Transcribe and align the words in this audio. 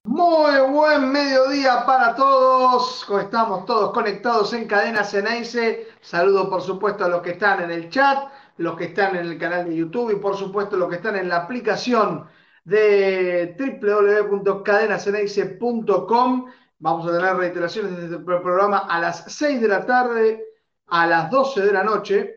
Muy 0.05 0.62
buen 0.71 1.12
mediodía 1.12 1.85
para 1.85 2.15
todos. 2.15 3.05
Estamos 3.20 3.65
todos 3.65 3.91
conectados 3.91 4.53
en 4.53 4.67
Cadena 4.67 5.03
Ceneice. 5.03 5.89
Saludo 5.99 6.49
por 6.49 6.61
supuesto 6.61 7.03
a 7.03 7.09
los 7.09 7.21
que 7.21 7.31
están 7.31 7.61
en 7.61 7.71
el 7.71 7.89
chat, 7.89 8.19
los 8.55 8.77
que 8.77 8.85
están 8.85 9.17
en 9.17 9.25
el 9.25 9.37
canal 9.37 9.67
de 9.67 9.75
YouTube 9.75 10.13
y 10.13 10.15
por 10.15 10.37
supuesto 10.37 10.77
los 10.77 10.87
que 10.87 10.95
están 10.95 11.17
en 11.17 11.27
la 11.27 11.39
aplicación 11.39 12.23
de 12.63 13.53
www.cadenaceneice.com 13.59 16.45
Vamos 16.80 17.07
a 17.07 17.18
tener 17.18 17.36
reiteraciones 17.36 17.98
de 17.98 18.05
este 18.05 18.20
programa 18.20 18.80
a 18.88 18.99
las 18.99 19.23
6 19.34 19.62
de 19.62 19.68
la 19.68 19.85
tarde, 19.85 20.45
a 20.88 21.08
las 21.08 21.31
12 21.31 21.62
de 21.62 21.73
la 21.73 21.84
noche 21.84 22.35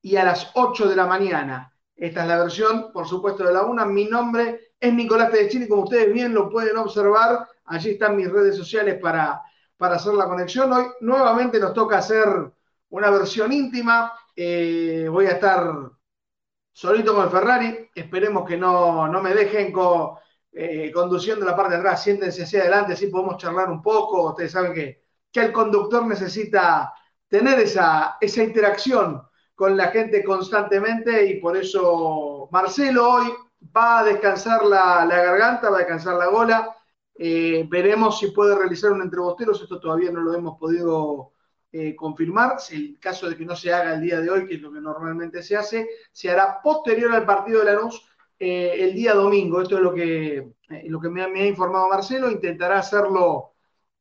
y 0.00 0.14
a 0.16 0.24
las 0.24 0.52
8 0.54 0.88
de 0.88 0.94
la 0.94 1.06
mañana. 1.06 1.74
Esta 1.96 2.22
es 2.22 2.28
la 2.28 2.38
versión, 2.38 2.92
por 2.92 3.08
supuesto, 3.08 3.44
de 3.44 3.52
la 3.52 3.62
una. 3.62 3.84
Mi 3.84 4.04
nombre 4.04 4.72
es 4.78 4.94
Nicolás 4.94 5.32
Chile, 5.48 5.68
como 5.68 5.82
ustedes 5.82 6.12
bien 6.12 6.32
lo 6.32 6.48
pueden 6.48 6.76
observar. 6.76 7.48
Allí 7.64 7.90
están 7.90 8.16
mis 8.16 8.30
redes 8.30 8.56
sociales 8.56 9.00
para, 9.00 9.42
para 9.76 9.96
hacer 9.96 10.14
la 10.14 10.26
conexión. 10.26 10.72
Hoy 10.72 10.84
nuevamente 11.00 11.58
nos 11.58 11.74
toca 11.74 11.98
hacer 11.98 12.26
una 12.90 13.10
versión 13.10 13.52
íntima. 13.52 14.12
Eh, 14.36 15.08
voy 15.10 15.26
a 15.26 15.32
estar 15.32 15.90
solito 16.72 17.14
con 17.14 17.24
el 17.24 17.30
Ferrari. 17.30 17.90
Esperemos 17.94 18.48
que 18.48 18.56
no, 18.56 19.08
no 19.08 19.20
me 19.20 19.34
dejen 19.34 19.72
con 19.72 20.14
eh, 20.52 20.90
conduciendo 20.92 21.46
la 21.46 21.56
parte 21.56 21.74
de 21.74 21.80
atrás, 21.80 22.02
siéntense 22.02 22.42
hacia 22.42 22.60
adelante, 22.60 22.92
así 22.92 23.06
podemos 23.06 23.38
charlar 23.38 23.70
un 23.70 23.80
poco. 23.82 24.30
Ustedes 24.30 24.52
saben 24.52 24.74
que, 24.74 25.02
que 25.30 25.40
el 25.40 25.52
conductor 25.52 26.04
necesita 26.06 26.92
tener 27.28 27.58
esa, 27.60 28.18
esa 28.20 28.42
interacción 28.42 29.22
con 29.54 29.76
la 29.76 29.88
gente 29.88 30.22
constantemente 30.22 31.24
y 31.26 31.40
por 31.40 31.56
eso 31.56 32.48
Marcelo 32.50 33.10
hoy 33.10 33.32
va 33.74 34.00
a 34.00 34.04
descansar 34.04 34.64
la, 34.64 35.06
garganta, 35.06 35.70
va 35.70 35.76
a 35.76 35.80
descansar 35.80 36.16
la 36.16 36.26
gola. 36.26 36.76
Eh, 37.14 37.66
veremos 37.68 38.18
si 38.18 38.32
puede 38.32 38.54
realizar 38.54 38.92
un 38.92 39.02
entrebosteros, 39.02 39.62
esto 39.62 39.78
todavía 39.78 40.10
no 40.10 40.20
lo 40.20 40.34
hemos 40.34 40.58
podido 40.58 41.32
eh, 41.70 41.94
confirmar. 41.94 42.56
En 42.70 42.96
caso 42.96 43.28
de 43.30 43.36
que 43.36 43.44
no 43.44 43.56
se 43.56 43.72
haga 43.72 43.94
el 43.94 44.02
día 44.02 44.20
de 44.20 44.30
hoy, 44.30 44.46
que 44.46 44.56
es 44.56 44.60
lo 44.60 44.72
que 44.72 44.80
normalmente 44.80 45.42
se 45.42 45.56
hace, 45.56 45.88
se 46.10 46.30
hará 46.30 46.60
posterior 46.60 47.12
al 47.12 47.24
partido 47.24 47.60
de 47.60 47.66
la 47.66 47.74
Lanús 47.74 48.06
eh, 48.44 48.82
el 48.82 48.92
día 48.92 49.14
domingo. 49.14 49.62
Esto 49.62 49.76
es 49.76 49.82
lo 49.82 49.94
que, 49.94 50.38
eh, 50.68 50.84
lo 50.88 51.00
que 51.00 51.08
me, 51.08 51.22
ha 51.22 51.46
informado 51.46 51.88
Marcelo. 51.88 52.28
Intentará 52.28 52.80
hacerlo 52.80 53.52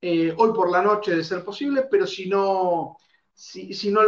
eh, 0.02 0.34
hoy 0.36 0.52
por 0.52 0.72
la 0.72 0.82
noche 0.82 1.16
de 1.16 1.24
ser 1.24 1.44
posible, 1.44 1.84
pero 1.84 2.08
si 2.08 2.28
no, 2.28 2.98
si, 3.32 3.72
si 3.76 3.92
no 3.92 4.02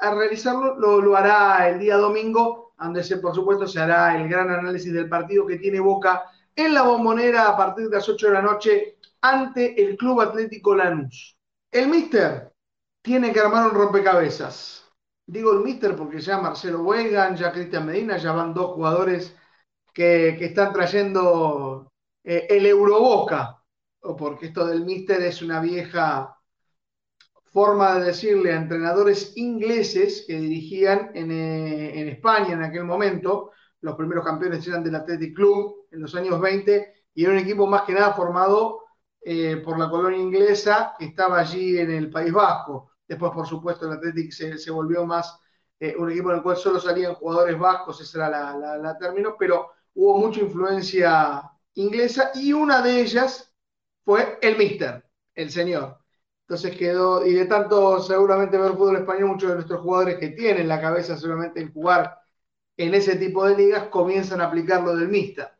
realizarlo, 0.00 0.74
lo, 0.80 1.00
lo, 1.00 1.16
hará 1.16 1.68
el 1.68 1.78
día 1.78 1.96
domingo, 1.96 2.74
donde 2.76 3.04
se, 3.04 3.18
por 3.18 3.36
supuesto 3.36 3.68
se 3.68 3.78
hará 3.78 4.20
el 4.20 4.28
gran 4.28 4.50
análisis 4.50 4.92
del 4.92 5.08
partido 5.08 5.46
que 5.46 5.58
tiene 5.58 5.78
Boca 5.78 6.24
en 6.56 6.74
la 6.74 6.82
bombonera 6.82 7.46
a 7.46 7.56
partir 7.56 7.88
de 7.88 7.98
las 7.98 8.08
8 8.08 8.26
de 8.26 8.32
la 8.32 8.42
noche 8.42 8.96
ante 9.20 9.80
el 9.80 9.96
Club 9.96 10.22
Atlético 10.22 10.74
Lanús. 10.74 11.38
El 11.70 11.86
Mister 11.86 12.52
tiene 13.00 13.32
que 13.32 13.38
armar 13.38 13.70
un 13.70 13.76
rompecabezas. 13.76 14.90
Digo 15.24 15.52
el 15.52 15.60
Mister 15.60 15.94
porque 15.94 16.18
ya 16.18 16.38
Marcelo 16.38 16.82
Wegan, 16.82 17.36
ya 17.36 17.52
Cristian 17.52 17.86
Medina, 17.86 18.16
ya 18.16 18.32
van 18.32 18.52
dos 18.52 18.72
jugadores 18.72 19.37
que, 19.92 20.44
están 20.44 20.72
trayendo 20.72 21.92
eh, 22.22 22.46
el 22.48 22.66
Euroboca, 22.66 23.62
porque 24.00 24.46
esto 24.46 24.66
del 24.66 24.84
Mister 24.84 25.20
es 25.22 25.42
una 25.42 25.60
vieja 25.60 26.36
forma 27.44 27.98
de 27.98 28.06
decirle 28.06 28.52
a 28.52 28.56
entrenadores 28.56 29.36
ingleses 29.36 30.24
que 30.26 30.38
dirigían 30.38 31.10
en, 31.14 31.30
eh, 31.30 32.00
en 32.00 32.08
España 32.08 32.52
en 32.52 32.62
aquel 32.62 32.84
momento. 32.84 33.50
Los 33.80 33.96
primeros 33.96 34.24
campeones 34.24 34.66
eran 34.66 34.84
del 34.84 34.94
Athletic 34.94 35.34
Club 35.34 35.88
en 35.90 36.02
los 36.02 36.14
años 36.14 36.40
20 36.40 36.92
y 37.14 37.24
era 37.24 37.32
un 37.32 37.38
equipo 37.38 37.66
más 37.66 37.82
que 37.82 37.94
nada 37.94 38.12
formado 38.12 38.84
eh, 39.20 39.56
por 39.64 39.78
la 39.78 39.90
colonia 39.90 40.18
inglesa 40.18 40.94
que 40.98 41.06
estaba 41.06 41.40
allí 41.40 41.78
en 41.78 41.90
el 41.90 42.10
País 42.10 42.32
Vasco. 42.32 42.92
Después, 43.06 43.32
por 43.32 43.46
supuesto, 43.46 43.86
el 43.86 43.92
Athletic 43.94 44.30
se, 44.32 44.58
se 44.58 44.70
volvió 44.70 45.04
más 45.06 45.38
un 45.96 46.10
equipo 46.10 46.30
en 46.30 46.38
el 46.38 46.42
cual 46.42 46.56
solo 46.56 46.80
salían 46.80 47.14
jugadores 47.14 47.56
vascos, 47.56 48.00
esa 48.00 48.18
era 48.18 48.30
la, 48.30 48.56
la, 48.56 48.78
la 48.78 48.98
término, 48.98 49.36
pero 49.38 49.70
hubo 49.98 50.16
mucha 50.16 50.40
influencia 50.40 51.42
inglesa 51.74 52.30
y 52.34 52.52
una 52.52 52.82
de 52.82 53.00
ellas 53.00 53.52
fue 54.04 54.38
el 54.40 54.56
Mister, 54.56 55.04
el 55.34 55.50
señor. 55.50 55.98
Entonces 56.42 56.76
quedó, 56.76 57.26
y 57.26 57.34
de 57.34 57.46
tanto 57.46 58.00
seguramente 58.00 58.56
ver 58.56 58.72
fútbol 58.72 58.96
español, 58.96 59.30
muchos 59.30 59.48
de 59.48 59.56
nuestros 59.56 59.80
jugadores 59.80 60.18
que 60.18 60.28
tienen 60.28 60.68
la 60.68 60.80
cabeza 60.80 61.16
solamente 61.16 61.60
en 61.60 61.72
jugar 61.72 62.16
en 62.76 62.94
ese 62.94 63.16
tipo 63.16 63.44
de 63.44 63.56
ligas 63.56 63.88
comienzan 63.88 64.40
a 64.40 64.44
aplicar 64.44 64.82
lo 64.82 64.94
del 64.94 65.08
Mister. 65.08 65.50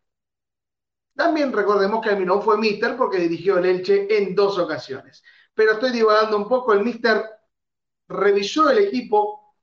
También 1.16 1.53
recordemos 1.53 2.00
que 2.00 2.10
Almirón 2.10 2.41
fue 2.41 2.56
Mister 2.59 2.97
porque 2.97 3.19
dirigió 3.19 3.59
el 3.59 3.66
Elche 3.66 4.06
en 4.19 4.37
dos 4.37 4.56
ocasiones. 4.56 5.25
Pero 5.53 5.72
estoy 5.72 5.91
divagando 5.91 6.37
un 6.37 6.48
poco, 6.48 6.72
el 6.72 6.84
Mister 6.84 7.25
revisó 8.06 8.71
el 8.71 8.78
equipo, 8.78 9.56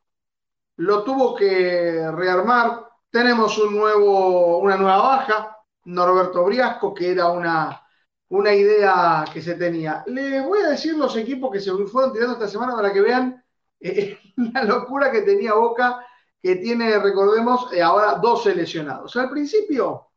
lo 0.76 1.06
tuvo 1.06 1.34
que 1.34 2.12
rearmar, 2.12 2.90
tenemos 3.16 3.58
un 3.60 3.74
nuevo, 3.74 4.58
una 4.58 4.76
nueva 4.76 4.98
baja, 4.98 5.58
Norberto 5.86 6.44
Briasco, 6.44 6.94
que 6.94 7.12
era 7.12 7.30
una, 7.30 7.82
una 8.28 8.54
idea 8.54 9.24
que 9.32 9.42
se 9.42 9.56
tenía. 9.56 10.04
Le 10.08 10.42
voy 10.42 10.60
a 10.64 10.72
decir 10.72 10.98
los 10.98 11.16
equipos 11.16 11.50
que 11.50 11.62
se 11.62 11.72
fueron 11.88 12.12
tirando 12.12 12.34
esta 12.34 12.50
semana 12.50 12.76
para 12.76 12.92
que 12.92 13.00
vean 13.00 13.42
eh, 13.80 14.20
la 14.54 14.66
locura 14.66 15.12
que 15.12 15.22
tenía 15.22 15.54
Boca, 15.54 16.06
que 16.42 16.58
tiene, 16.58 17.00
recordemos, 17.00 17.72
eh, 17.72 17.82
ahora 17.82 18.16
12 18.16 18.54
lesionados. 18.54 19.16
Al 19.16 19.30
principio 19.30 20.10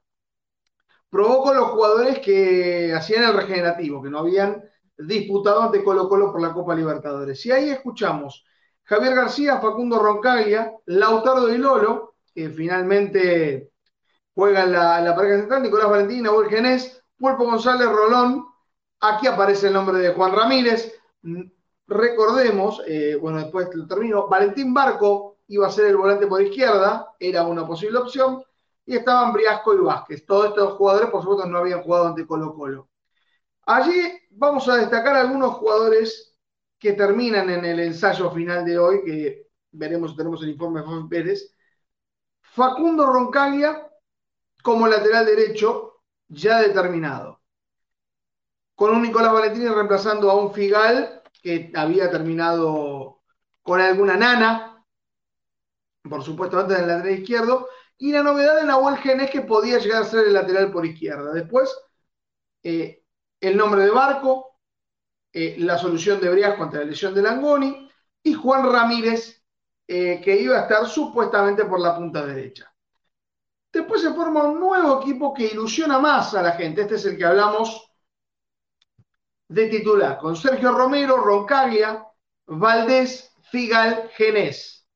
probó 1.08 1.44
con 1.44 1.56
los 1.56 1.68
jugadores 1.68 2.18
que 2.18 2.92
hacían 2.92 3.22
el 3.22 3.34
regenerativo, 3.34 4.02
que 4.02 4.10
no 4.10 4.18
habían 4.18 4.60
disputado 4.96 5.62
ante 5.62 5.84
Colo 5.84 6.08
Colo 6.08 6.32
por 6.32 6.42
la 6.42 6.52
Copa 6.52 6.74
Libertadores. 6.74 7.46
Y 7.46 7.52
ahí 7.52 7.70
escuchamos 7.70 8.44
Javier 8.82 9.14
García, 9.14 9.60
Facundo 9.60 10.00
Roncaglia, 10.00 10.72
Lautaro 10.86 11.48
y 11.48 11.58
Lolo, 11.58 12.07
que 12.38 12.50
finalmente 12.50 13.72
juegan 14.32 14.70
la, 14.70 15.00
la 15.00 15.16
pareja 15.16 15.38
central, 15.38 15.60
Nicolás 15.60 15.90
Valentín, 15.90 16.22
Nahuel 16.22 16.48
Genés, 16.48 17.02
Pulpo 17.16 17.44
González, 17.44 17.88
Rolón, 17.88 18.46
aquí 19.00 19.26
aparece 19.26 19.66
el 19.66 19.72
nombre 19.72 19.98
de 19.98 20.14
Juan 20.14 20.30
Ramírez, 20.30 20.94
recordemos, 21.88 22.80
eh, 22.86 23.16
bueno, 23.20 23.38
después 23.38 23.74
lo 23.74 23.88
termino, 23.88 24.28
Valentín 24.28 24.72
Barco 24.72 25.38
iba 25.48 25.66
a 25.66 25.72
ser 25.72 25.86
el 25.86 25.96
volante 25.96 26.28
por 26.28 26.40
izquierda, 26.40 27.12
era 27.18 27.42
una 27.42 27.66
posible 27.66 27.98
opción, 27.98 28.40
y 28.86 28.94
estaban 28.94 29.32
Briasco 29.32 29.74
y 29.74 29.78
Vázquez. 29.78 30.24
Todos 30.24 30.50
estos 30.50 30.74
jugadores, 30.74 31.10
por 31.10 31.22
supuesto, 31.22 31.44
no 31.48 31.58
habían 31.58 31.82
jugado 31.82 32.06
ante 32.06 32.24
Colo 32.24 32.54
Colo. 32.54 32.88
Allí 33.66 34.12
vamos 34.30 34.68
a 34.68 34.76
destacar 34.76 35.16
algunos 35.16 35.54
jugadores 35.54 36.38
que 36.78 36.92
terminan 36.92 37.50
en 37.50 37.64
el 37.64 37.80
ensayo 37.80 38.30
final 38.30 38.64
de 38.64 38.78
hoy, 38.78 39.02
que 39.04 39.48
veremos, 39.72 40.16
tenemos 40.16 40.40
el 40.44 40.50
informe 40.50 40.80
de 40.80 40.86
Juan 40.86 41.08
Pérez, 41.08 41.57
Facundo 42.58 43.06
Roncaglia 43.06 43.88
como 44.64 44.88
lateral 44.88 45.24
derecho 45.24 46.02
ya 46.26 46.60
determinado. 46.60 47.40
Con 48.74 48.90
un 48.96 49.02
Nicolás 49.02 49.32
Valentini 49.32 49.68
reemplazando 49.68 50.28
a 50.28 50.34
un 50.34 50.52
Figal 50.52 51.22
que 51.40 51.70
había 51.74 52.10
terminado 52.10 53.22
con 53.62 53.80
alguna 53.80 54.16
nana, 54.16 54.84
por 56.02 56.24
supuesto 56.24 56.58
antes 56.58 56.78
del 56.78 56.88
lateral 56.88 57.18
izquierdo, 57.20 57.68
y 57.96 58.10
la 58.10 58.24
novedad 58.24 58.56
de 58.56 58.66
Nahuel 58.66 58.96
Genes 58.96 59.30
que 59.30 59.42
podía 59.42 59.78
llegar 59.78 60.02
a 60.02 60.06
ser 60.06 60.26
el 60.26 60.34
lateral 60.34 60.72
por 60.72 60.84
izquierda. 60.84 61.32
Después, 61.32 61.72
eh, 62.64 63.04
el 63.40 63.56
nombre 63.56 63.82
de 63.82 63.90
Barco, 63.90 64.58
eh, 65.32 65.54
la 65.58 65.78
solución 65.78 66.20
de 66.20 66.30
Brias 66.30 66.56
contra 66.56 66.80
la 66.80 66.86
lesión 66.86 67.14
de 67.14 67.22
Langoni, 67.22 67.88
y 68.24 68.34
Juan 68.34 68.72
Ramírez 68.72 69.37
eh, 69.90 70.20
que 70.22 70.36
iba 70.36 70.58
a 70.58 70.62
estar 70.62 70.86
supuestamente 70.86 71.64
por 71.64 71.80
la 71.80 71.96
punta 71.96 72.24
derecha. 72.26 72.70
Después 73.72 74.02
se 74.02 74.12
forma 74.12 74.44
un 74.44 74.60
nuevo 74.60 75.00
equipo 75.00 75.32
que 75.32 75.46
ilusiona 75.46 75.98
más 75.98 76.34
a 76.34 76.42
la 76.42 76.52
gente. 76.52 76.82
Este 76.82 76.96
es 76.96 77.06
el 77.06 77.16
que 77.16 77.24
hablamos 77.24 77.90
de 79.48 79.66
titular, 79.68 80.18
con 80.18 80.36
Sergio 80.36 80.72
Romero, 80.72 81.16
Roncaglia, 81.16 82.06
Valdés, 82.46 83.32
Figal, 83.50 84.10
Genés, 84.14 84.86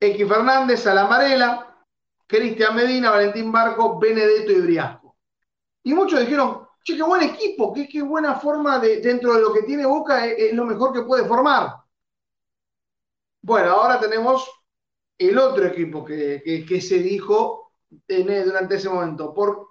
X 0.00 0.28
Fernández, 0.28 0.84
Alamarela, 0.88 1.76
Cristian 2.26 2.74
Medina, 2.74 3.10
Valentín 3.10 3.52
Barco, 3.52 3.96
Benedetto 3.96 4.50
y 4.50 4.60
Briasco. 4.60 5.16
Y 5.84 5.94
muchos 5.94 6.18
dijeron, 6.18 6.66
che, 6.82 6.96
qué 6.96 7.02
buen 7.04 7.22
equipo, 7.22 7.72
qué, 7.72 7.88
qué 7.88 8.02
buena 8.02 8.34
forma 8.34 8.80
de, 8.80 9.00
dentro 9.00 9.34
de 9.34 9.40
lo 9.40 9.52
que 9.52 9.62
tiene 9.62 9.86
Boca, 9.86 10.26
es 10.26 10.52
lo 10.52 10.64
mejor 10.64 10.92
que 10.92 11.02
puede 11.02 11.24
formar. 11.24 11.85
Bueno, 13.46 13.70
ahora 13.70 14.00
tenemos 14.00 14.50
el 15.16 15.38
otro 15.38 15.66
equipo 15.66 16.04
que, 16.04 16.80
se 16.80 16.98
dijo 16.98 17.74
durante 18.08 18.74
ese 18.74 18.88
momento. 18.88 19.32
Por, 19.32 19.68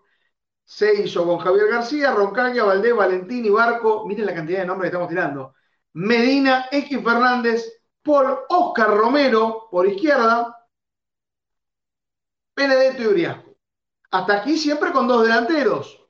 se 0.63 1.01
hizo 1.01 1.25
con 1.25 1.39
Javier 1.39 1.67
García, 1.67 2.13
Roncaglia, 2.13 2.63
Valdés, 2.63 2.95
Valentín 2.95 3.43
y 3.43 3.49
Barco. 3.49 4.05
Miren 4.07 4.27
la 4.27 4.33
cantidad 4.33 4.59
de 4.59 4.65
nombres 4.65 4.89
que 4.89 4.95
estamos 4.95 5.09
tirando. 5.09 5.55
Medina, 5.91 6.67
X 6.71 7.03
Fernández, 7.03 7.81
Paul 8.01 8.45
Oscar 8.47 8.95
Romero 8.95 9.67
por 9.69 9.85
izquierda, 9.85 10.55
Benedetto 12.55 13.03
y 13.03 13.07
Uriasco. 13.07 13.57
Hasta 14.11 14.37
aquí 14.37 14.57
siempre 14.57 14.93
con 14.93 15.05
dos 15.05 15.23
delanteros. 15.23 16.01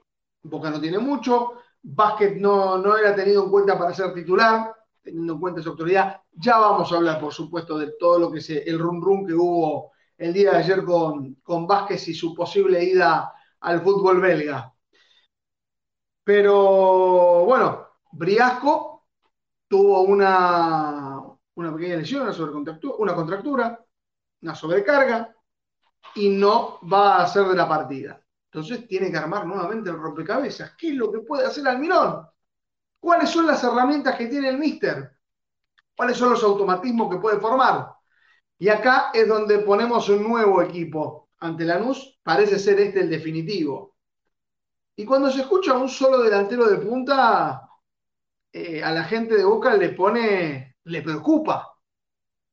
Boca 0.43 0.69
no 0.69 0.79
tiene 0.79 0.99
mucho, 0.99 1.53
Vázquez 1.81 2.37
no, 2.37 2.77
no 2.77 2.95
era 2.95 3.15
tenido 3.15 3.45
en 3.45 3.49
cuenta 3.49 3.75
para 3.75 3.91
ser 3.91 4.13
titular, 4.13 4.74
teniendo 5.05 5.33
en 5.33 5.39
cuenta 5.39 5.61
su 5.61 5.69
autoridad. 5.69 6.21
Ya 6.33 6.57
vamos 6.57 6.91
a 6.91 6.95
hablar, 6.97 7.19
por 7.21 7.31
supuesto, 7.31 7.77
de 7.77 7.93
todo 7.97 8.19
lo 8.19 8.31
que 8.31 8.39
es 8.39 8.49
el 8.49 8.79
rum 8.79 9.01
rum 9.01 9.25
que 9.25 9.33
hubo 9.33 9.91
el 10.17 10.33
día 10.33 10.51
de 10.51 10.57
ayer 10.57 10.83
con, 10.83 11.35
con 11.35 11.67
Vázquez 11.67 12.07
y 12.09 12.13
su 12.13 12.33
posible 12.33 12.83
ida 12.83 13.31
al 13.61 13.81
fútbol 13.81 14.19
belga. 14.19 14.73
Pero 16.23 17.45
bueno, 17.45 17.87
Briasco 18.11 19.07
tuvo 19.67 20.01
una, 20.01 21.21
una 21.55 21.75
pequeña 21.75 21.97
lesión, 21.97 22.27
una, 22.27 22.79
una 22.97 23.15
contractura, 23.15 23.85
una 24.41 24.55
sobrecarga, 24.55 25.35
y 26.15 26.29
no 26.29 26.79
va 26.91 27.21
a 27.21 27.27
ser 27.27 27.45
de 27.45 27.55
la 27.55 27.67
partida. 27.67 28.19
Entonces 28.45 28.87
tiene 28.87 29.11
que 29.11 29.17
armar 29.17 29.45
nuevamente 29.45 29.89
el 29.89 29.97
rompecabezas. 29.97 30.73
¿Qué 30.77 30.89
es 30.89 30.95
lo 30.95 31.11
que 31.11 31.19
puede 31.19 31.45
hacer 31.45 31.67
Almirón? 31.67 32.25
¿Cuáles 33.05 33.29
son 33.29 33.45
las 33.45 33.63
herramientas 33.63 34.15
que 34.15 34.25
tiene 34.25 34.49
el 34.49 34.57
Mister? 34.57 35.15
¿Cuáles 35.95 36.17
son 36.17 36.31
los 36.31 36.41
automatismos 36.41 37.07
que 37.11 37.21
puede 37.21 37.39
formar? 37.39 37.93
Y 38.57 38.67
acá 38.67 39.11
es 39.13 39.27
donde 39.27 39.59
ponemos 39.59 40.09
un 40.09 40.23
nuevo 40.23 40.59
equipo 40.59 41.29
ante 41.37 41.65
Lanús. 41.65 42.19
Parece 42.23 42.57
ser 42.57 42.79
este 42.79 43.01
el 43.01 43.09
definitivo. 43.11 43.95
Y 44.95 45.05
cuando 45.05 45.29
se 45.29 45.41
escucha 45.41 45.77
un 45.77 45.87
solo 45.87 46.23
delantero 46.23 46.65
de 46.65 46.77
punta, 46.77 47.69
eh, 48.51 48.83
a 48.83 48.91
la 48.91 49.03
gente 49.03 49.37
de 49.37 49.45
Boca 49.45 49.75
le 49.75 49.89
pone, 49.89 50.77
le 50.85 51.01
preocupa. 51.03 51.77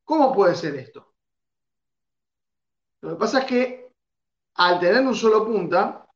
¿Cómo 0.04 0.34
puede 0.34 0.54
ser 0.54 0.76
esto? 0.76 1.14
Lo 3.00 3.12
que 3.12 3.16
pasa 3.16 3.38
es 3.38 3.44
que 3.46 3.92
al 4.56 4.78
tener 4.80 5.00
un 5.00 5.14
solo 5.14 5.46
punta, 5.46 6.06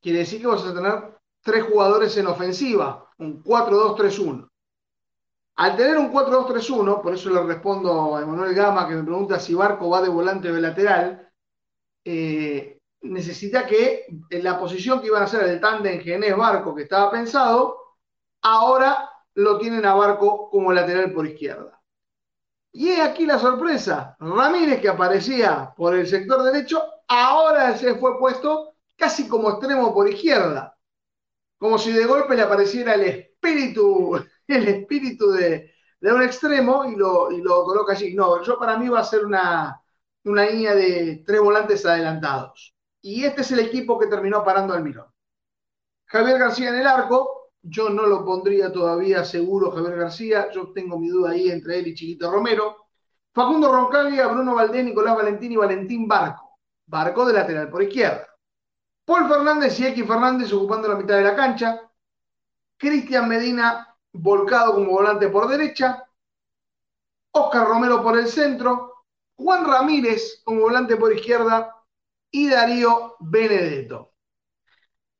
quiere 0.00 0.20
decir 0.20 0.40
que 0.40 0.46
vas 0.46 0.64
a 0.64 0.72
tener 0.72 1.18
tres 1.42 1.64
jugadores 1.64 2.16
en 2.16 2.28
ofensiva, 2.28 3.09
un 3.20 3.42
4-2-3-1. 3.44 4.48
Al 5.56 5.76
tener 5.76 5.98
un 5.98 6.10
4-2-3-1, 6.12 7.02
por 7.02 7.14
eso 7.14 7.30
le 7.30 7.42
respondo 7.42 8.16
a 8.16 8.22
Emanuel 8.22 8.54
Gama 8.54 8.88
que 8.88 8.94
me 8.94 9.04
pregunta 9.04 9.38
si 9.38 9.54
Barco 9.54 9.90
va 9.90 10.00
de 10.00 10.08
volante 10.08 10.50
o 10.50 10.54
de 10.54 10.60
lateral, 10.60 11.30
eh, 12.04 12.80
necesita 13.02 13.66
que 13.66 14.06
en 14.30 14.44
la 14.44 14.58
posición 14.58 15.00
que 15.00 15.08
iban 15.08 15.22
a 15.22 15.26
hacer 15.26 15.44
el 15.44 15.60
tándem 15.60 16.00
Genés 16.00 16.36
Barco 16.36 16.74
que 16.74 16.82
estaba 16.82 17.10
pensado, 17.10 17.76
ahora 18.42 19.10
lo 19.34 19.58
tienen 19.58 19.84
a 19.84 19.94
Barco 19.94 20.48
como 20.50 20.72
lateral 20.72 21.12
por 21.12 21.26
izquierda. 21.26 21.78
Y 22.72 22.88
es 22.88 23.00
aquí 23.00 23.26
la 23.26 23.38
sorpresa. 23.38 24.16
Ramírez, 24.18 24.80
que 24.80 24.88
aparecía 24.88 25.74
por 25.76 25.94
el 25.94 26.06
sector 26.06 26.42
derecho, 26.42 26.82
ahora 27.08 27.76
se 27.76 27.96
fue 27.96 28.18
puesto 28.18 28.74
casi 28.96 29.28
como 29.28 29.50
extremo 29.50 29.92
por 29.92 30.08
izquierda. 30.08 30.76
Como 31.60 31.76
si 31.76 31.92
de 31.92 32.06
golpe 32.06 32.34
le 32.34 32.42
apareciera 32.42 32.94
el 32.94 33.02
espíritu, 33.02 34.16
el 34.46 34.66
espíritu 34.66 35.30
de, 35.30 35.70
un 36.00 36.22
extremo 36.22 36.86
y 36.86 36.96
lo, 36.96 37.28
coloca 37.64 37.92
allí. 37.92 38.14
No, 38.14 38.42
yo 38.42 38.58
para 38.58 38.78
mí 38.78 38.88
va 38.88 39.00
a 39.00 39.04
ser 39.04 39.26
una, 39.26 39.78
línea 40.24 40.74
de 40.74 41.22
tres 41.26 41.40
volantes 41.40 41.84
adelantados. 41.84 42.74
Y 43.02 43.24
este 43.24 43.42
es 43.42 43.50
el 43.52 43.58
equipo 43.60 43.98
que 43.98 44.06
terminó 44.06 44.42
parando 44.42 44.72
al 44.72 44.82
Mirón. 44.82 45.06
Javier 46.06 46.38
García 46.38 46.70
en 46.70 46.76
el 46.76 46.86
arco, 46.86 47.52
yo 47.62 47.90
no 47.90 48.06
lo 48.06 48.24
pondría 48.24 48.72
todavía 48.72 49.22
seguro 49.22 49.70
Javier 49.70 49.98
García. 49.98 50.50
Yo 50.50 50.72
tengo 50.72 50.98
mi 50.98 51.08
duda 51.08 51.32
ahí 51.32 51.50
entre 51.50 51.78
él 51.78 51.88
y 51.88 51.94
Chiquito 51.94 52.30
Romero. 52.30 52.88
Facundo 53.34 53.70
Roncaglia, 53.70 54.28
Bruno 54.28 54.54
Valdés, 54.54 54.84
Nicolás 54.84 55.14
Valentín 55.14 55.52
y 55.52 55.56
Valentín 55.56 56.08
Barco. 56.08 56.58
Barco 56.86 57.26
de 57.26 57.34
lateral 57.34 57.68
por 57.68 57.82
izquierda. 57.82 58.29
Paul 59.10 59.28
Fernández 59.28 59.80
y 59.80 59.86
X 59.88 60.06
Fernández 60.06 60.52
ocupando 60.52 60.86
la 60.86 60.94
mitad 60.94 61.16
de 61.16 61.24
la 61.24 61.34
cancha. 61.34 61.80
Cristian 62.76 63.28
Medina 63.28 63.92
volcado 64.12 64.74
como 64.74 64.92
volante 64.92 65.28
por 65.28 65.48
derecha. 65.48 66.08
Oscar 67.32 67.66
Romero 67.66 68.04
por 68.04 68.16
el 68.16 68.28
centro. 68.28 69.02
Juan 69.34 69.66
Ramírez 69.66 70.42
como 70.44 70.60
volante 70.60 70.94
por 70.96 71.12
izquierda. 71.12 71.74
Y 72.30 72.50
Darío 72.50 73.16
Benedetto. 73.18 74.12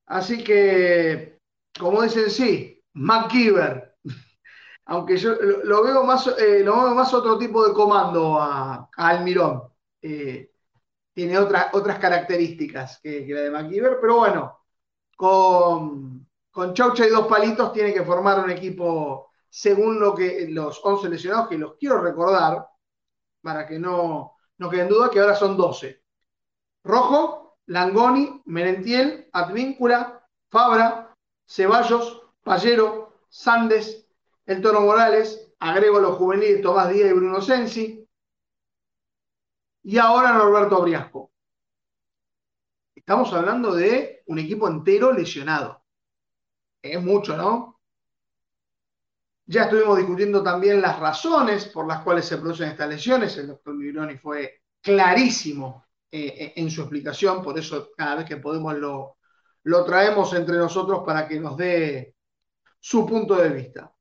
Así 0.07 0.45
que 0.45 1.41
como 1.77 2.03
dicen, 2.03 2.31
sí, 2.31 2.85
MacGyver. 2.93 3.97
Aunque 4.85 5.17
yo 5.17 5.35
lo 5.65 5.83
veo 5.83 6.05
más, 6.05 6.29
eh, 6.39 6.63
lo 6.63 6.85
veo 6.85 6.95
más 6.95 7.13
otro 7.13 7.37
tipo 7.39 7.67
de 7.67 7.75
comando 7.75 8.41
a, 8.41 8.89
Almirón. 8.97 9.65
Eh, 10.01 10.50
tiene 11.13 11.39
otras 11.39 11.99
características 11.99 13.01
que, 13.03 13.27
la 13.29 13.41
de 13.43 13.51
MacGyver, 13.51 13.99
pero 14.01 14.19
bueno, 14.19 14.61
con, 15.17 16.27
con 16.51 16.75
Chaucha 16.75 17.07
y 17.07 17.11
dos 17.11 17.27
palitos 17.27 17.73
tiene 17.73 17.93
que 17.93 18.05
formar 18.05 18.45
un 18.45 18.51
equipo 18.51 19.31
según 19.49 19.99
lo 19.99 20.15
que 20.15 20.47
los 20.49 20.81
11 20.83 21.09
lesionados, 21.09 21.49
que 21.49 21.59
los 21.59 21.75
quiero 21.77 22.01
recordar, 22.01 22.69
para 23.43 23.67
que 23.67 23.79
no, 23.79 24.37
no 24.59 24.71
queden 24.71 24.89
duda, 24.89 25.11
que 25.11 25.21
ahora 25.21 25.35
son 25.35 25.57
12. 25.57 26.03
Rojo, 26.85 27.59
Langoni, 27.67 28.43
Merentiel, 28.47 29.29
Advíncula, 29.33 30.25
Fabra, 30.49 31.15
Ceballos, 31.47 32.23
Pallero, 32.43 33.21
Sandes, 33.29 34.07
El 34.47 34.63
Toro 34.63 34.81
Morales, 34.83 35.53
agrego 35.59 36.01
los 36.01 36.17
juveniles 36.17 36.63
Tomás 36.63 36.91
Díaz 36.91 37.11
y 37.11 37.15
Bruno 37.15 37.41
Sensi, 37.41 38.09
y 39.83 39.99
ahora 39.99 40.33
Norberto 40.33 40.83
Briasco. 40.83 41.33
Estamos 42.95 43.33
hablando 43.33 43.75
de 43.75 44.23
un 44.27 44.39
equipo 44.39 44.69
entero 44.69 45.13
lesionado. 45.13 45.83
Es 46.83 47.03
mucho, 47.03 47.37
¿no? 47.37 47.81
Ya 49.47 49.65
estuvimos 49.65 49.99
discutiendo 49.99 50.43
también 50.43 50.81
las 50.81 50.99
razones 51.01 51.67
por 51.67 51.87
las 51.89 52.03
cuales 52.03 52.25
se 52.25 52.39
producen 52.39 52.69
estas 52.69 52.89
lesiones. 52.89 53.37
El 53.37 53.49
doctor 53.49 53.75
Migroni 53.75 54.17
fue 54.17 54.63
clarísimo 54.81 55.87
eh, 56.11 56.27
eh, 56.27 56.53
en 56.57 56.71
su 56.71 56.83
explicación, 56.83 57.43
por 57.43 57.59
eso 57.59 57.91
cada 57.97 58.17
vez 58.17 58.27
que 58.27 58.37
podemos 58.37 58.77
lo, 58.77 59.17
lo 59.65 59.85
traemos 59.85 60.33
entre 60.35 60.57
nosotros 60.57 61.03
para 61.05 61.27
que 61.27 61.41
nos 61.41 61.57
dé 61.57 62.15
su 62.79 63.05
punto 63.07 63.35
de 63.35 63.49
vista. 63.49 63.93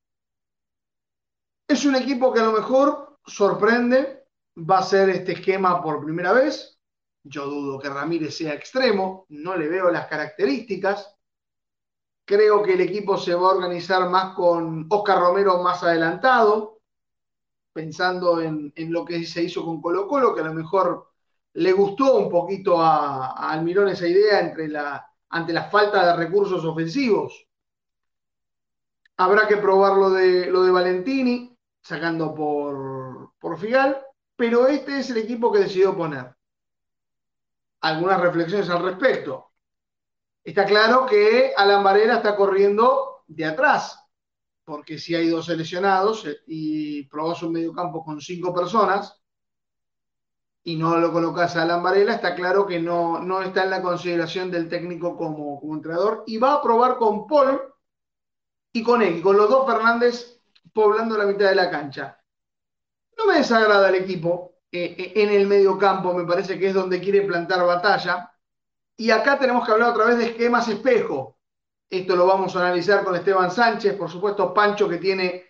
Es 1.66 1.84
un 1.84 1.96
equipo 1.96 2.32
que 2.32 2.40
a 2.40 2.44
lo 2.44 2.52
mejor 2.52 3.18
sorprende, 3.26 4.19
va 4.68 4.78
a 4.78 4.82
ser 4.82 5.10
este 5.10 5.32
esquema 5.32 5.82
por 5.82 6.04
primera 6.04 6.32
vez. 6.32 6.78
Yo 7.22 7.46
dudo 7.46 7.78
que 7.78 7.88
Ramírez 7.88 8.36
sea 8.36 8.54
extremo, 8.54 9.26
no 9.28 9.56
le 9.56 9.68
veo 9.68 9.90
las 9.90 10.06
características. 10.06 11.14
Creo 12.24 12.62
que 12.62 12.74
el 12.74 12.80
equipo 12.80 13.18
se 13.18 13.34
va 13.34 13.48
a 13.48 13.54
organizar 13.54 14.08
más 14.08 14.34
con 14.34 14.86
Oscar 14.88 15.18
Romero 15.18 15.62
más 15.62 15.82
adelantado, 15.82 16.80
pensando 17.72 18.40
en, 18.40 18.72
lo 18.76 19.04
que 19.04 19.24
se 19.24 19.42
hizo 19.42 19.64
con 19.64 19.80
Colo 19.80 20.06
Colo, 20.06 20.34
que 20.34 20.40
a 20.40 20.44
lo 20.44 20.54
mejor 20.54 21.08
le 21.54 21.72
gustó 21.72 22.16
un 22.16 22.30
poquito 22.30 22.80
a, 22.80 23.50
Almirón 23.50 23.88
esa 23.88 24.06
idea 24.06 24.38
ante 25.28 25.52
la 25.52 25.64
falta 25.64 26.06
de 26.06 26.16
recursos 26.16 26.64
ofensivos. 26.64 27.46
Habrá 29.16 29.46
que 29.46 29.58
probar 29.58 29.98
lo 29.98 30.10
de, 30.10 30.46
lo 30.46 30.62
de 30.62 30.70
Valentini, 30.70 31.54
sacando 31.82 32.34
por, 32.34 33.32
por 33.38 33.58
Figal, 33.58 34.02
pero 34.40 34.66
este 34.68 35.00
es 35.00 35.10
el 35.10 35.18
equipo 35.18 35.52
que 35.52 35.58
decidió 35.58 35.94
poner. 35.94 36.34
Algunas 37.82 38.18
reflexiones 38.22 38.70
al 38.70 38.82
respecto. 38.82 39.52
Está 40.42 40.64
claro 40.64 41.04
que 41.04 41.52
Alan 41.54 41.84
Varela 41.84 42.16
está 42.16 42.34
corriendo 42.36 43.22
de 43.26 43.44
atrás, 43.44 44.02
porque 44.64 44.98
si 44.98 45.14
hay 45.14 45.28
dos 45.28 45.44
seleccionados 45.44 46.26
y 46.46 47.02
probás 47.08 47.42
un 47.42 47.52
mediocampo 47.52 48.02
con 48.02 48.18
cinco 48.18 48.54
personas, 48.54 49.20
y 50.62 50.76
no 50.76 50.96
lo 50.96 51.12
colocas 51.12 51.54
a 51.56 51.64
Alan 51.64 51.82
Varela, 51.82 52.14
está 52.14 52.34
claro 52.34 52.66
que 52.66 52.80
no, 52.80 53.18
no 53.20 53.42
está 53.42 53.64
en 53.64 53.70
la 53.70 53.82
consideración 53.82 54.50
del 54.50 54.70
técnico 54.70 55.18
como, 55.18 55.60
entrenador 55.74 56.24
y 56.26 56.38
va 56.38 56.54
a 56.54 56.62
probar 56.62 56.96
con 56.96 57.26
Paul 57.26 57.60
y 58.72 58.82
con 58.82 59.02
él, 59.02 59.20
con 59.20 59.36
los 59.36 59.50
dos 59.50 59.66
Fernández 59.66 60.40
poblando 60.72 61.18
la 61.18 61.26
mitad 61.26 61.50
de 61.50 61.56
la 61.56 61.70
cancha. 61.70 62.19
No 63.16 63.26
me 63.26 63.38
desagrada 63.38 63.88
el 63.88 63.96
equipo 63.96 64.50
eh, 64.72 64.94
eh, 64.98 65.12
en 65.16 65.30
el 65.30 65.46
medio 65.46 65.76
campo, 65.78 66.14
me 66.14 66.24
parece 66.24 66.58
que 66.58 66.68
es 66.68 66.74
donde 66.74 67.00
quiere 67.00 67.22
plantar 67.22 67.64
batalla. 67.66 68.32
Y 68.96 69.10
acá 69.10 69.38
tenemos 69.38 69.64
que 69.64 69.72
hablar 69.72 69.90
otra 69.90 70.04
vez 70.06 70.18
de 70.18 70.26
esquemas 70.26 70.68
espejo. 70.68 71.38
Esto 71.88 72.14
lo 72.14 72.26
vamos 72.26 72.54
a 72.54 72.60
analizar 72.60 73.02
con 73.02 73.16
Esteban 73.16 73.50
Sánchez, 73.50 73.94
por 73.96 74.08
supuesto 74.10 74.54
Pancho 74.54 74.88
que 74.88 74.98
tiene 74.98 75.44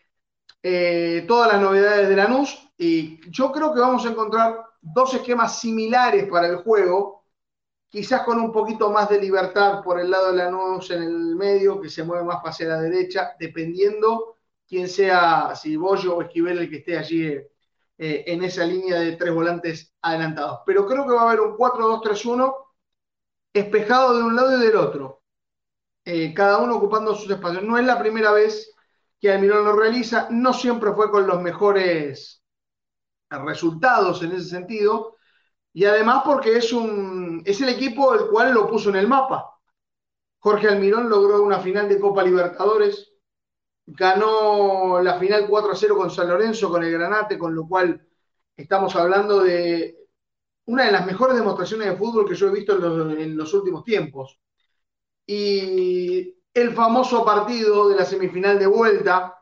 eh, 0.63 1.25
todas 1.29 1.53
las 1.53 1.61
novedades 1.61 2.09
de 2.09 2.17
Lanús. 2.17 2.73
Y 2.79 3.21
yo 3.31 3.53
creo 3.53 3.75
que 3.75 3.81
vamos 3.81 4.07
a 4.07 4.11
encontrar 4.11 4.65
dos 4.81 5.13
esquemas 5.15 5.59
similares 5.59 6.27
para 6.31 6.47
el 6.47 6.57
juego, 6.57 7.27
quizás 7.91 8.23
con 8.23 8.41
un 8.41 8.53
poquito 8.53 8.91
más 8.91 9.11
de 9.11 9.21
libertad 9.21 9.83
por 9.83 10.01
el 10.01 10.11
lado 10.11 10.31
de 10.31 10.39
Lanús 10.39 10.91
en 10.91 11.03
el 11.03 11.37
medio, 11.37 11.81
que 11.81 11.91
se 11.91 12.05
mueve 12.05 12.25
más 12.25 12.41
hacia 12.43 12.69
la 12.69 12.81
derecha, 12.81 13.35
dependiendo 13.39 14.37
quién 14.71 14.89
sea, 14.89 15.55
si 15.57 15.77
Bollo 15.77 16.17
o 16.17 16.23
Esquivel 16.23 16.59
el 16.61 16.71
que 16.71 16.77
esté 16.77 16.97
allí 16.97 17.27
eh, 17.27 17.49
en 17.99 18.45
esa 18.45 18.65
línea 18.65 19.01
de 19.01 19.17
tres 19.17 19.35
volantes 19.35 19.93
adelantados. 20.01 20.61
Pero 20.65 20.87
creo 20.87 21.05
que 21.07 21.13
va 21.13 21.23
a 21.23 21.25
haber 21.25 21.41
un 21.41 21.57
4-2-3-1 21.57 22.55
espejado 23.53 24.17
de 24.17 24.23
un 24.23 24.37
lado 24.37 24.57
y 24.57 24.65
del 24.65 24.77
otro, 24.77 25.25
eh, 26.05 26.33
cada 26.33 26.59
uno 26.59 26.77
ocupando 26.77 27.17
sus 27.17 27.31
espacios. 27.31 27.65
No 27.65 27.77
es 27.79 27.85
la 27.85 27.99
primera 27.99 28.31
vez 28.31 28.73
que 29.21 29.33
Almirón 29.33 29.65
lo 29.65 29.73
realiza, 29.75 30.29
no 30.31 30.55
siempre 30.55 30.93
fue 30.93 31.11
con 31.11 31.27
los 31.27 31.43
mejores 31.43 32.45
resultados 33.29 34.23
en 34.23 34.33
ese 34.33 34.49
sentido, 34.49 35.17
y 35.73 35.85
además 35.85 36.23
porque 36.25 36.57
es, 36.57 36.73
un, 36.73 37.43
es 37.45 37.61
el 37.61 37.71
equipo 37.71 38.15
el 38.15 38.29
cual 38.29 38.53
lo 38.55 38.69
puso 38.69 38.91
en 38.91 38.97
el 38.97 39.09
mapa. 39.09 39.59
Jorge 40.39 40.69
Almirón 40.69 41.11
logró 41.11 41.43
una 41.43 41.59
final 41.59 41.89
de 41.89 42.01
Copa 42.01 42.23
Libertadores, 42.23 43.10
ganó 43.97 45.01
la 45.03 45.19
final 45.19 45.47
4 45.49 45.75
0 45.75 45.97
con 45.97 46.11
San 46.11 46.29
Lorenzo, 46.29 46.71
con 46.71 46.83
el 46.83 46.93
Granate, 46.93 47.39
con 47.39 47.55
lo 47.55 47.67
cual 47.67 48.01
estamos 48.57 48.95
hablando 48.97 49.41
de 49.43 50.09
una 50.67 50.85
de 50.87 50.93
las 50.93 51.07
mejores 51.07 51.37
demostraciones 51.37 51.89
de 51.89 51.97
fútbol 51.97 52.29
que 52.29 52.35
yo 52.35 52.49
he 52.49 52.53
visto 52.53 52.75
en 52.75 53.37
los, 53.37 53.53
últimos 53.55 53.85
tiempos. 53.85 54.39
Y 55.27 56.37
el 56.55 56.73
famoso 56.73 57.25
partido 57.25 57.89
de 57.89 57.97
la 57.97 58.05
semifinal 58.05 58.59
de 58.59 58.67
vuelta 58.67 59.37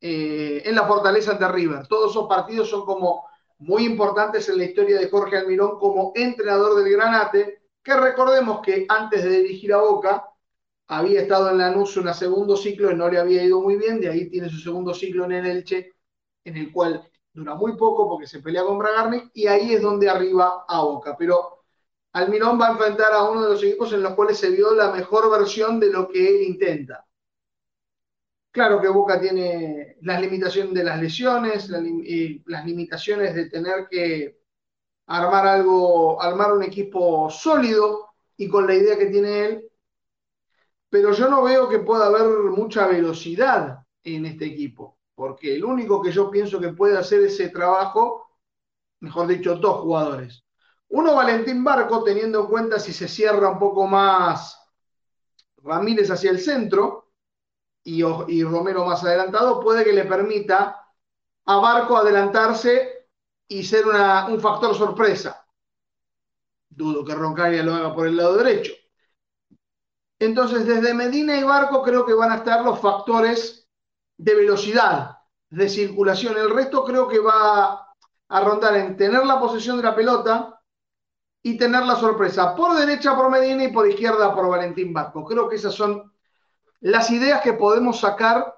eh, 0.00 0.62
en 0.64 0.74
la 0.74 0.86
Fortaleza 0.86 1.32
ante 1.32 1.48
River. 1.48 1.86
Todos 1.88 2.12
esos 2.12 2.28
partidos 2.28 2.70
son 2.70 2.84
como 2.84 3.26
muy 3.58 3.84
importantes 3.84 4.48
en 4.48 4.58
la 4.58 4.64
historia 4.64 4.98
de 4.98 5.10
Jorge 5.10 5.36
Almirón 5.36 5.78
como 5.78 6.12
entrenador 6.14 6.76
del 6.76 6.92
Granate, 6.92 7.62
que 7.82 7.96
recordemos 7.96 8.60
que 8.60 8.86
antes 8.88 9.24
de 9.24 9.30
dirigir 9.30 9.72
a 9.72 9.78
Boca 9.78 10.27
había 10.88 11.20
estado 11.20 11.50
en 11.50 11.58
Lanús 11.58 11.96
un 11.96 12.12
segundo 12.14 12.56
ciclo 12.56 12.90
y 12.90 12.94
no 12.96 13.08
le 13.08 13.18
había 13.18 13.44
ido 13.44 13.60
muy 13.60 13.76
bien, 13.76 14.00
de 14.00 14.08
ahí 14.08 14.30
tiene 14.30 14.48
su 14.48 14.58
segundo 14.58 14.94
ciclo 14.94 15.24
en 15.26 15.32
el 15.32 15.46
Elche, 15.46 15.92
en 16.44 16.56
el 16.56 16.72
cual 16.72 17.08
dura 17.32 17.54
muy 17.54 17.76
poco 17.76 18.08
porque 18.08 18.26
se 18.26 18.40
pelea 18.40 18.64
con 18.64 18.78
Bragarnik 18.78 19.30
y 19.34 19.46
ahí 19.46 19.74
es 19.74 19.82
donde 19.82 20.08
arriba 20.08 20.64
a 20.66 20.82
Boca. 20.82 21.14
Pero 21.18 21.64
Almirón 22.12 22.58
va 22.60 22.68
a 22.68 22.72
enfrentar 22.72 23.12
a 23.12 23.30
uno 23.30 23.42
de 23.44 23.50
los 23.50 23.62
equipos 23.62 23.92
en 23.92 24.02
los 24.02 24.14
cuales 24.14 24.38
se 24.38 24.50
vio 24.50 24.74
la 24.74 24.90
mejor 24.90 25.30
versión 25.30 25.78
de 25.78 25.92
lo 25.92 26.08
que 26.08 26.26
él 26.26 26.42
intenta. 26.42 27.06
Claro 28.50 28.80
que 28.80 28.88
Boca 28.88 29.20
tiene 29.20 29.98
las 30.00 30.20
limitaciones 30.20 30.72
de 30.74 30.84
las 30.84 31.00
lesiones, 31.00 31.68
las 31.68 32.64
limitaciones 32.64 33.34
de 33.34 33.50
tener 33.50 33.86
que 33.90 34.40
armar 35.06 35.46
algo, 35.46 36.20
armar 36.20 36.52
un 36.52 36.62
equipo 36.62 37.30
sólido 37.30 38.08
y 38.36 38.48
con 38.48 38.66
la 38.66 38.74
idea 38.74 38.98
que 38.98 39.06
tiene 39.06 39.44
él, 39.44 39.67
pero 40.90 41.12
yo 41.12 41.28
no 41.28 41.42
veo 41.42 41.68
que 41.68 41.80
pueda 41.80 42.06
haber 42.06 42.26
mucha 42.50 42.86
velocidad 42.86 43.78
en 44.02 44.26
este 44.26 44.46
equipo, 44.46 44.98
porque 45.14 45.54
el 45.54 45.64
único 45.64 46.00
que 46.00 46.10
yo 46.10 46.30
pienso 46.30 46.60
que 46.60 46.72
puede 46.72 46.96
hacer 46.96 47.22
ese 47.22 47.50
trabajo, 47.50 48.28
mejor 49.00 49.26
dicho, 49.26 49.56
dos 49.56 49.80
jugadores. 49.80 50.44
Uno, 50.88 51.14
Valentín 51.14 51.62
Barco, 51.62 52.02
teniendo 52.02 52.40
en 52.40 52.46
cuenta 52.46 52.78
si 52.78 52.92
se 52.92 53.08
cierra 53.08 53.50
un 53.50 53.58
poco 53.58 53.86
más 53.86 54.58
Ramírez 55.62 56.10
hacia 56.10 56.30
el 56.30 56.40
centro 56.40 57.12
y, 57.84 58.02
Romero 58.42 58.84
más 58.84 59.04
adelantado, 59.04 59.60
puede 59.60 59.84
que 59.84 59.92
le 59.92 60.04
permita 60.04 60.86
a 61.44 61.56
Barco 61.56 61.96
adelantarse 61.96 63.08
y 63.46 63.64
ser 63.64 63.86
un 63.86 64.40
factor 64.40 64.74
sorpresa. 64.74 65.46
Dudo 66.68 67.04
que 67.04 67.14
Roncaria 67.14 67.62
lo 67.62 67.74
haga 67.74 67.94
por 67.94 68.06
el 68.06 68.16
lado 68.16 68.36
derecho. 68.36 68.72
Entonces, 70.18 70.66
desde 70.66 70.94
Medina 70.94 71.36
y 71.36 71.44
Barco 71.44 71.82
creo 71.82 72.04
que 72.04 72.14
van 72.14 72.32
a 72.32 72.36
estar 72.36 72.64
los 72.64 72.80
factores 72.80 73.68
de 74.16 74.34
velocidad, 74.34 75.18
de 75.48 75.68
circulación. 75.68 76.36
El 76.36 76.50
resto 76.50 76.84
creo 76.84 77.06
que 77.06 77.20
va 77.20 77.86
a 78.28 78.40
rondar 78.40 78.76
en 78.76 78.96
tener 78.96 79.24
la 79.24 79.38
posesión 79.38 79.76
de 79.76 79.84
la 79.84 79.94
pelota 79.94 80.60
y 81.42 81.56
tener 81.56 81.84
la 81.84 81.96
sorpresa 81.96 82.54
por 82.54 82.76
derecha 82.76 83.16
por 83.16 83.30
Medina 83.30 83.64
y 83.64 83.72
por 83.72 83.88
izquierda 83.88 84.34
por 84.34 84.48
Valentín 84.48 84.92
Barco. 84.92 85.24
Creo 85.24 85.48
que 85.48 85.56
esas 85.56 85.74
son 85.74 86.12
las 86.80 87.10
ideas 87.10 87.40
que 87.40 87.52
podemos 87.54 88.00
sacar 88.00 88.56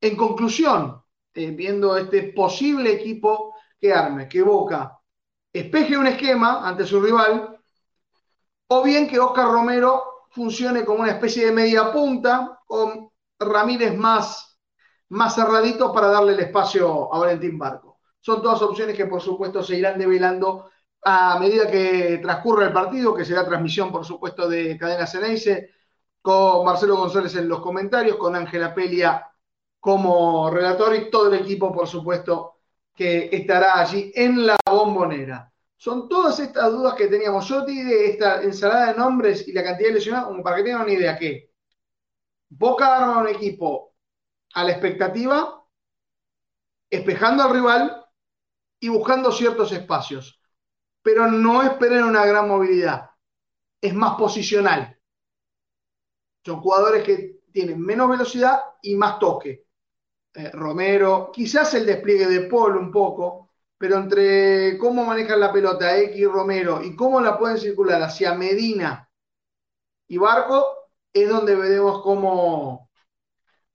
en 0.00 0.16
conclusión, 0.16 1.02
eh, 1.34 1.50
viendo 1.50 1.96
este 1.96 2.32
posible 2.32 2.92
equipo 2.92 3.54
que 3.78 3.92
arme, 3.92 4.28
que 4.28 4.42
Boca 4.42 4.98
espeje 5.52 5.96
un 5.96 6.06
esquema 6.06 6.66
ante 6.66 6.86
su 6.86 7.00
rival, 7.00 7.58
o 8.68 8.82
bien 8.82 9.08
que 9.08 9.18
Oscar 9.18 9.46
Romero 9.46 10.19
funcione 10.30 10.84
como 10.84 11.00
una 11.00 11.12
especie 11.12 11.46
de 11.46 11.52
media 11.52 11.92
punta, 11.92 12.60
con 12.66 13.10
Ramírez 13.38 13.96
más, 13.96 14.58
más 15.10 15.34
cerradito 15.34 15.92
para 15.92 16.08
darle 16.08 16.34
el 16.34 16.40
espacio 16.40 17.12
a 17.12 17.18
Valentín 17.18 17.58
Barco. 17.58 17.98
Son 18.20 18.42
todas 18.42 18.62
opciones 18.62 18.96
que 18.96 19.06
por 19.06 19.20
supuesto 19.20 19.62
se 19.62 19.76
irán 19.76 19.98
develando 19.98 20.70
a 21.02 21.38
medida 21.38 21.70
que 21.70 22.18
transcurra 22.22 22.66
el 22.66 22.72
partido, 22.72 23.14
que 23.14 23.24
será 23.24 23.44
transmisión 23.44 23.90
por 23.90 24.04
supuesto 24.04 24.48
de 24.48 24.76
Cadena 24.78 25.06
Ceneice, 25.06 25.70
con 26.22 26.64
Marcelo 26.64 26.96
González 26.96 27.34
en 27.36 27.48
los 27.48 27.60
comentarios, 27.60 28.16
con 28.16 28.36
Ángela 28.36 28.74
Pelia 28.74 29.26
como 29.80 30.50
relator 30.50 30.94
y 30.94 31.10
todo 31.10 31.32
el 31.32 31.40
equipo 31.40 31.72
por 31.72 31.88
supuesto 31.88 32.58
que 32.94 33.30
estará 33.32 33.80
allí 33.80 34.12
en 34.14 34.46
la 34.46 34.56
bombonera. 34.70 35.49
Son 35.80 36.10
todas 36.10 36.38
estas 36.40 36.70
dudas 36.70 36.92
que 36.92 37.06
teníamos. 37.06 37.48
Yo 37.48 37.62
de 37.62 38.10
esta 38.10 38.42
ensalada 38.42 38.92
de 38.92 38.98
nombres 38.98 39.48
y 39.48 39.52
la 39.52 39.64
cantidad 39.64 39.88
de 39.88 39.94
lesionados, 39.94 40.28
como 40.28 40.42
para 40.42 40.56
que 40.56 40.64
tengan 40.64 40.82
una 40.82 40.92
idea 40.92 41.18
que 41.18 41.54
Boca 42.50 42.98
arma 42.98 43.22
un 43.22 43.28
equipo 43.28 43.94
a 44.52 44.64
la 44.64 44.72
expectativa, 44.72 45.66
espejando 46.90 47.44
al 47.44 47.52
rival 47.54 48.06
y 48.78 48.90
buscando 48.90 49.32
ciertos 49.32 49.72
espacios. 49.72 50.38
Pero 51.00 51.28
no 51.28 51.62
esperen 51.62 52.04
una 52.04 52.26
gran 52.26 52.46
movilidad. 52.46 53.08
Es 53.80 53.94
más 53.94 54.16
posicional. 54.16 55.00
Son 56.44 56.60
jugadores 56.60 57.04
que 57.04 57.40
tienen 57.52 57.80
menos 57.80 58.10
velocidad 58.10 58.60
y 58.82 58.96
más 58.96 59.18
toque. 59.18 59.64
Eh, 60.34 60.50
Romero, 60.52 61.30
quizás 61.32 61.72
el 61.72 61.86
despliegue 61.86 62.26
de 62.26 62.48
Paul 62.50 62.76
un 62.76 62.92
poco, 62.92 63.49
pero 63.80 63.96
entre 63.96 64.76
cómo 64.76 65.06
manejan 65.06 65.40
la 65.40 65.50
pelota 65.50 65.96
X 65.96 66.28
Romero 66.28 66.82
y 66.84 66.94
cómo 66.94 67.18
la 67.18 67.38
pueden 67.38 67.56
circular 67.56 68.02
hacia 68.02 68.34
Medina 68.34 69.08
y 70.06 70.18
Barco, 70.18 70.90
es 71.10 71.26
donde 71.26 71.54
veremos 71.56 72.02
cómo, 72.02 72.90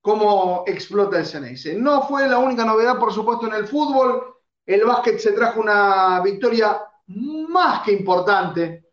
cómo 0.00 0.62
explota 0.68 1.18
el 1.18 1.26
Ceneice. 1.26 1.74
No 1.74 2.02
fue 2.06 2.28
la 2.28 2.38
única 2.38 2.64
novedad, 2.64 3.00
por 3.00 3.12
supuesto, 3.12 3.48
en 3.48 3.54
el 3.54 3.66
fútbol. 3.66 4.36
El 4.64 4.84
básquet 4.84 5.18
se 5.18 5.32
trajo 5.32 5.58
una 5.60 6.20
victoria 6.22 6.80
más 7.08 7.82
que 7.82 7.90
importante. 7.90 8.84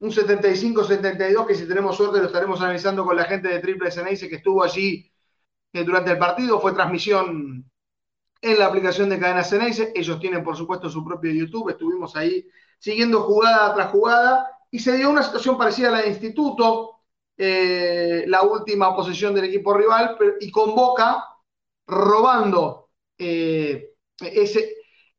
Un 0.00 0.10
75-72 0.10 1.46
que 1.46 1.54
si 1.54 1.68
tenemos 1.68 1.96
suerte 1.96 2.18
lo 2.18 2.26
estaremos 2.26 2.60
analizando 2.60 3.04
con 3.04 3.14
la 3.14 3.26
gente 3.26 3.46
de 3.46 3.60
Triple 3.60 3.92
Ceneice 3.92 4.28
que 4.28 4.36
estuvo 4.36 4.64
allí 4.64 5.08
eh, 5.72 5.84
durante 5.84 6.10
el 6.10 6.18
partido. 6.18 6.60
Fue 6.60 6.72
transmisión 6.72 7.70
en 8.42 8.58
la 8.58 8.66
aplicación 8.66 9.08
de 9.08 9.18
Cadena 9.18 9.44
Ceneice. 9.44 9.92
Ellos 9.94 10.20
tienen, 10.20 10.44
por 10.44 10.56
supuesto, 10.56 10.90
su 10.90 11.04
propio 11.04 11.32
YouTube. 11.32 11.70
Estuvimos 11.70 12.14
ahí 12.16 12.46
siguiendo 12.78 13.22
jugada 13.22 13.74
tras 13.74 13.90
jugada 13.90 14.50
y 14.70 14.80
se 14.80 14.96
dio 14.96 15.08
una 15.08 15.22
situación 15.22 15.56
parecida 15.56 15.88
a 15.88 15.92
la 15.92 16.02
de 16.02 16.08
Instituto, 16.08 17.00
eh, 17.36 18.24
la 18.26 18.42
última 18.42 18.94
posesión 18.94 19.34
del 19.34 19.44
equipo 19.44 19.72
rival, 19.74 20.18
y 20.40 20.50
con 20.50 20.74
Boca 20.74 21.24
robando 21.86 22.90
eh, 23.18 23.90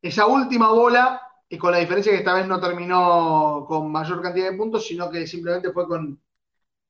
esa 0.02 0.26
última 0.26 0.70
bola 0.70 1.20
y 1.48 1.56
con 1.56 1.72
la 1.72 1.78
diferencia 1.78 2.12
que 2.12 2.18
esta 2.18 2.34
vez 2.34 2.46
no 2.46 2.60
terminó 2.60 3.64
con 3.68 3.90
mayor 3.90 4.20
cantidad 4.22 4.50
de 4.50 4.56
puntos, 4.56 4.86
sino 4.86 5.10
que 5.10 5.26
simplemente 5.26 5.72
fue 5.72 5.86
con 5.86 6.20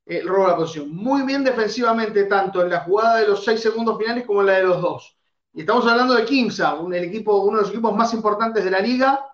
el 0.06 0.28
robo 0.28 0.44
de 0.44 0.50
la 0.50 0.56
posición. 0.56 0.90
Muy 0.94 1.22
bien 1.22 1.44
defensivamente, 1.44 2.24
tanto 2.24 2.62
en 2.62 2.70
la 2.70 2.80
jugada 2.80 3.18
de 3.18 3.28
los 3.28 3.44
seis 3.44 3.60
segundos 3.60 3.98
finales 3.98 4.26
como 4.26 4.40
en 4.40 4.46
la 4.46 4.52
de 4.54 4.62
los 4.64 4.80
dos. 4.80 5.16
Y 5.54 5.60
estamos 5.60 5.86
hablando 5.86 6.14
de 6.14 6.24
Kimsa, 6.24 6.74
un, 6.74 6.94
equipo, 6.94 7.36
uno 7.36 7.58
de 7.58 7.62
los 7.62 7.70
equipos 7.70 7.94
más 7.94 8.12
importantes 8.12 8.64
de 8.64 8.70
la 8.70 8.80
liga, 8.80 9.24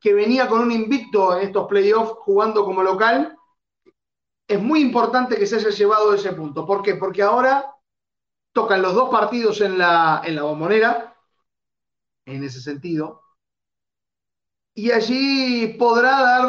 que 0.00 0.14
venía 0.14 0.48
con 0.48 0.60
un 0.60 0.72
invicto 0.72 1.36
en 1.36 1.46
estos 1.46 1.68
playoffs 1.68 2.14
jugando 2.20 2.64
como 2.64 2.82
local. 2.82 3.36
Es 4.48 4.60
muy 4.60 4.80
importante 4.80 5.36
que 5.36 5.46
se 5.46 5.56
haya 5.56 5.70
llevado 5.70 6.14
ese 6.14 6.32
punto. 6.32 6.66
¿Por 6.66 6.82
qué? 6.82 6.94
Porque 6.94 7.22
ahora 7.22 7.74
tocan 8.52 8.80
los 8.80 8.94
dos 8.94 9.10
partidos 9.10 9.60
en 9.60 9.76
la, 9.76 10.22
en 10.24 10.36
la 10.36 10.44
bombonera, 10.44 11.14
en 12.24 12.42
ese 12.42 12.60
sentido, 12.62 13.22
y 14.78 14.90
allí 14.92 15.68
podrá 15.78 16.20
dar 16.20 16.44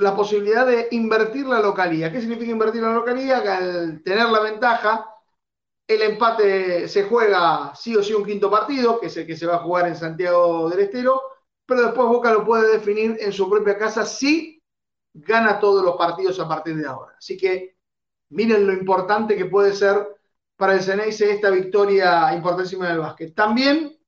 la 0.00 0.14
posibilidad 0.14 0.66
de 0.66 0.88
invertir 0.90 1.46
la 1.46 1.60
localía. 1.60 2.12
¿Qué 2.12 2.20
significa 2.20 2.50
invertir 2.50 2.82
la 2.82 2.92
localía? 2.92 3.38
Al 3.38 4.02
tener 4.02 4.28
la 4.28 4.40
ventaja, 4.40 5.13
el 5.86 6.02
empate 6.02 6.88
se 6.88 7.04
juega 7.04 7.74
sí 7.74 7.94
o 7.94 8.02
sí 8.02 8.14
un 8.14 8.24
quinto 8.24 8.50
partido, 8.50 8.98
que 8.98 9.06
es 9.06 9.16
el 9.16 9.26
que 9.26 9.36
se 9.36 9.46
va 9.46 9.56
a 9.56 9.62
jugar 9.62 9.86
en 9.86 9.96
Santiago 9.96 10.70
del 10.70 10.80
Estero, 10.80 11.20
pero 11.66 11.82
después 11.82 12.08
Boca 12.08 12.32
lo 12.32 12.44
puede 12.44 12.72
definir 12.72 13.16
en 13.20 13.32
su 13.32 13.48
propia 13.48 13.76
casa 13.78 14.04
si 14.04 14.62
gana 15.12 15.60
todos 15.60 15.84
los 15.84 15.96
partidos 15.96 16.38
a 16.40 16.48
partir 16.48 16.76
de 16.76 16.86
ahora. 16.86 17.14
Así 17.18 17.36
que 17.36 17.76
miren 18.30 18.66
lo 18.66 18.72
importante 18.72 19.36
que 19.36 19.46
puede 19.46 19.72
ser 19.72 20.08
para 20.56 20.74
el 20.74 20.82
Ceneice 20.82 21.30
esta 21.30 21.50
victoria 21.50 22.32
importantísima 22.34 22.88
del 22.88 22.98
básquet. 22.98 23.34
También 23.34 23.98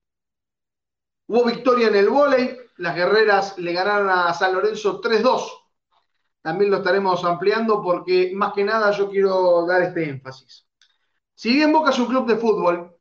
hubo 1.29 1.45
victoria 1.45 1.89
en 1.89 1.97
el 1.97 2.09
vóley, 2.09 2.57
las 2.79 2.95
guerreras 2.95 3.59
le 3.59 3.73
ganaron 3.73 4.09
a 4.11 4.33
San 4.35 4.55
Lorenzo 4.55 5.01
3-2. 5.01 5.51
También 6.43 6.71
lo 6.71 6.79
estaremos 6.79 7.25
ampliando 7.25 7.83
porque 7.83 8.33
más 8.35 8.53
que 8.53 8.65
nada 8.65 8.91
yo 8.93 9.11
quiero 9.11 9.67
dar 9.67 9.83
este 9.83 10.09
énfasis. 10.09 10.66
Si 11.37 11.53
bien 11.53 11.71
Boca 11.71 11.91
es 11.91 11.99
un 11.99 12.07
club 12.07 12.27
de 12.27 12.37
fútbol, 12.37 12.97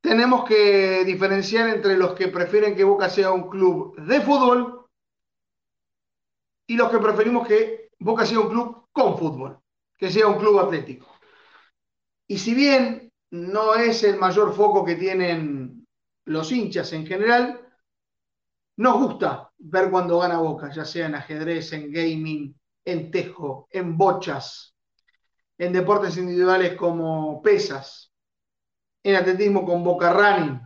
tenemos 0.00 0.44
que 0.44 1.04
diferenciar 1.04 1.68
entre 1.68 1.96
los 1.96 2.14
que 2.14 2.26
prefieren 2.26 2.74
que 2.74 2.82
Boca 2.82 3.08
sea 3.08 3.30
un 3.30 3.48
club 3.48 3.96
de 3.96 4.20
fútbol 4.20 4.86
y 6.66 6.74
los 6.76 6.90
que 6.90 6.98
preferimos 6.98 7.46
que 7.46 7.90
Boca 8.00 8.26
sea 8.26 8.40
un 8.40 8.48
club 8.48 8.88
con 8.90 9.16
fútbol, 9.16 9.60
que 9.96 10.10
sea 10.10 10.26
un 10.26 10.38
club 10.38 10.58
atlético. 10.58 11.06
Y 12.26 12.38
si 12.38 12.54
bien 12.54 13.12
no 13.30 13.76
es 13.76 14.02
el 14.02 14.18
mayor 14.18 14.52
foco 14.52 14.84
que 14.84 14.96
tienen 14.96 15.86
los 16.24 16.50
hinchas 16.50 16.92
en 16.92 17.06
general, 17.06 17.60
nos 18.78 18.98
gusta 18.98 19.52
ver 19.58 19.92
cuando 19.92 20.18
gana 20.18 20.40
Boca, 20.40 20.72
ya 20.72 20.84
sea 20.84 21.06
en 21.06 21.14
ajedrez, 21.14 21.72
en 21.72 21.92
gaming, 21.92 22.58
en 22.84 23.12
tejo, 23.12 23.68
en 23.70 23.96
bochas, 23.96 24.69
en 25.60 25.74
deportes 25.74 26.16
individuales 26.16 26.74
como 26.74 27.42
pesas, 27.42 28.10
en 29.02 29.14
atletismo 29.14 29.66
con 29.66 29.84
Boca 29.84 30.10
Running, 30.10 30.58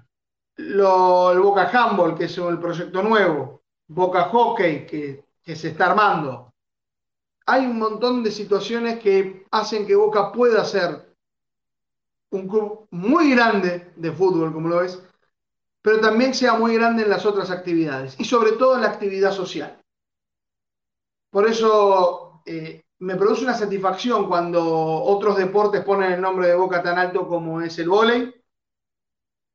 el 0.57 1.41
Boca 1.41 1.69
Handball, 1.69 2.17
que 2.17 2.27
es 2.27 2.39
el 2.39 2.61
proyecto 2.61 3.03
nuevo, 3.03 3.65
Boca 3.89 4.29
Hockey, 4.29 4.87
que, 4.87 5.25
que 5.43 5.57
se 5.57 5.71
está 5.71 5.87
armando. 5.87 6.55
Hay 7.47 7.67
un 7.67 7.77
montón 7.77 8.23
de 8.23 8.31
situaciones 8.31 9.01
que 9.01 9.45
hacen 9.51 9.85
que 9.85 9.97
Boca 9.97 10.31
pueda 10.31 10.65
ser 10.65 11.13
un 12.31 12.47
club 12.47 12.87
muy 12.93 13.33
grande 13.35 13.93
de 13.97 14.13
fútbol, 14.13 14.53
como 14.53 14.69
lo 14.69 14.81
es, 14.81 15.03
pero 15.83 16.01
también 16.01 16.35
sea 16.35 16.55
muy 16.55 16.77
grande 16.77 17.03
en 17.03 17.11
las 17.11 17.27
otras 17.27 17.51
actividades 17.51 18.15
y 18.21 18.25
sobre 18.25 18.53
todo 18.53 18.77
en 18.77 18.83
la 18.83 18.91
actividad 18.91 19.33
social. 19.33 19.77
Por 21.31 21.49
eso 21.49 22.43
eh, 22.47 22.84
me 23.05 23.17
produce 23.17 23.45
una 23.45 23.53
satisfacción 23.53 24.27
cuando 24.29 24.65
otros 24.65 25.37
deportes 25.37 25.85
ponen 25.85 26.13
el 26.13 26.23
nombre 26.23 26.49
de 26.49 26.55
Boca 26.55 26.83
tan 26.83 26.99
alto 26.99 27.29
como 27.29 27.61
es 27.61 27.79
el 27.79 27.91
vóley 27.91 28.35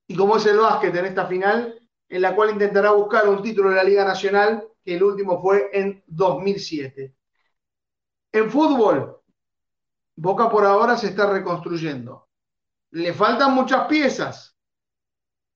y 0.08 0.15
como 0.15 0.38
es 0.38 0.46
el 0.46 0.58
básquet 0.58 0.96
en 0.96 1.06
esta 1.06 1.25
final, 1.25 1.79
en 2.08 2.22
la 2.22 2.36
cual 2.36 2.51
intentará 2.51 2.91
buscar 2.91 3.27
un 3.27 3.41
título 3.41 3.72
de 3.72 3.77
la 3.77 3.84
Liga 3.84 4.06
Nacional, 4.06 4.68
que 4.84 4.96
el 4.96 5.03
último 5.03 5.41
fue 5.41 5.72
en 5.74 6.03
2007. 6.06 7.15
En 8.34 8.51
fútbol, 8.51 9.20
Boca 10.15 10.50
por 10.50 10.65
ahora 10.65 10.96
se 10.96 11.08
está 11.08 11.32
reconstruyendo. 11.32 12.27
Le 12.91 13.13
faltan 13.13 13.56
muchas 13.56 13.88
piezas, 13.88 14.56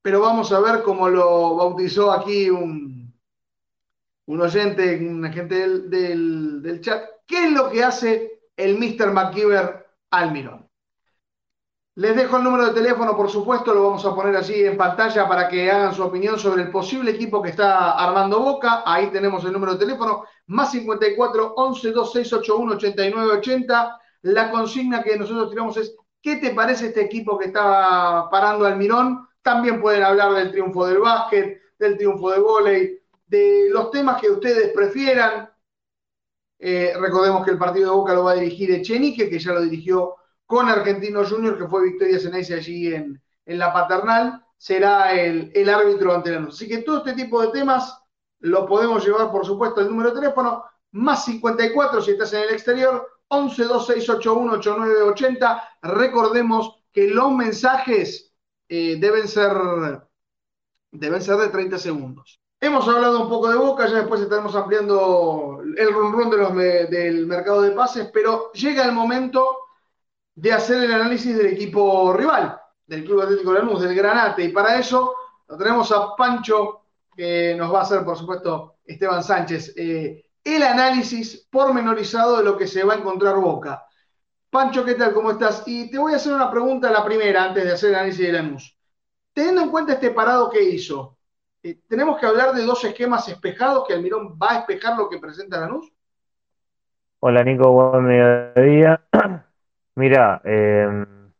pero 0.01 0.19
vamos 0.19 0.51
a 0.51 0.59
ver 0.59 0.81
cómo 0.81 1.09
lo 1.09 1.55
bautizó 1.57 2.11
aquí 2.11 2.49
un, 2.49 3.13
un 4.25 4.41
oyente, 4.41 4.97
un 5.07 5.23
agente 5.25 5.67
del, 5.67 6.61
del 6.61 6.81
chat, 6.81 7.12
¿Qué 7.25 7.45
es 7.45 7.51
lo 7.51 7.69
que 7.69 7.83
hace 7.83 8.41
el 8.55 8.77
Mr. 8.77 9.11
McKeever 9.11 9.87
Almirón? 10.11 10.69
Les 11.95 12.15
dejo 12.15 12.37
el 12.37 12.43
número 12.43 12.65
de 12.65 12.73
teléfono, 12.73 13.15
por 13.15 13.29
supuesto, 13.29 13.71
lo 13.71 13.83
vamos 13.83 14.03
a 14.03 14.15
poner 14.15 14.35
allí 14.35 14.65
en 14.65 14.75
pantalla 14.75 15.27
para 15.27 15.47
que 15.47 15.69
hagan 15.69 15.93
su 15.93 16.01
opinión 16.03 16.39
sobre 16.39 16.63
el 16.63 16.71
posible 16.71 17.11
equipo 17.11 17.39
que 17.39 17.51
está 17.51 17.91
armando 17.91 18.39
Boca. 18.39 18.81
Ahí 18.83 19.11
tenemos 19.11 19.45
el 19.45 19.53
número 19.53 19.73
de 19.73 19.85
teléfono, 19.85 20.23
más 20.47 20.71
54 20.71 21.53
11 21.55 21.91
2681 21.91 22.73
8980. 22.73 23.99
La 24.23 24.49
consigna 24.49 25.03
que 25.03 25.19
nosotros 25.19 25.51
tiramos 25.51 25.77
es, 25.77 25.95
¿qué 26.19 26.37
te 26.37 26.49
parece 26.49 26.87
este 26.87 27.01
equipo 27.01 27.37
que 27.37 27.45
está 27.45 28.27
parando 28.31 28.65
Almirón? 28.65 29.27
También 29.43 29.79
pueden 29.79 30.01
hablar 30.01 30.33
del 30.33 30.49
triunfo 30.49 30.87
del 30.87 30.97
básquet, 30.97 31.61
del 31.77 31.95
triunfo 31.95 32.31
de 32.31 32.39
vóley, 32.39 32.99
de 33.27 33.67
los 33.69 33.91
temas 33.91 34.19
que 34.19 34.31
ustedes 34.31 34.71
prefieran. 34.73 35.52
Eh, 36.59 36.93
recordemos 36.99 37.43
que 37.43 37.51
el 37.51 37.57
partido 37.57 37.89
de 37.89 37.95
Boca 37.95 38.13
lo 38.13 38.23
va 38.23 38.31
a 38.31 38.35
dirigir 38.35 38.71
Echenique, 38.71 39.29
que 39.29 39.39
ya 39.39 39.53
lo 39.53 39.61
dirigió 39.61 40.15
con 40.45 40.69
Argentino 40.69 41.25
Junior, 41.25 41.57
que 41.57 41.67
fue 41.67 41.83
Victoria 41.83 42.19
Ceneice 42.19 42.53
allí 42.53 42.93
en, 42.93 43.21
la 43.45 43.73
paternal, 43.73 44.45
será 44.57 45.13
el, 45.13 45.69
árbitro 45.69 46.13
ante 46.13 46.31
la. 46.31 46.47
Así 46.47 46.67
que 46.67 46.79
todo 46.79 46.99
este 46.99 47.13
tipo 47.13 47.41
de 47.41 47.49
temas 47.49 48.01
lo 48.39 48.65
podemos 48.65 49.05
llevar, 49.05 49.31
por 49.31 49.45
supuesto, 49.45 49.81
el 49.81 49.89
número 49.89 50.11
de 50.11 50.21
teléfono, 50.21 50.63
más 50.91 51.25
54 51.25 52.01
si 52.01 52.11
estás 52.11 52.33
en 52.33 52.43
el 52.43 52.49
exterior, 52.51 53.09
11 53.27 53.63
2681 53.63 54.53
8980. 54.53 55.69
Recordemos 55.81 56.83
que 56.91 57.07
los 57.07 57.31
mensajes 57.31 58.33
eh, 58.69 58.97
deben, 58.99 59.27
ser, 59.27 59.51
deben 60.91 61.21
ser 61.21 61.37
de 61.37 61.49
30 61.49 61.77
segundos. 61.79 62.42
Hemos 62.63 62.87
hablado 62.87 63.23
un 63.23 63.27
poco 63.27 63.49
de 63.49 63.57
Boca, 63.57 63.87
ya 63.87 63.97
después 63.97 64.21
estaremos 64.21 64.55
ampliando 64.55 65.61
el 65.75 65.93
run 65.93 66.13
run 66.13 66.29
de 66.29 66.85
del 66.85 67.27
mercado 67.27 67.61
de 67.61 67.71
pases, 67.71 68.09
pero 68.13 68.53
llega 68.53 68.85
el 68.85 68.93
momento 68.93 69.57
de 70.33 70.53
hacer 70.53 70.81
el 70.81 70.93
análisis 70.93 71.35
del 71.35 71.47
equipo 71.47 72.13
rival, 72.13 72.57
del 72.87 73.03
Club 73.03 73.23
Atlético 73.23 73.51
Lanús, 73.51 73.81
del 73.81 73.93
Granate, 73.93 74.45
y 74.45 74.53
para 74.53 74.79
eso 74.79 75.13
lo 75.45 75.57
tenemos 75.57 75.91
a 75.91 76.15
Pancho, 76.15 76.83
que 77.13 77.53
nos 77.57 77.73
va 77.73 77.79
a 77.79 77.81
hacer, 77.81 78.05
por 78.05 78.17
supuesto, 78.17 78.75
Esteban 78.85 79.25
Sánchez, 79.25 79.73
eh, 79.75 80.23
el 80.41 80.63
análisis 80.63 81.45
pormenorizado 81.51 82.37
de 82.37 82.45
lo 82.45 82.55
que 82.55 82.67
se 82.67 82.85
va 82.85 82.93
a 82.93 82.97
encontrar 82.97 83.35
Boca. 83.35 83.85
Pancho, 84.49 84.85
¿qué 84.85 84.93
tal? 84.93 85.13
¿Cómo 85.13 85.31
estás? 85.31 85.63
Y 85.65 85.91
te 85.91 85.97
voy 85.97 86.13
a 86.13 86.15
hacer 86.15 86.31
una 86.31 86.49
pregunta, 86.49 86.89
la 86.89 87.03
primera, 87.03 87.43
antes 87.43 87.65
de 87.65 87.73
hacer 87.73 87.89
el 87.89 87.95
análisis 87.95 88.25
de 88.25 88.31
Lanús. 88.31 88.77
Teniendo 89.33 89.63
en 89.63 89.69
cuenta 89.69 89.91
este 89.91 90.11
parado 90.11 90.49
que 90.49 90.63
hizo, 90.63 91.12
eh, 91.63 91.79
¿tenemos 91.87 92.19
que 92.19 92.25
hablar 92.25 92.53
de 92.53 92.63
dos 92.63 92.83
esquemas 92.83 93.27
espejados 93.29 93.87
que 93.87 93.93
Almirón 93.93 94.37
va 94.37 94.51
a 94.51 94.59
espejar 94.59 94.97
lo 94.97 95.09
que 95.09 95.17
presenta 95.17 95.61
Lanús? 95.61 95.91
Hola 97.19 97.43
Nico, 97.43 97.71
buen 97.71 98.03
mediodía. 98.03 99.01
Mira, 99.95 100.41
em, 100.43 101.31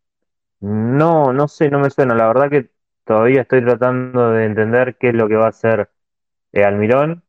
no, 0.62 1.34
no 1.34 1.48
sé, 1.50 1.70
no 1.70 1.80
me 1.80 1.90
suena. 1.90 2.16
La 2.16 2.28
verdad 2.28 2.50
que 2.50 2.70
todavía 3.04 3.42
estoy 3.42 3.66
tratando 3.66 4.32
de 4.32 4.46
entender 4.46 4.96
qué 4.98 5.10
es 5.10 5.14
lo 5.14 5.28
que 5.28 5.36
va 5.36 5.48
a 5.48 5.50
hacer 5.50 5.90
eh, 6.54 6.64
Almirón. 6.64 7.24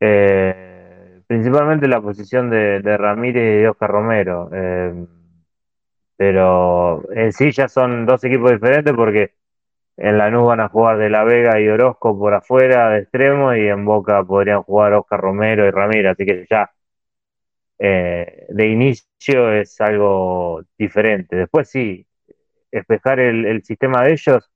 Eh, 0.00 1.22
principalmente 1.26 1.88
la 1.88 2.02
posición 2.02 2.50
de, 2.50 2.80
Ramírez 2.98 3.42
y 3.42 3.62
de 3.62 3.68
Oscar 3.70 3.90
Romero. 3.90 4.50
Pero 6.16 7.10
en 7.12 7.32
sí 7.32 7.50
ya 7.52 7.68
son 7.68 8.06
dos 8.06 8.22
equipos 8.24 8.52
diferentes 8.52 8.92
porque 8.94 9.34
en 9.96 10.18
la 10.18 10.24
Lanús 10.30 10.46
van 10.46 10.60
a 10.60 10.68
jugar 10.68 10.98
de 10.98 11.10
La 11.10 11.24
Vega 11.24 11.60
y 11.60 11.68
Orozco 11.68 12.18
por 12.18 12.34
afuera 12.34 12.90
de 12.90 13.00
extremo 13.00 13.54
y 13.54 13.68
en 13.68 13.84
Boca 13.84 14.24
podrían 14.24 14.62
jugar 14.62 14.94
Oscar 14.94 15.20
Romero 15.20 15.66
y 15.66 15.70
Ramírez, 15.70 16.12
así 16.12 16.26
que 16.26 16.46
ya 16.50 16.70
eh, 17.78 18.46
de 18.48 18.68
inicio 18.68 19.52
es 19.52 19.80
algo 19.80 20.62
diferente. 20.78 21.36
Después 21.36 21.70
sí, 21.70 22.06
espejar 22.70 23.20
el, 23.20 23.62
sistema 23.64 24.02
de 24.04 24.12
ellos 24.12 24.50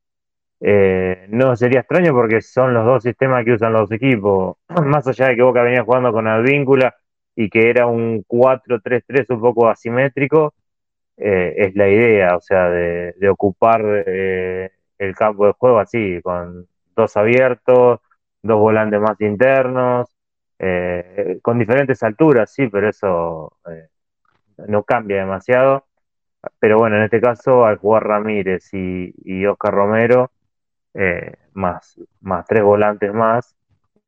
eh, 0.61 1.27
no 1.31 1.55
sería 1.57 1.81
extraño 1.81 2.13
porque 2.13 2.41
son 2.43 2.75
los 2.75 2.85
dos 2.85 3.03
sistemas 3.05 3.45
que 3.45 3.53
usan 3.53 3.73
los 3.73 3.91
equipos, 3.93 4.57
más 4.85 5.07
allá 5.07 5.29
de 5.29 5.37
que 5.37 5.43
Boca 5.43 5.63
venía 5.63 5.85
jugando 5.85 6.13
con 6.13 6.27
Advíncula 6.27 6.97
y 7.37 7.49
que 7.51 7.71
era 7.71 7.87
un 7.87 8.25
4-3-3 8.25 9.27
un 9.31 9.41
poco 9.41 9.69
asimétrico, 9.69 10.55
eh, 11.17 11.55
es 11.59 11.75
la 11.77 11.89
idea, 11.89 12.37
o 12.37 12.41
sea, 12.41 12.71
de, 12.71 13.15
de 13.19 13.29
ocupar 13.29 13.83
el 14.99 15.15
campo 15.15 15.47
de 15.47 15.53
juego 15.53 15.79
así, 15.79 16.21
con 16.23 16.67
dos 16.97 17.17
abiertos, 17.17 18.01
dos 18.43 18.59
volantes 18.59 19.01
más 19.01 19.21
internos, 19.21 20.09
eh, 20.59 21.39
con 21.43 21.59
diferentes 21.59 22.03
alturas, 22.03 22.53
sí, 22.53 22.69
pero 22.69 22.89
eso 22.89 23.57
eh, 23.71 23.89
no 24.69 24.83
cambia 24.85 25.19
demasiado. 25.19 25.87
Pero 26.61 26.79
bueno, 26.79 26.97
en 26.97 27.05
este 27.05 27.21
caso, 27.21 27.65
al 27.67 27.79
jugar 27.79 28.05
Ramírez 28.05 28.71
y, 28.73 29.47
Oscar 29.47 29.75
Romero, 29.75 30.31
eh, 30.95 31.33
más, 31.55 32.01
más 32.21 32.47
tres 32.47 32.63
volantes 32.63 33.13
más, 33.13 33.57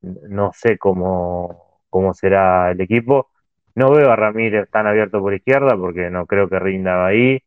no 0.02 0.52
sé 0.54 0.78
cómo, 0.78 1.80
cómo 1.90 2.14
será 2.14 2.70
el 2.72 2.80
equipo. 2.80 3.30
No 3.74 3.92
veo 3.92 4.10
a 4.10 4.16
Ramírez 4.16 4.68
tan 4.70 4.86
abierto 4.86 5.20
por 5.20 5.34
izquierda 5.34 5.76
porque 5.76 6.10
no 6.10 6.26
creo 6.26 6.48
que 6.48 6.58
rinda 6.58 7.06
ahí 7.06 7.42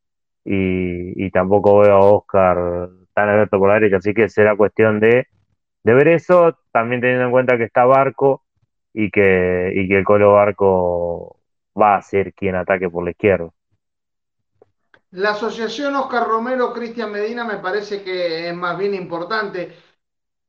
y, 0.45 1.25
y 1.25 1.31
tampoco 1.31 1.79
veo 1.79 1.95
a 1.95 1.99
Oscar 1.99 2.89
tan 3.13 3.29
abierto 3.29 3.59
por 3.59 3.69
la 3.69 3.75
derecha, 3.75 3.97
así 3.97 4.13
que 4.13 4.29
será 4.29 4.55
cuestión 4.55 4.99
de, 4.99 5.27
ver 5.83 6.07
eso, 6.07 6.57
también 6.71 7.01
teniendo 7.01 7.25
en 7.25 7.31
cuenta 7.31 7.57
que 7.57 7.65
está 7.65 7.85
Barco 7.85 8.43
y 8.93 9.11
que, 9.11 9.71
y 9.75 9.87
que 9.87 9.97
el 9.97 10.03
Colo 10.03 10.33
Barco 10.33 11.39
va 11.79 11.95
a 11.95 12.01
ser 12.01 12.33
quien 12.33 12.55
ataque 12.55 12.89
por 12.89 13.03
la 13.03 13.11
izquierda. 13.11 13.49
La 15.11 15.31
asociación 15.31 15.95
Oscar 15.95 16.27
Romero, 16.27 16.73
Cristian 16.73 17.11
Medina 17.11 17.43
me 17.43 17.57
parece 17.57 18.03
que 18.03 18.49
es 18.49 18.55
más 18.55 18.77
bien 18.77 18.95
importante. 18.95 19.71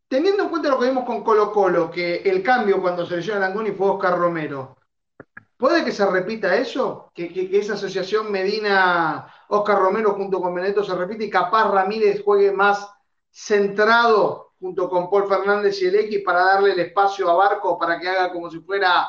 Teniendo 0.08 0.44
en 0.44 0.48
cuenta 0.48 0.70
lo 0.70 0.78
que 0.78 0.88
vimos 0.88 1.04
con 1.04 1.22
Colo 1.22 1.52
Colo, 1.52 1.90
que 1.90 2.16
el 2.16 2.42
cambio 2.42 2.80
cuando 2.80 3.04
se 3.04 3.16
lesiona 3.16 3.40
Langoni 3.40 3.72
fue 3.72 3.90
Oscar 3.90 4.16
Romero, 4.18 4.76
¿Puede 5.56 5.84
que 5.84 5.92
se 5.92 6.04
repita 6.06 6.56
eso? 6.56 7.10
Que, 7.14 7.50
esa 7.52 7.74
asociación 7.74 8.30
Medina-Oscar 8.32 9.78
Romero 9.78 10.14
junto 10.14 10.40
con 10.40 10.54
Benedetto 10.54 10.82
se 10.82 10.94
repite 10.94 11.24
y 11.24 11.30
capaz 11.30 11.70
Ramírez 11.70 12.22
juegue 12.24 12.50
más 12.52 12.92
centrado 13.30 14.52
junto 14.58 14.88
con 14.88 15.10
Paul 15.10 15.28
Fernández 15.28 15.80
y 15.82 15.86
el 15.86 15.94
X 15.96 16.22
para 16.24 16.44
darle 16.44 16.72
el 16.72 16.80
espacio 16.80 17.30
a 17.30 17.34
Barco 17.34 17.78
para 17.78 18.00
que 18.00 18.08
haga 18.08 18.32
como 18.32 18.50
si 18.50 18.60
fuera, 18.60 19.06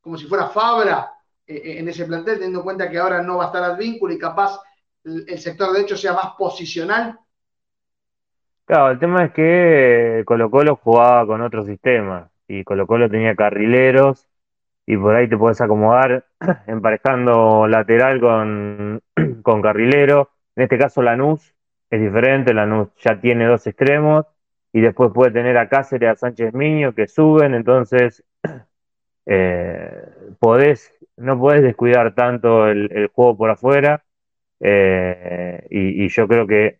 como 0.00 0.16
si 0.16 0.26
fuera 0.26 0.48
Fabra 0.48 1.12
eh, 1.46 1.54
eh, 1.54 1.78
en 1.78 1.88
ese 1.88 2.04
plantel, 2.04 2.34
teniendo 2.34 2.60
en 2.60 2.64
cuenta 2.64 2.90
que 2.90 2.98
ahora 2.98 3.22
no 3.22 3.36
va 3.36 3.44
a 3.44 3.46
estar 3.46 3.62
al 3.62 3.76
vínculo 3.76 4.12
y 4.14 4.18
capaz 4.18 4.60
el, 5.04 5.38
sector 5.38 5.72
de 5.72 5.82
hecho 5.82 5.96
sea 5.96 6.12
más 6.12 6.34
posicional? 6.36 7.18
Claro, 8.64 8.90
el 8.90 8.98
tema 8.98 9.26
es 9.26 9.32
que 9.32 10.24
Colo 10.26 10.50
Colo 10.50 10.76
jugaba 10.76 11.24
con 11.26 11.40
otro 11.40 11.64
sistema 11.64 12.28
y 12.48 12.64
Colo 12.64 12.86
Colo 12.86 13.08
tenía 13.08 13.36
carrileros 13.36 14.26
y 14.86 14.96
por 14.96 15.16
ahí 15.16 15.28
te 15.28 15.36
puedes 15.36 15.60
acomodar 15.60 16.24
emparejando 16.66 17.66
lateral 17.66 18.20
con, 18.20 19.02
con 19.42 19.60
carrilero. 19.60 20.30
En 20.54 20.62
este 20.62 20.78
caso 20.78 21.02
Lanús 21.02 21.54
es 21.90 22.00
diferente, 22.00 22.54
Lanús 22.54 22.88
ya 23.04 23.20
tiene 23.20 23.46
dos 23.46 23.66
extremos 23.66 24.26
y 24.72 24.80
después 24.80 25.10
puede 25.12 25.32
tener 25.32 25.58
a 25.58 25.68
Cáceres, 25.68 26.10
a 26.10 26.16
Sánchez 26.16 26.54
Miño 26.54 26.94
que 26.94 27.08
suben, 27.08 27.54
entonces 27.54 28.24
eh, 29.26 30.02
no 31.16 31.38
podés 31.38 31.62
descuidar 31.62 32.14
tanto 32.14 32.68
el, 32.68 33.08
juego 33.12 33.36
por 33.36 33.50
afuera. 33.50 34.04
Eh, 34.60 35.66
y, 35.70 36.08
yo 36.08 36.26
creo 36.28 36.46
que 36.46 36.78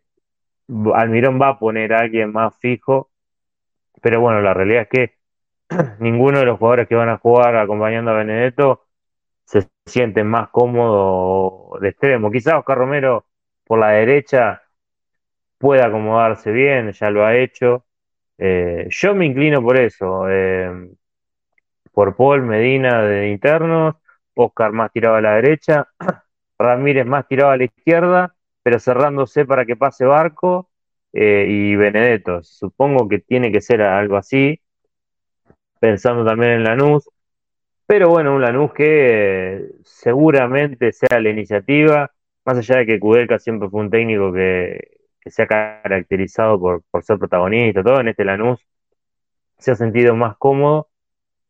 Almirón 0.94 1.40
va 1.40 1.48
a 1.48 1.58
poner 1.58 1.92
a 1.92 1.98
alguien 1.98 2.32
más 2.32 2.56
fijo, 2.58 3.10
pero 4.00 4.20
bueno, 4.20 4.40
la 4.40 4.54
realidad 4.54 4.82
es 4.82 4.88
que 4.88 5.15
ninguno 6.00 6.38
de 6.40 6.46
los 6.46 6.58
jugadores 6.58 6.88
que 6.88 6.94
van 6.94 7.08
a 7.08 7.18
jugar 7.18 7.56
acompañando 7.56 8.10
a 8.10 8.14
Benedetto 8.14 8.86
se 9.44 9.68
siente 9.86 10.24
más 10.24 10.48
cómodo 10.50 11.78
de 11.80 11.90
extremo. 11.90 12.30
Quizás 12.30 12.54
Oscar 12.54 12.78
Romero 12.78 13.26
por 13.64 13.78
la 13.78 13.90
derecha 13.90 14.62
puede 15.58 15.82
acomodarse 15.82 16.50
bien, 16.52 16.92
ya 16.92 17.10
lo 17.10 17.24
ha 17.24 17.36
hecho. 17.36 17.84
Eh, 18.38 18.88
yo 18.90 19.14
me 19.14 19.26
inclino 19.26 19.62
por 19.62 19.78
eso, 19.78 20.28
eh, 20.28 20.90
por 21.92 22.16
Paul 22.16 22.42
Medina 22.42 23.02
de 23.02 23.28
internos, 23.30 23.96
Oscar 24.34 24.72
más 24.72 24.92
tirado 24.92 25.16
a 25.16 25.20
la 25.22 25.34
derecha, 25.36 25.88
Ramírez 26.58 27.06
más 27.06 27.26
tirado 27.28 27.52
a 27.52 27.56
la 27.56 27.64
izquierda, 27.64 28.34
pero 28.62 28.78
cerrándose 28.80 29.46
para 29.46 29.64
que 29.64 29.76
pase 29.76 30.04
Barco 30.04 30.70
eh, 31.12 31.46
y 31.48 31.76
Benedetto. 31.76 32.42
Supongo 32.42 33.08
que 33.08 33.20
tiene 33.20 33.52
que 33.52 33.60
ser 33.60 33.82
algo 33.82 34.16
así 34.16 34.60
pensando 35.80 36.24
también 36.24 36.52
en 36.52 36.64
Lanús. 36.64 37.08
Pero 37.86 38.08
bueno, 38.10 38.34
un 38.34 38.42
Lanús 38.42 38.72
que 38.72 39.66
seguramente 39.84 40.92
sea 40.92 41.20
la 41.20 41.30
iniciativa, 41.30 42.10
más 42.44 42.58
allá 42.58 42.78
de 42.78 42.86
que 42.86 43.00
Kudelka 43.00 43.38
siempre 43.38 43.68
fue 43.68 43.80
un 43.80 43.90
técnico 43.90 44.32
que, 44.32 44.96
se 45.26 45.42
ha 45.42 45.46
caracterizado 45.48 46.60
por, 46.60 46.82
ser 47.02 47.18
protagonista, 47.18 47.82
todo 47.82 48.00
en 48.00 48.08
este 48.08 48.24
Lanús 48.24 48.64
se 49.58 49.72
ha 49.72 49.76
sentido 49.76 50.14
más 50.14 50.36
cómodo, 50.36 50.88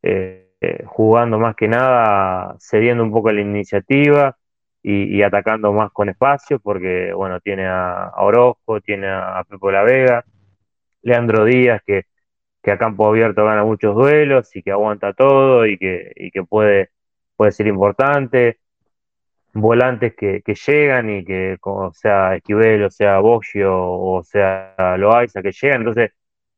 eh, 0.01 0.51
eh, 0.61 0.83
jugando 0.85 1.39
más 1.39 1.55
que 1.55 1.67
nada, 1.67 2.55
cediendo 2.59 3.03
un 3.03 3.11
poco 3.11 3.31
la 3.31 3.41
iniciativa 3.41 4.37
y, 4.81 5.21
atacando 5.21 5.73
más 5.73 5.91
con 5.91 6.09
espacio, 6.09 6.59
porque 6.59 7.13
bueno, 7.13 7.41
tiene 7.41 7.67
a, 7.67 8.13
Orozco, 8.17 8.79
tiene 8.81 9.07
a 9.09 9.43
Pepo 9.47 9.69
La 9.69 9.83
Vega, 9.83 10.23
Leandro 11.01 11.45
Díaz, 11.45 11.81
que 11.85 12.05
que 12.67 12.71
a 12.73 12.77
campo 12.77 13.07
abierto 13.07 13.45
gana 13.45 13.63
muchos 13.63 13.95
duelos 13.95 14.53
y 14.53 14.61
que 14.61 14.71
aguanta 14.71 15.13
todo 15.13 15.65
y 15.65 15.77
que, 15.77 16.11
que 16.33 16.43
puede, 16.43 16.89
puede 17.37 17.53
ser 17.53 17.67
importante. 17.67 18.59
Volantes 19.53 20.13
que, 20.15 20.43
llegan 20.67 21.09
y 21.09 21.23
que, 21.23 21.57
como 21.61 21.93
sea 21.93 22.35
Esquivel, 22.35 22.83
o 22.83 22.89
sea 22.91 23.19
Boggio, 23.19 23.73
o 23.73 24.21
sea 24.21 24.75
Loaiza, 24.97 25.41
que 25.41 25.53
llegan. 25.53 25.79
Entonces, 25.79 26.11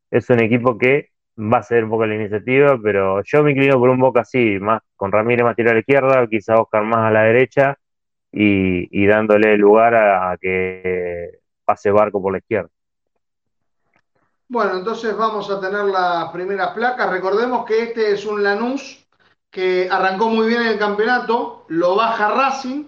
es 0.09 0.27
un 0.31 0.41
equipo 0.41 0.79
que 0.79 1.09
va 1.37 1.59
a 1.59 1.63
ser 1.63 1.83
un 1.83 1.91
poco 1.91 2.07
la 2.07 2.15
iniciativa, 2.15 2.79
pero 2.81 3.21
yo 3.23 3.43
me 3.43 3.51
inclino 3.51 3.77
por 3.79 3.89
un 3.91 3.99
Boca 3.99 4.21
así, 4.21 4.57
más 4.59 4.81
con 4.95 5.11
Ramírez 5.11 5.43
más 5.43 5.55
tirado 5.55 5.73
a 5.73 5.75
la 5.75 5.79
izquierda, 5.81 6.27
quizá 6.27 6.59
Oscar 6.59 6.83
más 6.85 7.05
a 7.05 7.11
la 7.11 7.23
derecha 7.25 7.77
y, 8.31 9.05
dándole 9.05 9.57
lugar 9.57 9.93
a 9.95 10.35
que 10.41 11.39
pase 11.65 11.91
Barco 11.91 12.19
por 12.19 12.31
la 12.33 12.39
izquierda. 12.39 12.71
Bueno, 14.51 14.77
entonces 14.77 15.15
vamos 15.15 15.47
a 15.51 15.61
tener 15.61 15.85
la 15.85 16.31
primera 16.33 16.73
placa. 16.73 17.05
Recordemos 17.05 17.65
que 17.65 17.83
este 17.83 18.13
es 18.13 18.25
un 18.25 18.41
Lanús 18.41 19.07
que 19.51 19.87
arrancó 19.91 20.27
muy 20.27 20.47
bien 20.47 20.63
en 20.63 20.69
el 20.69 20.79
campeonato, 20.79 21.65
lo 21.67 21.95
baja 21.95 22.29
Racing, 22.29 22.85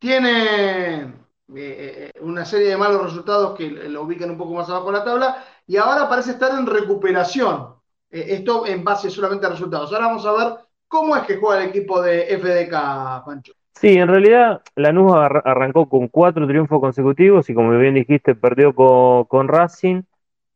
tiene 0.00 1.02
eh, 1.02 1.12
eh, 1.54 2.12
una 2.20 2.44
serie 2.44 2.70
de 2.70 2.76
malos 2.76 3.04
resultados 3.04 3.56
que 3.56 3.70
lo 3.70 4.02
ubican 4.02 4.30
un 4.30 4.38
poco 4.38 4.54
más 4.54 4.68
abajo 4.68 4.88
en 4.88 4.94
la 4.94 5.04
tabla 5.04 5.44
y 5.68 5.76
ahora 5.76 6.08
parece 6.08 6.32
estar 6.32 6.58
en 6.58 6.66
recuperación. 6.66 7.74
Eh, 8.10 8.26
esto 8.30 8.66
en 8.66 8.82
base 8.82 9.08
solamente 9.08 9.46
a 9.46 9.50
resultados. 9.50 9.92
Ahora 9.92 10.06
vamos 10.06 10.26
a 10.26 10.32
ver 10.32 10.58
cómo 10.88 11.14
es 11.14 11.22
que 11.22 11.36
juega 11.36 11.62
el 11.62 11.68
equipo 11.68 12.02
de 12.02 12.26
FDK, 12.36 13.24
Pancho. 13.24 13.52
Sí, 13.72 13.94
en 13.98 14.08
realidad 14.08 14.62
Lanús 14.74 15.12
arrancó 15.14 15.88
con 15.88 16.08
cuatro 16.08 16.44
triunfos 16.48 16.80
consecutivos 16.80 17.48
y 17.48 17.54
como 17.54 17.70
bien 17.78 17.94
dijiste, 17.94 18.34
perdió 18.34 18.74
con 18.74 19.46
Racing 19.46 20.02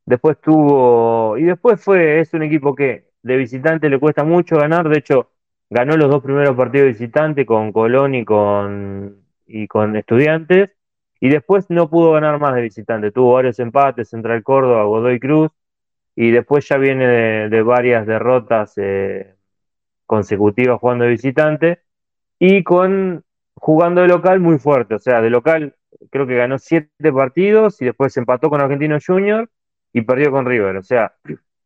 Después 0.04 0.38
tuvo, 0.40 1.38
y 1.38 1.44
después 1.44 1.80
fue, 1.80 2.20
es 2.20 2.34
un 2.34 2.42
equipo 2.42 2.74
que 2.74 3.10
de 3.22 3.36
visitante 3.36 3.88
le 3.88 4.00
cuesta 4.00 4.24
mucho 4.24 4.56
ganar, 4.56 4.88
de 4.88 4.98
hecho 4.98 5.30
ganó 5.70 5.96
los 5.96 6.10
dos 6.10 6.22
primeros 6.22 6.56
partidos 6.56 6.86
de 6.86 6.92
visitante 6.92 7.46
con 7.46 7.72
Colón 7.72 8.14
y 8.14 8.24
con, 8.24 9.24
y 9.46 9.66
con 9.68 9.96
Estudiantes, 9.96 10.70
y 11.20 11.28
después 11.28 11.70
no 11.70 11.88
pudo 11.88 12.12
ganar 12.12 12.40
más 12.40 12.54
de 12.54 12.62
visitante, 12.62 13.12
tuvo 13.12 13.34
varios 13.34 13.58
empates, 13.60 14.08
Central 14.08 14.42
Córdoba, 14.42 14.84
Godoy 14.84 15.20
Cruz, 15.20 15.52
y 16.16 16.30
después 16.32 16.68
ya 16.68 16.78
viene 16.78 17.48
de, 17.48 17.62
varias 17.62 18.06
derrotas 18.06 18.74
eh, 18.76 19.36
consecutivas 20.04 20.80
jugando 20.80 21.04
de 21.04 21.10
visitante, 21.10 21.82
y 22.40 22.64
con 22.64 23.24
jugando 23.54 24.00
de 24.02 24.08
local 24.08 24.40
muy 24.40 24.58
fuerte, 24.58 24.96
o 24.96 24.98
sea, 24.98 25.20
de 25.22 25.30
local 25.30 25.76
creo 26.10 26.26
que 26.26 26.36
ganó 26.36 26.58
siete 26.58 27.12
partidos 27.12 27.80
y 27.80 27.84
después 27.84 28.16
empató 28.16 28.50
con 28.50 28.60
Argentino 28.60 28.98
Junior 29.04 29.48
y 29.92 30.02
perdió 30.02 30.30
con 30.30 30.46
River. 30.46 30.76
O 30.76 30.82
sea, 30.82 31.14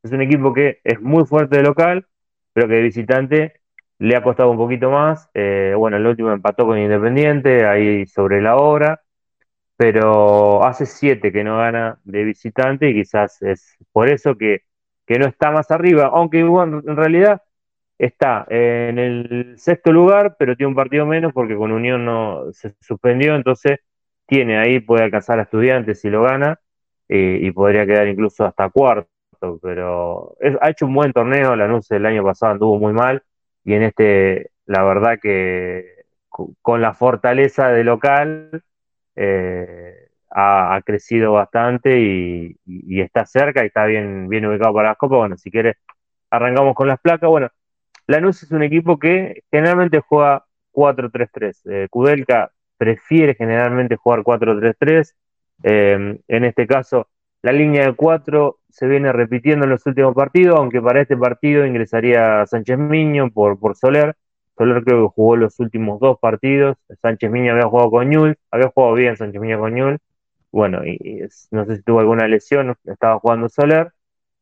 es 0.02 0.12
un 0.12 0.22
equipo 0.22 0.52
que 0.52 0.80
es 0.84 1.00
muy 1.00 1.24
fuerte 1.24 1.56
de 1.56 1.62
local, 1.62 2.06
pero 2.52 2.68
que 2.68 2.74
de 2.74 2.82
visitante 2.82 3.60
le 3.98 4.16
ha 4.16 4.22
costado 4.22 4.50
un 4.50 4.56
poquito 4.56 4.90
más. 4.90 5.28
Eh, 5.34 5.74
bueno, 5.76 5.96
el 5.96 6.06
último 6.06 6.32
empató 6.32 6.66
con 6.66 6.78
Independiente, 6.78 7.66
ahí 7.66 8.06
sobre 8.06 8.42
la 8.42 8.56
hora, 8.56 9.02
pero 9.76 10.64
hace 10.64 10.86
siete 10.86 11.32
que 11.32 11.44
no 11.44 11.58
gana 11.58 11.98
de 12.04 12.24
visitante 12.24 12.88
y 12.90 12.94
quizás 12.94 13.42
es 13.42 13.76
por 13.92 14.08
eso 14.08 14.36
que, 14.36 14.62
no 15.08 15.26
está 15.26 15.50
más 15.52 15.70
arriba, 15.70 16.10
aunque 16.12 16.42
bueno, 16.44 16.82
en 16.86 16.96
realidad 16.96 17.42
está 17.98 18.46
en 18.50 18.98
el 18.98 19.54
sexto 19.58 19.92
lugar, 19.92 20.36
pero 20.38 20.56
tiene 20.56 20.68
un 20.68 20.74
partido 20.74 21.06
menos 21.06 21.32
porque 21.32 21.56
con 21.56 21.72
Unión 21.72 22.04
no 22.04 22.52
se 22.52 22.74
suspendió, 22.80 23.36
entonces 23.36 23.80
tiene 24.26 24.58
ahí, 24.58 24.80
puede 24.80 25.04
alcanzar 25.04 25.38
a 25.38 25.42
estudiantes 25.42 26.00
si 26.00 26.10
lo 26.10 26.22
gana, 26.22 26.60
y 27.08 27.50
podría 27.52 27.86
quedar 27.86 28.08
incluso 28.08 28.44
hasta 28.44 28.70
cuarto, 28.70 29.08
pero 29.62 30.36
ha 30.60 30.70
hecho 30.70 30.86
un 30.86 30.94
buen 30.94 31.12
torneo, 31.12 31.54
Lanús 31.56 31.90
el 31.90 32.06
año 32.06 32.24
pasado 32.24 32.52
anduvo 32.52 32.78
muy 32.78 32.92
mal 32.92 33.22
y 33.64 33.74
en 33.74 33.82
este 33.84 34.50
la 34.66 34.82
verdad 34.82 35.18
que 35.22 36.04
con 36.60 36.82
la 36.82 36.92
fortaleza 36.94 37.68
de 37.68 37.84
local 37.84 38.62
eh, 39.14 40.08
ha, 40.30 40.80
crecido 40.84 41.32
bastante 41.32 41.98
y, 41.98 43.00
está 43.00 43.24
cerca 43.24 43.62
y 43.62 43.68
está 43.68 43.86
bien, 43.86 44.28
bien 44.28 44.44
ubicado 44.46 44.74
para 44.74 44.88
las 44.90 44.98
copas. 44.98 45.18
Bueno, 45.18 45.36
si 45.38 45.50
quieres 45.50 45.76
arrancamos 46.30 46.74
con 46.74 46.88
las 46.88 47.00
placas. 47.00 47.30
Bueno, 47.30 47.48
Lanús 48.06 48.42
es 48.42 48.50
un 48.50 48.62
equipo 48.62 48.98
que 48.98 49.44
generalmente 49.50 50.00
juega 50.00 50.44
4-3-3. 50.72 51.60
Eh, 51.64 51.88
Kudelka 51.90 52.52
prefiere 52.76 53.34
generalmente 53.34 53.96
jugar 53.96 54.22
4-3-3. 54.22 55.14
Em, 55.62 56.18
en 56.28 56.44
este 56.44 56.66
caso, 56.66 57.08
la 57.42 57.52
línea 57.52 57.86
de 57.86 57.94
cuatro 57.94 58.58
se 58.68 58.86
viene 58.86 59.12
repitiendo 59.12 59.64
en 59.64 59.70
los 59.70 59.86
últimos 59.86 60.14
partidos, 60.14 60.58
aunque 60.58 60.82
para 60.82 61.00
este 61.00 61.16
partido 61.16 61.64
ingresaría 61.64 62.44
Sánchez 62.46 62.78
Miño 62.78 63.30
por, 63.30 63.58
por 63.58 63.76
Soler. 63.76 64.16
Soler 64.56 64.82
creo 64.84 65.02
que 65.02 65.14
jugó 65.14 65.36
los 65.36 65.58
últimos 65.60 66.00
dos 66.00 66.18
partidos. 66.18 66.76
Sánchez 67.00 67.30
Miño 67.30 67.52
había 67.52 67.68
jugado 67.68 67.90
con 67.90 68.08
Ñul, 68.08 68.36
había 68.50 68.68
jugado 68.68 68.94
bien 68.94 69.16
Sánchez 69.16 69.40
Miño 69.40 69.60
con 69.60 69.74
Ñul. 69.74 69.98
Bueno, 70.50 70.84
y, 70.84 71.22
no 71.50 71.64
sé 71.66 71.76
si 71.76 71.82
tuvo 71.82 72.00
alguna 72.00 72.26
lesión, 72.26 72.74
estaba 72.84 73.18
jugando 73.18 73.48
Soler. 73.48 73.92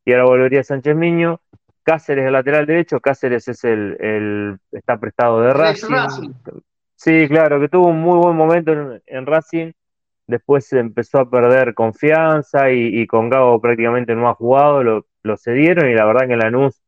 Y 0.03 0.13
ahora 0.13 0.25
volvería 0.25 0.63
Sánchez 0.63 0.95
Miño. 0.95 1.41
Cáceres 1.83 2.25
el 2.25 2.33
lateral 2.33 2.65
derecho, 2.65 2.99
Cáceres 2.99 3.47
es 3.47 3.63
el, 3.63 4.57
está 4.71 4.97
prestado 4.97 5.41
de 5.41 5.53
Racing. 5.53 6.33
Sí, 6.95 7.27
claro, 7.27 7.59
que 7.59 7.69
tuvo 7.69 7.89
un 7.89 8.01
muy 8.01 8.17
buen 8.17 8.35
momento 8.35 8.99
en 9.05 9.25
Racing 9.27 9.71
después 10.27 10.71
empezó 10.73 11.19
a 11.19 11.29
perder 11.29 11.73
confianza 11.73 12.71
y, 12.71 13.05
con 13.07 13.29
Gago 13.29 13.59
prácticamente 13.61 14.15
no 14.15 14.29
ha 14.29 14.35
jugado, 14.35 14.83
lo, 14.83 15.37
cedieron 15.37 15.89
y 15.89 15.95
la 15.95 16.05
verdad 16.05 16.27
que 16.27 16.37
Lanús 16.37 16.81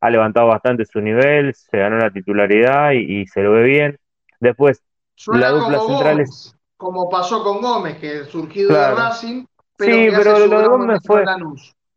ha 0.00 0.10
levantado 0.10 0.48
bastante 0.48 0.84
su 0.84 1.00
nivel, 1.00 1.54
se 1.54 1.78
ganó 1.78 1.96
la 1.98 2.10
titularidad 2.10 2.92
y, 2.92 3.26
se 3.26 3.42
lo 3.42 3.52
ve 3.52 3.62
bien. 3.62 3.98
Después, 4.40 4.82
la 5.26 5.50
dupla 5.50 5.80
central 5.80 6.20
es... 6.20 6.54
Como 6.76 7.08
pasó 7.08 7.42
con 7.42 7.62
Gómez, 7.62 7.98
que 7.98 8.24
surgido 8.24 8.74
de 8.74 8.94
Racing, 8.94 9.46
pero 9.76 9.92
sí, 9.92 10.08
pero 10.16 10.46
lo 10.46 10.60
de 10.60 10.68
Gómez 10.68 11.00
fue. 11.06 11.24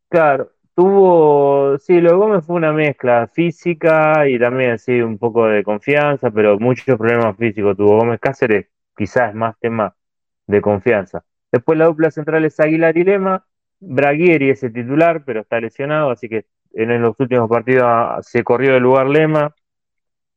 Claro, 0.08 0.52
tuvo. 0.76 1.78
Sí, 1.80 2.00
lo 2.00 2.12
de 2.12 2.16
Gómez 2.16 2.46
fue 2.46 2.56
una 2.56 2.72
mezcla 2.72 3.28
física 3.28 4.28
y 4.30 4.40
también 4.40 4.72
así 4.72 5.02
un 5.02 5.18
poco 5.18 5.48
de 5.48 5.64
confianza, 5.64 6.32
pero 6.32 6.58
muchos 6.60 6.96
problemas 6.98 7.36
físicos 7.36 7.76
tuvo 7.76 7.98
Gómez 7.98 8.20
Cáceres, 8.22 8.68
quizás 8.96 9.34
más 9.34 9.58
tema 9.60 9.97
de 10.48 10.62
confianza. 10.62 11.24
Después 11.52 11.78
la 11.78 11.86
dupla 11.86 12.12
central 12.12 12.46
es 12.46 12.60
Aguilar 12.60 12.98
y 12.98 13.04
Lema. 13.04 13.46
Braguieri 13.80 14.50
es 14.50 14.64
el 14.64 14.74
titular, 14.74 15.24
pero 15.26 15.42
está 15.42 15.60
lesionado, 15.60 16.10
así 16.10 16.28
que 16.28 16.46
en 16.74 17.02
los 17.02 17.20
últimos 17.20 17.50
partidos 17.50 17.84
ah, 17.86 18.20
se 18.22 18.44
corrió 18.44 18.74
del 18.74 18.84
lugar 18.84 19.08
Lema 19.08 19.56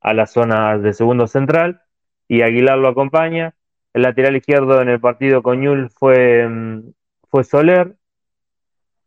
a 0.00 0.14
la 0.14 0.26
zona 0.26 0.78
de 0.78 0.92
segundo 0.92 1.26
central 1.26 1.82
y 2.28 2.42
Aguilar 2.42 2.78
lo 2.78 2.88
acompaña. 2.88 3.54
El 3.92 4.02
lateral 4.02 4.36
izquierdo 4.36 4.80
en 4.80 4.88
el 4.88 5.00
partido 5.00 5.42
con 5.42 5.60
Ñul 5.60 5.90
fue, 5.90 6.48
mm, 6.48 6.92
fue 7.28 7.44
Soler. 7.44 7.96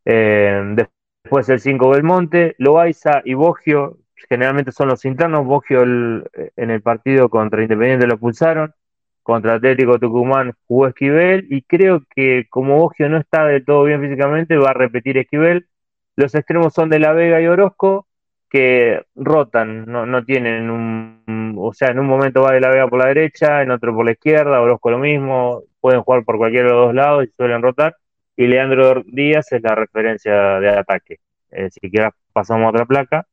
Eh, 0.06 0.76
después 1.24 1.48
el 1.50 1.60
5 1.60 1.90
Belmonte, 1.90 2.56
Loaiza 2.58 3.22
y 3.24 3.34
Bogio, 3.34 4.00
generalmente 4.30 4.72
son 4.72 4.90
los 4.90 5.06
internos. 5.06 5.46
Bogio 5.46 5.84
en 5.84 6.70
el 6.72 6.82
partido 6.82 7.30
contra 7.30 7.62
Independiente 7.62 8.08
lo 8.08 8.18
pulsaron. 8.18 8.74
Contra 9.24 9.56
Atlético 9.56 10.00
Tucumán 10.00 10.54
jugó 10.68 10.88
Esquivel 10.88 11.48
y 11.50 11.62
creo 11.64 12.04
que 12.14 12.46
como 12.50 12.78
Bogio 12.78 13.10
no 13.10 13.18
está 13.18 13.46
del 13.46 13.66
todo 13.66 13.84
bien 13.86 14.02
físicamente, 14.02 14.58
va 14.58 14.72
a 14.72 14.74
repetir 14.74 15.18
Esquivel. 15.18 15.68
Los 16.16 16.36
extremos 16.36 16.74
son 16.74 16.90
de 16.90 17.00
La 17.00 17.14
Vega 17.14 17.42
y 17.42 17.48
Orozco, 17.48 18.08
que 18.50 19.04
rotan, 19.16 19.86
no, 19.86 20.06
no 20.06 20.24
tienen 20.26 20.70
un, 20.70 21.56
o 21.58 21.74
sea, 21.74 21.90
en 21.90 22.00
un 22.00 22.06
momento 22.06 22.44
va 22.44 22.52
de 22.52 22.60
La 22.60 22.70
Vega 22.70 22.88
por 22.88 23.00
la 23.00 23.08
derecha, 23.08 23.64
en 23.64 23.72
otro 23.72 23.96
por 23.96 24.06
la 24.06 24.12
izquierda, 24.12 24.62
Orozco 24.62 24.92
lo 24.92 25.00
mismo, 25.00 25.64
pueden 25.80 26.02
jugar 26.02 26.24
por 26.24 26.38
cualquiera 26.38 26.68
de 26.68 26.74
los 26.74 26.86
dos 26.88 26.96
lados 26.96 27.26
y 27.26 27.32
suelen 27.36 27.64
rotar, 27.64 27.96
y 28.36 28.46
Leandro 28.48 29.04
Díaz 29.06 29.52
es 29.54 29.62
la 29.64 29.74
referencia 29.74 30.60
de 30.60 30.70
ataque. 30.70 31.20
Eh, 31.50 31.70
si 31.72 31.90
quieres 31.90 32.12
pasamos 32.34 32.66
a 32.66 32.70
otra 32.70 32.86
placa. 32.86 33.28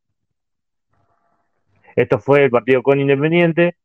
Esto 1.96 2.18
fue 2.18 2.44
el 2.44 2.50
partido 2.50 2.82
con 2.82 3.00
Independiente. 3.00 3.76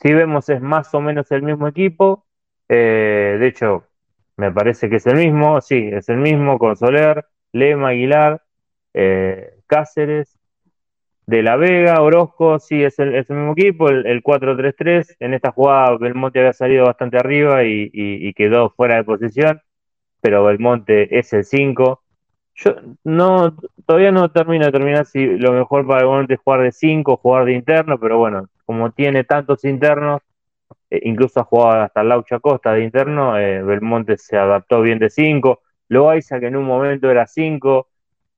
Si 0.00 0.12
vemos 0.12 0.48
es 0.48 0.60
más 0.60 0.92
o 0.94 1.00
menos 1.00 1.30
el 1.32 1.42
mismo 1.42 1.68
equipo. 1.68 2.26
Eh, 2.68 3.36
de 3.38 3.46
hecho, 3.46 3.86
me 4.36 4.52
parece 4.52 4.90
que 4.90 4.96
es 4.96 5.06
el 5.06 5.16
mismo. 5.16 5.60
Sí, 5.60 5.88
es 5.92 6.08
el 6.08 6.18
mismo 6.18 6.58
con 6.58 6.76
Soler, 6.76 7.26
Lema, 7.52 7.88
Aguilar, 7.90 8.42
eh, 8.94 9.54
Cáceres, 9.66 10.38
De 11.26 11.42
la 11.42 11.56
Vega, 11.56 12.00
Orozco, 12.02 12.58
sí, 12.60 12.82
es 12.84 12.98
el, 12.98 13.12
mismo 13.12 13.52
equipo, 13.52 13.88
el, 13.88 14.22
4-3-3. 14.22 15.16
En 15.20 15.34
esta 15.34 15.52
jugada 15.52 15.96
Belmonte 15.98 16.38
había 16.40 16.52
salido 16.52 16.86
bastante 16.86 17.18
arriba 17.18 17.64
y, 17.64 18.32
quedó 18.34 18.70
fuera 18.70 18.96
de 18.96 19.04
posición, 19.04 19.60
pero 20.20 20.44
Belmonte 20.44 21.18
es 21.18 21.32
el 21.32 21.44
5. 21.44 22.02
Yo 22.54 22.74
no, 23.04 23.56
todavía 23.86 24.12
no 24.12 24.30
termino 24.30 24.66
de 24.66 24.72
terminar 24.72 25.06
si 25.06 25.26
lo 25.26 25.52
mejor 25.52 25.86
para 25.86 26.02
Belmonte 26.02 26.34
es 26.34 26.40
jugar 26.40 26.62
de 26.62 26.72
5 26.72 27.16
jugar 27.18 27.44
de 27.44 27.52
interno, 27.54 27.98
pero 27.98 28.18
bueno, 28.18 28.48
como 28.66 28.90
tiene 28.90 29.24
tantos 29.24 29.64
internos, 29.64 30.20
eh, 30.90 31.00
incluso 31.04 31.40
ha 31.40 31.44
jugado 31.44 31.82
hasta 31.82 32.04
Laucha 32.04 32.40
Costa 32.40 32.72
de 32.72 32.84
interno, 32.84 33.38
eh, 33.38 33.62
Belmonte 33.62 34.18
se 34.18 34.36
adaptó 34.36 34.82
bien 34.82 34.98
de 34.98 35.08
5. 35.08 35.60
Loaiza, 35.88 36.40
que 36.40 36.46
en 36.46 36.56
un 36.56 36.64
momento 36.64 37.10
era 37.10 37.26
5, 37.26 37.88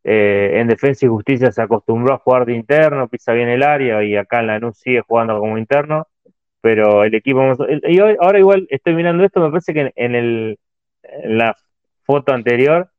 eh, 0.05 0.53
en 0.61 0.69
Defensa 0.69 1.07
y 1.07 1.09
Justicia 1.09 1.51
se 1.51 1.63
acostumbró 1.63 2.15
a 2.15 2.19
jugar 2.19 2.47
de 2.47 2.55
interno, 2.55 3.09
pisa 3.09 3.33
bien 3.33 3.49
el 3.49 3.63
área 3.63 4.05
y 4.05 4.17
acá 4.17 4.41
en 4.41 4.47
la 4.49 4.57
NU 4.57 4.73
sigue 4.73 5.01
jugando 5.01 5.39
como 5.39 5.59
interno, 5.59 6.07
pero 6.61 7.05
el 7.05 7.15
equipo... 7.15 7.43
Y 7.85 7.99
ahora 7.99 8.39
igual 8.39 8.67
estoy 8.71 8.95
mirando 8.95 9.25
esto, 9.25 9.41
me 9.41 9.51
parece 9.51 9.73
que 9.75 9.93
en, 9.97 10.15
el, 10.15 10.59
en 11.03 11.39
la 11.39 11.57
foto 12.05 12.33
anterior 12.33 12.91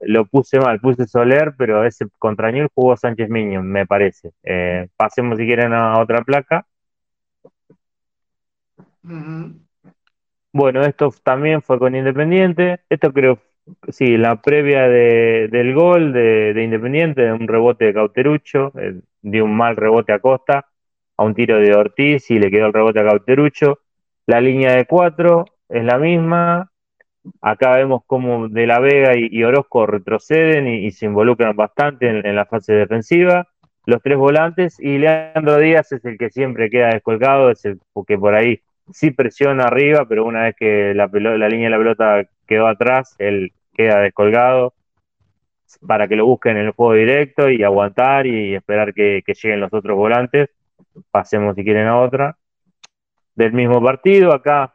lo 0.00 0.24
puse 0.26 0.58
mal, 0.58 0.80
puse 0.80 1.06
Soler, 1.06 1.54
pero 1.56 1.84
ese 1.84 2.06
contra 2.18 2.50
jugó 2.74 2.96
Sánchez 2.96 3.28
Miño, 3.28 3.62
me 3.62 3.86
parece. 3.86 4.32
Eh, 4.42 4.88
pasemos 4.96 5.38
si 5.38 5.46
quieren 5.46 5.72
a 5.72 6.00
otra 6.00 6.22
placa. 6.22 6.66
Bueno, 10.52 10.82
esto 10.82 11.12
también 11.22 11.62
fue 11.62 11.78
con 11.78 11.94
Independiente. 11.94 12.80
Esto 12.88 13.12
creo 13.12 13.38
Sí, 13.88 14.18
la 14.18 14.42
previa 14.42 14.88
del 14.88 15.74
gol 15.74 16.12
de, 16.12 16.62
Independiente, 16.62 17.22
de 17.22 17.32
un 17.32 17.48
rebote 17.48 17.86
de 17.86 17.94
Cauterucho, 17.94 18.72
eh, 18.78 19.00
dio 19.22 19.44
un 19.46 19.56
mal 19.56 19.76
rebote 19.76 20.12
a 20.12 20.18
Costa, 20.18 20.66
a 21.16 21.24
un 21.24 21.34
tiro 21.34 21.58
de 21.58 21.74
Ortiz 21.74 22.30
y 22.30 22.38
le 22.38 22.50
quedó 22.50 22.66
el 22.66 22.72
rebote 22.74 23.00
a 23.00 23.04
Cauterucho. 23.04 23.80
La 24.26 24.40
línea 24.40 24.74
de 24.74 24.84
cuatro 24.86 25.46
es 25.68 25.84
la 25.84 25.98
misma. 25.98 26.70
Acá 27.40 27.76
vemos 27.76 28.02
cómo 28.06 28.48
De 28.48 28.66
la 28.66 28.80
Vega 28.80 29.12
y, 29.16 29.42
Orozco 29.44 29.86
retroceden 29.86 30.66
y, 30.66 30.90
se 30.90 31.06
involucran 31.06 31.56
bastante 31.56 32.08
en, 32.08 32.36
la 32.36 32.46
fase 32.46 32.74
defensiva. 32.74 33.48
Los 33.86 34.02
tres 34.02 34.18
volantes 34.18 34.80
y 34.80 34.98
Leandro 34.98 35.58
Díaz 35.58 35.92
es 35.92 36.04
el 36.04 36.18
que 36.18 36.30
siempre 36.30 36.70
queda 36.70 36.88
descolgado, 36.88 37.50
es 37.50 37.64
el 37.64 37.80
que 38.06 38.18
por 38.18 38.34
ahí 38.34 38.60
sí 38.92 39.10
presiona 39.10 39.64
arriba, 39.64 40.06
pero 40.08 40.24
una 40.24 40.42
vez 40.42 40.56
que 40.56 40.94
la, 40.94 41.08
la 41.12 41.48
línea 41.48 41.66
de 41.66 41.70
la 41.70 41.78
pelota 41.78 42.22
quedó 42.46 42.66
atrás, 42.66 43.14
él 43.18 43.52
queda 43.74 44.00
descolgado 44.00 44.74
para 45.86 46.08
que 46.08 46.16
lo 46.16 46.26
busquen 46.26 46.56
en 46.56 46.66
el 46.66 46.70
juego 46.72 46.94
directo 46.94 47.50
y 47.50 47.62
aguantar 47.62 48.26
y 48.26 48.54
esperar 48.54 48.94
que, 48.94 49.22
lleguen 49.26 49.60
los 49.60 49.72
otros 49.72 49.96
volantes. 49.96 50.50
Pasemos 51.10 51.54
si 51.56 51.64
quieren 51.64 51.86
a 51.86 52.00
otra. 52.00 52.36
Del 53.34 53.52
mismo 53.52 53.82
partido, 53.82 54.32
acá, 54.32 54.73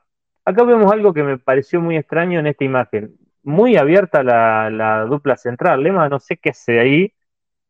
acá 0.50 0.64
vemos 0.64 0.92
algo 0.92 1.14
que 1.14 1.24
me 1.24 1.38
pareció 1.38 1.82
muy 1.82 1.98
extraño 1.98 2.40
en 2.40 2.48
esta 2.48 2.64
imagen. 2.64 3.16
Muy 3.44 3.78
abierta 3.78 4.24
la, 4.24 5.06
dupla 5.06 5.38
central. 5.38 5.84
Lema 5.84 6.10
no 6.10 6.20
sé 6.20 6.38
qué 6.38 6.50
hace 6.50 6.80
ahí. 6.80 7.14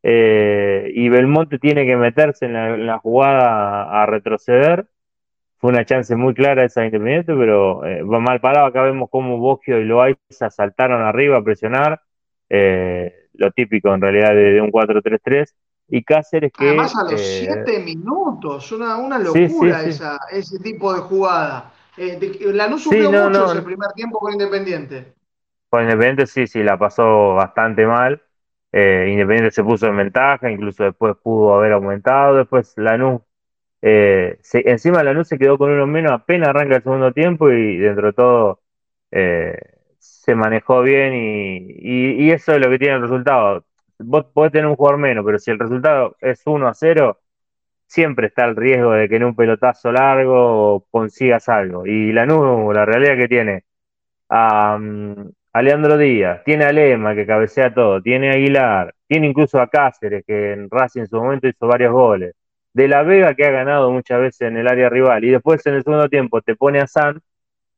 Eh, 0.02 0.92
y 0.94 1.10
Belmonte 1.10 1.60
tiene 1.60 1.86
que 1.86 1.98
meterse 1.98 2.46
en 2.46 2.86
la, 2.86 3.00
jugada 3.00 4.02
a 4.02 4.06
retroceder 4.06 4.88
fue 5.60 5.72
una 5.72 5.86
chance 5.86 6.16
muy 6.16 6.34
clara 6.34 6.64
esa 6.64 6.86
Independiente, 6.86 7.36
pero 7.36 7.86
eh, 7.86 8.02
va 8.02 8.20
mal 8.20 8.40
parado. 8.40 8.66
Acá 8.66 8.82
vemos 8.84 9.10
cómo 9.12 9.38
Bogio 9.38 9.80
y 9.80 9.84
Loaiza 9.84 10.50
saltaron 10.50 11.02
arriba 11.02 11.38
a 11.38 11.44
presionar, 11.44 12.02
eh, 12.50 13.28
lo 13.34 13.52
típico 13.52 13.94
en 13.94 14.02
realidad 14.02 14.34
de, 14.34 14.62
un 14.62 14.72
4-3-3. 14.72 15.54
Y 15.90 16.04
Cáceres 16.04 16.54
que... 16.58 16.68
Además 16.70 16.96
a 16.96 17.12
los 17.12 17.20
7 17.20 17.76
eh, 17.76 17.80
minutos, 17.80 18.72
una, 18.72 18.98
una 18.98 19.20
locura 19.20 19.84
ese 19.84 20.60
tipo 20.60 20.94
de 20.94 21.02
jugada. 21.02 21.74
La 22.54 22.68
no 22.68 22.78
sufrió 22.78 23.12
mucho 23.12 23.52
ese 23.52 23.62
primer 23.62 23.92
tiempo 23.94 24.20
con 24.20 24.34
Independiente. 24.34 25.14
Con 25.70 25.84
Independiente 25.84 26.28
sí, 26.28 26.48
sí, 26.48 26.64
la 26.64 26.78
pasó 26.78 27.36
bastante 27.36 27.86
mal. 27.86 28.22
Independiente 28.72 29.52
se 29.52 29.64
puso 29.64 29.88
en 29.88 29.98
ventaja, 29.98 30.50
incluso 30.52 30.84
después 30.84 31.16
pudo 31.22 31.56
haber 31.56 31.74
aumentado. 31.74 32.36
Después 32.36 32.74
Lanús 32.78 33.22
eh, 33.82 34.40
encima 34.54 35.04
la 35.04 35.14
luz 35.14 35.28
se 35.28 35.38
quedó 35.38 35.58
con 35.58 35.72
uno 35.72 35.88
menos, 35.88 36.12
apenas 36.12 36.50
arranca 36.50 36.76
el 36.78 36.84
segundo 36.84 37.14
tiempo 37.14 37.50
y 37.50 37.78
dentro 37.78 38.08
de 38.08 38.14
todo 38.14 38.62
eh, 39.12 39.58
se 40.00 40.36
manejó 40.36 40.82
bien 40.82 41.14
y, 41.16 42.30
eso 42.32 42.54
es 42.54 42.60
lo 42.60 42.70
que 42.70 42.80
tiene 42.80 42.96
el 42.96 43.02
resultado. 43.02 43.66
Vos 44.00 44.26
podés 44.34 44.52
tener 44.52 44.68
un 44.68 44.76
jugador 44.76 45.00
menos, 45.00 45.26
pero 45.26 45.40
si 45.40 45.52
el 45.52 45.60
resultado 45.60 46.16
es 46.22 46.42
1 46.46 46.68
a 46.68 46.74
0, 46.74 47.20
siempre 47.90 48.28
está 48.28 48.46
el 48.46 48.56
riesgo 48.56 48.92
de 48.94 49.10
que 49.10 49.18
en 49.18 49.26
un 49.26 49.36
pelotazo 49.36 49.92
largo 49.92 50.86
consigas 50.92 51.50
algo. 51.50 51.86
Y 51.86 52.14
la 52.14 52.26
nube, 52.26 52.74
la 52.74 52.86
realidad 52.86 53.18
que 53.18 53.28
tiene 53.28 53.64
a, 54.30 54.80
a 55.54 55.62
Leandro 55.62 55.98
Díaz, 55.98 56.44
tiene 56.46 56.66
a 56.66 56.72
Lema 56.72 57.16
que 57.16 57.26
cabecea 57.26 57.74
todo, 57.74 58.02
tiene 58.02 58.30
a 58.32 58.34
Aguilar, 58.34 58.96
tiene 59.08 59.28
incluso 59.28 59.60
a 59.60 59.68
Cáceres 59.70 60.24
que 60.26 60.54
en 60.54 60.70
Racing 60.70 61.02
en 61.02 61.08
su 61.08 61.18
momento 61.18 61.48
hizo 61.48 61.68
varios 61.68 61.92
goles 61.94 62.36
de 62.74 62.88
la 62.88 63.04
Vega 63.04 63.34
que 63.36 63.46
ha 63.46 63.52
ganado 63.52 63.92
muchas 63.92 64.20
veces 64.22 64.42
en 64.42 64.58
el 64.58 64.68
área 64.68 64.90
rival 64.90 65.24
y 65.26 65.32
después 65.32 65.66
en 65.66 65.76
el 65.76 65.84
segundo 65.84 66.08
tiempo 66.10 66.42
te 66.42 66.56
pone 66.56 66.80
a 66.80 66.88
San 66.88 67.20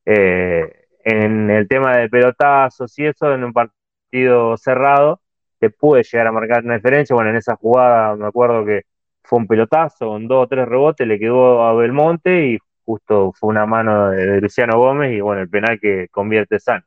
eh, 0.05 0.87
en 1.03 1.49
el 1.49 1.67
tema 1.67 1.97
de 1.97 2.09
pelotazos 2.09 2.97
y 2.99 3.05
eso 3.05 3.33
en 3.33 3.43
un 3.45 3.53
partido 3.53 4.57
cerrado 4.57 5.21
te 5.59 5.69
puede 5.69 6.03
llegar 6.03 6.27
a 6.27 6.31
marcar 6.31 6.63
una 6.65 6.75
diferencia. 6.75 7.15
Bueno, 7.15 7.29
en 7.31 7.37
esa 7.37 7.55
jugada 7.55 8.15
me 8.15 8.27
acuerdo 8.27 8.65
que 8.65 8.83
fue 9.23 9.39
un 9.39 9.47
pelotazo 9.47 10.07
con 10.07 10.27
dos 10.27 10.45
o 10.45 10.47
tres 10.47 10.67
rebotes, 10.67 11.07
le 11.07 11.19
quedó 11.19 11.63
a 11.63 11.73
Belmonte 11.73 12.47
y 12.47 12.59
justo 12.85 13.31
fue 13.33 13.49
una 13.49 13.65
mano 13.65 14.09
de, 14.09 14.41
Luciano 14.41 14.77
Gómez 14.77 15.13
y 15.13 15.21
bueno, 15.21 15.41
el 15.41 15.49
penal 15.49 15.79
que 15.79 16.07
convierte 16.09 16.59
San. 16.59 16.83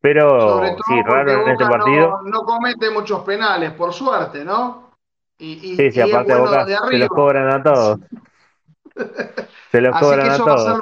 Pero 0.00 0.64
sí, 0.86 1.02
raro 1.04 1.42
en 1.42 1.48
este 1.50 1.66
partido. 1.66 2.22
no 2.24 2.42
comete 2.42 2.90
muchos 2.90 3.20
penales, 3.20 3.72
por 3.72 3.92
suerte, 3.92 4.44
¿no? 4.44 4.90
sí, 5.38 5.90
sí, 5.90 6.00
aparte 6.00 6.34
de 6.34 6.40
Boca 6.40 6.66
se 6.90 6.98
los 6.98 7.08
cobran 7.08 7.48
a 7.48 7.62
todos. 7.62 8.00
se 9.70 9.80
los 9.80 9.98
cobran 9.98 10.30
a 10.30 10.36
todos. 10.36 10.80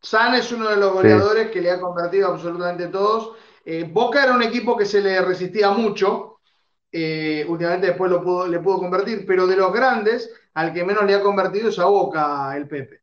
San 0.00 0.34
es 0.34 0.50
uno 0.52 0.68
de 0.68 0.76
los 0.76 0.92
goleadores 0.92 1.50
que 1.50 1.60
le 1.60 1.70
ha 1.70 1.80
convertido 1.80 2.28
absolutamente 2.28 2.88
todos. 2.88 3.32
Eh, 3.64 3.88
Boca 3.90 4.24
era 4.24 4.32
un 4.32 4.42
equipo 4.42 4.76
que 4.76 4.86
se 4.86 5.00
le 5.00 5.20
resistía 5.20 5.70
mucho, 5.70 6.29
eh, 6.92 7.44
últimamente 7.48 7.88
después 7.88 8.10
lo 8.10 8.22
pudo, 8.22 8.46
le 8.46 8.58
pudo 8.58 8.78
convertir, 8.78 9.24
pero 9.26 9.46
de 9.46 9.56
los 9.56 9.72
grandes, 9.72 10.32
al 10.54 10.72
que 10.72 10.84
menos 10.84 11.04
le 11.04 11.14
ha 11.14 11.22
convertido 11.22 11.68
es 11.68 11.78
a 11.78 11.84
Boca 11.84 12.56
el 12.56 12.66
Pepe. 12.66 13.00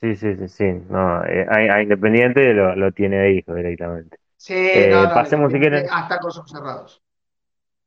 Sí, 0.00 0.16
sí, 0.16 0.34
sí, 0.36 0.48
sí. 0.48 0.64
No, 0.88 1.22
eh, 1.24 1.46
a, 1.48 1.82
Independiente 1.82 2.54
lo, 2.54 2.74
lo, 2.74 2.90
tiene 2.92 3.18
de 3.18 3.32
hijo 3.32 3.54
directamente. 3.54 4.18
Sí, 4.36 4.72
no, 4.88 5.04
no, 5.04 5.14
pasemos 5.14 5.52
si 5.52 5.58
quieren. 5.58 5.86
Hasta 5.90 6.18
con 6.18 6.30
ojos 6.30 6.50
cerrados. 6.50 7.02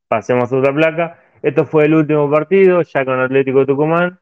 Pasemos 0.07 0.51
a 0.53 0.57
otra 0.57 0.73
placa. 0.73 1.19
Esto 1.41 1.65
fue 1.65 1.85
el 1.85 1.95
último 1.95 2.29
partido, 2.29 2.83
ya 2.83 3.03
con 3.03 3.19
Atlético 3.19 3.65
Tucumán. 3.65 4.19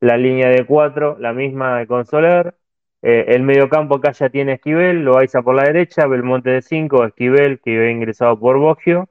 La 0.00 0.16
línea 0.16 0.48
de 0.48 0.66
cuatro, 0.66 1.16
la 1.20 1.32
misma 1.32 1.78
de 1.78 1.86
Consolar. 1.86 2.56
Eh, 3.02 3.26
el 3.28 3.42
mediocampo 3.42 3.96
acá 3.96 4.10
ya 4.10 4.28
tiene 4.28 4.54
Esquivel, 4.54 5.04
Loaiza 5.04 5.42
por 5.42 5.54
la 5.54 5.62
derecha, 5.62 6.06
Belmonte 6.06 6.50
de 6.50 6.62
5, 6.62 7.04
Esquivel 7.04 7.60
que 7.60 7.76
había 7.76 7.90
ingresado 7.90 8.38
por 8.38 8.58
Bogio. 8.58 9.08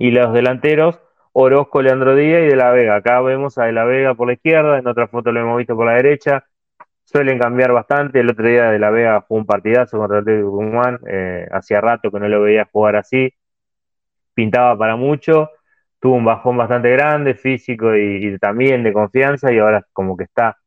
Y 0.00 0.10
los 0.10 0.32
delanteros, 0.32 0.98
Orozco, 1.32 1.82
Leandro 1.82 2.16
Díaz 2.16 2.42
y 2.42 2.46
De 2.46 2.56
la 2.56 2.72
Vega. 2.72 2.96
Acá 2.96 3.20
vemos 3.20 3.56
a 3.58 3.66
De 3.66 3.72
la 3.72 3.84
Vega 3.84 4.14
por 4.14 4.26
la 4.26 4.32
izquierda, 4.32 4.78
en 4.78 4.88
otra 4.88 5.06
foto 5.06 5.30
lo 5.30 5.40
hemos 5.40 5.58
visto 5.58 5.76
por 5.76 5.86
la 5.86 5.94
derecha. 5.94 6.44
Suelen 7.04 7.38
cambiar 7.38 7.72
bastante. 7.72 8.20
El 8.20 8.30
otro 8.30 8.48
día 8.48 8.70
De 8.70 8.78
la 8.80 8.90
Vega 8.90 9.20
jugó 9.28 9.40
un 9.40 9.46
partidazo 9.46 9.98
contra 9.98 10.18
el 10.18 10.22
Atlético 10.22 10.50
Tucumán. 10.50 10.98
Eh, 11.06 11.46
hacía 11.52 11.80
rato 11.80 12.10
que 12.10 12.18
no 12.18 12.28
lo 12.28 12.42
veía 12.42 12.68
jugar 12.72 12.96
así. 12.96 13.32
Pintaba 14.34 14.76
para 14.76 14.96
mucho 14.96 15.50
tuvo 16.00 16.16
un 16.16 16.24
bajón 16.24 16.56
bastante 16.56 16.90
grande, 16.90 17.34
físico 17.34 17.94
y, 17.96 18.38
también 18.38 18.82
de 18.82 18.92
confianza, 18.92 19.52
y 19.52 19.58
ahora 19.58 19.86
como 19.92 20.16
que 20.16 20.24
está 20.24 20.58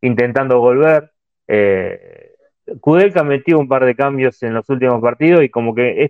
intentando 0.00 0.58
volver. 0.60 1.12
Eh, 1.46 2.32
Kudelka 2.80 3.22
metió 3.24 3.58
un 3.58 3.68
par 3.68 3.84
de 3.84 3.94
cambios 3.94 4.42
en 4.42 4.54
los 4.54 4.68
últimos 4.70 5.00
partidos 5.02 5.44
y 5.44 5.50
como 5.50 5.74
que 5.74 6.04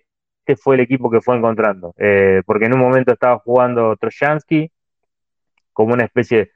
este 0.47 0.57
fue 0.57 0.75
el 0.75 0.83
equipo 0.83 1.11
que 1.11 1.23
fue 1.23 1.39
encontrando, 1.39 1.95
eh, 1.97 2.43
porque 2.45 2.67
en 2.67 2.75
un 2.75 2.81
momento 2.81 3.13
estaba 3.13 3.39
jugando 3.39 3.97
Trojansky 3.97 4.71
como 5.73 5.95
una 5.95 6.05
especie 6.05 6.51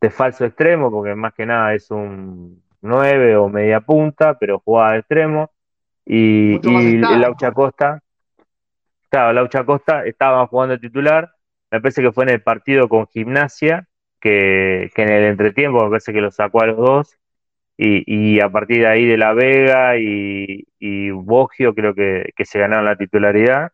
de 0.00 0.10
falso 0.10 0.46
extremo, 0.46 0.90
porque 0.90 1.14
más 1.14 1.34
que 1.34 1.44
nada 1.44 1.74
es 1.74 1.90
un 1.90 2.62
9 2.80 3.36
o 3.36 3.50
media 3.50 3.82
punta, 3.82 4.38
pero 4.38 4.60
jugaba 4.60 4.92
de 4.92 4.98
extremo, 5.00 5.50
y, 6.06 6.54
y 6.66 6.96
Laucha 6.96 7.52
Costa, 7.52 8.02
claro, 9.10 9.34
Laucha 9.34 9.64
Costa 9.64 10.06
estaba 10.06 10.46
jugando 10.46 10.78
titular, 10.78 11.30
me 11.70 11.82
parece 11.82 12.00
que 12.00 12.12
fue 12.12 12.24
en 12.24 12.30
el 12.30 12.42
partido 12.42 12.88
con 12.88 13.06
Gimnasia, 13.08 13.86
que, 14.20 14.90
en 14.96 15.08
el 15.10 15.24
entretiempo 15.24 15.84
me 15.84 15.90
parece 15.90 16.14
que 16.14 16.22
lo 16.22 16.30
sacó 16.30 16.62
a 16.62 16.66
los 16.66 16.78
dos, 16.78 17.18
y, 17.76 18.40
a 18.40 18.48
partir 18.50 18.78
de 18.80 18.86
ahí 18.86 19.06
de 19.06 19.16
La 19.16 19.32
Vega 19.34 19.98
y, 19.98 20.66
y 20.78 21.10
Bogio 21.10 21.74
creo 21.74 21.94
que, 21.94 22.32
se 22.44 22.58
ganaron 22.58 22.84
la 22.84 22.96
titularidad, 22.96 23.72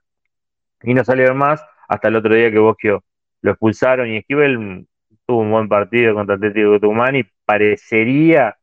y 0.82 0.94
no 0.94 1.04
salieron 1.04 1.36
más 1.36 1.64
hasta 1.88 2.08
el 2.08 2.16
otro 2.16 2.34
día 2.34 2.50
que 2.50 2.58
Bogio 2.58 3.04
lo 3.42 3.52
expulsaron 3.52 4.08
y 4.08 4.18
Esquivel 4.18 4.86
tuvo 5.26 5.40
un 5.40 5.50
buen 5.50 5.68
partido 5.68 6.14
contra 6.14 6.36
Atlético 6.36 6.72
de 6.72 6.80
Tucumán 6.80 7.16
y 7.16 7.24
parecería 7.44 8.56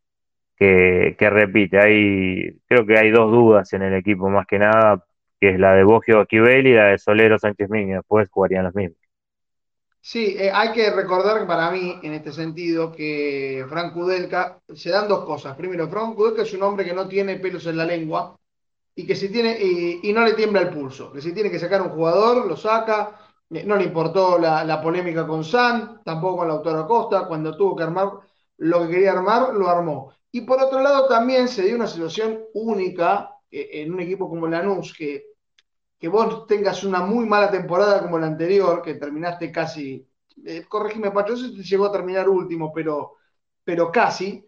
que, 0.58 1.16
repite. 1.20 1.80
Hay, 1.80 2.60
creo 2.68 2.86
que 2.86 2.98
hay 2.98 3.12
dos 3.12 3.32
dudas 3.32 3.72
en 3.74 3.84
el 3.84 3.94
equipo 3.94 4.30
más 4.30 4.48
que 4.48 4.60
nada, 4.60 5.04
que 5.40 5.50
es 5.52 5.60
la 5.60 5.74
de 5.76 5.84
Bogio 5.84 6.22
Esquivel 6.22 6.68
y 6.68 6.74
la 6.74 6.86
de 6.86 6.98
Solero 6.98 7.40
Sánchez 7.40 7.70
Miño, 7.70 7.98
después 7.98 8.30
jugarían 8.30 8.66
los 8.66 8.76
mismos. 8.76 9.07
Sí, 10.10 10.38
eh, 10.40 10.50
hay 10.54 10.72
que 10.72 10.90
recordar 10.90 11.46
para 11.46 11.70
mí, 11.70 12.00
en 12.02 12.14
este 12.14 12.32
sentido, 12.32 12.94
que 12.94 13.66
Frank 13.68 13.94
Kudelka, 13.94 14.62
se 14.74 14.90
dan 14.90 15.10
dos 15.10 15.26
cosas. 15.26 15.58
Primero, 15.58 15.90
Frank 15.90 16.16
Kudelka 16.16 16.44
es 16.44 16.54
un 16.54 16.64
hombre 16.64 16.86
que 16.86 16.94
no 16.94 17.10
tiene 17.10 17.36
pelos 17.40 17.66
en 17.66 17.76
la 17.76 17.84
lengua 17.84 18.40
y 18.96 19.06
que 19.06 19.18
si 19.18 19.28
tiene, 19.30 19.58
y, 19.62 20.14
no 20.14 20.24
le 20.24 20.34
tiembla 20.34 20.62
el 20.62 20.70
pulso. 20.70 21.12
Que 21.12 21.22
si 21.22 21.34
tiene 21.34 21.52
que 21.52 21.60
sacar 21.60 21.82
un 21.82 21.90
jugador, 21.90 22.46
lo 22.48 22.56
saca. 22.56 23.20
Eh, 23.50 23.66
no 23.66 23.76
le 23.76 23.84
importó 23.84 24.40
la, 24.40 24.82
polémica 24.82 25.28
con 25.28 25.44
San, 25.44 26.02
tampoco 26.06 26.38
con 26.38 26.48
la 26.48 26.54
autora 26.54 26.82
Acosta. 26.82 27.28
Cuando 27.28 27.58
tuvo 27.58 27.76
que 27.76 27.84
armar 27.84 28.10
lo 28.60 28.84
que 28.84 28.94
quería 28.94 29.12
armar, 29.12 29.54
lo 29.56 29.68
armó. 29.70 30.14
Y 30.32 30.42
por 30.42 30.62
otro 30.62 30.80
lado, 30.82 31.08
también 31.10 31.50
se 31.50 31.64
dio 31.64 31.76
una 31.76 31.88
situación 31.88 32.46
única 32.54 33.36
eh, 33.52 33.82
en 33.82 33.94
un 33.94 34.00
equipo 34.00 34.30
como 34.30 34.48
Lanús, 34.48 34.94
que 34.98 35.37
que 36.00 36.08
vos 36.08 36.46
tengas 36.48 36.84
una 36.84 37.02
muy 37.02 37.26
mala 37.26 37.50
temporada 37.50 38.02
como 38.02 38.20
la 38.20 38.28
anterior, 38.28 38.82
que 38.82 38.96
terminaste 38.96 39.52
casi, 39.52 40.08
eh, 40.46 40.66
corregime 40.68 41.12
Pacho, 41.12 41.34
eso 41.34 41.52
te 41.52 41.64
llegó 41.64 41.86
a 41.88 41.92
terminar 41.92 42.30
último, 42.30 42.72
pero, 42.74 43.16
pero 43.64 43.92
casi. 43.92 44.46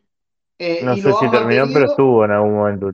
Eh, 0.57 0.81
no 0.83 0.95
sé 0.95 1.13
si 1.13 1.31
terminó, 1.31 1.65
pero 1.73 1.85
estuvo 1.85 2.25
en 2.25 2.31
algún 2.31 2.55
momento. 2.55 2.91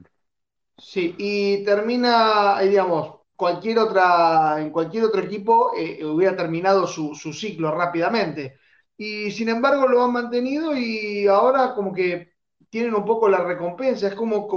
Sí, 0.77 1.15
y 1.17 1.63
termina, 1.63 2.61
eh, 2.61 2.69
digamos, 2.69 3.21
cualquier 3.35 3.79
otra, 3.79 4.61
en 4.61 4.71
cualquier 4.71 5.05
otro 5.05 5.21
equipo 5.21 5.71
eh, 5.77 6.03
hubiera 6.05 6.35
terminado 6.35 6.85
su, 6.85 7.15
su, 7.15 7.33
ciclo 7.33 7.71
rápidamente. 7.71 8.57
Y 8.97 9.31
sin 9.31 9.49
embargo 9.49 9.87
lo 9.87 10.03
han 10.03 10.13
mantenido 10.13 10.75
y 10.75 11.27
ahora 11.27 11.73
como 11.75 11.93
que 11.93 12.33
tienen 12.69 12.93
un 12.93 13.05
poco 13.05 13.27
la 13.29 13.43
recompensa, 13.43 14.07
es 14.07 14.15
como 14.15 14.47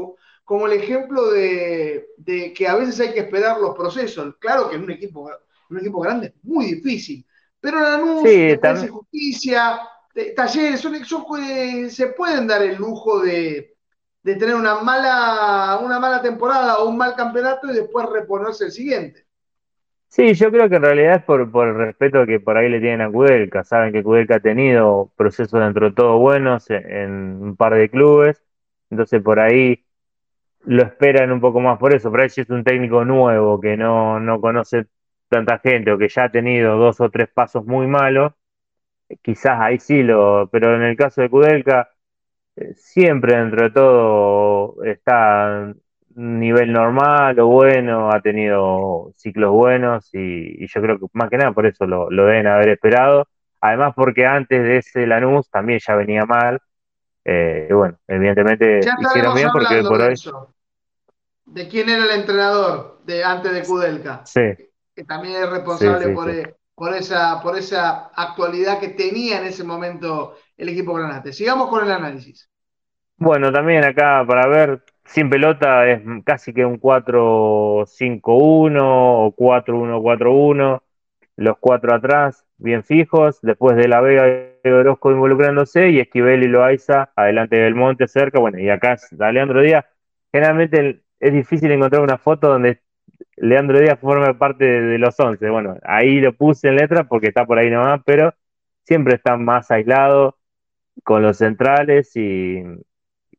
como 0.48 0.66
el 0.66 0.72
ejemplo 0.72 1.30
de, 1.30 2.06
que 2.56 2.66
a 2.66 2.74
veces 2.74 2.98
hay 3.00 3.12
que 3.12 3.20
esperar 3.20 3.60
los 3.60 3.76
procesos. 3.76 4.34
Claro 4.38 4.70
que 4.70 4.76
en 4.76 4.84
un 4.84 4.90
equipo, 4.92 5.30
un 5.68 5.78
equipo 5.78 6.00
grande 6.00 6.28
es 6.28 6.32
muy 6.42 6.72
difícil, 6.72 7.22
pero 7.60 7.78
la 7.78 8.02
sí, 8.22 8.46
Defensa 8.46 8.88
Justicia, 8.88 9.78
Talleres, 10.34 10.80
son, 10.80 10.94
eh, 11.42 11.90
se 11.90 12.06
pueden 12.08 12.46
dar 12.46 12.62
el 12.62 12.76
lujo 12.76 13.20
de, 13.20 13.76
tener 14.24 14.54
una 14.54 14.76
mala, 14.76 15.80
una 15.82 16.00
mala 16.00 16.22
temporada 16.22 16.78
o 16.78 16.88
un 16.88 16.96
mal 16.96 17.14
campeonato 17.14 17.70
y 17.70 17.74
después 17.74 18.08
reponerse 18.08 18.64
el 18.64 18.72
siguiente. 18.72 19.26
Sí, 20.08 20.32
yo 20.32 20.50
creo 20.50 20.70
que 20.70 20.76
en 20.76 20.82
realidad 20.82 21.16
es 21.16 21.24
por, 21.24 21.50
por 21.52 21.68
el 21.68 21.74
respeto 21.74 22.24
que 22.24 22.40
por 22.40 22.56
ahí 22.56 22.70
le 22.70 22.80
tienen 22.80 23.02
a 23.02 23.12
Kudelka. 23.12 23.64
Saben 23.64 23.92
que 23.92 24.02
Kudelka 24.02 24.36
ha 24.36 24.40
tenido 24.40 25.12
procesos 25.14 25.60
dentro 25.60 25.90
de 25.90 25.94
todo 25.94 26.18
buenos 26.18 26.70
en 26.70 27.42
un 27.42 27.54
par 27.54 27.74
de 27.74 27.90
clubes. 27.90 28.42
Entonces 28.88 29.20
por 29.22 29.40
ahí 29.40 29.84
lo 30.64 30.82
esperan 30.82 31.32
un 31.32 31.40
poco 31.40 31.60
más 31.60 31.78
por 31.78 31.94
eso. 31.94 32.12
Si 32.28 32.40
es 32.42 32.50
un 32.50 32.64
técnico 32.64 33.04
nuevo 33.04 33.60
que 33.60 33.76
no, 33.76 34.20
no 34.20 34.40
conoce 34.40 34.86
tanta 35.28 35.58
gente 35.58 35.92
o 35.92 35.98
que 35.98 36.08
ya 36.08 36.24
ha 36.24 36.30
tenido 36.30 36.76
dos 36.76 37.00
o 37.00 37.10
tres 37.10 37.28
pasos 37.32 37.64
muy 37.66 37.86
malos, 37.86 38.32
quizás 39.22 39.60
ahí 39.60 39.78
sí 39.78 40.02
lo. 40.02 40.48
Pero 40.50 40.76
en 40.76 40.82
el 40.82 40.96
caso 40.96 41.22
de 41.22 41.30
Kudelka, 41.30 41.90
eh, 42.56 42.74
siempre 42.76 43.36
dentro 43.36 43.64
de 43.64 43.70
todo 43.70 44.84
está 44.84 45.74
nivel 46.18 46.72
normal 46.72 47.38
o 47.40 47.46
bueno, 47.48 48.10
ha 48.10 48.20
tenido 48.20 49.12
ciclos 49.16 49.52
buenos 49.52 50.10
y, 50.14 50.66
yo 50.66 50.82
creo 50.82 50.98
que 50.98 51.06
más 51.12 51.30
que 51.30 51.38
nada 51.38 51.52
por 51.52 51.66
eso 51.66 51.86
lo, 51.86 52.10
lo, 52.10 52.26
deben 52.26 52.46
haber 52.46 52.70
esperado. 52.70 53.28
Además 53.60 53.92
porque 53.96 54.26
antes 54.26 54.62
de 54.62 54.78
ese 54.78 55.06
Lanús 55.06 55.50
también 55.50 55.80
ya 55.86 55.94
venía 55.96 56.24
mal. 56.26 56.60
Eh, 57.30 57.66
y 57.68 57.72
bueno, 57.74 57.98
evidentemente 58.08 58.80
hicieron 58.80 59.34
bien 59.34 59.50
porque 59.52 59.82
por 59.82 60.00
hoy 60.00 60.14
de 61.44 61.68
quién 61.68 61.88
era 61.88 62.04
el 62.04 62.20
entrenador 62.20 63.00
de 63.04 63.24
antes 63.24 63.52
de 63.52 63.62
Kudelka. 63.64 64.22
Sí. 64.24 64.40
Que 64.94 65.04
también 65.04 65.42
es 65.42 65.50
responsable 65.50 66.08
por, 66.14 66.30
e, 66.30 66.56
por, 66.74 66.94
esa, 66.94 67.42
por 67.42 67.56
esa 67.56 68.10
actualidad 68.14 68.80
que 68.80 68.88
tenía 68.88 69.38
en 69.38 69.46
ese 69.46 69.64
momento 69.64 70.36
el 70.56 70.70
equipo 70.70 70.94
Granate. 70.94 71.32
Sigamos 71.32 71.68
con 71.68 71.84
el 71.84 71.92
análisis. 71.92 72.48
Bueno, 73.16 73.52
también 73.52 73.84
acá 73.84 74.24
para 74.26 74.46
ver, 74.46 74.84
sin 75.04 75.28
pelota 75.28 75.86
es 75.86 76.00
casi 76.24 76.54
que 76.54 76.64
un 76.64 76.80
4-5-1 76.80 78.78
o 78.80 79.34
4-1-4-1, 79.36 80.82
los 81.38 81.56
cuatro 81.60 81.94
atrás 81.94 82.44
bien 82.56 82.82
fijos, 82.82 83.38
después 83.42 83.76
de 83.76 83.86
La 83.86 84.00
Vega 84.00 84.26
y 84.64 84.68
Orozco 84.68 85.12
involucrándose 85.12 85.90
y 85.90 86.00
Esquivel 86.00 86.42
y 86.42 86.48
Loaiza 86.48 87.12
adelante 87.14 87.56
del 87.56 87.76
Monte 87.76 88.08
cerca, 88.08 88.40
bueno, 88.40 88.58
y 88.58 88.68
acá 88.68 88.96
Leandro 89.32 89.62
Díaz, 89.62 89.84
generalmente 90.32 90.80
el, 90.80 91.02
es 91.20 91.32
difícil 91.32 91.70
encontrar 91.70 92.02
una 92.02 92.18
foto 92.18 92.48
donde 92.48 92.82
Leandro 93.36 93.78
Díaz 93.78 94.00
forma 94.00 94.36
parte 94.36 94.64
de, 94.64 94.98
los 94.98 95.18
11. 95.18 95.48
Bueno, 95.48 95.76
ahí 95.84 96.20
lo 96.20 96.32
puse 96.32 96.68
en 96.68 96.76
letra 96.76 97.04
porque 97.04 97.28
está 97.28 97.46
por 97.46 97.58
ahí 97.58 97.70
nomás, 97.70 98.00
pero 98.04 98.34
siempre 98.82 99.14
está 99.14 99.36
más 99.36 99.70
aislado 99.70 100.38
con 101.04 101.22
los 101.22 101.38
centrales 101.38 102.16
y, 102.16 102.64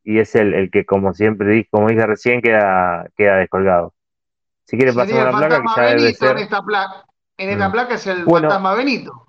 es 0.05 0.35
el, 0.35 0.71
que, 0.71 0.85
como 0.85 1.13
siempre 1.13 1.49
dije, 1.49 1.67
como 1.69 1.89
dije 1.89 2.05
recién, 2.05 2.41
queda, 2.41 3.09
queda 3.17 3.35
descolgado. 3.35 3.93
Si 4.63 4.77
quiere 4.77 4.93
pasar 4.93 5.27
una 5.27 5.37
placa 5.37 5.61
que 5.61 5.67
ya 5.75 5.87
debe 5.95 6.13
ser. 6.13 6.37
Esta 6.37 6.61
placa, 6.61 7.08
en 7.39 7.49
esta 7.49 7.69
mm. 7.69 7.71
placa 7.71 7.95
es 7.95 8.05
el 8.05 8.25
fantasma 8.25 8.75
Benito. 8.75 9.27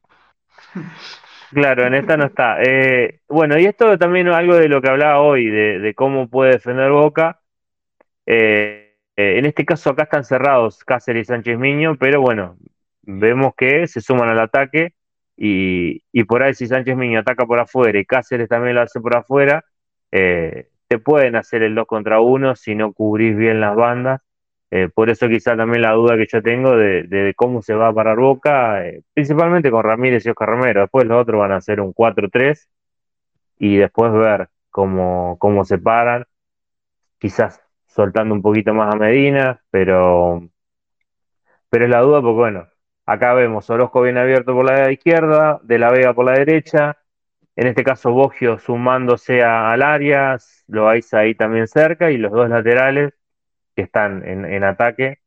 Claro, 1.52 1.86
en 1.86 1.94
esta 1.94 2.16
no 2.16 2.26
está. 2.26 2.62
Eh, 2.62 3.20
bueno, 3.28 3.58
y 3.58 3.66
esto 3.66 3.98
también 3.98 4.28
es 4.28 4.34
algo 4.34 4.54
de 4.54 4.68
lo 4.68 4.80
que 4.80 4.88
hablaba 4.88 5.20
hoy, 5.20 5.46
de, 5.46 5.80
de 5.80 5.94
cómo 5.94 6.28
puede 6.28 6.52
defender 6.52 6.90
Boca 6.90 7.40
eh, 8.26 8.94
eh, 9.16 9.38
en 9.38 9.46
este 9.46 9.64
caso 9.64 9.90
acá 9.90 10.04
están 10.04 10.24
cerrados 10.24 10.84
Cáceres 10.84 11.22
y 11.22 11.24
Sánchez 11.24 11.58
Miño, 11.58 11.96
pero 11.96 12.20
bueno, 12.20 12.56
vemos 13.02 13.54
que 13.56 13.88
se 13.88 14.00
suman 14.00 14.28
al 14.28 14.38
ataque 14.38 14.94
y, 15.36 16.00
por 16.24 16.42
ahí 16.42 16.54
si 16.54 16.66
Sánchez 16.68 16.96
Miño 16.96 17.18
ataca 17.18 17.46
por 17.46 17.58
afuera 17.58 17.98
y 17.98 18.04
Cáceres 18.04 18.48
también 18.48 18.76
lo 18.76 18.82
hace 18.82 19.00
por 19.00 19.16
afuera, 19.16 19.64
te 20.10 20.98
pueden 21.02 21.34
hacer 21.34 21.62
el 21.62 21.74
2 21.74 21.86
contra 21.86 22.20
1 22.20 22.54
si 22.56 22.74
no 22.74 22.92
cubrís 22.92 23.36
bien 23.36 23.60
las 23.60 23.74
bandas 23.74 24.20
Eh, 24.72 24.88
por 24.94 25.10
eso 25.10 25.28
quizá 25.28 25.56
también 25.56 25.82
la 25.82 25.92
duda 25.92 26.16
que 26.16 26.26
yo 26.30 26.42
tengo 26.42 26.76
de, 26.76 27.34
cómo 27.36 27.60
se 27.62 27.74
va 27.74 27.88
a 27.88 27.92
parar 27.92 28.18
Boca, 28.18 28.86
eh, 28.86 29.02
principalmente 29.12 29.70
con 29.70 29.82
Ramírez 29.82 30.24
y 30.26 30.30
Oscar 30.30 30.48
Romero. 30.48 30.82
Después 30.82 31.06
los 31.06 31.20
otros 31.20 31.40
van 31.40 31.52
a 31.52 31.56
hacer 31.56 31.80
un 31.80 31.92
4-3 31.92 32.68
y 33.58 33.76
después 33.76 34.12
ver 34.12 34.48
cómo, 34.70 35.36
cómo 35.38 35.64
se 35.64 35.78
paran. 35.78 36.24
Quizás 37.18 37.60
soltando 37.86 38.34
un 38.34 38.42
poquito 38.42 38.74
más 38.74 38.94
a 38.94 38.98
Medina, 38.98 39.62
pero, 39.70 40.48
pero 41.68 41.84
es 41.84 41.90
la 41.90 42.00
duda 42.00 42.22
porque, 42.22 42.38
bueno, 42.38 42.68
acá 43.06 43.34
vemos 43.34 43.68
Orozco 43.70 44.02
bien 44.02 44.18
abierto 44.18 44.54
por 44.54 44.64
la 44.64 44.92
izquierda, 44.92 45.60
De 45.64 45.78
la 45.78 45.90
Vega 45.90 46.14
por 46.14 46.26
la 46.26 46.32
derecha, 46.32 46.96
en 47.56 47.66
este 47.66 47.84
caso 47.84 48.12
Bogio 48.12 48.58
sumándose 48.58 49.42
al 49.42 49.82
área, 49.82 50.38
lo 50.68 50.84
vais 50.84 51.12
ahí 51.14 51.34
también 51.34 51.66
cerca 51.68 52.10
y 52.10 52.16
los 52.16 52.32
dos 52.32 52.48
laterales 52.48 53.19
que 53.80 53.84
están 53.86 54.22
en, 54.26 54.64
ataque. 54.64 55.20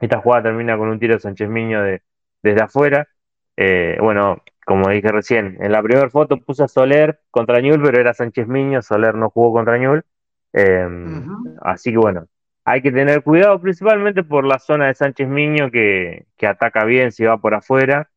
Esta 0.00 0.20
jugada 0.20 0.44
termina 0.44 0.76
con 0.76 0.88
un 0.88 0.98
tiro 0.98 1.14
de 1.14 1.20
Sánchez 1.20 1.48
Miño 1.48 1.82
de, 1.82 2.02
desde 2.42 2.62
afuera. 2.62 3.08
Eh, 3.56 3.96
bueno, 4.00 4.42
como 4.66 4.90
dije 4.90 5.08
recién, 5.10 5.56
en 5.60 5.72
la 5.72 5.82
primera 5.82 6.10
foto 6.10 6.36
puse 6.36 6.64
a 6.64 6.68
Soler 6.68 7.20
contra 7.30 7.60
Ñul, 7.60 7.82
pero 7.82 7.98
era 7.98 8.14
Sánchez 8.14 8.46
Miño, 8.46 8.82
Soler 8.82 9.14
no 9.14 9.30
jugó 9.30 9.54
contra 9.54 9.78
Ñul. 9.78 10.04
Em, 10.52 11.26
así 11.62 11.90
que 11.92 11.98
bueno, 11.98 12.26
hay 12.64 12.82
que 12.82 12.92
tener 12.92 13.22
cuidado 13.22 13.60
principalmente 13.60 14.22
por 14.22 14.44
la 14.44 14.58
zona 14.58 14.88
de 14.88 14.94
Sánchez 14.94 15.28
Miño 15.28 15.70
que, 15.70 16.26
ataca 16.42 16.84
bien 16.84 17.12
si 17.12 17.24
va 17.24 17.38
por 17.38 17.54
afuera 17.54 18.10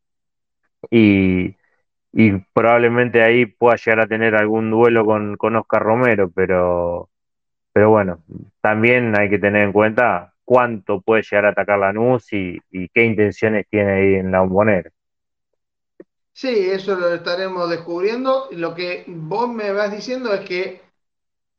y, 0.90 1.56
probablemente 2.54 3.24
ahí 3.24 3.46
pueda 3.46 3.78
llegar 3.78 4.02
a 4.02 4.08
tener 4.08 4.36
algún 4.36 4.70
duelo 4.70 5.06
con, 5.06 5.38
con 5.38 5.56
Oscar 5.56 5.84
Romero, 5.84 6.30
pero, 6.32 7.11
pero 7.74 7.90
bueno, 7.90 8.20
también 8.62 9.18
hay 9.18 9.30
que 9.30 9.40
tener 9.40 9.64
en 9.64 9.72
cuenta 9.72 10.34
cuánto 10.44 11.02
puede 11.02 11.24
llegar 11.24 11.46
a 11.46 11.50
atacar 11.50 11.80
Lanús 11.80 12.32
y, 12.34 12.60
y 12.72 12.90
qué 12.90 13.06
intenciones 13.06 13.68
tiene 13.70 13.92
ahí 13.92 14.14
en 14.16 14.32
la 14.32 14.42
bombonera. 14.42 14.90
Sí, 16.34 16.70
eso 16.70 16.96
lo 16.96 17.14
estaremos 17.14 17.70
descubriendo. 17.70 18.48
Lo 18.52 18.74
que 18.74 19.04
vos 19.08 19.50
me 19.50 19.72
vas 19.72 19.92
diciendo 19.92 20.34
es 20.34 20.42
que 20.42 20.82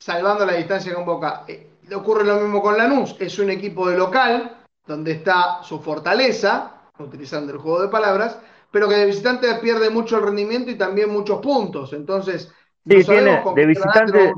salvando 0.03 0.45
la 0.45 0.55
distancia 0.55 0.95
con 0.95 1.05
Boca. 1.05 1.45
Eh, 1.47 1.69
le 1.89 1.95
ocurre 1.95 2.25
lo 2.25 2.41
mismo 2.41 2.61
con 2.61 2.77
Lanús, 2.77 3.17
es 3.19 3.39
un 3.39 3.51
equipo 3.51 3.89
de 3.89 3.97
local, 3.97 4.57
donde 4.87 5.13
está 5.13 5.63
su 5.63 5.81
fortaleza, 5.81 6.73
utilizando 6.99 7.53
el 7.53 7.59
juego 7.59 7.83
de 7.83 7.89
palabras, 7.89 8.39
pero 8.71 8.89
que 8.89 8.97
de 8.97 9.07
visitante 9.07 9.53
pierde 9.57 9.91
mucho 9.91 10.17
el 10.17 10.25
rendimiento 10.25 10.71
y 10.71 10.77
también 10.77 11.11
muchos 11.11 11.41
puntos. 11.41 11.93
Entonces, 11.93 12.53
sí, 12.87 13.05
tiene, 13.05 13.43
de 13.55 13.67
visitante, 13.67 14.33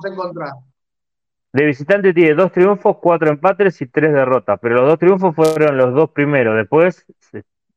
De 1.54 1.64
visitante 1.64 2.12
tiene 2.12 2.34
dos 2.34 2.50
triunfos, 2.50 2.96
cuatro 3.00 3.30
empates 3.30 3.80
y 3.80 3.86
tres 3.86 4.12
derrotas, 4.12 4.58
pero 4.60 4.74
los 4.74 4.88
dos 4.88 4.98
triunfos 4.98 5.36
fueron 5.36 5.76
los 5.76 5.94
dos 5.94 6.10
primeros, 6.10 6.56
después 6.56 7.06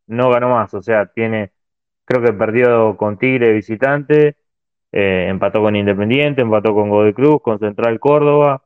no 0.08 0.32
ganó 0.32 0.50
más, 0.50 0.74
o 0.74 0.82
sea, 0.82 1.06
tiene, 1.06 1.52
creo 2.04 2.24
que 2.24 2.34
perdió 2.34 2.98
con 2.98 3.20
Tigre 3.20 3.54
visitante, 3.54 4.36
eh, 4.92 5.28
empató 5.30 5.62
con 5.62 5.76
Independiente, 5.76 6.42
empató 6.42 6.74
con 6.74 6.90
Godoy 6.90 7.14
Cruz, 7.14 7.40
con 7.44 7.60
Central 7.60 8.00
Córdoba, 8.00 8.64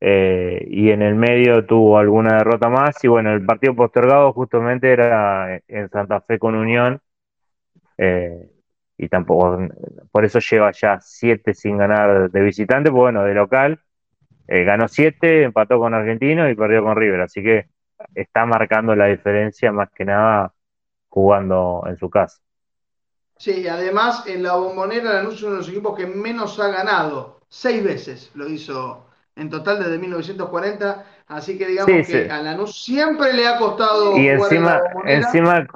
eh, 0.00 0.66
y 0.68 0.90
en 0.90 1.02
el 1.02 1.14
medio 1.14 1.64
tuvo 1.64 1.98
alguna 1.98 2.38
derrota 2.38 2.68
más. 2.68 3.04
Y 3.04 3.08
bueno, 3.08 3.32
el 3.32 3.44
partido 3.46 3.76
postergado 3.76 4.32
justamente 4.32 4.90
era 4.92 5.60
en 5.68 5.88
Santa 5.90 6.20
Fe 6.22 6.40
con 6.40 6.56
Unión, 6.56 7.00
eh, 7.96 8.50
y 8.96 9.08
tampoco, 9.08 9.56
por 10.10 10.24
eso 10.24 10.40
lleva 10.40 10.72
ya 10.72 10.98
siete 11.00 11.54
sin 11.54 11.78
ganar 11.78 12.30
de 12.30 12.40
visitante, 12.42 12.90
pues 12.90 13.00
bueno, 13.00 13.22
de 13.22 13.34
local. 13.34 13.80
Ganó 14.48 14.88
siete, 14.88 15.44
empató 15.44 15.78
con 15.78 15.94
Argentino 15.94 16.48
y 16.48 16.54
perdió 16.54 16.82
con 16.82 16.96
River, 16.96 17.20
así 17.20 17.42
que 17.42 17.66
está 18.14 18.46
marcando 18.46 18.94
la 18.96 19.06
diferencia 19.06 19.72
más 19.72 19.90
que 19.90 20.04
nada 20.04 20.52
jugando 21.08 21.84
en 21.86 21.96
su 21.96 22.08
casa. 22.08 22.38
Sí, 23.36 23.68
además 23.68 24.24
en 24.26 24.42
la 24.42 24.54
bombonera 24.56 25.14
Lanús 25.14 25.34
es 25.34 25.42
uno 25.42 25.52
de 25.52 25.58
los 25.58 25.68
equipos 25.68 25.96
que 25.96 26.06
menos 26.06 26.58
ha 26.58 26.68
ganado. 26.68 27.40
Seis 27.48 27.82
veces 27.84 28.30
lo 28.34 28.48
hizo 28.48 29.06
en 29.36 29.48
total 29.48 29.78
desde 29.78 29.98
1940. 29.98 31.06
Así 31.28 31.56
que 31.56 31.66
digamos 31.66 32.06
que 32.06 32.30
a 32.30 32.42
Lanús 32.42 32.82
siempre 32.82 33.32
le 33.32 33.46
ha 33.46 33.56
costado. 33.58 34.16
Y 34.16 34.28
encima, 34.28 34.80
encima 35.06 35.66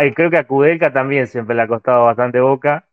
eh, 0.00 0.14
creo 0.14 0.30
que 0.30 0.38
a 0.38 0.46
Kudelka 0.46 0.92
también 0.92 1.26
siempre 1.26 1.54
le 1.54 1.62
ha 1.62 1.68
costado 1.68 2.04
bastante 2.04 2.40
boca. 2.40 2.86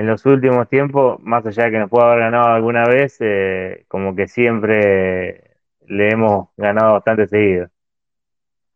En 0.00 0.06
los 0.06 0.24
últimos 0.24 0.66
tiempos, 0.66 1.20
más 1.20 1.44
allá 1.44 1.64
de 1.64 1.72
que 1.72 1.78
nos 1.78 1.90
pueda 1.90 2.06
haber 2.06 2.20
ganado 2.20 2.54
alguna 2.54 2.86
vez, 2.86 3.18
eh, 3.20 3.84
como 3.86 4.16
que 4.16 4.28
siempre 4.28 5.58
le 5.88 6.08
hemos 6.08 6.48
ganado 6.56 6.94
bastante 6.94 7.26
seguido. 7.26 7.68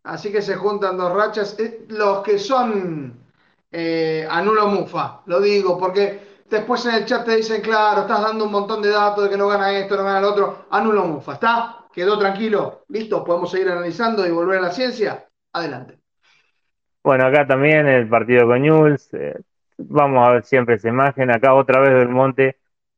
Así 0.03 0.31
que 0.31 0.43
se 0.43 0.57
juntan 0.57 0.99
dos 0.99 1.15
rachas. 1.15 1.59
Eh, 1.59 1.87
los 1.89 2.19
que 2.19 2.39
son 2.39 3.15
eh, 3.73 4.29
anulo 4.31 4.67
Mufa, 4.67 5.23
lo 5.25 5.41
digo, 5.41 5.79
porque 5.79 6.43
después 6.51 6.85
en 6.85 6.97
el 6.97 7.07
chat 7.07 7.25
te 7.25 7.37
dicen, 7.37 7.63
claro, 7.63 8.03
estás 8.03 8.21
dando 8.21 8.45
un 8.45 8.53
montón 8.53 8.83
de 8.83 8.91
datos 8.91 9.25
de 9.25 9.31
que 9.31 9.39
no 9.39 9.49
gana 9.49 9.73
esto, 9.73 9.97
no 9.97 10.05
gana 10.05 10.19
el 10.19 10.27
otro, 10.27 10.67
anulo 10.73 11.07
Mufa, 11.07 11.33
¿está? 11.33 11.87
¿Quedó 11.91 12.19
tranquilo? 12.19 12.85
¿Listo? 12.89 13.25
¿Podemos 13.25 13.51
seguir 13.51 13.71
analizando 13.71 14.27
y 14.27 14.31
volver 14.31 14.59
a 14.59 14.65
la 14.65 14.73
ciencia? 14.73 15.27
Adelante. 15.55 15.99
Bueno, 17.03 17.25
acá 17.25 17.47
también 17.47 17.87
el 17.87 18.07
partido 18.11 18.47
con 18.47 18.69
Jules, 18.69 19.09
eh, 19.15 19.41
vamos 19.79 20.27
a 20.27 20.33
ver 20.33 20.45
siempre 20.45 20.77
esa 20.77 20.89
imagen, 20.89 21.31
acá 21.31 21.55
otra 21.55 21.81
vez 21.81 21.95
del 21.95 22.09
monte 22.09 22.57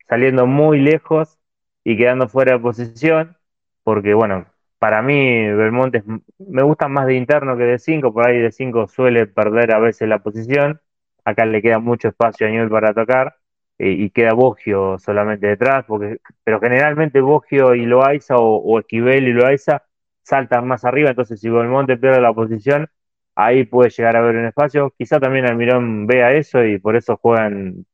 saliendo 0.08 0.46
muy 0.46 0.80
lejos 0.80 1.38
y 1.84 1.96
quedando 1.96 2.28
fuera 2.28 2.52
de 2.52 2.58
posición, 2.60 3.36
porque 3.82 4.14
bueno, 4.14 4.46
para 4.78 5.02
mí 5.02 5.52
Belmonte 5.52 6.02
me 6.38 6.62
gusta 6.62 6.88
más 6.88 7.06
de 7.06 7.14
interno 7.14 7.56
que 7.56 7.64
de 7.64 7.78
5, 7.78 8.12
por 8.12 8.26
ahí 8.26 8.38
de 8.38 8.52
5 8.52 8.88
suele 8.88 9.26
perder 9.26 9.74
a 9.74 9.78
veces 9.78 10.08
la 10.08 10.20
posición, 10.20 10.80
acá 11.24 11.46
le 11.46 11.62
queda 11.62 11.78
mucho 11.78 12.08
espacio 12.08 12.46
a 12.46 12.50
nivel 12.50 12.68
para 12.68 12.90
atacar 12.90 13.36
eh, 13.78 13.90
y 13.90 14.10
queda 14.10 14.32
Bogio 14.34 14.98
solamente 14.98 15.46
detrás, 15.46 15.84
porque, 15.86 16.18
pero 16.44 16.60
generalmente 16.60 17.20
Bogio 17.20 17.74
y 17.74 17.86
Loaiza 17.86 18.36
o, 18.38 18.78
Esquivel 18.78 19.28
y 19.28 19.32
Loaiza 19.32 19.82
saltan 20.22 20.66
más 20.66 20.84
arriba, 20.84 21.10
entonces 21.10 21.40
si 21.40 21.48
Belmonte 21.48 21.96
pierde 21.96 22.20
la 22.20 22.32
posición, 22.32 22.88
ahí 23.36 23.64
puede 23.64 23.90
llegar 23.90 24.16
a 24.16 24.20
haber 24.20 24.36
un 24.36 24.46
espacio, 24.46 24.92
quizá 24.98 25.20
también 25.20 25.46
Almirón 25.46 26.06
vea 26.06 26.32
eso 26.32 26.64
y 26.64 26.78
por 26.78 26.96
eso 26.96 27.16
juegan 27.18 27.86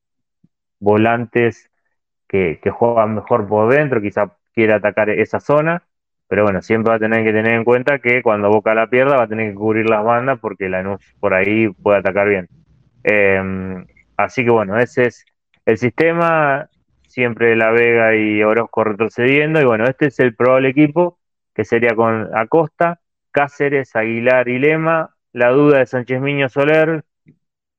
volantes 0.79 1.69
que, 2.27 2.59
juegan 2.71 3.15
mejor 3.15 3.47
por 3.47 3.71
dentro, 3.71 4.01
quizá 4.01 4.35
quiere 4.53 4.73
atacar 4.73 5.09
esa 5.09 5.39
zona. 5.39 5.83
Pero 6.27 6.43
bueno, 6.43 6.61
siempre 6.63 6.89
va 6.89 6.95
a 6.95 6.99
tener 6.99 7.23
que 7.23 7.31
tener 7.33 7.53
en 7.53 7.63
cuenta 7.63 7.99
que 7.99 8.23
cuando 8.23 8.49
Boca 8.49 8.73
la 8.73 8.89
pierda 8.89 9.17
va 9.17 9.25
a 9.25 9.27
tener 9.27 9.51
que 9.51 9.55
cubrir 9.55 9.87
las 9.87 10.03
bandas 10.03 10.39
porque 10.39 10.69
Lanús 10.69 10.99
por 11.19 11.33
ahí 11.33 11.69
puede 11.69 11.99
atacar 11.99 12.27
bien. 12.27 12.47
Em, 13.03 13.85
así 14.17 14.43
que 14.43 14.49
bueno, 14.49 14.77
ese 14.79 15.05
es 15.07 15.25
el 15.65 15.77
sistema, 15.77 16.69
siempre 17.07 17.55
La 17.55 17.71
Vega 17.71 18.15
y 18.15 18.41
Orozco 18.43 18.83
retrocediendo, 18.83 19.61
y 19.61 19.65
bueno, 19.65 19.85
este 19.85 20.07
es 20.07 20.19
el 20.19 20.35
probable 20.35 20.69
equipo, 20.69 21.19
que 21.53 21.65
sería 21.65 21.95
con 21.95 22.29
Acosta, 22.35 22.99
Cáceres, 23.31 23.95
Aguilar 23.95 24.47
y 24.49 24.59
Lema, 24.59 25.12
la 25.33 25.49
duda 25.49 25.79
de 25.79 25.85
Sánchez 25.85 26.21
Miño 26.21 26.49
Soler, 26.49 27.03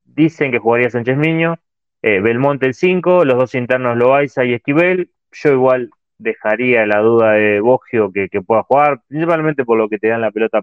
dicen 0.05 0.51
que 0.53 0.59
jugaría 0.59 0.91
Sánchez 0.91 1.17
Miño, 1.17 1.59
eh, 2.03 2.21
Belmonte 2.21 2.67
el 2.67 2.75
5, 2.75 3.25
los 3.25 3.39
dos 3.39 3.55
internos 3.55 3.97
Loaiza 3.97 4.45
y 4.45 4.55
Esquivel, 4.55 5.11
yo 5.33 5.53
igual 5.53 5.91
dejaría 6.19 6.87
la 6.87 7.01
duda 7.01 7.33
de 7.33 7.61
Bogio 7.61 8.13
que, 8.13 8.29
pueda 8.43 8.63
jugar, 8.65 9.01
principalmente 9.09 9.65
por 9.65 9.79
lo 9.79 9.89
que 9.89 9.99
te 9.99 10.09
dan 10.09 10.21
la 10.21 10.31
pelota 10.31 10.63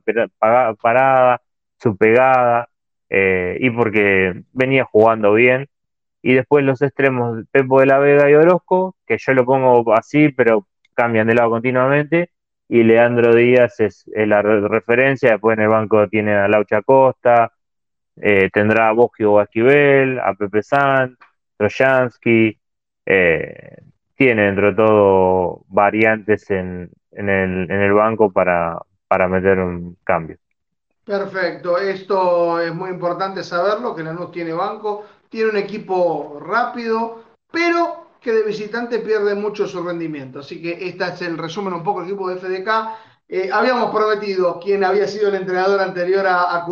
parada, 0.80 1.42
su 1.78 1.98
pegada, 1.98 2.70
eh, 3.10 3.58
y 3.60 3.70
porque 3.72 4.44
venía 4.54 4.86
jugando 4.86 5.34
bien. 5.34 5.68
Y 6.22 6.34
después 6.36 6.64
los 6.64 6.82
extremos, 6.82 7.46
Pepo 7.52 7.80
de 7.80 7.88
la 7.88 8.00
Vega 8.00 8.30
y 8.30 8.36
Orozco, 8.36 8.96
que 9.06 9.18
yo 9.18 9.34
lo 9.34 9.46
pongo 9.46 9.94
así, 9.94 10.30
pero 10.30 10.68
cambian 10.94 11.28
de 11.28 11.36
lado 11.36 11.50
continuamente. 11.50 12.32
Y 12.74 12.84
Leandro 12.84 13.36
Díaz 13.36 13.82
es, 13.82 14.06
la 14.16 14.42
referencia. 14.42 15.32
Después 15.32 15.58
en 15.58 15.64
el 15.64 15.70
banco 15.70 16.08
tiene 16.08 16.34
a 16.38 16.48
Laucha 16.48 16.82
Costa, 16.82 17.52
eh, 18.16 18.50
tendrá 18.50 18.88
a 18.88 18.94
Bogio 18.94 19.34
o 19.34 19.40
a 19.42 19.46
Pepe 20.40 20.64
San, 20.64 21.18
Trojansky. 21.58 22.58
Eh, 23.06 23.76
tiene 24.16 24.44
dentro 24.44 24.68
de 24.68 24.76
todo 24.76 25.66
variantes 25.68 26.50
en, 26.50 26.90
en, 27.12 27.30
el, 27.30 27.70
en 27.70 27.82
el 27.82 27.92
banco 27.92 28.32
para, 28.32 28.78
para 29.06 29.28
meter 29.28 29.60
un 29.60 29.98
cambio. 30.06 30.38
Perfecto, 31.04 31.78
esto 31.78 32.58
es 32.62 32.74
muy 32.74 32.92
importante 32.92 33.44
saberlo, 33.44 33.94
que 33.94 34.04
Lanús 34.04 34.32
tiene 34.32 34.54
banco, 34.54 35.04
tiene 35.28 35.50
un 35.50 35.58
equipo 35.58 36.40
rápido, 36.42 37.22
pero 37.52 38.11
que 38.22 38.32
de 38.32 38.44
visitante 38.44 39.00
pierde 39.00 39.34
mucho 39.34 39.68
su 39.68 39.84
rendimiento. 39.84 40.40
Así 40.40 40.62
que 40.62 40.88
este 40.88 41.04
es 41.06 41.22
el 41.24 41.38
resumen 41.38 41.74
un 41.74 41.84
poco 41.84 42.02
del 42.02 42.10
equipo 42.10 42.30
de 42.30 42.38
FDK. 42.38 42.70
Eh, 43.28 43.50
habíamos 43.52 43.94
prometido 43.94 44.60
quién 44.60 44.84
había 44.84 45.08
sido 45.08 45.30
el 45.30 45.36
entrenador 45.36 45.82
anterior 45.82 46.28
a, 46.28 46.56
a 46.56 46.66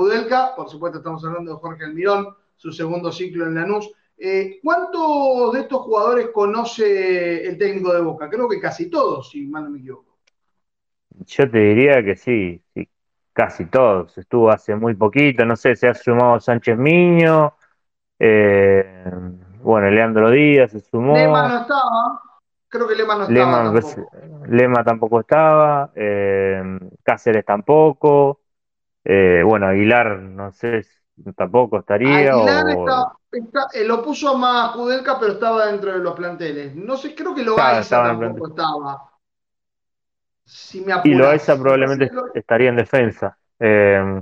por 0.56 0.70
supuesto 0.70 1.00
estamos 1.00 1.26
hablando 1.26 1.54
de 1.54 1.60
Jorge 1.60 1.86
Almirón, 1.86 2.28
su 2.56 2.72
segundo 2.72 3.12
ciclo 3.12 3.48
en 3.48 3.56
Lanús. 3.56 3.90
Eh, 4.18 4.60
¿Cuántos 4.62 5.54
de 5.54 5.62
estos 5.62 5.82
jugadores 5.82 6.28
conoce 6.34 7.48
el 7.48 7.58
técnico 7.58 7.94
de 7.94 8.02
Boca? 8.02 8.30
Creo 8.30 8.48
que 8.48 8.60
casi 8.60 8.90
todos, 8.90 9.30
si 9.30 9.48
mal 9.48 9.64
no 9.64 9.70
me 9.72 9.80
equivoco. 9.80 10.18
Yo 11.26 11.50
te 11.50 11.58
diría 11.58 12.04
que 12.04 12.16
sí, 12.16 12.62
casi 13.34 13.66
todos. 13.66 14.18
Estuvo 14.18 14.52
hace 14.52 14.76
muy 14.76 14.94
poquito, 14.94 15.46
no 15.46 15.56
sé, 15.56 15.76
se 15.76 15.88
ha 15.88 15.94
sumado 15.94 16.40
Sánchez 16.40 16.78
Miño, 16.78 17.56
eh, 18.20 19.12
bueno, 19.64 19.90
Leandro 19.90 20.32
Díaz 20.32 20.72
se 20.72 20.80
sumó. 20.80 21.16
Lema 21.16 21.48
no 21.48 21.58
estaba, 21.62 22.22
creo 22.68 22.88
que 22.88 22.96
Lema 22.96 23.16
no 23.16 23.24
estaba 23.24 23.36
Lema, 23.36 23.64
tampoco. 23.64 24.12
Lema 24.48 24.84
tampoco 24.84 25.20
estaba, 25.22 25.92
eh, 25.96 26.62
Cáceres 27.04 27.46
tampoco, 27.46 28.42
eh, 29.04 29.42
bueno, 29.46 29.68
Aguilar 29.68 30.20
no 30.20 30.52
sé, 30.52 30.82
tampoco 31.36 31.80
estaría. 31.80 32.36
Aguilar 32.36 32.70
o... 32.70 32.80
está, 32.80 33.14
está, 33.32 33.68
eh, 33.74 33.86
lo 33.86 34.02
puso 34.04 34.36
más 34.38 34.72
Judelka, 34.72 35.20
pero 35.20 35.34
estaba 35.34 35.66
dentro 35.68 35.92
de 35.92 36.00
los 36.00 36.16
planteles. 36.16 36.76
No 36.76 36.98
sé, 36.98 37.14
creo 37.16 37.36
que 37.36 37.44
Loaiza 37.44 37.82
estaba 37.82 38.08
tampoco 38.10 38.48
estaba. 38.48 39.10
Si 40.46 40.82
me 40.82 40.92
y 40.92 40.94
apuras. 40.94 41.18
Loaiza 41.18 41.54
Me 41.56 41.62
probablemente 41.62 42.12
lo- 42.14 42.26
estaría 42.34 42.70
en 42.70 42.76
defensa. 42.78 43.38
Eh, 43.60 44.22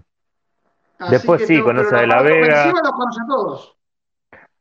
Después 1.09 1.41
sí, 1.45 1.57
no, 1.57 1.63
conoce 1.63 1.95
pero 1.95 1.97
a 1.97 2.01
De 2.01 2.07
la 2.07 2.21
Vega. 2.21 2.63
ofensiva 2.63 2.81
los 2.83 2.91
conoce 2.91 3.19
a 3.23 3.27
todos. 3.27 3.76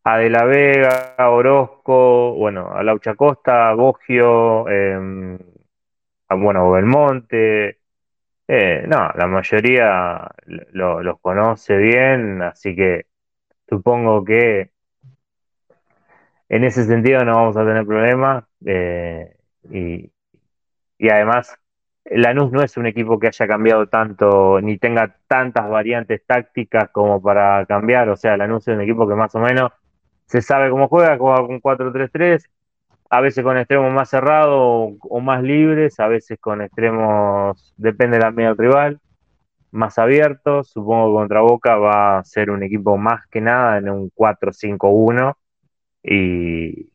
A 0.08 0.18
De 0.18 0.30
la 0.30 0.44
Vega, 0.44 1.16
a 1.18 1.30
Orozco, 1.30 2.32
bueno, 2.34 2.70
a 2.72 2.80
Laucha 2.84 3.16
Costa, 3.16 3.70
a 3.70 3.74
Bogio, 3.74 4.68
eh, 4.68 5.36
a, 6.28 6.34
bueno, 6.36 6.70
Belmonte. 6.70 7.80
Eh, 8.46 8.84
no, 8.86 9.10
la 9.16 9.26
mayoría 9.26 10.30
lo- 10.72 11.02
los 11.02 11.18
conoce 11.20 11.76
bien, 11.76 12.40
así 12.40 12.76
que 12.76 13.06
supongo 13.68 14.24
que 14.24 14.70
en 16.48 16.62
ese 16.62 16.84
sentido 16.84 17.24
no 17.24 17.34
vamos 17.34 17.56
a 17.56 17.64
tener 17.64 17.84
problemas. 17.84 18.44
eh, 18.64 19.36
y, 19.72 20.08
y 20.98 21.08
además, 21.08 21.52
Lanús 22.04 22.52
no 22.52 22.62
es 22.62 22.76
un 22.76 22.86
equipo 22.86 23.18
que 23.18 23.26
haya 23.26 23.48
cambiado 23.48 23.88
tanto, 23.88 24.60
ni 24.60 24.78
tenga 24.78 25.16
tantas 25.26 25.68
variantes 25.68 26.24
tácticas 26.24 26.90
como 26.90 27.20
para 27.20 27.66
cambiar. 27.66 28.08
O 28.10 28.16
sea, 28.16 28.36
Lanús 28.36 28.68
es 28.68 28.74
un 28.76 28.82
equipo 28.82 29.08
que 29.08 29.16
más 29.16 29.34
o 29.34 29.40
menos 29.40 29.72
se 30.26 30.42
sabe 30.42 30.70
cómo 30.70 30.88
juega, 30.88 31.16
juega 31.18 31.46
con 31.46 31.60
4-3-3, 31.60 32.44
a 33.10 33.20
veces 33.20 33.44
con 33.44 33.56
extremos 33.56 33.92
más 33.92 34.10
cerrados 34.10 34.94
o, 35.00 35.20
más 35.20 35.42
libres, 35.42 36.00
a 36.00 36.08
veces 36.08 36.38
con 36.40 36.60
extremos, 36.60 37.72
depende 37.76 38.18
de 38.18 38.24
la 38.24 38.30
medida 38.32 38.48
del 38.48 38.58
rival, 38.58 39.00
más 39.70 39.98
abiertos. 39.98 40.70
Supongo 40.70 41.08
que 41.08 41.20
contra 41.20 41.40
Boca 41.40 41.76
va 41.76 42.18
a 42.18 42.24
ser 42.24 42.50
un 42.50 42.62
equipo 42.62 42.96
más 42.96 43.26
que 43.28 43.40
nada 43.40 43.78
en 43.78 43.88
un 43.88 44.10
4-5-1 44.10 45.34
y, 46.02 46.90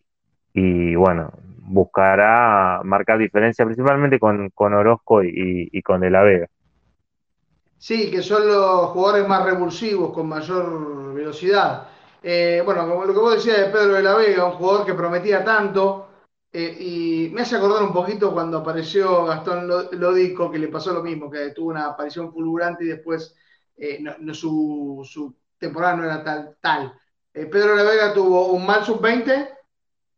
y 0.53 0.95
bueno, 0.95 1.32
buscará 1.59 2.82
marcar 2.84 3.17
diferencia 3.17 3.65
principalmente 3.65 4.19
con, 4.19 4.49
con 4.49 4.73
Orozco 4.73 5.23
y, 5.23 5.69
y 5.71 5.82
con 5.82 6.01
De 6.01 6.09
la 6.09 6.23
Vega. 6.23 6.47
Sí, 7.77 8.11
que 8.11 8.21
son 8.21 8.47
los 8.47 8.89
jugadores 8.91 9.27
más 9.27 9.43
revulsivos, 9.43 10.13
con 10.13 10.27
mayor 10.27 11.13
velocidad. 11.15 11.88
Eh, 12.22 12.61
bueno, 12.63 12.88
como 12.88 13.05
lo 13.05 13.13
que 13.13 13.19
vos 13.19 13.36
decías 13.36 13.57
de 13.57 13.65
Pedro 13.72 13.93
de 13.93 14.03
la 14.03 14.15
Vega, 14.15 14.45
un 14.45 14.51
jugador 14.53 14.86
que 14.86 14.93
prometía 14.93 15.43
tanto, 15.43 16.07
eh, 16.51 16.78
y 16.80 17.30
me 17.34 17.41
hace 17.41 17.55
acordar 17.55 17.82
un 17.84 17.93
poquito 17.93 18.32
cuando 18.34 18.59
apareció 18.59 19.26
Gastón 19.26 19.67
Lo- 19.67 19.91
Lodico, 19.91 20.51
que 20.51 20.59
le 20.59 20.67
pasó 20.67 20.93
lo 20.93 21.01
mismo, 21.03 21.32
que 21.32 21.49
tuvo 21.51 21.69
una 21.72 21.88
aparición 21.88 22.32
fulgurante 22.32 22.84
y 22.84 22.88
después 22.88 23.36
eh, 23.78 24.03
su, 24.34 25.36
temporada 25.57 25.95
no 25.95 26.03
era 26.03 26.24
tal. 26.24 26.57
tal. 26.61 26.93
Pedro 27.34 27.76
de 27.76 27.84
la 27.84 27.89
Vega 27.89 28.13
tuvo 28.13 28.47
un 28.51 28.65
mal 28.65 28.84
sub-20 28.86 29.49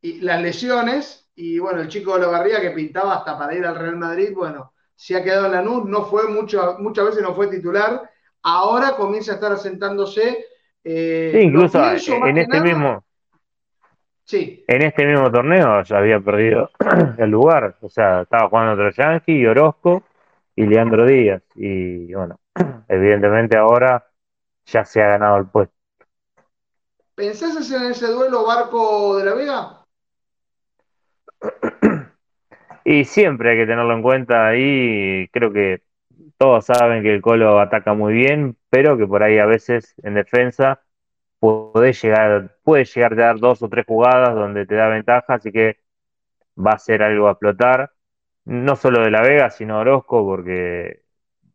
y 0.01 0.19
las 0.21 0.41
lesiones, 0.41 1.29
y 1.35 1.59
bueno, 1.59 1.81
el 1.81 1.87
chico 1.87 2.13
de 2.15 2.21
la 2.21 2.27
Barría 2.27 2.59
que 2.61 2.71
pintaba 2.71 3.15
hasta 3.15 3.37
para 3.37 3.55
ir 3.55 3.65
al 3.65 3.75
Real 3.75 3.97
Madrid, 3.97 4.31
bueno, 4.35 4.73
se 4.95 5.15
ha 5.15 5.23
quedado 5.23 5.45
en 5.45 5.53
Lanús, 5.53 5.85
no 5.85 6.05
fue 6.05 6.27
muchas 6.27 7.05
veces 7.05 7.21
no 7.21 7.33
fue 7.35 7.47
titular, 7.47 8.09
ahora 8.41 8.95
comienza 8.95 9.31
a 9.33 9.35
estar 9.35 9.51
asentándose. 9.53 10.45
Eh, 10.83 11.31
Sí, 11.33 11.39
incluso 11.41 11.79
pienso 11.81 12.25
en 12.27 12.37
este 12.37 12.57
nada- 12.57 12.63
mismo, 12.63 13.03
Sí, 14.25 14.63
en 14.67 14.81
este 14.81 15.05
mismo 15.05 15.29
torneo 15.31 15.83
ya 15.83 15.97
había 15.97 16.19
perdido 16.19 16.69
el 17.17 17.29
lugar. 17.29 17.75
O 17.81 17.89
sea, 17.89 18.21
estaba 18.21 18.47
jugando 18.49 18.75
Troyansky, 18.75 19.45
Orozco 19.45 20.03
y 20.55 20.65
Leandro 20.65 21.05
Díaz. 21.05 21.43
Y 21.55 22.13
bueno, 22.13 22.39
evidentemente 22.87 23.57
ahora 23.57 24.05
ya 24.65 24.85
se 24.85 25.01
ha 25.01 25.09
ganado 25.09 25.37
el 25.37 25.47
puesto. 25.47 25.73
¿pensás 27.15 27.69
en 27.71 27.91
ese 27.91 28.07
duelo 28.07 28.45
Barco 28.45 29.17
de 29.17 29.25
la 29.25 29.33
Vega? 29.35 29.79
Y 32.85 33.05
siempre 33.05 33.51
hay 33.51 33.57
que 33.57 33.65
tenerlo 33.65 33.93
en 33.93 34.01
cuenta 34.01 34.47
ahí. 34.47 35.27
Creo 35.31 35.53
que 35.53 35.83
todos 36.37 36.65
saben 36.65 37.01
que 37.01 37.13
el 37.13 37.21
Colo 37.21 37.59
ataca 37.61 37.93
muy 37.93 38.13
bien, 38.13 38.57
pero 38.73 38.97
que 38.97 39.05
por 39.05 39.21
ahí 39.21 39.37
a 39.37 39.45
veces 39.45 39.93
en 40.01 40.15
defensa 40.15 40.81
puede 41.39 41.93
llegar, 41.93 42.57
puede 42.63 42.85
llegar 42.85 43.13
a 43.13 43.17
dar 43.17 43.39
dos 43.39 43.61
o 43.61 43.69
tres 43.69 43.85
jugadas 43.85 44.33
donde 44.33 44.65
te 44.65 44.73
da 44.73 44.87
ventaja, 44.87 45.35
así 45.35 45.51
que 45.51 45.77
va 46.57 46.71
a 46.73 46.79
ser 46.79 47.03
algo 47.03 47.27
a 47.27 47.33
explotar. 47.33 47.91
No 48.45 48.75
solo 48.75 49.03
de 49.03 49.11
La 49.11 49.21
Vega, 49.21 49.51
sino 49.51 49.79
Orozco, 49.79 50.25
porque 50.25 51.03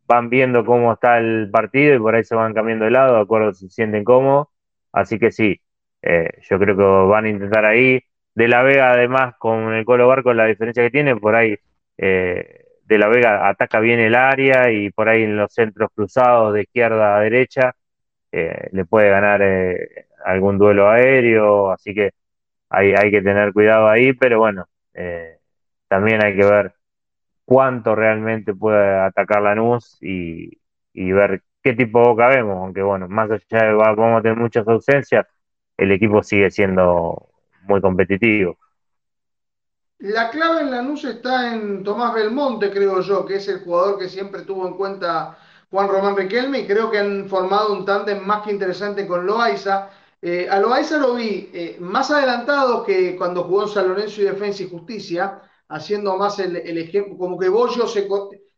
van 0.07 0.29
viendo 0.29 0.65
cómo 0.65 0.93
está 0.93 1.19
el 1.19 1.49
partido 1.51 1.95
y 1.95 1.99
por 1.99 2.15
ahí 2.15 2.23
se 2.23 2.35
van 2.35 2.53
cambiando 2.53 2.85
de 2.85 2.91
lado, 2.91 3.15
de 3.15 3.21
acuerdo 3.21 3.53
se 3.53 3.69
sienten 3.69 4.05
cómodos. 4.05 4.47
Así 4.93 5.19
que 5.19 5.31
sí, 5.31 5.61
eh, 6.01 6.29
yo 6.49 6.57
creo 6.59 6.77
que 6.77 6.83
van 6.83 7.25
a 7.25 7.29
intentar 7.29 7.65
ahí. 7.65 8.01
De 8.33 8.47
La 8.47 8.63
Vega, 8.63 8.91
además, 8.91 9.35
con 9.39 9.73
el 9.73 9.83
Colo 9.85 10.07
Barco, 10.07 10.33
la 10.33 10.45
diferencia 10.45 10.83
que 10.83 10.91
tiene, 10.91 11.17
por 11.17 11.35
ahí 11.35 11.57
eh, 11.97 12.68
De 12.89 12.97
La 12.99 13.07
Vega 13.09 13.47
ataca 13.49 13.79
bien 13.79 13.99
el 13.99 14.15
área 14.15 14.71
y 14.71 14.91
por 14.91 15.09
ahí 15.09 15.23
en 15.23 15.37
los 15.37 15.53
centros 15.53 15.89
cruzados 15.95 16.53
de 16.53 16.63
izquierda 16.63 17.17
a 17.17 17.21
derecha 17.21 17.73
eh, 18.31 18.69
le 18.73 18.85
puede 18.85 19.09
ganar 19.11 19.41
eh, 19.43 20.07
algún 20.25 20.57
duelo 20.59 20.89
aéreo, 20.89 21.71
así 21.71 21.93
que 21.95 22.11
hay, 22.69 22.93
que 23.11 23.21
tener 23.23 23.53
cuidado 23.53 23.87
ahí, 23.89 24.13
pero 24.13 24.39
bueno, 24.39 24.65
eh, 24.95 25.39
también 25.89 26.23
hay 26.25 26.35
que 26.37 26.45
ver 26.45 26.73
cuánto 27.45 27.95
realmente 27.95 28.53
puede 28.53 28.97
atacar 28.99 29.41
Lanús 29.41 29.97
y, 30.01 30.59
y 30.93 31.11
ver 31.11 31.43
qué 31.63 31.73
tipo 31.73 31.99
de 32.01 32.07
boca 32.09 32.27
vemos, 32.29 32.57
aunque 32.57 32.81
bueno, 32.83 33.07
más 33.09 33.29
allá 33.31 33.65
de 33.67 33.73
va- 33.73 33.93
vamos 33.95 34.19
a 34.19 34.21
tener 34.23 34.37
muchas 34.37 34.67
ausencias, 34.67 35.25
el 35.77 35.91
equipo 35.91 36.23
sigue 36.23 36.51
siendo 36.51 37.29
muy 37.63 37.81
competitivo. 37.81 38.57
La 39.99 40.29
clave 40.29 40.61
en 40.61 40.71
Lanús 40.71 41.03
está 41.03 41.53
en 41.53 41.83
Tomás 41.83 42.13
Belmonte, 42.13 42.71
creo 42.71 43.01
yo, 43.01 43.25
que 43.25 43.35
es 43.35 43.47
el 43.49 43.59
jugador 43.59 43.99
que 43.99 44.07
siempre 44.07 44.43
tuvo 44.43 44.65
en 44.65 44.75
cuenta 44.75 45.37
Juan 45.69 45.89
Román 45.89 46.15
Riquelme 46.15 46.59
y 46.59 46.67
creo 46.67 46.89
que 46.89 46.99
han 46.99 47.27
formado 47.27 47.73
un 47.73 47.83
tándem 47.83 48.25
más 48.25 48.43
que 48.43 48.51
interesante 48.51 49.05
con 49.05 49.25
Loaiza. 49.25 49.89
Eh, 50.21 50.47
a 50.49 50.57
Loaiza 50.59 50.97
lo 50.99 51.15
vi 51.15 51.49
eh, 51.53 51.75
más 51.81 52.11
adelantado 52.11 52.85
que 52.85 53.17
cuando 53.17 53.43
jugó 53.43 53.63
en 53.63 53.67
San 53.67 53.89
Lorenzo 53.89 54.21
y 54.21 54.23
Defensa 54.25 54.63
y 54.63 54.69
Justicia, 54.69 55.41
haciendo 55.67 56.15
más 56.15 56.39
el, 56.39 56.55
ejemplo, 56.55 57.17
como 57.17 57.37
que 57.37 57.49
Bollo, 57.49 57.85
se, 57.85 58.07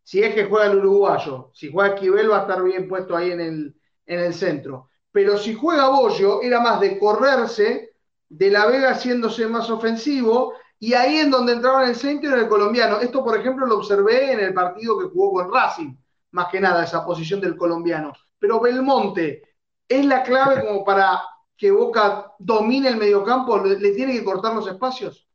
si 0.04 0.22
es 0.22 0.36
que 0.36 0.46
juega 0.46 0.68
el 0.68 0.78
uruguayo, 0.78 1.50
si 1.56 1.72
juega 1.72 1.96
Esquivel 1.96 2.30
va 2.30 2.38
a 2.38 2.42
estar 2.42 2.62
bien 2.64 2.88
puesto 2.88 3.18
ahí 3.18 3.32
en 3.32 3.74
el 4.06 4.34
centro. 4.36 4.92
Pero 5.12 5.40
si 5.40 5.56
juega 5.56 5.90
Bollo, 5.90 6.44
era 6.44 6.60
más 6.60 6.80
de 6.80 7.00
correrse, 7.00 7.96
de 8.30 8.50
la 8.52 8.68
Vega 8.68 8.92
haciéndose 8.92 9.48
más 9.48 9.70
ofensivo 9.72 10.54
y 10.82 10.96
ahí 10.96 11.18
en 11.18 11.30
donde 11.30 11.54
entraba 11.54 11.84
en 11.84 11.90
el 11.90 11.96
centro 11.96 12.32
era 12.32 12.42
el 12.42 12.48
colombiano. 12.48 13.00
Esto, 13.00 13.24
por 13.24 13.38
ejemplo, 13.40 13.68
lo 13.68 13.78
observé 13.78 14.32
en 14.34 14.40
el 14.40 14.52
partido 14.52 14.98
que 14.98 15.06
jugó 15.06 15.34
con 15.34 15.54
Racing, 15.54 15.96
más 16.32 16.48
que 16.48 16.60
nada, 16.60 16.84
esa 16.84 17.06
posición 17.06 17.40
del 17.40 17.56
colombiano. 17.56 18.12
Pero 18.40 18.60
Belmonte 18.60 19.44
es 19.88 20.04
la 20.04 20.24
clave 20.24 20.66
como 20.66 20.84
para 20.84 21.22
que 21.56 21.70
Boca 21.70 22.32
domine 22.40 22.90
el 22.90 22.98
mediocampo, 22.98 23.60
le, 23.60 23.78
le 23.80 23.92
tiene 23.92 24.14
que 24.14 24.24
cortar 24.24 24.56
los 24.56 24.68
espacios. 24.68 25.30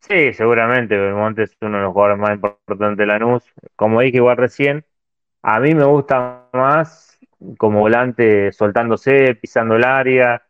Sí, 0.00 0.32
seguramente 0.32 0.98
Belmonte 0.98 1.44
es 1.44 1.56
uno 1.60 1.76
de 1.76 1.84
los 1.84 1.92
jugadores 1.92 2.18
más 2.18 2.34
importantes 2.34 2.96
de 2.96 3.06
Lanús. 3.06 3.44
Como 3.76 4.00
dije 4.00 4.16
igual 4.16 4.36
recién, 4.36 4.84
a 5.42 5.60
mí 5.60 5.76
me 5.76 5.84
gusta 5.84 6.48
más 6.52 7.20
como 7.56 7.78
volante 7.78 8.50
soltándose, 8.50 9.36
pisando 9.36 9.76
el 9.76 9.84
área. 9.84 10.42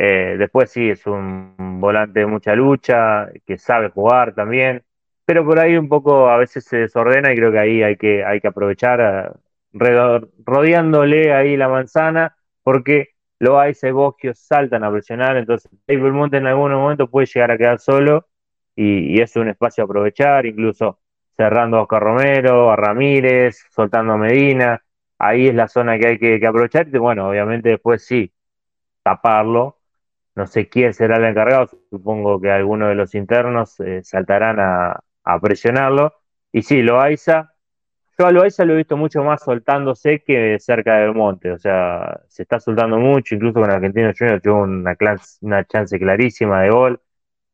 Eh, 0.00 0.36
después 0.38 0.70
sí, 0.70 0.90
es 0.90 1.04
un 1.08 1.80
volante 1.80 2.20
de 2.20 2.26
mucha 2.26 2.54
lucha, 2.54 3.28
que 3.44 3.58
sabe 3.58 3.90
jugar 3.90 4.32
también, 4.32 4.84
pero 5.24 5.44
por 5.44 5.58
ahí 5.58 5.76
un 5.76 5.88
poco 5.88 6.28
a 6.30 6.36
veces 6.36 6.64
se 6.66 6.76
desordena 6.78 7.32
y 7.32 7.36
creo 7.36 7.50
que 7.50 7.58
ahí 7.58 7.82
hay 7.82 7.96
que, 7.96 8.24
hay 8.24 8.40
que 8.40 8.46
aprovechar 8.46 9.36
eh, 9.72 10.20
rodeándole 10.44 11.32
ahí 11.32 11.56
la 11.56 11.68
manzana, 11.68 12.36
porque 12.62 13.08
Loaiza 13.40 13.88
y 13.88 13.90
Bosquio 13.90 14.34
saltan 14.34 14.84
a 14.84 14.92
presionar, 14.92 15.36
entonces 15.36 15.68
ahí 15.88 15.96
Belmonte 15.96 16.36
en 16.36 16.46
algún 16.46 16.72
momento 16.72 17.10
puede 17.10 17.26
llegar 17.26 17.50
a 17.50 17.58
quedar 17.58 17.80
solo 17.80 18.28
y, 18.76 19.16
y 19.16 19.20
es 19.20 19.34
un 19.34 19.48
espacio 19.48 19.82
a 19.82 19.86
aprovechar, 19.86 20.46
incluso 20.46 21.00
cerrando 21.36 21.78
a 21.78 21.82
Oscar 21.82 22.04
Romero, 22.04 22.70
a 22.70 22.76
Ramírez, 22.76 23.66
soltando 23.70 24.12
a 24.12 24.16
Medina, 24.16 24.80
ahí 25.18 25.48
es 25.48 25.54
la 25.56 25.66
zona 25.66 25.98
que 25.98 26.06
hay 26.06 26.18
que, 26.20 26.38
que 26.38 26.46
aprovechar 26.46 26.86
y 26.86 26.98
bueno, 26.98 27.28
obviamente 27.28 27.70
después 27.70 28.04
sí, 28.06 28.32
taparlo 29.02 29.77
no 30.38 30.46
sé 30.46 30.68
quién 30.68 30.94
será 30.94 31.16
el 31.16 31.24
encargado, 31.24 31.68
supongo 31.90 32.40
que 32.40 32.48
algunos 32.48 32.90
de 32.90 32.94
los 32.94 33.14
internos 33.16 33.80
eh, 33.80 34.02
saltarán 34.04 34.58
a, 34.60 35.02
presionarlo. 35.42 36.14
Y 36.52 36.62
sí, 36.62 36.80
Loaiza, 36.80 37.52
yo 38.16 38.26
a 38.26 38.30
Loaiza 38.30 38.64
lo 38.64 38.74
he 38.74 38.76
visto 38.76 38.96
mucho 38.96 39.22
más 39.24 39.42
soltándose 39.42 40.22
que 40.24 40.58
cerca 40.60 40.98
del 40.98 41.12
monte, 41.14 41.50
o 41.50 41.58
sea, 41.58 42.20
se 42.28 42.42
está 42.44 42.60
soltando 42.60 42.98
mucho, 42.98 43.34
incluso 43.34 43.60
con 43.60 43.70
Argentino 43.70 44.12
Junior 44.16 44.40
tuvo 44.40 44.62
una, 44.62 44.96
una 45.42 45.64
chance 45.64 45.98
clarísima 45.98 46.62
de 46.62 46.70
gol, 46.70 47.00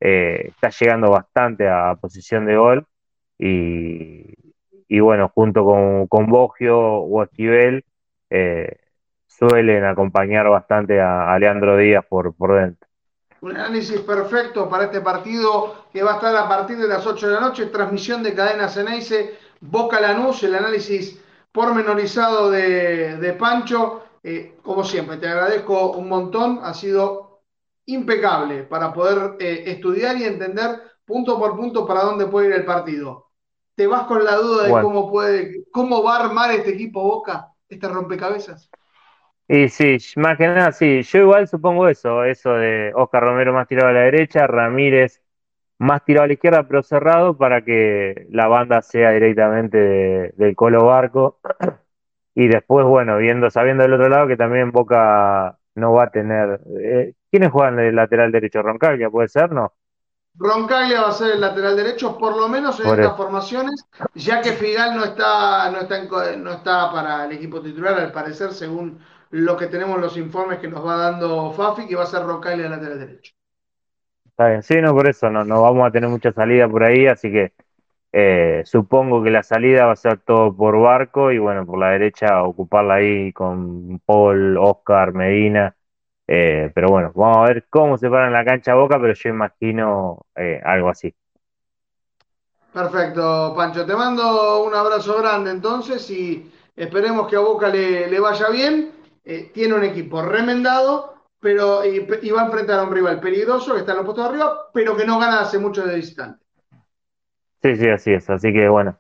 eh, 0.01 0.49
está 0.49 0.69
llegando 0.69 1.11
bastante 1.11 1.69
a 1.69 1.95
posición 1.97 2.45
de 2.47 2.57
gol 2.57 2.87
y, 3.39 4.27
y 4.89 5.01
bueno, 5.01 5.31
junto 5.35 5.65
con, 5.65 6.07
con 6.09 6.27
Bogio 6.27 6.79
o 6.79 7.23
Esquivel, 7.23 7.85
eh, 8.31 8.77
suelen 9.39 9.85
acompañar 9.85 10.49
bastante 10.49 11.01
a, 11.01 11.37
Leandro 11.39 11.77
Díaz 11.77 12.05
por, 12.09 12.35
por 12.35 12.55
dentro. 12.55 12.89
Un 13.41 13.57
análisis 13.57 14.01
perfecto 14.01 14.69
para 14.69 14.85
este 14.85 15.01
partido 15.01 15.87
que 15.93 16.03
va 16.03 16.13
a 16.13 16.15
estar 16.15 16.35
a 16.35 16.49
partir 16.49 16.79
de 16.79 16.89
las 16.89 17.07
8 17.07 17.29
de 17.29 17.35
la 17.35 17.41
noche, 17.41 17.67
transmisión 17.67 18.23
de 18.23 18.35
cadena 18.35 18.69
Ceneice, 18.69 19.35
Boca 19.61 20.01
Lanús, 20.01 20.43
el 20.45 20.55
análisis 20.55 21.23
pormenorizado 21.53 22.51
de, 22.51 23.17
de 23.17 23.33
Pancho. 23.35 24.05
Eh, 24.23 24.57
como 24.63 24.83
siempre, 24.83 25.19
te 25.19 25.29
agradezco 25.29 25.93
un 25.93 26.09
montón, 26.09 26.61
ha 26.63 26.73
sido 26.73 27.43
impecable 27.87 28.63
para 28.63 28.93
poder 28.93 29.37
eh, 29.39 29.65
estudiar 29.67 30.17
y 30.17 30.25
entender 30.25 30.81
punto 31.05 31.39
por 31.39 31.55
punto 31.55 31.87
para 31.87 32.03
dónde 32.03 32.27
puede 32.27 32.49
ir 32.49 32.55
el 32.55 32.65
partido. 32.65 33.29
¿Te 33.75 33.87
vas 33.87 34.07
con 34.07 34.25
la 34.25 34.37
duda 34.37 34.65
de 34.65 34.71
cómo 34.71 35.11
puede, 35.11 35.65
cómo 35.71 36.03
va 36.03 36.17
a 36.17 36.25
armar 36.25 36.51
este 36.53 36.71
equipo 36.71 37.03
Boca, 37.03 37.53
este 37.69 37.89
rompecabezas? 37.89 38.71
Y 39.47 39.69
sí, 39.69 39.99
más 40.17 40.39
que 40.39 40.47
nada, 40.47 40.73
sí, 40.73 41.03
yo 41.03 41.19
igual 41.21 41.47
supongo 41.47 41.89
eso, 41.89 42.25
eso 42.25 42.55
de 42.55 42.93
Oscar 42.95 43.25
Romero 43.25 43.53
más 43.53 43.69
tirado 43.69 43.89
a 43.89 43.93
la 43.93 44.01
derecha, 44.01 44.47
Ramírez 44.47 45.25
más 45.79 46.05
tirado 46.05 46.25
a 46.25 46.27
la 46.29 46.33
izquierda, 46.35 46.67
pero 46.67 46.83
cerrado 46.83 47.37
para 47.37 47.63
que 47.63 48.27
la 48.31 48.47
banda 48.49 48.83
sea 48.83 49.11
directamente 49.11 50.33
del 50.37 50.57
Colo 50.57 50.87
Barco. 50.87 51.41
Y 52.37 52.49
después, 52.49 52.85
bueno, 52.85 53.17
viendo, 53.19 53.49
sabiendo 53.49 53.85
del 53.85 53.93
otro 53.93 54.09
lado 54.09 54.27
que 54.27 54.37
también 54.37 54.73
Boca 54.73 55.57
no 55.77 55.93
va 55.93 56.03
a 56.03 56.11
tener. 56.11 56.61
Eh, 56.81 57.15
¿Quiénes 57.31 57.53
juegan 57.53 57.79
el 57.79 57.95
lateral 57.95 58.33
derecho? 58.33 58.61
Roncaglia, 58.61 59.09
puede 59.09 59.29
ser, 59.29 59.53
¿no? 59.53 59.73
Roncaglia 60.35 61.03
va 61.03 61.11
a 61.11 61.13
ser 61.13 61.35
el 61.35 61.41
lateral 61.41 61.77
derecho, 61.77 62.19
por 62.19 62.37
lo 62.37 62.49
menos 62.49 62.81
en 62.81 62.89
estas 62.89 63.17
formaciones, 63.17 63.87
ya 64.15 64.41
que 64.41 64.51
Figal 64.55 64.97
no 64.97 65.05
está, 65.05 65.71
no 65.71 65.83
está, 65.83 66.37
no 66.37 66.51
está 66.51 66.91
para 66.91 67.27
el 67.27 67.33
equipo 67.33 67.61
titular, 67.61 67.95
al 68.01 68.11
parecer, 68.11 68.53
según 68.53 68.99
lo 69.35 69.57
que 69.57 69.67
tenemos 69.67 70.01
los 70.01 70.17
informes 70.17 70.59
que 70.59 70.69
nos 70.69 70.85
va 70.85 70.97
dando 70.97 71.53
Fafi, 71.53 71.87
que 71.87 71.97
va 71.97 72.05
a 72.05 72.07
ser 72.07 72.23
Roncaglia 72.23 72.67
el 72.67 72.73
lateral 72.73 72.99
derecho. 72.99 73.33
Está 74.27 74.49
bien, 74.49 74.63
sí, 74.63 74.81
no, 74.81 74.93
por 74.95 75.09
eso 75.09 75.31
no, 75.31 75.45
no 75.45 75.63
vamos 75.63 75.87
a 75.87 75.91
tener 75.91 76.09
mucha 76.09 76.33
salida 76.33 76.69
por 76.69 76.85
ahí, 76.85 77.07
así 77.07 77.31
que 77.31 77.53
eh, 78.13 78.63
supongo 78.65 79.23
que 79.23 79.31
la 79.31 79.43
salida 79.43 79.87
va 79.87 79.93
a 79.93 79.97
ser 79.97 80.19
todo 80.19 80.57
por 80.57 80.81
barco 80.81 81.31
y 81.31 81.39
bueno, 81.39 81.65
por 81.67 81.79
la 81.79 81.91
derecha 81.91 82.43
ocuparla 82.43 82.95
ahí 82.95 83.33
con 83.33 84.01
Paul, 84.07 84.57
Oscar, 84.57 85.13
Medina 85.13 85.75
eh, 86.27 86.71
pero 86.75 86.89
bueno, 86.89 87.13
vamos 87.15 87.39
a 87.39 87.53
ver 87.53 87.67
cómo 87.69 87.99
se 87.99 88.09
para 88.09 88.29
en 88.29 88.33
la 88.33 88.45
cancha 88.45 88.75
Boca, 88.75 88.99
pero 89.01 89.13
yo 89.13 89.29
imagino 89.29 90.27
eh, 90.35 90.61
algo 90.65 90.89
así. 90.89 91.15
Perfecto, 92.73 93.53
Pancho. 93.55 93.87
Te 93.87 93.95
mando 93.95 94.65
un 94.65 94.75
abrazo 94.75 95.19
grande 95.19 95.51
entonces 95.51 96.11
y 96.11 96.51
esperemos 96.75 97.29
que 97.29 97.37
a 97.37 97.41
Boca 97.41 97.69
le, 97.69 98.19
vaya 98.19 98.49
bien. 98.49 98.91
Eh, 99.25 99.51
tiene 99.55 99.75
un 99.75 99.85
equipo 99.85 100.23
remendado, 100.23 101.15
pero 101.41 101.85
y, 101.85 102.01
va 102.31 102.43
a 102.43 102.47
enfrentar 102.47 102.81
a 102.81 102.85
un 102.85 102.95
rival 102.95 103.21
peligroso 103.21 103.73
que 103.73 103.81
está 103.81 103.93
en 103.93 103.99
los 103.99 104.07
puestos 104.07 104.25
de 104.25 104.31
arriba, 104.31 104.71
pero 104.73 104.97
que 104.97 105.07
no 105.07 105.19
gana 105.19 105.41
hace 105.41 105.59
mucho 105.59 105.87
de 105.87 105.97
visitante. 105.97 106.45
Sí, 107.63 107.77
sí, 107.77 107.89
así 107.89 108.13
es. 108.13 108.29
Así 108.29 108.53
que 108.53 108.69
bueno, 108.69 108.99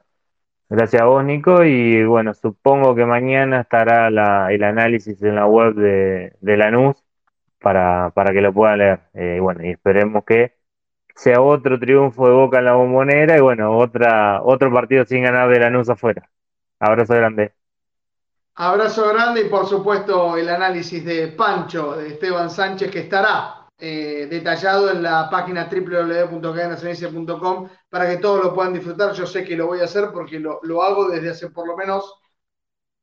gracias 0.68 1.02
a 1.02 1.06
vos, 1.06 1.24
Nico. 1.24 1.64
Y 1.64 2.04
bueno, 2.04 2.32
supongo 2.34 2.94
que 2.94 3.04
mañana 3.04 3.60
estará 3.62 4.08
el 4.08 4.62
análisis 4.64 5.22
en 5.22 5.34
la 5.36 5.46
web 5.46 5.74
de, 5.74 6.32
de 6.40 6.56
Lanús 6.56 6.96
para, 7.60 8.10
para 8.10 8.32
que 8.32 8.40
lo 8.40 8.52
puedan 8.52 8.78
leer. 8.78 9.00
Eh, 9.14 9.38
bueno, 9.40 9.64
y 9.64 9.70
esperemos 9.70 10.24
que 10.24 10.54
sea 11.14 11.40
otro 11.40 11.78
triunfo 11.78 12.28
de 12.28 12.34
Boca 12.34 12.58
en 12.58 12.66
la 12.66 12.74
bombonera 12.74 13.36
y 13.38 13.40
bueno, 13.40 13.76
otra, 13.76 14.42
otro 14.42 14.72
partido 14.72 15.04
sin 15.06 15.22
ganar 15.24 15.48
de 15.50 15.60
Lanús 15.60 15.88
afuera. 15.90 16.30
Abrazo 16.80 17.14
grande. 17.14 17.52
Abrazo 18.56 19.08
grande 19.08 19.42
y 19.42 19.48
por 19.48 19.66
supuesto 19.66 20.36
el 20.36 20.48
análisis 20.48 21.04
de 21.04 21.28
Pancho, 21.28 21.96
de 21.96 22.08
Esteban 22.08 22.50
Sánchez, 22.50 22.90
que 22.90 23.00
estará 23.00 23.68
eh, 23.78 24.26
detallado 24.30 24.90
en 24.90 25.02
la 25.02 25.28
página 25.28 25.68
www.cadenasenencia.com 25.70 27.68
para 27.88 28.08
que 28.08 28.18
todos 28.18 28.44
lo 28.44 28.54
puedan 28.54 28.72
disfrutar. 28.74 29.12
Yo 29.12 29.26
sé 29.26 29.44
que 29.44 29.56
lo 29.56 29.66
voy 29.66 29.80
a 29.80 29.84
hacer 29.84 30.10
porque 30.12 30.38
lo, 30.38 30.82
hago 30.82 31.08
desde 31.08 31.30
hace 31.30 31.50
por 31.50 31.66
lo 31.66 31.76
menos 31.76 32.14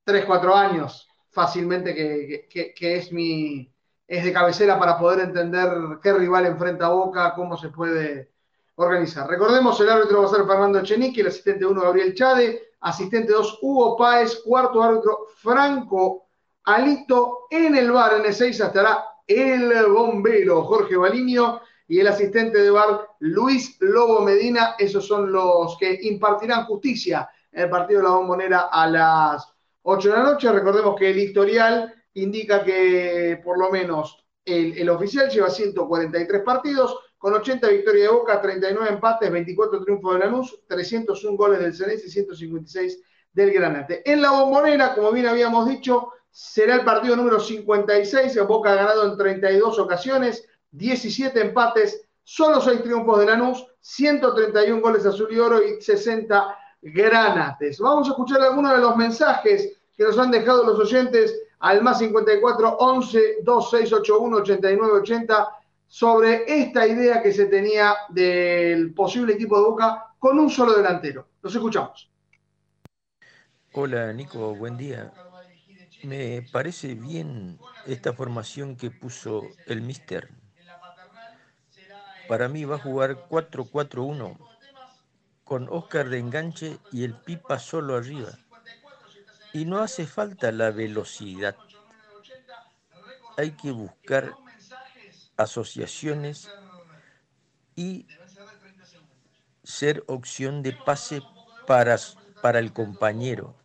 3, 0.06 0.26
4 0.26 0.56
años, 0.56 1.08
fácilmente 1.30 1.94
que 1.94 2.96
es 2.96 3.12
mi, 3.12 3.72
es 4.12 4.26
de 4.26 4.34
cabecera 4.34 4.78
para 4.78 5.00
poder 5.00 5.22
entender 5.22 5.70
qué 6.04 6.12
rival 6.12 6.46
enfrenta 6.46 6.88
a 6.88 6.90
Boca, 6.90 7.34
cómo 7.34 7.56
se 7.56 7.70
puede 7.70 8.34
organizar. 8.76 9.26
Recordemos, 9.26 9.80
el 9.80 9.90
árbitro 9.90 10.22
va 10.22 10.28
a 10.28 10.32
ser 10.32 10.46
Fernando 10.46 10.80
Echenique, 10.80 11.22
el 11.22 11.28
asistente 11.28 11.66
1 11.66 11.82
Gabriel 11.82 12.14
Chade, 12.14 12.71
asistente 12.82 13.32
2 13.32 13.60
Hugo 13.62 13.98
Páez, 13.98 14.42
cuarto 14.44 14.82
árbitro 14.82 15.28
Franco 15.38 16.26
Alito, 16.66 17.48
en 17.50 17.76
el 17.76 17.92
bar 17.92 18.24
en 18.24 18.34
6 18.34 18.60
estará 18.60 19.04
el 19.26 19.72
bombero 19.88 20.64
Jorge 20.64 20.96
Balinio 20.96 21.62
y 21.88 22.00
el 22.00 22.08
asistente 22.08 22.62
de 22.62 22.70
bar 22.70 23.08
Luis 23.20 23.78
Lobo 23.82 24.22
Medina, 24.22 24.76
esos 24.78 25.06
son 25.06 25.32
los 25.32 25.78
que 25.78 26.00
impartirán 26.04 26.66
justicia 26.66 27.30
en 27.52 27.64
el 27.64 27.70
partido 27.70 28.02
de 28.02 28.08
la 28.08 28.16
bombonera 28.16 28.70
a 28.72 28.88
las 28.88 29.54
8 29.82 30.10
de 30.10 30.16
la 30.16 30.24
noche. 30.24 30.52
Recordemos 30.52 30.96
que 30.96 31.10
el 31.10 31.20
historial 31.20 31.94
indica 32.14 32.64
que 32.64 33.42
por 33.44 33.60
lo 33.60 33.70
menos 33.70 34.26
el, 34.46 34.90
oficial 34.90 35.30
lleva 35.30 35.50
143 35.50 36.42
partidos, 36.44 36.98
con 37.22 37.36
80 37.36 37.68
victorias 37.68 38.10
de 38.10 38.18
Boca, 38.18 38.42
39 38.42 38.94
empates, 38.94 39.32
24 39.32 39.84
triunfos 39.84 40.14
de 40.16 40.20
Lanús, 40.22 40.60
301 40.68 41.38
goles 41.38 41.60
del 41.60 41.76
Cenés 41.76 42.04
y 42.04 42.10
156 42.10 43.00
del 43.32 43.54
Granate. 43.54 44.02
En 44.12 44.24
la 44.24 44.32
bombonera, 44.32 44.96
como 44.96 45.12
bien 45.12 45.28
habíamos 45.28 45.70
dicho, 45.70 46.14
será 46.32 46.74
el 46.74 46.84
partido 46.84 47.16
número 47.16 47.40
56. 47.40 48.44
Boca 48.48 48.74
ganado 48.74 49.06
en 49.06 49.16
32 49.16 49.78
ocasiones, 49.78 50.44
17 50.72 51.40
empates, 51.40 52.08
solo 52.24 52.60
6 52.60 52.82
triunfos 52.82 53.20
de 53.20 53.28
Lanús, 53.28 53.68
131 53.82 54.82
goles 54.82 55.06
azul 55.06 55.28
y 55.30 55.38
oro 55.38 55.62
y 55.64 55.80
60 55.80 56.58
granates. 56.82 57.78
Vamos 57.78 58.08
a 58.08 58.12
escuchar 58.14 58.42
algunos 58.42 58.72
de 58.72 58.80
los 58.80 58.98
mensajes 58.98 59.78
que 59.96 60.04
nos 60.04 60.18
han 60.18 60.32
dejado 60.32 60.64
los 60.64 60.80
oyentes 60.80 61.40
al 61.60 61.84
más 61.84 62.00
54 62.00 62.78
11 62.80 63.38
2681 63.44 64.38
8980 64.38 65.61
sobre 65.92 66.46
esta 66.48 66.88
idea 66.88 67.22
que 67.22 67.34
se 67.34 67.48
tenía 67.48 67.94
del 68.08 68.94
posible 68.94 69.34
equipo 69.34 69.58
de 69.58 69.64
Boca 69.64 70.14
con 70.18 70.40
un 70.40 70.50
solo 70.50 70.72
delantero. 70.72 71.28
Los 71.42 71.54
escuchamos. 71.54 72.10
Hola 73.74 74.14
Nico, 74.14 74.56
buen 74.56 74.78
día. 74.78 75.12
Me 76.04 76.48
parece 76.50 76.96
bien 76.96 77.60
esta 77.86 78.14
formación 78.14 78.78
que 78.78 78.90
puso 78.90 79.42
el 79.68 79.82
Mister. 79.82 80.30
Para 82.30 82.48
mí 82.48 82.64
va 82.64 82.78
a 82.78 82.80
jugar 82.80 83.28
4-4-1 83.28 84.38
con 85.44 85.68
Oscar 85.70 86.08
de 86.08 86.20
enganche 86.20 86.78
y 86.94 87.04
el 87.04 87.16
Pipa 87.16 87.60
solo 87.60 87.98
arriba. 87.98 88.30
Y 89.52 89.66
no 89.66 89.80
hace 89.80 90.08
falta 90.08 90.54
la 90.54 90.72
velocidad. 90.72 91.58
Hay 93.38 93.52
que 93.52 93.72
buscar 93.72 94.34
asociaciones 95.42 96.50
y 97.76 98.06
ser 99.64 100.04
opción 100.08 100.64
de 100.64 100.74
pase 100.74 101.22
para, 101.68 101.98
para 102.42 102.60
el 102.60 102.74
compañero. 102.74 103.56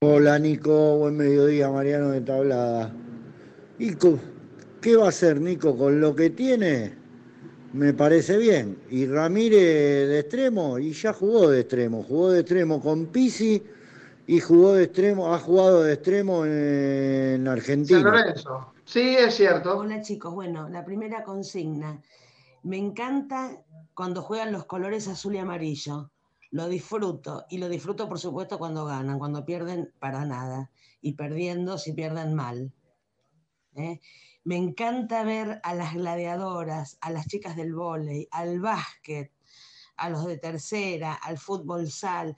Hola 0.00 0.38
Nico, 0.38 0.98
buen 0.98 1.16
mediodía, 1.16 1.68
Mariano 1.70 2.10
de 2.10 2.20
Tablada. 2.20 2.92
Nico, 3.78 4.18
¿qué 4.80 4.96
va 4.96 5.06
a 5.06 5.08
hacer 5.08 5.40
Nico 5.40 5.76
con 5.76 6.00
lo 6.00 6.14
que 6.14 6.30
tiene? 6.30 6.98
me 7.72 7.92
parece 7.92 8.36
bien. 8.38 8.78
Y 8.90 9.06
Ramírez 9.06 10.08
de 10.08 10.20
extremo, 10.20 10.78
y 10.78 10.92
ya 10.92 11.12
jugó 11.12 11.50
de 11.50 11.60
extremo, 11.60 12.02
jugó 12.02 12.30
de 12.30 12.40
extremo 12.40 12.80
con 12.80 13.06
Pisi 13.06 13.62
y 14.28 14.40
jugó 14.40 14.74
de 14.74 14.84
extremo, 14.84 15.32
ha 15.32 15.38
jugado 15.38 15.82
de 15.82 15.94
extremo 15.94 16.44
en, 16.44 17.48
Argentina. 17.48 18.34
Sí, 18.84 19.16
es 19.16 19.34
cierto. 19.34 19.78
Hola 19.78 20.02
chicos, 20.02 20.34
bueno, 20.34 20.68
la 20.68 20.84
primera 20.84 21.24
consigna. 21.24 22.02
Me 22.62 22.76
encanta 22.76 23.64
cuando 23.94 24.20
juegan 24.20 24.52
los 24.52 24.66
colores 24.66 25.08
azul 25.08 25.34
y 25.34 25.38
amarillo. 25.38 26.10
Lo 26.50 26.68
disfruto 26.68 27.46
y 27.48 27.56
lo 27.56 27.70
disfruto 27.70 28.06
por 28.06 28.18
supuesto 28.18 28.58
cuando 28.58 28.84
ganan, 28.84 29.18
cuando 29.18 29.46
pierden 29.46 29.94
para 29.98 30.26
nada 30.26 30.70
y 31.00 31.14
perdiendo 31.14 31.78
si 31.78 31.94
pierden 31.94 32.34
mal. 32.34 32.70
¿eh? 33.76 33.98
Me 34.44 34.56
encanta 34.56 35.24
ver 35.24 35.58
a 35.62 35.74
las 35.74 35.94
gladiadoras, 35.94 36.98
a 37.00 37.10
las 37.10 37.26
chicas 37.28 37.56
del 37.56 37.74
vóley, 37.74 38.28
al 38.30 38.60
básquet, 38.60 39.32
a 39.96 40.10
los 40.10 40.26
de 40.26 40.36
tercera, 40.36 41.14
al 41.14 41.38
fútbol 41.38 41.90
sal. 41.90 42.36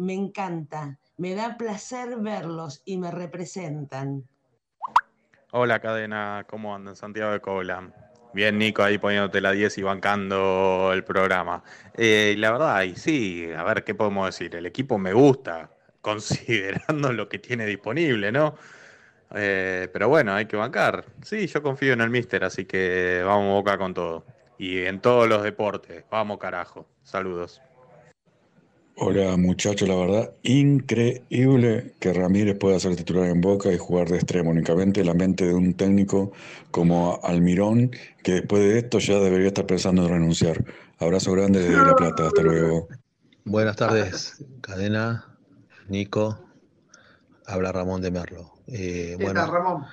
Me 0.00 0.14
encanta, 0.14 0.98
me 1.18 1.34
da 1.34 1.58
placer 1.58 2.16
verlos 2.20 2.80
y 2.86 2.96
me 2.96 3.10
representan. 3.10 4.24
Hola 5.50 5.78
cadena, 5.80 6.46
¿cómo 6.48 6.74
andan? 6.74 6.96
Santiago 6.96 7.32
de 7.32 7.40
Coblan. 7.40 7.92
Bien, 8.32 8.56
Nico, 8.56 8.82
ahí 8.82 8.96
poniéndote 8.96 9.42
la 9.42 9.52
10 9.52 9.76
y 9.76 9.82
bancando 9.82 10.90
el 10.94 11.04
programa. 11.04 11.62
Eh, 11.92 12.34
la 12.38 12.50
verdad, 12.52 12.82
y 12.84 12.96
sí, 12.96 13.50
a 13.54 13.62
ver, 13.62 13.84
¿qué 13.84 13.94
podemos 13.94 14.24
decir? 14.24 14.56
El 14.56 14.64
equipo 14.64 14.96
me 14.96 15.12
gusta, 15.12 15.70
considerando 16.00 17.12
lo 17.12 17.28
que 17.28 17.38
tiene 17.38 17.66
disponible, 17.66 18.32
¿no? 18.32 18.54
Eh, 19.34 19.90
pero 19.92 20.08
bueno, 20.08 20.32
hay 20.32 20.46
que 20.46 20.56
bancar. 20.56 21.04
Sí, 21.22 21.46
yo 21.46 21.62
confío 21.62 21.92
en 21.92 22.00
el 22.00 22.08
Mister, 22.08 22.42
así 22.42 22.64
que 22.64 23.22
vamos 23.22 23.52
boca 23.52 23.76
con 23.76 23.92
todo. 23.92 24.24
Y 24.56 24.78
en 24.78 25.00
todos 25.02 25.28
los 25.28 25.42
deportes, 25.42 26.06
vamos 26.10 26.38
carajo. 26.38 26.88
Saludos. 27.02 27.60
Hola 28.96 29.36
muchachos, 29.38 29.88
la 29.88 29.96
verdad, 29.96 30.34
increíble 30.42 31.94
que 32.00 32.12
Ramírez 32.12 32.58
pueda 32.58 32.78
ser 32.78 32.96
titular 32.96 33.30
en 33.30 33.40
Boca 33.40 33.72
y 33.72 33.78
jugar 33.78 34.08
de 34.08 34.16
extremo 34.16 34.50
únicamente 34.50 35.02
la 35.02 35.14
mente 35.14 35.46
de 35.46 35.54
un 35.54 35.72
técnico 35.74 36.32
como 36.70 37.18
Almirón, 37.22 37.90
que 38.22 38.32
después 38.32 38.62
de 38.62 38.78
esto 38.78 38.98
ya 38.98 39.18
debería 39.18 39.48
estar 39.48 39.66
pensando 39.66 40.02
en 40.02 40.10
renunciar. 40.10 40.64
Abrazo 40.98 41.32
grande 41.32 41.60
desde 41.60 41.82
La 41.82 41.94
Plata, 41.94 42.26
hasta 42.26 42.42
luego. 42.42 42.88
Buenas 43.44 43.76
tardes, 43.76 44.44
cadena, 44.60 45.38
Nico, 45.88 46.44
habla 47.46 47.72
Ramón 47.72 48.02
de 48.02 48.10
Merlo. 48.10 48.52
Eh, 48.66 49.16
bueno, 49.18 49.46
Ramón? 49.46 49.86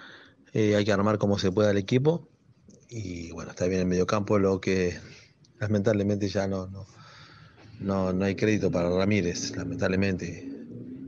Eh, 0.54 0.76
hay 0.76 0.84
que 0.84 0.92
armar 0.92 1.18
como 1.18 1.40
se 1.40 1.52
pueda 1.52 1.72
el 1.72 1.78
equipo 1.78 2.28
y 2.90 3.32
bueno, 3.32 3.52
está 3.52 3.68
bien 3.68 3.82
el 3.82 3.88
mediocampo, 3.88 4.38
lo 4.38 4.60
que 4.60 5.00
lamentablemente 5.60 6.28
ya 6.28 6.48
no, 6.48 6.68
no 6.68 6.97
no, 7.80 8.14
no 8.14 8.26
hay 8.26 8.36
crédito 8.36 8.72
para 8.72 8.90
Ramírez, 8.90 9.56
lamentablemente. 9.56 10.50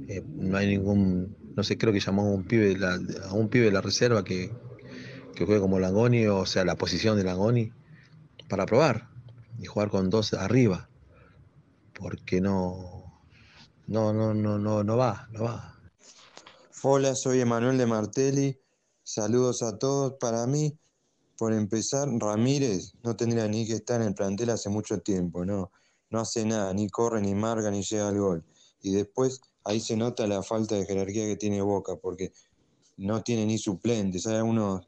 Eh, 0.07 0.23
no 0.35 0.57
hay 0.57 0.67
ningún, 0.67 1.35
no 1.55 1.63
sé, 1.63 1.77
creo 1.77 1.93
que 1.93 1.99
llamó 1.99 2.23
a 2.23 2.31
un 2.33 2.43
pibe, 2.43 2.77
a 3.23 3.33
un 3.33 3.49
pibe 3.49 3.65
de 3.65 3.71
la 3.71 3.81
reserva 3.81 4.23
que, 4.23 4.51
que 5.35 5.45
juegue 5.45 5.61
como 5.61 5.79
Langoni, 5.79 6.27
o 6.27 6.45
sea, 6.45 6.65
la 6.65 6.75
posición 6.75 7.17
de 7.17 7.23
Langoni, 7.23 7.71
para 8.47 8.65
probar 8.65 9.09
y 9.59 9.65
jugar 9.65 9.89
con 9.89 10.09
dos 10.09 10.33
arriba, 10.33 10.89
porque 11.93 12.41
no, 12.41 13.21
no, 13.87 14.13
no, 14.13 14.33
no, 14.33 14.57
no, 14.57 14.83
no 14.83 14.97
va, 14.97 15.27
no 15.31 15.43
va. 15.43 15.79
Hola, 16.81 17.13
soy 17.15 17.41
Emanuel 17.41 17.77
de 17.77 17.85
Martelli. 17.85 18.59
Saludos 19.03 19.63
a 19.63 19.77
todos. 19.77 20.13
Para 20.19 20.47
mí, 20.47 20.79
por 21.37 21.53
empezar, 21.53 22.07
Ramírez 22.07 22.93
no 23.03 23.15
tendría 23.15 23.47
ni 23.47 23.67
que 23.67 23.73
estar 23.73 23.99
en 24.01 24.07
el 24.07 24.13
plantel 24.13 24.51
hace 24.51 24.69
mucho 24.69 24.99
tiempo, 24.99 25.43
¿no? 25.43 25.71
No 26.09 26.19
hace 26.19 26.45
nada, 26.45 26.73
ni 26.73 26.89
corre, 26.89 27.21
ni 27.21 27.35
marca, 27.35 27.69
ni 27.71 27.83
llega 27.83 28.07
al 28.07 28.19
gol. 28.19 28.43
Y 28.81 28.91
después 28.91 29.41
ahí 29.63 29.79
se 29.79 29.95
nota 29.95 30.27
la 30.27 30.43
falta 30.43 30.75
de 30.75 30.85
jerarquía 30.85 31.25
que 31.25 31.35
tiene 31.35 31.61
Boca, 31.61 31.95
porque 31.95 32.31
no 32.97 33.21
tiene 33.23 33.45
ni 33.45 33.57
suplentes. 33.57 34.27
Hay 34.27 34.37
algunos 34.37 34.87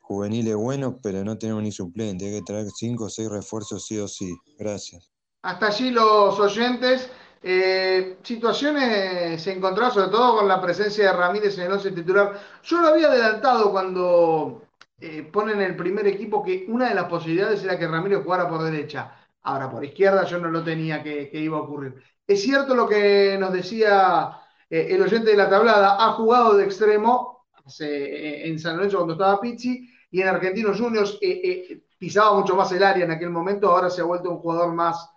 juveniles 0.00 0.56
buenos, 0.56 0.94
pero 1.02 1.24
no 1.24 1.36
tenemos 1.38 1.62
ni 1.62 1.72
suplentes. 1.72 2.28
Hay 2.28 2.40
que 2.40 2.44
traer 2.44 2.66
cinco 2.74 3.04
o 3.04 3.10
seis 3.10 3.28
refuerzos 3.28 3.86
sí 3.86 3.98
o 3.98 4.08
sí. 4.08 4.36
Gracias. 4.58 5.10
Hasta 5.42 5.66
allí 5.66 5.90
los 5.90 6.38
oyentes. 6.38 7.08
Eh, 7.42 8.18
situaciones 8.24 9.40
se 9.40 9.52
encontraron 9.52 9.94
sobre 9.94 10.08
todo 10.08 10.38
con 10.38 10.48
la 10.48 10.60
presencia 10.60 11.04
de 11.04 11.12
Ramírez 11.12 11.56
en 11.58 11.64
el 11.66 11.72
11 11.72 11.92
titular. 11.92 12.40
Yo 12.64 12.80
lo 12.80 12.88
había 12.88 13.06
adelantado 13.06 13.70
cuando 13.70 14.62
eh, 15.00 15.22
ponen 15.22 15.60
el 15.60 15.76
primer 15.76 16.06
equipo 16.08 16.42
que 16.42 16.66
una 16.68 16.88
de 16.88 16.94
las 16.96 17.04
posibilidades 17.04 17.62
era 17.62 17.78
que 17.78 17.86
Ramírez 17.86 18.24
jugara 18.24 18.48
por 18.48 18.62
derecha. 18.62 19.17
Ahora, 19.42 19.70
por 19.70 19.84
izquierda 19.84 20.24
yo 20.24 20.38
no 20.38 20.48
lo 20.48 20.62
tenía 20.64 21.02
que, 21.02 21.30
iba 21.32 21.58
a 21.58 21.62
ocurrir. 21.62 21.94
Es 22.26 22.42
cierto 22.42 22.74
lo 22.74 22.88
que 22.88 23.36
nos 23.38 23.52
decía 23.52 24.38
eh, 24.68 24.88
el 24.90 25.02
oyente 25.02 25.30
de 25.30 25.36
la 25.36 25.48
tablada, 25.48 25.96
ha 25.98 26.12
jugado 26.12 26.56
de 26.56 26.64
extremo 26.64 27.46
eh, 27.80 28.42
en 28.44 28.58
San 28.58 28.76
Lorenzo 28.76 28.98
cuando 28.98 29.14
estaba 29.14 29.40
Pizzi 29.40 29.88
y 30.10 30.20
en 30.20 30.28
Argentinos 30.28 30.78
Juniors 30.78 31.18
eh, 31.20 31.82
pisaba 31.98 32.38
mucho 32.38 32.56
más 32.56 32.70
el 32.72 32.82
área 32.82 33.04
en 33.04 33.10
aquel 33.10 33.30
momento, 33.30 33.70
ahora 33.70 33.90
se 33.90 34.00
ha 34.00 34.04
vuelto 34.04 34.30
un 34.30 34.38
jugador 34.38 34.72
más 34.72 35.10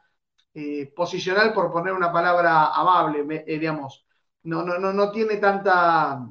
posicional, 0.95 1.53
por 1.53 1.72
poner 1.72 1.93
una 1.93 2.11
palabra 2.11 2.74
amable, 2.74 3.45
digamos. 3.47 4.05
No, 4.43 4.63
no, 4.63 4.78
no, 4.80 4.91
no 4.91 5.09
tiene 5.11 5.38
tanta, 5.38 6.28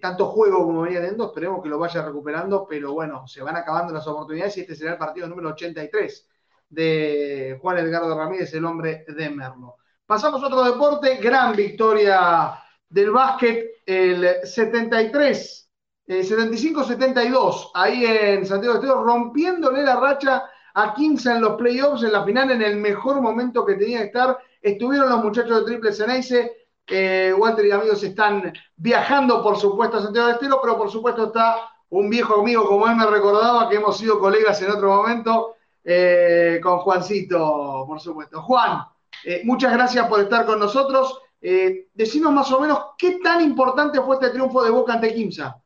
tanto 0.00 0.26
juego 0.26 0.64
como 0.64 0.82
venía 0.82 1.00
teniendo, 1.00 1.26
esperemos 1.26 1.62
que 1.62 1.68
lo 1.68 1.78
vaya 1.78 2.02
recuperando, 2.02 2.66
pero 2.68 2.92
bueno, 2.94 3.28
se 3.28 3.42
van 3.42 3.54
acabando 3.56 3.92
las 3.92 4.06
oportunidades 4.08 4.56
y 4.56 4.60
este 4.62 4.74
será 4.74 4.92
el 4.92 4.98
partido 4.98 5.28
número 5.28 5.50
83 5.50 6.28
de 6.68 7.58
Juan 7.60 7.78
Edgardo 7.78 8.16
Ramírez, 8.16 8.52
el 8.54 8.64
hombre 8.64 9.04
de 9.08 9.30
Merlo. 9.30 9.76
Pasamos 10.06 10.42
a 10.42 10.46
otro 10.46 10.64
deporte, 10.64 11.16
gran 11.16 11.54
victoria 11.54 12.58
del 12.88 13.10
básquet, 13.10 13.82
el 13.84 14.26
73, 14.44 15.70
75-72, 16.06 17.64
eh, 17.64 17.68
ahí 17.74 18.04
en 18.04 18.46
Santiago 18.46 18.74
de 18.74 18.80
Estero, 18.80 19.04
rompiéndole 19.04 19.82
la 19.82 19.96
racha 19.96 20.44
a 20.74 20.94
15 20.94 21.32
en 21.32 21.40
los 21.42 21.56
playoffs, 21.56 22.02
en 22.02 22.12
la 22.12 22.24
final, 22.24 22.50
en 22.50 22.62
el 22.62 22.76
mejor 22.76 23.20
momento 23.20 23.64
que 23.66 23.74
tenía 23.74 23.98
que 23.98 24.06
estar. 24.06 24.38
Estuvieron 24.62 25.08
los 25.10 25.22
muchachos 25.22 25.60
de 25.60 25.66
Triple 25.66 25.92
Ceneice, 25.92 26.68
eh, 26.86 27.34
Walter 27.36 27.66
y 27.66 27.70
amigos 27.70 28.02
están 28.02 28.52
viajando, 28.76 29.42
por 29.42 29.58
supuesto, 29.58 29.98
a 29.98 30.02
Santiago 30.02 30.28
de 30.28 30.34
Estero, 30.34 30.58
pero 30.62 30.78
por 30.78 30.90
supuesto 30.90 31.26
está 31.26 31.56
un 31.90 32.08
viejo 32.08 32.40
amigo, 32.40 32.66
como 32.66 32.86
él 32.88 32.96
me 32.96 33.06
recordaba, 33.06 33.68
que 33.68 33.76
hemos 33.76 33.98
sido 33.98 34.18
colegas 34.18 34.60
en 34.62 34.70
otro 34.70 34.94
momento, 34.94 35.56
eh, 35.90 36.60
con 36.62 36.80
Juancito, 36.80 37.84
por 37.86 37.98
supuesto. 37.98 38.42
Juan, 38.42 38.82
eh, 39.24 39.40
muchas 39.44 39.72
gracias 39.72 40.06
por 40.06 40.20
estar 40.20 40.44
con 40.44 40.58
nosotros. 40.58 41.18
Eh, 41.40 41.86
decinos 41.94 42.30
más 42.30 42.52
o 42.52 42.60
menos 42.60 42.78
qué 42.98 43.18
tan 43.22 43.40
importante 43.40 43.98
fue 44.02 44.16
este 44.16 44.28
triunfo 44.28 44.62
de 44.62 44.70
Boca 44.70 44.92
ante 44.92 45.14
Quimsa. 45.14 45.56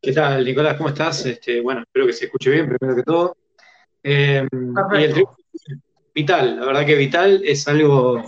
¿Qué 0.00 0.12
tal, 0.12 0.44
Nicolás? 0.44 0.76
¿Cómo 0.76 0.88
estás? 0.88 1.24
Este, 1.24 1.60
bueno, 1.60 1.82
espero 1.82 2.06
que 2.06 2.12
se 2.14 2.24
escuche 2.24 2.50
bien, 2.50 2.68
primero 2.68 2.96
que 2.96 3.04
todo. 3.04 3.36
Eh, 4.02 4.44
y 4.50 5.02
el 5.02 5.12
triunfo 5.12 5.36
vital, 6.12 6.56
la 6.56 6.66
verdad 6.66 6.84
que 6.84 6.96
vital 6.96 7.42
es 7.44 7.68
algo 7.68 8.20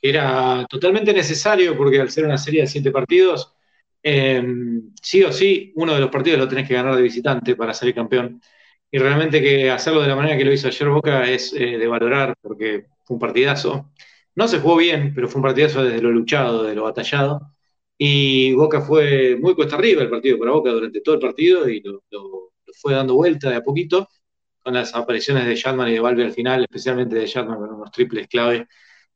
que 0.00 0.08
era 0.08 0.64
totalmente 0.70 1.12
necesario 1.12 1.76
porque 1.76 2.00
al 2.00 2.10
ser 2.10 2.24
una 2.24 2.38
serie 2.38 2.62
de 2.62 2.66
siete 2.66 2.90
partidos, 2.90 3.54
sí 4.02 5.22
o 5.22 5.32
sí, 5.32 5.72
uno 5.76 5.92
de 5.92 6.00
los 6.00 6.10
partidos 6.10 6.38
lo 6.38 6.48
tenés 6.48 6.66
que 6.66 6.74
ganar 6.74 6.96
de 6.96 7.02
visitante 7.02 7.56
para 7.56 7.74
ser 7.74 7.94
campeón 7.94 8.40
y 8.94 8.98
realmente 8.98 9.42
que 9.42 9.70
hacerlo 9.72 10.02
de 10.02 10.06
la 10.06 10.14
manera 10.14 10.38
que 10.38 10.44
lo 10.44 10.52
hizo 10.52 10.68
ayer 10.68 10.88
Boca 10.88 11.28
es 11.28 11.52
eh, 11.52 11.78
de 11.78 11.86
valorar 11.88 12.36
porque 12.40 12.86
fue 13.02 13.16
un 13.16 13.18
partidazo. 13.20 13.90
No 14.36 14.46
se 14.46 14.60
jugó 14.60 14.76
bien, 14.76 15.12
pero 15.12 15.28
fue 15.28 15.40
un 15.40 15.42
partidazo 15.42 15.82
desde 15.82 16.00
lo 16.00 16.12
luchado, 16.12 16.62
de 16.62 16.76
lo 16.76 16.84
batallado. 16.84 17.40
Y 17.98 18.52
Boca 18.52 18.82
fue 18.82 19.36
muy 19.40 19.56
cuesta 19.56 19.74
arriba 19.74 20.02
el 20.02 20.10
partido 20.10 20.38
para 20.38 20.52
Boca 20.52 20.70
durante 20.70 21.00
todo 21.00 21.16
el 21.16 21.20
partido 21.20 21.68
y 21.68 21.80
lo, 21.80 22.04
fue 22.80 22.94
dando 22.94 23.16
vuelta 23.16 23.50
de 23.50 23.56
a 23.56 23.62
poquito 23.62 24.08
con 24.62 24.74
las 24.74 24.94
apariciones 24.94 25.46
de 25.46 25.56
Shatman 25.56 25.88
y 25.88 25.94
de 25.94 26.00
Valve 26.00 26.24
al 26.26 26.32
final, 26.32 26.62
especialmente 26.62 27.16
de 27.16 27.26
Shatman 27.26 27.58
con 27.58 27.74
unos 27.74 27.90
triples 27.90 28.28
clave. 28.28 28.68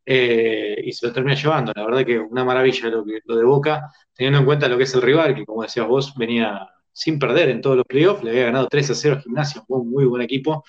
Eh, 0.05 0.83
y 0.87 0.93
se 0.93 1.07
lo 1.07 1.13
termina 1.13 1.37
llevando. 1.37 1.73
La 1.77 1.85
verdad 1.85 2.05
que 2.05 2.19
una 2.19 2.45
maravilla 2.45 2.89
lo, 2.89 3.05
lo 3.25 3.37
de 3.37 3.45
Boca, 3.45 3.93
teniendo 4.13 4.41
en 4.41 4.45
cuenta 4.45 4.69
lo 4.69 4.77
que 4.77 4.85
es 4.85 4.95
el 4.95 5.03
rival, 5.03 5.37
que 5.37 5.47
como 5.47 5.63
decías 5.63 5.87
vos, 5.87 6.15
venía 6.17 6.69
sin 6.99 7.17
perder 7.21 7.49
en 7.49 7.61
todos 7.61 7.77
los 7.77 7.87
playoffs, 7.87 8.25
le 8.25 8.31
había 8.31 8.47
ganado 8.47 8.67
3 8.69 8.91
a 8.91 8.95
0 8.97 9.17
a 9.17 9.21
Gimnasio, 9.21 9.65
un 9.69 9.89
muy 9.89 10.05
buen 10.05 10.21
equipo, 10.21 10.65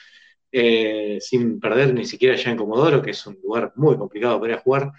eh, 0.51 1.17
sin 1.19 1.59
perder 1.59 1.91
ni 1.91 2.05
siquiera 2.05 2.35
allá 2.35 2.51
en 2.51 2.57
Comodoro, 2.57 3.01
que 3.01 3.11
es 3.11 3.25
un 3.25 3.39
lugar 3.41 3.73
muy 3.77 3.97
complicado 3.97 4.39
para 4.39 4.59
jugar. 4.59 4.91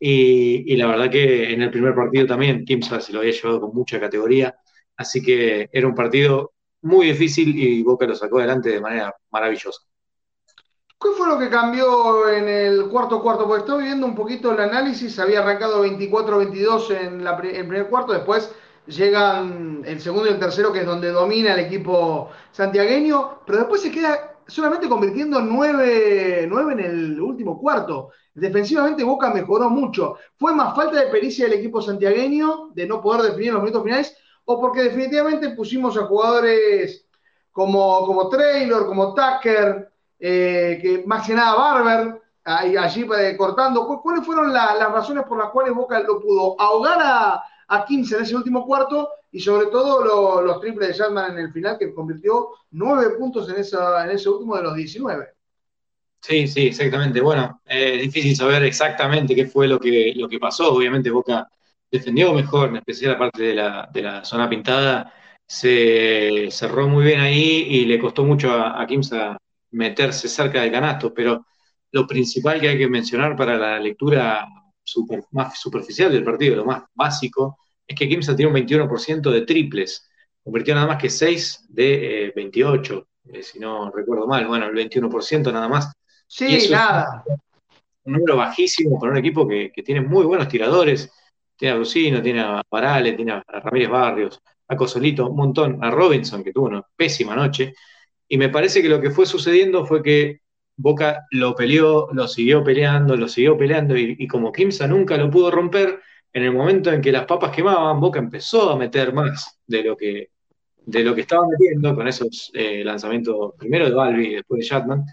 Y, 0.00 0.74
la 0.74 0.88
verdad 0.88 1.08
que 1.08 1.52
en 1.52 1.62
el 1.62 1.70
primer 1.70 1.94
partido 1.94 2.26
también 2.26 2.64
Kimsa 2.64 3.00
se 3.00 3.12
lo 3.12 3.20
había 3.20 3.30
llevado 3.30 3.60
con 3.60 3.72
mucha 3.72 4.00
categoría, 4.00 4.56
así 4.96 5.22
que 5.22 5.70
era 5.72 5.86
un 5.86 5.94
partido 5.94 6.52
muy 6.80 7.06
difícil 7.06 7.56
y 7.56 7.80
Boca 7.84 8.04
lo 8.04 8.16
sacó 8.16 8.38
adelante 8.38 8.70
de 8.70 8.80
manera 8.80 9.14
maravillosa. 9.30 9.82
¿Qué 11.00 11.08
fue 11.16 11.28
lo 11.28 11.38
que 11.38 11.48
cambió 11.48 12.28
en 12.28 12.48
el 12.48 12.88
cuarto 12.88 13.22
cuarto? 13.22 13.46
Porque 13.46 13.60
estoy 13.60 13.84
viendo 13.84 14.04
un 14.04 14.16
poquito 14.16 14.50
el 14.50 14.58
análisis, 14.58 15.16
había 15.20 15.42
arrancado 15.42 15.86
24-22 15.86 16.90
en, 16.90 17.20
en 17.20 17.56
el 17.56 17.68
primer 17.68 17.86
cuarto, 17.86 18.12
después 18.12 18.52
llegan 18.86 19.82
el 19.84 20.00
segundo 20.00 20.28
y 20.28 20.32
el 20.32 20.38
tercero, 20.38 20.72
que 20.72 20.80
es 20.80 20.86
donde 20.86 21.10
domina 21.10 21.54
el 21.54 21.60
equipo 21.60 22.30
santiagueño, 22.50 23.40
pero 23.46 23.58
después 23.58 23.80
se 23.80 23.90
queda 23.90 24.36
solamente 24.46 24.88
convirtiendo 24.88 25.40
nueve, 25.40 26.46
nueve 26.48 26.72
en 26.72 26.80
el 26.80 27.20
último 27.20 27.58
cuarto. 27.58 28.10
Defensivamente 28.34 29.04
Boca 29.04 29.32
mejoró 29.32 29.70
mucho. 29.70 30.16
¿Fue 30.36 30.54
más 30.54 30.74
falta 30.74 30.98
de 31.00 31.10
pericia 31.10 31.46
del 31.46 31.58
equipo 31.58 31.80
santiagueño 31.80 32.70
de 32.74 32.86
no 32.86 33.00
poder 33.00 33.22
definir 33.22 33.52
los 33.52 33.62
minutos 33.62 33.84
finales? 33.84 34.16
¿O 34.44 34.60
porque 34.60 34.82
definitivamente 34.82 35.50
pusimos 35.50 35.96
a 35.96 36.06
jugadores 36.06 37.06
como, 37.52 38.04
como 38.06 38.28
Traylor, 38.28 38.86
como 38.86 39.14
Tucker, 39.14 39.92
eh, 40.18 40.78
que 40.80 41.04
más 41.06 41.26
que 41.26 41.34
nada 41.34 41.54
Barber, 41.54 42.22
allí 42.44 43.06
eh, 43.18 43.36
cortando? 43.36 43.86
¿Cuáles 44.02 44.24
fueron 44.24 44.52
las 44.52 44.90
razones 44.90 45.24
por 45.24 45.38
las 45.38 45.50
cuales 45.50 45.74
Boca 45.74 46.00
lo 46.00 46.20
pudo 46.20 46.60
ahogar 46.60 46.98
a, 47.00 47.44
a 47.72 47.86
15 47.86 48.16
en 48.16 48.22
ese 48.22 48.36
último 48.36 48.66
cuarto 48.66 49.08
y 49.30 49.40
sobre 49.40 49.66
todo 49.66 50.42
los 50.42 50.60
triples 50.60 50.88
de 50.88 50.94
Shatman 50.94 51.32
en 51.32 51.46
el 51.46 51.52
final 51.52 51.78
que 51.78 51.94
convirtió 51.94 52.50
nueve 52.72 53.14
puntos 53.18 53.48
en, 53.48 53.56
esa, 53.56 54.04
en 54.04 54.10
ese 54.10 54.28
último 54.28 54.56
de 54.56 54.62
los 54.62 54.74
19. 54.74 55.26
Sí, 56.20 56.46
sí, 56.46 56.66
exactamente. 56.66 57.20
Bueno, 57.22 57.62
es 57.64 58.02
difícil 58.02 58.36
saber 58.36 58.62
exactamente 58.64 59.34
qué 59.34 59.46
fue 59.46 59.66
lo 59.66 59.80
que, 59.80 60.12
lo 60.14 60.28
que 60.28 60.38
pasó. 60.38 60.74
Obviamente 60.74 61.10
Boca 61.10 61.48
defendió 61.90 62.34
mejor, 62.34 62.68
en 62.68 62.76
especial 62.76 63.12
la 63.12 63.18
parte 63.18 63.42
de 63.42 63.54
la, 63.54 63.88
de 63.90 64.02
la 64.02 64.24
zona 64.24 64.50
pintada. 64.50 65.12
Se 65.46 66.48
cerró 66.50 66.88
muy 66.88 67.04
bien 67.06 67.20
ahí 67.20 67.66
y 67.70 67.86
le 67.86 67.98
costó 67.98 68.22
mucho 68.24 68.52
a, 68.52 68.86
Kimsa 68.86 69.38
meterse 69.70 70.28
cerca 70.28 70.60
del 70.60 70.72
canasto, 70.72 71.14
pero 71.14 71.46
lo 71.90 72.06
principal 72.06 72.60
que 72.60 72.68
hay 72.68 72.78
que 72.78 72.88
mencionar 72.88 73.34
para 73.34 73.56
la 73.56 73.80
lectura 73.80 74.46
más 75.30 75.58
superficial 75.58 76.12
del 76.12 76.24
partido, 76.24 76.56
lo 76.56 76.64
más 76.66 76.82
básico, 76.94 77.58
es 77.86 77.96
que 77.96 78.08
Kimsa 78.08 78.36
tiene 78.36 78.50
un 78.50 78.56
21% 78.56 79.30
de 79.30 79.42
triples, 79.42 80.08
convirtió 80.42 80.74
nada 80.74 80.86
más 80.86 81.00
que 81.00 81.10
6 81.10 81.66
de 81.68 82.32
28, 82.34 83.08
eh, 83.24 83.38
eh, 83.38 83.42
si 83.42 83.58
no 83.58 83.90
recuerdo 83.90 84.26
mal, 84.26 84.46
bueno, 84.46 84.66
el 84.66 84.74
21% 84.74 85.52
nada 85.52 85.68
más. 85.68 85.92
Sí, 86.26 86.68
nada. 86.70 87.24
un 88.04 88.12
número 88.14 88.36
bajísimo 88.36 88.98
para 88.98 89.12
un 89.12 89.18
equipo 89.18 89.46
que, 89.46 89.70
tiene 89.84 90.00
muy 90.00 90.24
buenos 90.24 90.48
tiradores, 90.48 91.10
tiene 91.56 91.74
a 91.74 91.78
Lucino, 91.78 92.22
tiene 92.22 92.40
a 92.40 92.62
Parales, 92.68 93.16
tiene 93.16 93.32
a 93.32 93.44
Ramírez 93.46 93.90
Barrios, 93.90 94.40
a 94.68 94.76
Cosolito, 94.76 95.28
un 95.28 95.36
montón, 95.36 95.84
a 95.84 95.90
Robinson, 95.90 96.42
que 96.42 96.52
tuvo 96.52 96.66
una 96.66 96.82
pésima 96.96 97.36
noche, 97.36 97.74
y 98.28 98.38
me 98.38 98.48
parece 98.48 98.80
que 98.80 98.88
lo 98.88 99.00
que 99.00 99.10
fue 99.10 99.26
sucediendo 99.26 99.84
fue 99.84 100.02
que 100.02 100.40
Boca 100.76 101.26
lo 101.30 101.54
peleó, 101.54 102.08
lo 102.12 102.26
siguió 102.26 102.64
peleando, 102.64 103.14
lo 103.16 103.28
siguió 103.28 103.56
peleando 103.58 103.96
y, 103.96 104.26
como 104.26 104.52
Kimsa 104.52 104.86
nunca 104.86 105.16
lo 105.16 105.30
pudo 105.30 105.50
romper, 105.50 106.00
en 106.32 106.42
el 106.42 106.52
momento 106.52 106.92
en 106.92 107.00
que 107.00 107.12
las 107.12 107.26
papas 107.26 107.54
quemaban, 107.54 108.00
Boca 108.00 108.18
empezó 108.18 108.70
a 108.70 108.76
meter 108.76 109.12
más 109.12 109.58
de 109.66 109.84
lo 109.84 109.96
que, 109.96 110.30
de 110.76 111.04
lo 111.04 111.14
que 111.14 111.22
estaba 111.22 111.46
metiendo 111.48 111.94
con 111.94 112.08
esos 112.08 112.50
eh, 112.54 112.82
lanzamientos, 112.84 113.52
primero 113.58 113.86
de 113.86 113.94
Balbi 113.94 114.26
y 114.28 114.34
después 114.36 114.60
de 114.60 114.66
Chatman. 114.66 115.04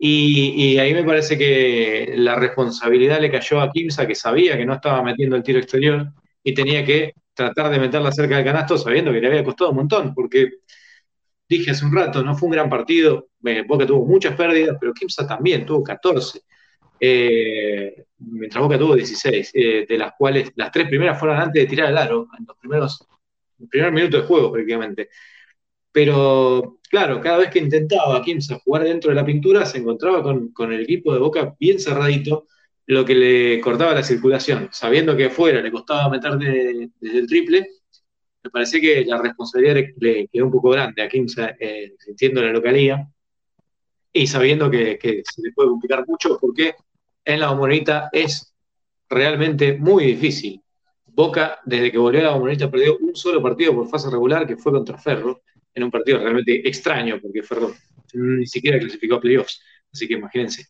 Y, 0.00 0.78
ahí 0.78 0.94
me 0.94 1.02
parece 1.04 1.36
que 1.36 2.14
la 2.16 2.36
responsabilidad 2.36 3.20
le 3.20 3.30
cayó 3.30 3.60
a 3.60 3.70
Kimsa, 3.72 4.06
que 4.06 4.14
sabía 4.14 4.56
que 4.56 4.64
no 4.64 4.74
estaba 4.74 5.02
metiendo 5.02 5.34
el 5.36 5.42
tiro 5.42 5.58
exterior 5.58 6.12
y 6.42 6.54
tenía 6.54 6.84
que 6.84 7.14
tratar 7.34 7.70
de 7.70 7.80
meterla 7.80 8.12
cerca 8.12 8.36
del 8.36 8.44
canasto 8.44 8.78
sabiendo 8.78 9.12
que 9.12 9.20
le 9.20 9.26
había 9.28 9.44
costado 9.44 9.70
un 9.70 9.76
montón, 9.76 10.14
porque 10.14 10.50
dije 11.48 11.72
hace 11.72 11.84
un 11.84 11.94
rato, 11.94 12.22
no 12.22 12.36
fue 12.36 12.46
un 12.48 12.52
gran 12.52 12.70
partido, 12.70 13.28
eh, 13.44 13.64
Boca 13.66 13.86
tuvo 13.86 14.06
muchas 14.06 14.36
pérdidas, 14.36 14.76
pero 14.80 14.92
Kimsa 14.94 15.26
también 15.26 15.66
tuvo 15.66 15.82
14, 15.82 16.42
eh, 17.00 18.04
mientras 18.18 18.62
Boca 18.62 18.78
tuvo 18.78 18.94
16, 18.94 19.50
eh, 19.54 19.86
de 19.88 19.98
las 19.98 20.12
cuales 20.16 20.50
las 20.56 20.70
tres 20.72 20.88
primeras 20.88 21.18
fueron 21.18 21.38
antes 21.38 21.62
de 21.62 21.68
tirar 21.68 21.90
el 21.90 21.98
aro, 21.98 22.28
en 22.38 22.46
los 22.46 22.56
primeros, 22.56 23.06
el 23.60 23.68
primer 23.68 24.10
de 24.10 24.20
juego 24.20 24.52
prácticamente. 24.52 25.08
Pero 25.92 26.78
claro, 26.90 27.20
cada 27.20 27.38
vez 27.38 27.50
que 27.50 27.58
intentaba 27.58 28.22
Kimsa 28.22 28.58
jugar 28.64 28.84
dentro 28.84 29.10
de 29.10 29.16
la 29.16 29.24
pintura, 29.24 29.66
se 29.66 29.78
encontraba 29.78 30.22
con, 30.22 30.72
el 30.72 30.80
equipo 30.82 31.12
de 31.12 31.18
Boca 31.18 31.54
bien 31.58 31.80
cerradito, 31.80 32.46
lo 32.86 33.04
que 33.04 33.14
le 33.14 33.60
cortaba 33.60 33.94
la 33.94 34.02
circulación, 34.02 34.68
sabiendo 34.72 35.16
que 35.16 35.26
afuera 35.26 35.60
le 35.60 35.70
costaba 35.70 36.08
meter 36.08 36.36
desde 36.38 37.18
el 37.18 37.26
triple, 37.26 37.68
me 38.42 38.50
parece 38.50 38.80
que 38.80 39.04
la 39.04 39.20
responsabilidad 39.20 39.76
le, 39.98 40.28
quedó 40.28 40.46
un 40.46 40.52
poco 40.52 40.70
grande 40.70 41.02
a 41.02 41.08
Kimsa, 41.08 41.56
eh, 41.58 41.94
sintiendo 41.98 42.42
la 42.42 42.52
localía 42.52 43.06
y 44.12 44.26
sabiendo 44.26 44.70
que, 44.70 44.98
se 45.00 45.42
le 45.42 45.52
puede 45.52 45.68
complicar 45.70 46.04
mucho 46.06 46.38
porque 46.40 46.74
en 47.28 47.40
la 47.40 47.50
Bombonita 47.50 48.08
es 48.10 48.54
realmente 49.06 49.74
muy 49.74 50.06
difícil. 50.06 50.62
Boca, 51.04 51.58
desde 51.66 51.92
que 51.92 51.98
volvió 51.98 52.20
a 52.20 52.24
la 52.24 52.30
Bombonita, 52.30 52.70
perdió 52.70 52.96
un 52.96 53.14
solo 53.14 53.42
partido 53.42 53.74
por 53.74 53.86
fase 53.86 54.08
regular 54.08 54.46
que 54.46 54.56
fue 54.56 54.72
contra 54.72 54.96
Ferro, 54.96 55.42
en 55.74 55.84
un 55.84 55.90
partido 55.90 56.18
realmente 56.18 56.66
extraño 56.66 57.20
porque 57.20 57.42
Ferro 57.42 57.74
ni 58.14 58.46
siquiera 58.46 58.78
clasificó 58.78 59.16
a 59.16 59.20
playoffs. 59.20 59.60
Así 59.92 60.08
que 60.08 60.14
imagínense. 60.14 60.66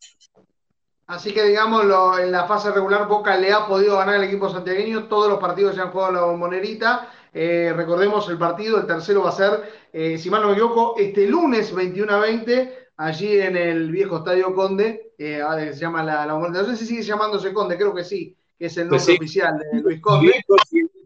Así 1.06 1.32
que, 1.32 1.44
digamos, 1.44 1.84
en 2.20 2.32
la 2.32 2.44
fase 2.46 2.72
regular 2.72 3.06
Boca 3.06 3.36
le 3.36 3.52
ha 3.52 3.64
podido 3.68 3.96
ganar 3.96 4.16
al 4.16 4.24
equipo 4.24 4.50
santiagueño. 4.50 5.04
Todos 5.04 5.30
los 5.30 5.38
partidos 5.38 5.76
se 5.76 5.80
han 5.80 5.90
jugado 5.90 6.10
en 6.10 6.16
la 6.16 6.22
bombonerita. 6.22 7.08
Eh, 7.32 7.72
recordemos 7.76 8.28
el 8.28 8.36
partido, 8.36 8.80
el 8.80 8.86
tercero 8.86 9.22
va 9.22 9.28
a 9.28 9.32
ser, 9.32 9.62
eh, 9.92 10.18
si 10.18 10.28
mal 10.28 10.42
no 10.42 10.48
me 10.48 10.54
equivoco, 10.54 10.96
este 10.98 11.28
lunes 11.28 11.72
21 11.72 12.12
a 12.12 12.18
20, 12.18 12.88
allí 12.96 13.38
en 13.38 13.56
el 13.56 13.92
viejo 13.92 14.18
Estadio 14.18 14.52
Conde. 14.54 15.07
Eh, 15.18 15.42
se 15.72 15.80
llama 15.80 16.02
la, 16.02 16.32
bombonerita. 16.32 16.62
No 16.62 16.68
sé 16.68 16.76
si 16.76 16.86
sigue 16.86 17.02
llamándose 17.02 17.52
Conde, 17.52 17.76
creo 17.76 17.92
que 17.92 18.04
sí, 18.04 18.36
que 18.56 18.66
es 18.66 18.76
el 18.78 18.88
pues 18.88 19.02
nombre 19.02 19.16
oficial 19.16 19.58
de 19.58 19.80
Luis 19.80 20.00
Conde. 20.00 20.32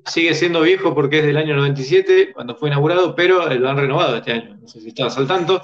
Sigue 0.05 0.35
siendo 0.35 0.61
viejo 0.63 0.95
porque 0.95 1.21
es 1.21 1.27
del 1.27 1.37
año 1.37 1.57
97, 1.57 2.33
cuando 2.33 2.57
fue 2.57 2.69
inaugurado, 2.69 3.15
pero 3.15 3.49
lo 3.49 3.69
han 3.69 3.77
renovado 3.77 4.17
este 4.17 4.33
año. 4.33 4.59
No 4.61 4.69
sé 4.69 4.81
si 4.81 4.89
estabas 4.89 5.17
al 5.17 5.27
tanto. 5.27 5.63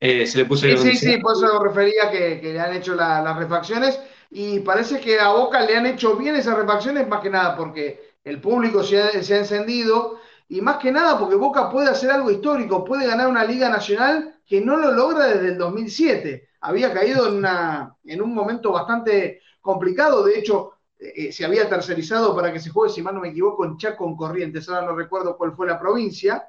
Eh, 0.00 0.26
se 0.26 0.38
le 0.38 0.44
puso 0.44 0.64
sí, 0.64 0.76
sí, 0.76 0.96
sí, 0.96 1.16
por 1.18 1.36
eso 1.36 1.58
refería 1.58 2.08
que, 2.08 2.40
le 2.40 2.60
han 2.60 2.72
hecho 2.76 2.94
las 2.94 3.36
refacciones 3.36 3.98
y 4.30 4.60
parece 4.60 5.00
que 5.00 5.18
a 5.18 5.30
Boca 5.30 5.64
le 5.64 5.76
han 5.76 5.86
hecho 5.86 6.14
bien 6.14 6.36
esas 6.36 6.56
refacciones 6.56 7.08
más 7.08 7.20
que 7.20 7.30
nada 7.30 7.56
porque 7.56 8.14
el 8.22 8.40
público 8.40 8.84
se 8.84 9.02
ha, 9.02 9.10
encendido 9.10 10.20
y 10.48 10.60
más 10.60 10.76
que 10.76 10.92
nada 10.92 11.18
porque 11.18 11.34
Boca 11.34 11.68
puede 11.68 11.90
hacer 11.90 12.12
algo 12.12 12.30
histórico, 12.30 12.84
puede 12.84 13.08
ganar 13.08 13.26
una 13.26 13.44
liga 13.44 13.68
nacional 13.68 14.36
que 14.46 14.60
no 14.60 14.76
lo 14.76 14.92
logra 14.92 15.26
desde 15.26 15.48
el 15.48 15.58
2007. 15.58 16.47
Había 16.60 16.92
caído 16.92 17.28
en, 17.28 17.36
una, 17.36 17.94
en 18.04 18.22
un 18.22 18.34
momento 18.34 18.72
bastante 18.72 19.40
complicado, 19.60 20.24
de 20.24 20.38
hecho 20.38 20.72
eh, 20.98 21.12
eh, 21.16 21.32
se 21.32 21.44
había 21.44 21.68
tercerizado 21.68 22.34
para 22.34 22.52
que 22.52 22.60
se 22.60 22.70
juegue, 22.70 22.92
si 22.92 23.02
mal 23.02 23.14
no 23.14 23.20
me 23.20 23.28
equivoco, 23.28 23.64
en 23.64 23.76
Chaco, 23.76 24.06
en 24.06 24.16
Corrientes, 24.16 24.68
ahora 24.68 24.86
no 24.86 24.96
recuerdo 24.96 25.36
cuál 25.36 25.54
fue 25.54 25.66
la 25.66 25.78
provincia, 25.78 26.48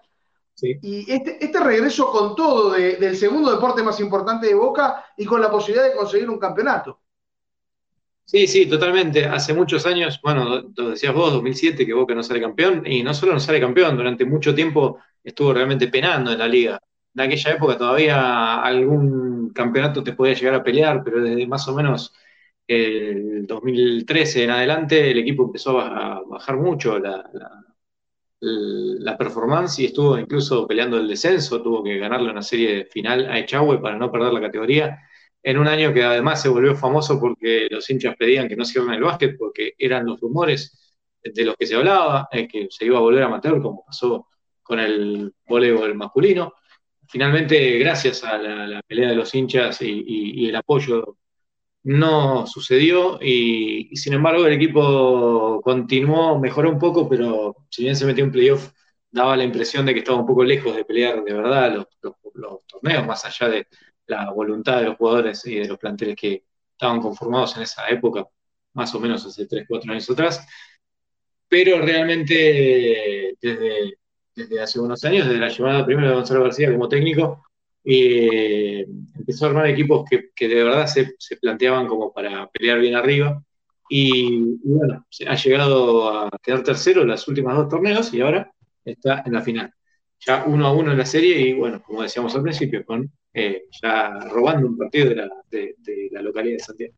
y 0.62 1.10
este, 1.12 1.43
este, 1.43 1.60
regreso 1.60 2.12
con 2.12 2.36
todo 2.36 2.72
del 2.72 3.16
segundo 3.16 3.51
deporte 3.51 3.82
más 3.82 3.99
importante 3.99 4.47
de 4.47 4.55
Boca 4.55 5.05
y 5.16 5.26
con 5.26 5.39
la 5.41 5.49
posibilidad 5.49 5.88
de 5.88 5.95
conseguir 5.95 6.30
un 6.30 6.38
campeonato. 6.38 6.99
Sí, 8.26 8.45
sí, 8.45 8.68
totalmente. 8.68 9.26
Hace 9.26 9.53
muchos 9.53 9.86
años, 9.86 10.20
bueno, 10.22 10.64
lo 10.76 10.89
decías 10.89 11.14
vos, 11.14 11.34
2007, 11.34 11.86
que 11.86 11.93
Boca 11.93 12.14
no 12.14 12.22
sale 12.22 12.41
campeón, 12.41 12.84
y 12.86 13.01
no 13.01 13.14
solo 13.14 13.34
no 13.34 13.39
sale 13.39 13.60
campeón, 13.60 13.97
durante 13.97 14.26
mucho 14.26 14.53
tiempo 14.53 14.99
estuvo 15.24 15.53
realmente 15.53 15.88
penando 15.88 16.32
en 16.32 16.39
la 16.39 16.47
liga. 16.47 16.80
En 17.20 17.26
aquella 17.26 17.51
época 17.51 17.78
todavía 17.78 18.61
algún 18.61 19.51
campeonato 19.53 20.03
te 20.03 20.13
podía 20.13 20.34
llegar 20.34 20.55
a 20.55 20.63
pelear, 20.63 21.03
pero 21.03 21.22
desde 21.22 21.47
más 21.47 21.67
o 21.67 21.76
menos 21.76 22.13
el 22.67 23.45
2013 23.47 24.43
en 24.45 24.51
adelante 24.51 25.11
el 25.11 25.20
equipo 25.20 25.45
empezó 25.45 25.80
a 25.80 26.22
bajar 26.28 26.57
mucho 26.57 26.99
la 26.99 27.30
la 28.41 29.17
performance 29.17 29.80
y 29.80 29.86
estuvo 29.86 30.17
incluso 30.17 30.65
peleando 30.67 30.97
el 30.97 31.07
descenso, 31.07 31.61
tuvo 31.61 31.84
que 31.84 31.97
ganarle 31.97 32.32
una 32.32 32.41
serie 32.41 32.86
final 32.86 33.30
a 33.30 33.39
Echagüe 33.39 33.80
para 33.80 33.97
no 33.97 34.11
perder 34.11 34.34
la 34.34 34.41
categoría, 34.41 34.97
en 35.43 35.57
un 35.57 35.67
año 35.67 35.93
que 35.93 36.03
además 36.03 36.41
se 36.41 36.49
volvió 36.49 36.76
famoso 36.76 37.20
porque 37.20 37.67
los 37.70 37.89
hinchas 37.89 38.15
pedían 38.17 38.47
que 38.47 38.55
no 38.55 38.65
cierren 38.65 38.93
el 38.93 39.03
básquet 39.03 39.38
porque 39.38 39.74
eran 39.78 40.05
los 40.05 40.20
rumores 40.20 40.97
de 41.24 41.45
los 41.45 41.55
que 41.57 41.67
se 41.67 41.76
hablaba, 41.76 42.28
eh, 42.32 42.47
que 42.47 42.67
se 42.70 42.86
iba 42.86 42.97
a 42.97 43.01
volver 43.01 43.24
a 43.24 43.26
amateur 43.28 43.61
como 43.61 43.86
pasó 43.86 44.28
con 44.63 44.80
el 44.80 45.34
voleibol 45.47 45.95
masculino. 45.95 46.53
Finalmente, 47.10 47.78
gracias 47.80 48.24
a 48.24 48.38
la, 48.38 48.82
pelea 48.84 49.10
de 49.10 49.16
los 49.16 49.34
hinchas 49.34 49.82
y 49.82 50.47
el 50.47 50.55
apoyo 50.55 51.18
no 51.84 52.45
sucedió 52.47 53.20
y, 53.22 53.95
sin 53.95 54.14
embargo 54.14 54.45
el 54.45 54.53
equipo 54.53 55.62
continuó, 55.64 56.39
mejoró 56.39 56.70
un 56.70 56.80
poco, 56.80 57.07
pero 57.07 57.55
si 57.70 57.84
bien 57.84 57.95
se 57.95 58.05
metió 58.05 58.24
en 58.24 58.32
playoff, 58.32 58.72
daba 59.12 59.38
la 59.38 59.43
impresión 59.43 59.86
de 59.86 59.93
que 59.93 59.99
estaba 59.99 60.20
un 60.20 60.26
poco 60.26 60.43
lejos 60.43 60.76
de 60.76 60.86
pelear 60.86 61.24
de 61.24 61.34
verdad 61.34 61.74
los, 61.74 61.88
torneos, 62.68 63.05
más 63.05 63.26
allá 63.26 63.49
de 63.49 63.68
la 64.07 64.32
voluntad 64.32 64.80
de 64.80 64.86
los 64.86 64.97
jugadores 64.97 65.45
y 65.45 65.55
de 65.55 65.68
los 65.68 65.78
planteles 65.78 66.16
que 66.16 66.43
estaban 66.72 67.01
conformados 67.01 67.55
en 67.57 67.64
esa 67.64 67.88
época, 67.89 68.28
más 68.74 68.93
o 68.95 68.99
menos 68.99 69.26
hace 69.26 69.45
3, 69.45 69.66
4 69.68 69.91
años 69.91 70.10
atrás. 70.10 70.45
Pero 71.47 71.82
realmente 71.82 73.36
desde, 73.41 73.99
desde 74.40 74.62
hace 74.62 74.80
unos 74.80 75.04
años, 75.04 75.28
desde 75.28 75.40
la 75.40 75.50
llamada 75.50 75.86
primero 75.86 76.10
de 76.10 76.16
Gonzalo 76.16 76.44
García 76.44 76.72
como 76.72 76.88
técnico, 76.88 77.44
eh, 77.84 78.86
empezó 79.18 79.46
a 79.46 79.50
armar 79.50 79.68
equipos 79.68 80.06
que, 80.10 80.48
de 80.48 80.64
verdad 80.64 80.88
se, 80.88 81.38
planteaban 81.38 81.88
como 81.88 82.14
para 82.14 82.50
pelear 82.50 82.80
bien 82.80 82.96
arriba. 82.96 83.42
Y, 83.90 84.60
bueno, 84.64 85.06
ha 85.28 85.36
llegado 85.36 86.10
a 86.10 86.30
quedar 86.42 86.64
tercero 86.64 87.02
en 87.02 87.08
los 87.08 87.28
últimos 87.28 87.56
dos 87.56 87.70
torneos 87.70 88.14
y 88.14 88.22
ahora 88.22 88.52
está 88.86 89.24
en 89.26 89.34
la 89.34 89.42
final. 89.42 89.74
Ya 90.20 90.44
uno 90.46 90.68
a 90.68 90.74
uno 90.74 90.92
en 90.92 90.98
la 90.98 91.06
serie 91.06 91.40
y 91.40 91.54
bueno, 91.54 91.82
como 91.82 92.04
decíamos 92.04 92.36
al 92.36 92.44
principio, 92.44 92.86
con 92.86 93.12
eh, 93.34 93.64
ya 93.82 94.20
robando 94.32 94.68
un 94.68 94.78
partido 94.78 95.10
de 95.10 95.16
la, 95.16 96.22
localidad 96.22 96.58
de 96.58 96.64
Santiago. 96.64 96.94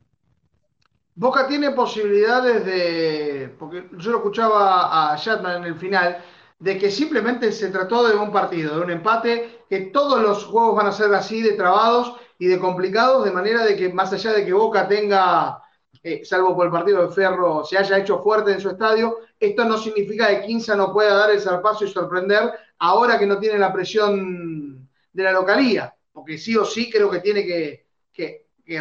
Boca 1.16 1.48
tiene 1.48 1.72
posibilidades 1.72 2.66
de, 2.66 3.54
porque 3.60 3.86
yo 3.98 4.12
lo 4.12 4.18
escuchaba 4.18 5.14
a 5.14 5.18
Shatman 5.18 5.58
en 5.62 5.66
el 5.66 5.76
final, 5.76 6.18
de 6.62 6.78
que 6.78 6.92
simplemente 6.92 7.52
se 7.52 7.70
trató 7.70 8.08
de 8.08 8.16
un 8.16 8.32
partido, 8.32 8.76
de 8.76 8.82
un 8.82 8.92
empate, 8.92 9.64
que 9.68 9.80
todos 9.88 10.22
los 10.22 10.46
juegos 10.46 10.76
van 10.76 10.86
a 10.86 10.92
ser 10.92 11.12
así 11.16 11.42
de 11.42 11.54
trabados 11.54 12.14
y 12.38 12.46
de 12.46 12.60
complicados, 12.60 13.26
de 13.26 13.32
manera 13.32 13.66
de 13.66 13.76
que 13.76 13.92
más 13.92 14.14
allá 14.14 14.32
de 14.32 14.46
que 14.46 14.54
Boca 14.54 14.88
tenga, 14.88 15.60
eh, 16.04 16.22
salvo 16.24 16.56
por 16.56 16.68
el 16.68 16.72
partido 16.72 17.08
de 17.08 17.14
Ferro, 17.16 17.66
se 17.66 17.80
haya 17.80 17.98
hecho 17.98 18.22
fuerte 18.22 18.52
en 18.52 18.62
su 18.62 18.70
estadio, 18.70 19.22
esto 19.40 19.66
no 19.66 19.76
significa 19.76 20.28
que 20.28 20.46
Quinza 20.46 20.76
no 20.76 20.94
pueda 20.94 21.16
dar 21.16 21.32
el 21.32 21.42
zarpazo 21.42 21.86
y 21.86 21.90
sorprender 21.90 22.52
ahora 22.78 23.18
que 23.18 23.26
no 23.26 23.40
tiene 23.40 23.58
la 23.58 23.74
presión 23.74 24.88
de 25.12 25.24
la 25.24 25.32
localía, 25.32 25.96
porque 26.12 26.38
sí 26.38 26.56
o 26.56 26.64
sí 26.64 26.92
creo 26.92 27.10
que 27.10 27.22
tiene 27.22 27.44
que, 27.44 27.86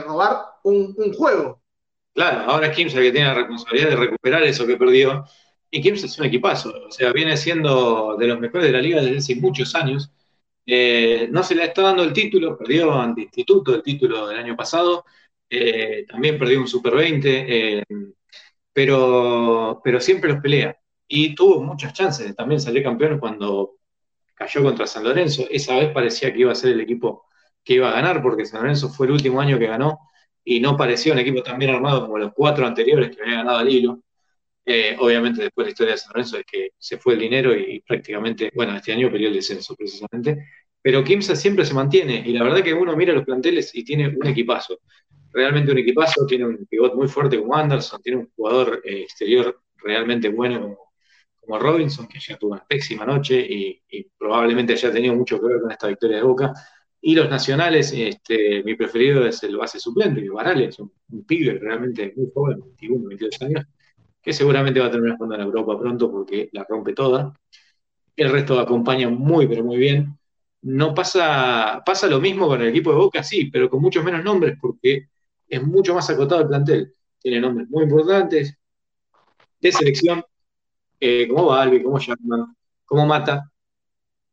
robar 0.07 0.37
un, 0.64 0.95
juego. 1.14 1.62
Claro, 2.12 2.51
ahora 2.51 2.66
es 2.66 2.76
Kimsa 2.76 3.01
que 3.01 3.11
tiene 3.11 3.28
la 3.28 3.35
responsabilidad 3.35 3.89
de 3.89 3.97
recuperar 3.97 4.43
eso 4.43 4.66
que 4.66 4.76
perdió. 4.76 5.24
Y 5.71 5.81
Kimsa 5.81 6.07
es 6.07 6.18
un 6.18 6.27
equipazo, 6.27 6.73
o 6.89 6.91
sea, 6.91 7.12
viene 7.12 7.37
siendo 7.37 8.16
de 8.16 8.27
los 8.27 8.41
mejores 8.41 8.66
de 8.66 8.73
la 8.73 8.81
liga 8.81 9.01
desde 9.01 9.18
hace 9.18 9.37
muchos 9.37 9.75
años. 9.75 10.11
Eh, 10.66 11.29
no 11.31 11.43
se 11.43 11.55
le 11.55 11.64
está 11.64 11.83
dando 11.83 12.03
el 12.05 12.12
título, 12.12 12.59
perdió 12.59 12.93
ante 12.95 13.23
Instituto 13.23 13.75
el 13.75 13.83
título 13.83 14.29
del 14.29 14.39
año 14.39 14.57
pasado, 14.57 15.05
eh, 15.49 16.07
también 16.09 16.39
perdió 16.39 16.61
un 16.61 16.68
Super 16.68 16.95
20, 16.97 17.79
eh, 17.79 17.85
pero, 18.73 19.81
pero 19.85 20.01
siempre 20.01 20.33
los 20.33 20.41
pelea. 20.43 20.77
Y 21.09 21.35
tuvo 21.35 21.62
muchas 21.62 21.93
chances 21.93 22.27
de 22.29 22.35
también 22.35 22.61
salir 22.61 22.83
campeón 22.85 23.18
cuando 23.18 23.77
cayó 24.35 24.62
contra 24.62 24.87
San 24.87 25.05
Lorenzo. 25.05 25.47
Esa 25.51 25.77
vez 25.77 25.93
parecía 25.93 26.33
que 26.33 26.41
iba 26.41 26.53
a 26.53 26.55
ser 26.55 26.73
el 26.73 26.81
equipo 26.81 27.27
que 27.64 27.75
iba 27.75 27.91
a 27.91 27.93
ganar, 27.93 28.23
porque 28.23 28.47
San 28.47 28.62
Lorenzo 28.62 28.89
fue 28.89 29.07
el 29.07 29.12
último 29.12 29.41
año 29.41 29.59
que 29.59 29.66
ganó 29.66 30.01
y 30.45 30.61
no 30.61 30.77
parecía 30.77 31.12
un 31.12 31.18
equipo 31.18 31.43
tan 31.43 31.59
bien 31.59 31.73
armado 31.73 32.03
como 32.03 32.18
los 32.18 32.33
cuatro 32.35 32.66
anteriores 32.66 33.14
que 33.14 33.23
había 33.23 33.37
ganado 33.37 33.59
al 33.59 33.68
hilo. 33.68 34.01
Eh, 34.65 34.97
obviamente 34.99 35.43
después 35.43 35.67
la 35.67 35.71
historia 35.71 35.93
de 35.95 35.99
San 35.99 36.11
Lorenzo 36.11 36.39
es 36.39 36.45
que 36.45 36.71
se 36.79 36.99
fue 36.99 37.15
el 37.15 37.21
dinero 37.21 37.55
y, 37.57 37.81
prácticamente, 37.81 38.51
bueno, 38.55 38.77
este 38.77 38.93
año 38.93 39.11
perdió 39.11 39.29
el 39.29 39.35
descenso 39.35 39.75
precisamente, 39.75 40.47
pero 40.83 41.03
Kimsa 41.03 41.35
siempre 41.35 41.65
se 41.65 41.75
mantiene 41.75 42.23
y 42.25 42.33
la 42.33 42.45
verdad 42.45 42.63
que 42.63 42.75
uno 42.75 42.97
mira 42.97 43.13
los 43.13 43.25
planteles 43.25 43.75
y 43.75 43.85
tiene 43.85 44.09
un 44.09 44.27
equipazo, 44.27 44.81
realmente 45.33 45.73
un 45.73 45.79
equipazo, 45.79 46.27
tiene 46.27 46.47
un 46.47 46.67
pivot 46.67 46.95
muy 46.95 47.09
fuerte 47.09 47.39
como 47.39 47.55
Anderson, 47.55 48.01
tiene 48.03 48.19
un 48.19 48.31
jugador 48.37 48.83
eh, 48.85 49.03
exterior 49.03 49.63
realmente 49.77 50.29
bueno 50.29 50.77
como, 51.41 51.59
Robinson, 51.59 52.07
que 52.07 52.21
ya 52.21 52.37
tuvo 52.37 52.53
una 52.53 52.65
pésima 52.65 53.05
noche 53.05 53.41
y, 53.41 53.83
probablemente 54.17 54.75
haya 54.75 54.93
tenido 54.93 55.15
mucho 55.17 55.41
que 55.41 55.49
ver 55.49 55.61
con 55.61 55.73
esta 55.73 55.89
victoria 55.89 56.19
de 56.19 56.23
Boca. 56.23 56.53
Y 57.01 57.15
los 57.15 57.29
nacionales, 57.29 57.93
este, 57.93 58.63
mi 58.63 58.75
preferido 58.77 59.27
es 59.27 59.43
el 59.43 59.57
base 59.57 59.81
suplente, 59.81 60.21
que 60.21 60.29
es 60.65 60.79
un, 60.79 60.93
un 61.11 61.25
pibe 61.25 61.59
realmente 61.59 62.13
muy 62.15 62.31
joven, 62.33 62.61
21, 62.61 63.09
22 63.09 63.43
años, 63.43 63.65
que 64.23 64.33
seguramente 64.33 64.81
va 64.81 64.87
a 64.87 64.91
terminar 64.91 65.16
jugando 65.16 65.37
en 65.37 65.43
Europa 65.43 65.79
pronto 65.79 66.11
porque 66.11 66.49
la 66.53 66.64
rompe 66.68 66.93
toda. 66.93 67.33
El 68.16 68.31
resto 68.31 68.59
acompaña 68.61 69.09
muy, 69.09 69.47
pero 69.47 69.64
muy 69.64 69.77
bien. 69.79 70.18
No 70.62 70.95
pasa, 70.95 71.83
pasa 71.87 72.07
lo 72.07 72.21
mismo 72.21 72.47
con 72.47 72.61
el 72.61 72.68
equipo 72.68 72.91
de 72.91 72.97
Boca, 72.97 73.23
sí, 73.23 73.51
pero 73.51 73.71
con 73.71 73.81
muchos 73.81 74.05
menos 74.05 74.23
nombres 74.23 74.59
porque 74.61 75.09
es 75.49 75.62
mucho 75.62 75.95
más 75.95 76.09
acotado 76.11 76.43
el 76.43 76.49
plantel. 76.49 76.95
Tiene 77.18 77.41
nombres 77.41 77.68
muy 77.71 77.85
importantes 77.85 78.57
de 79.61 79.73
selección, 79.73 80.23
eh, 80.99 81.29
como 81.29 81.47
Balbi, 81.47 81.83
como 81.83 81.99
Jackman, 81.99 82.55
como 82.85 83.07
Mata, 83.07 83.51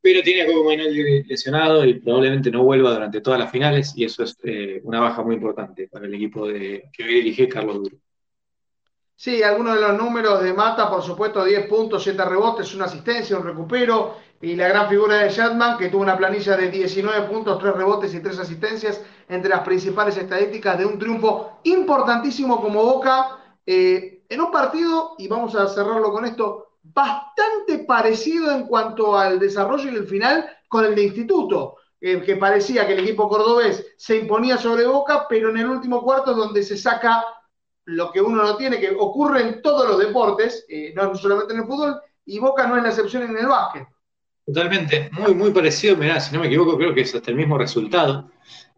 pero 0.02 0.22
tiene 0.22 0.44
a 0.44 0.46
Coco 0.46 0.64
Mainoldi 0.64 1.24
lesionado 1.24 1.84
y 1.84 1.96
probablemente 1.96 2.50
no 2.50 2.64
vuelva 2.64 2.94
durante 2.94 3.20
todas 3.20 3.40
las 3.40 3.52
finales 3.52 3.94
y 3.96 4.06
eso 4.06 4.24
es 4.24 4.38
eh, 4.44 4.80
una 4.84 5.02
baja 5.02 5.22
muy 5.22 5.36
importante 5.36 5.88
para 5.88 6.06
el 6.06 6.14
equipo 6.14 6.48
de, 6.48 6.90
que 6.94 7.04
hoy 7.04 7.16
dirige 7.16 7.50
Carlos 7.50 7.76
Duro. 7.78 7.98
Sí, 9.20 9.42
algunos 9.42 9.74
de 9.74 9.82
los 9.82 9.98
números 9.98 10.44
de 10.44 10.54
Mata, 10.54 10.88
por 10.92 11.02
supuesto, 11.02 11.44
10 11.44 11.68
puntos, 11.68 12.04
7 12.04 12.24
rebotes, 12.24 12.76
una 12.76 12.86
asistencia, 12.86 13.36
un 13.36 13.46
recupero. 13.46 14.16
Y 14.40 14.56
la 14.56 14.68
gran 14.68 14.88
figura 14.88 15.16
de 15.16 15.30
Shatman, 15.32 15.76
que 15.80 15.90
tuvo 15.90 16.04
una 16.04 16.16
planilla 16.16 16.56
de 16.56 16.70
19 16.70 17.28
puntos, 17.28 17.58
3 17.58 17.74
rebotes 17.74 18.14
y 18.14 18.20
3 18.20 18.38
asistencias, 18.38 19.02
entre 19.28 19.50
las 19.50 19.62
principales 19.62 20.16
estadísticas 20.18 20.78
de 20.78 20.86
un 20.86 21.00
triunfo 21.00 21.62
importantísimo 21.64 22.62
como 22.62 22.84
Boca, 22.84 23.40
eh, 23.66 24.24
en 24.30 24.40
un 24.40 24.52
partido, 24.52 25.16
y 25.18 25.28
vamos 25.28 25.56
a 25.56 25.68
cerrarlo 25.68 26.12
con 26.12 26.24
esto, 26.24 26.74
bastante 26.84 27.80
parecido 27.88 28.52
en 28.52 28.68
cuanto 28.68 29.18
al 29.18 29.40
desarrollo 29.40 29.90
y 29.92 29.96
el 29.96 30.06
final 30.06 30.48
con 30.68 30.86
el 30.86 30.94
de 30.94 31.02
Instituto. 31.06 31.78
Eh, 32.00 32.22
que 32.22 32.36
parecía 32.36 32.86
que 32.86 32.94
el 32.94 33.00
equipo 33.00 33.28
cordobés 33.28 33.84
se 33.98 34.18
imponía 34.18 34.60
sobre 34.60 34.86
Boca, 34.86 35.26
pero 35.28 35.50
en 35.50 35.58
el 35.58 35.66
último 35.66 36.04
cuarto 36.04 36.36
donde 36.36 36.62
se 36.62 36.78
saca 36.78 37.26
lo 37.88 38.12
que 38.12 38.22
uno 38.22 38.44
no 38.44 38.58
tiene, 38.58 38.80
que 38.80 38.92
ocurre 38.92 39.42
en 39.42 39.62
todos 39.62 39.88
los 39.88 39.98
deportes, 39.98 40.66
eh, 40.68 40.94
no 40.94 41.16
solamente 41.16 41.54
en 41.54 41.62
el 41.62 41.66
fútbol, 41.66 42.02
y 42.26 42.38
Boca 42.38 42.68
no 42.68 42.76
es 42.76 42.84
la 42.84 42.90
excepción 42.90 43.24
en 43.24 43.38
el 43.38 43.48
básquet. 43.48 43.88
Totalmente, 44.46 45.10
muy, 45.14 45.34
muy 45.34 45.52
parecido, 45.52 45.96
mirá, 45.96 46.20
si 46.20 46.34
no 46.34 46.42
me 46.42 46.48
equivoco, 46.48 46.78
creo 46.78 46.94
que 46.94 47.02
es 47.02 47.16
hasta 47.16 47.32
el 47.32 47.38
mismo 47.38 47.58
resultado. 47.58 48.30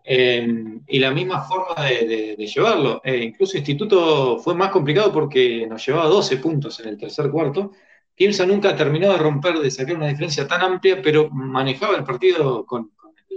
Eh, 0.03 0.47
y 0.87 0.99
la 0.99 1.11
misma 1.11 1.41
forma 1.41 1.85
de, 1.85 2.35
llevarlo. 2.37 3.01
Eh, 3.03 3.17
incluso 3.17 3.57
Instituto 3.57 4.39
fue 4.39 4.55
más 4.55 4.69
complicado 4.69 5.11
porque 5.11 5.65
nos 5.67 5.85
llevaba 5.85 6.07
12 6.07 6.37
puntos 6.37 6.79
en 6.79 6.89
el 6.89 6.97
tercer 6.97 7.29
cuarto. 7.31 7.71
Kimsa 8.15 8.45
nunca 8.45 8.75
terminó 8.75 9.11
de 9.11 9.17
romper, 9.17 9.59
de 9.59 9.71
sacar 9.71 9.95
una 9.95 10.07
diferencia 10.07 10.47
tan 10.47 10.61
amplia, 10.61 11.01
pero 11.01 11.29
manejaba 11.29 11.95
el 11.95 12.03
partido 12.03 12.65
con 12.65 12.91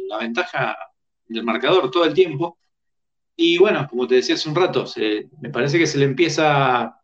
la 0.09 0.18
ventaja 0.18 0.77
del 1.27 1.45
marcador 1.45 1.91
todo 1.91 2.05
el 2.05 2.14
tiempo. 2.14 2.59
Y 3.45 3.59
bueno, 3.59 3.88
como 3.90 4.07
te 4.07 4.14
decía 4.14 4.36
hace 4.36 4.49
un 4.49 4.55
rato, 4.55 4.84
me 5.40 5.51
parece 5.51 5.76
que 5.76 5.88
se 5.88 5.99
le 5.99 6.05
empieza 6.05 6.97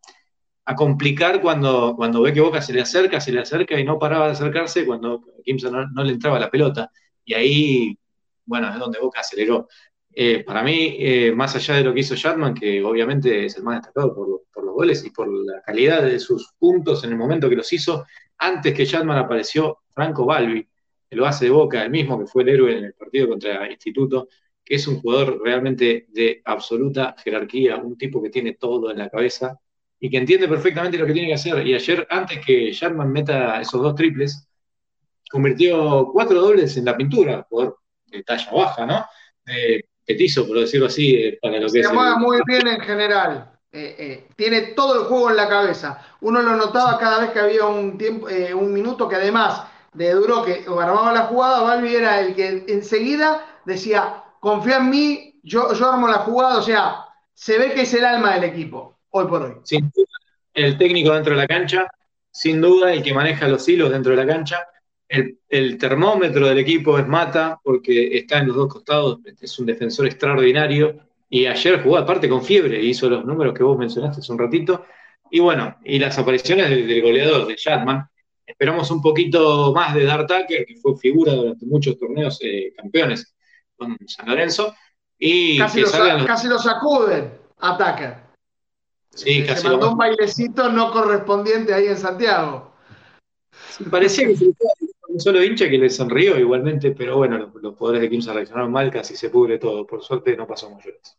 a 0.65 0.75
complicar 0.77 1.41
cuando, 1.41 1.95
cuando 1.97 2.23
ve 2.23 2.33
que 2.33 2.41
Boca 2.41 2.63
se 2.63 2.73
le 2.73 2.81
acerca, 2.81 3.21
se 3.21 3.33
le 3.33 3.41
acerca 3.41 3.77
y 3.77 3.83
no 3.83 3.99
paraba 3.99 4.27
de 4.27 4.33
acercarse 4.35 4.87
cuando 4.87 5.21
Kimson 5.45 5.93
no, 5.93 6.05
le 6.05 6.13
entraba 6.13 6.39
la 6.39 6.49
pelota. 6.49 6.93
Y 7.25 7.35
ahí, 7.35 7.99
bueno, 8.45 8.73
es 8.73 8.79
donde 8.79 9.01
Boca 9.01 9.19
aceleró. 9.19 9.67
Eh, 10.15 10.45
para 10.45 10.63
mí, 10.63 10.95
eh, 11.01 11.33
más 11.35 11.57
allá 11.57 11.75
de 11.75 11.83
lo 11.83 11.93
que 11.93 12.01
hizo 12.01 12.15
Shatman, 12.15 12.55
que 12.55 12.85
obviamente 12.85 13.47
es 13.47 13.57
el 13.57 13.65
más 13.65 13.79
destacado 13.81 14.15
por, 14.15 14.43
por, 14.55 14.65
los 14.65 14.75
goles 14.75 15.05
y 15.05 15.11
por 15.11 15.27
la 15.29 15.61
calidad 15.63 16.05
de 16.05 16.21
sus 16.21 16.53
puntos 16.57 17.03
en 17.03 17.11
el 17.11 17.17
momento 17.17 17.49
que 17.49 17.57
los 17.57 17.73
hizo, 17.73 18.07
antes 18.39 18.75
que 18.75 18.85
Shatman 18.85 19.19
apareció 19.19 19.79
Franco 19.93 20.25
Balbi, 20.25 20.65
el 21.11 21.21
base 21.21 21.47
de 21.47 21.51
Boca, 21.51 21.83
el 21.83 21.91
mismo 21.91 22.17
que 22.17 22.27
fue 22.27 22.45
el 22.45 22.51
héroe 22.51 22.79
en 22.79 22.85
el 22.85 22.95
partido 22.95 23.29
contra 23.29 23.69
Instituto, 23.69 24.29
que 24.69 24.75
es 24.75 24.87
un 24.87 25.01
jugador 25.01 25.41
realmente 25.43 26.05
de 26.11 26.43
absoluta 26.45 27.17
jerarquía, 27.25 27.77
un 27.77 27.97
tipo 27.97 28.23
que 28.23 28.29
tiene 28.29 28.53
todo 28.53 28.91
en 28.91 28.99
la 28.99 29.09
cabeza 29.09 29.59
y 29.99 30.11
que 30.11 30.19
entiende 30.19 30.47
perfectamente 30.47 30.99
lo 30.99 31.07
que 31.07 31.15
tiene 31.15 31.29
que 31.29 31.35
hacer. 31.35 31.67
Y 31.67 31.75
ayer, 31.75 32.07
antes 32.11 32.45
que 32.45 32.71
Sharman 32.71 33.11
meta 33.11 33.63
esos 33.63 33.81
dos 33.81 33.95
triples, 33.95 34.47
convirtió 35.31 36.11
cuatro 36.13 36.43
dobles 36.43 36.77
en 36.77 36.85
la 36.85 36.95
pintura, 36.95 37.47
jugador 37.49 37.79
de 38.05 38.23
talla 38.23 38.51
baja, 38.53 38.85
¿no? 38.85 39.07
De 39.47 39.87
petizo, 40.05 40.47
por 40.47 40.61
decirlo 40.61 40.89
así, 40.89 41.15
eh, 41.15 41.39
para 41.41 41.59
lo 41.61 41.71
que 41.71 41.83
Se 41.83 41.89
juega 41.89 42.19
muy 42.19 42.39
bien 42.47 42.69
en 42.69 42.81
general. 42.81 43.51
Eh, 43.73 43.97
eh, 43.99 44.29
tiene 44.37 44.61
todo 44.77 45.01
el 45.01 45.07
juego 45.07 45.31
en 45.31 45.37
la 45.37 45.49
cabeza. 45.49 45.99
Uno 46.21 46.43
lo 46.43 46.57
notaba 46.57 46.99
cada 46.99 47.21
vez 47.21 47.31
que 47.31 47.41
había 47.41 47.65
un 47.65 47.97
tiempo, 47.97 48.27
un 48.55 48.73
minuto 48.75 49.09
que 49.09 49.17
además 49.17 49.63
de 49.95 50.13
Duro 50.13 50.45
que 50.45 50.67
armaba 50.69 51.11
la 51.15 51.23
jugada, 51.23 51.63
Balbi 51.63 51.97
era 51.97 52.21
el 52.21 52.35
que 52.35 52.67
enseguida 52.69 53.47
decía, 53.65 54.25
confía 54.41 54.79
en 54.79 54.91
mí, 54.91 55.41
yo, 55.43 55.73
yo 55.75 55.93
armo 55.93 56.09
la 56.09 56.19
jugada, 56.19 56.59
o 56.59 56.63
sea, 56.63 57.05
se 57.35 57.59
ve 57.59 57.73
que 57.73 57.83
es 57.83 57.95
el 57.95 58.05
alma 58.05 58.35
del 58.35 58.45
equipo, 58.45 58.99
hoy 59.11 59.27
por 59.27 59.43
hoy. 59.43 59.55
Sin 59.63 59.91
duda, 59.95 60.09
el 60.55 60.77
técnico 60.77 61.15
dentro 61.15 61.35
de 61.35 61.41
la 61.41 61.47
cancha, 61.47 61.87
sin 62.31 62.61
duda, 62.61 62.93
el 62.93 63.03
que 63.03 63.15
maneja 63.15 63.49
los 63.49 63.69
hilos 63.69 63.91
dentro 63.91 64.11
de 64.11 64.25
la 64.25 64.27
cancha. 64.27 64.67
El, 65.09 65.79
termómetro 65.79 66.47
del 66.49 66.59
equipo 66.59 66.99
es 66.99 67.07
Mata, 67.07 67.59
porque 67.63 68.19
está 68.19 68.41
en 68.41 68.49
los 68.49 68.57
dos 68.57 68.69
costados, 68.69 69.21
es 69.41 69.59
un 69.59 69.67
defensor 69.67 70.07
extraordinario. 70.07 70.99
Y 71.31 71.47
ayer 71.47 71.83
jugó 71.83 71.99
aparte 71.99 72.29
con 72.29 72.43
fiebre, 72.43 72.83
hizo 72.83 73.09
los 73.09 73.25
números 73.25 73.55
que 73.55 73.63
vos 73.63 73.79
mencionaste 73.79 74.21
hace 74.21 74.33
un 74.33 74.39
ratito. 74.39 74.85
Y 75.31 75.41
bueno, 75.41 75.77
y 75.85 75.99
las 75.99 76.19
apariciones 76.19 76.69
del, 76.71 77.03
goleador, 77.03 77.47
de 77.47 77.57
Chatman. 77.57 78.07
Esperamos 78.47 78.91
un 78.91 79.03
poquito 79.03 79.73
más 79.75 79.95
de 79.95 80.05
Dart 80.05 80.27
Tucker, 80.27 80.65
que 80.67 80.77
fue 80.77 80.97
figura 80.97 81.35
durante 81.35 81.67
muchos 81.67 81.99
torneos 81.99 82.39
eh, 82.43 82.73
campeones 82.77 83.35
con 83.79 83.97
San 84.07 84.27
Lorenzo. 84.27 84.75
Y 85.19 85.59
casi, 85.59 85.81
lo, 85.81 86.59
sacuden 86.59 87.33
a 87.59 88.17
Sí, 89.15 89.45
casi 89.45 89.63
se 89.63 89.69
mandó 89.69 89.91
un 89.93 89.97
bailecito 89.97 90.69
no 90.69 90.93
correspondiente 90.93 91.73
ahí 91.73 91.87
en 91.87 91.97
Santiago. 91.97 92.73
parecía 93.91 94.29
que 94.29 94.37
se 94.37 94.53
un 95.09 95.19
solo 95.19 95.43
hincha 95.43 95.69
que 95.69 95.79
le 95.79 95.89
sonrió 95.89 96.39
igualmente, 96.39 96.91
pero 96.91 97.17
bueno, 97.17 97.39
los, 97.39 97.55
los 97.55 97.75
poderes 97.75 98.03
de 98.03 98.11
Kimsa 98.11 98.35
reaccionaron 98.35 98.71
mal, 98.71 98.91
casi 98.91 99.17
se 99.17 99.31
pudre 99.31 99.59
todo. 99.59 99.87
Por 99.87 100.03
suerte 100.03 100.37
no 100.37 100.47
pasó 100.47 100.71
mayores. 100.71 101.17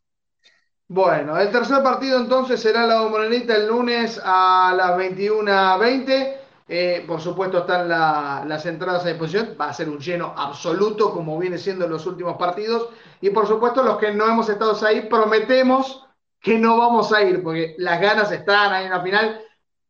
Bueno, 0.88 1.38
el 1.38 1.52
tercer 1.52 1.84
partido 1.84 2.20
entonces 2.20 2.60
será 2.60 2.88
la 2.88 3.08
Morenita 3.08 3.56
el 3.56 3.68
lunes 3.68 4.20
a 4.24 4.74
las 4.76 4.98
21.20. 4.98 6.39
Eh, 6.72 7.04
por 7.08 7.20
supuesto 7.20 7.60
están 7.60 7.90
las 7.90 8.66
entradas 8.68 9.04
a 9.04 9.10
disposición, 9.10 9.58
va 9.60 9.70
a 9.70 9.74
ser 9.74 9.90
un 9.90 9.98
lleno 9.98 10.36
absoluto 10.38 11.12
como 11.12 11.40
viene 11.40 11.58
siendo 11.58 11.86
en 11.86 11.92
los 11.92 12.06
últimos 12.06 12.38
partidos. 12.38 12.90
Y 13.22 13.32
por 13.32 13.48
supuesto 13.48 13.82
los 13.82 13.98
que 13.98 14.14
no 14.14 14.28
hemos 14.28 14.48
estado 14.50 14.78
ahí 14.86 15.02
prometemos 15.10 16.06
que 16.40 16.60
no 16.60 16.78
vamos 16.78 17.12
a 17.12 17.24
ir, 17.24 17.42
porque 17.42 17.76
las 17.80 18.00
ganas 18.00 18.32
están 18.32 18.72
ahí 18.72 18.86
en 18.86 18.92
la 18.92 19.02
final, 19.02 19.42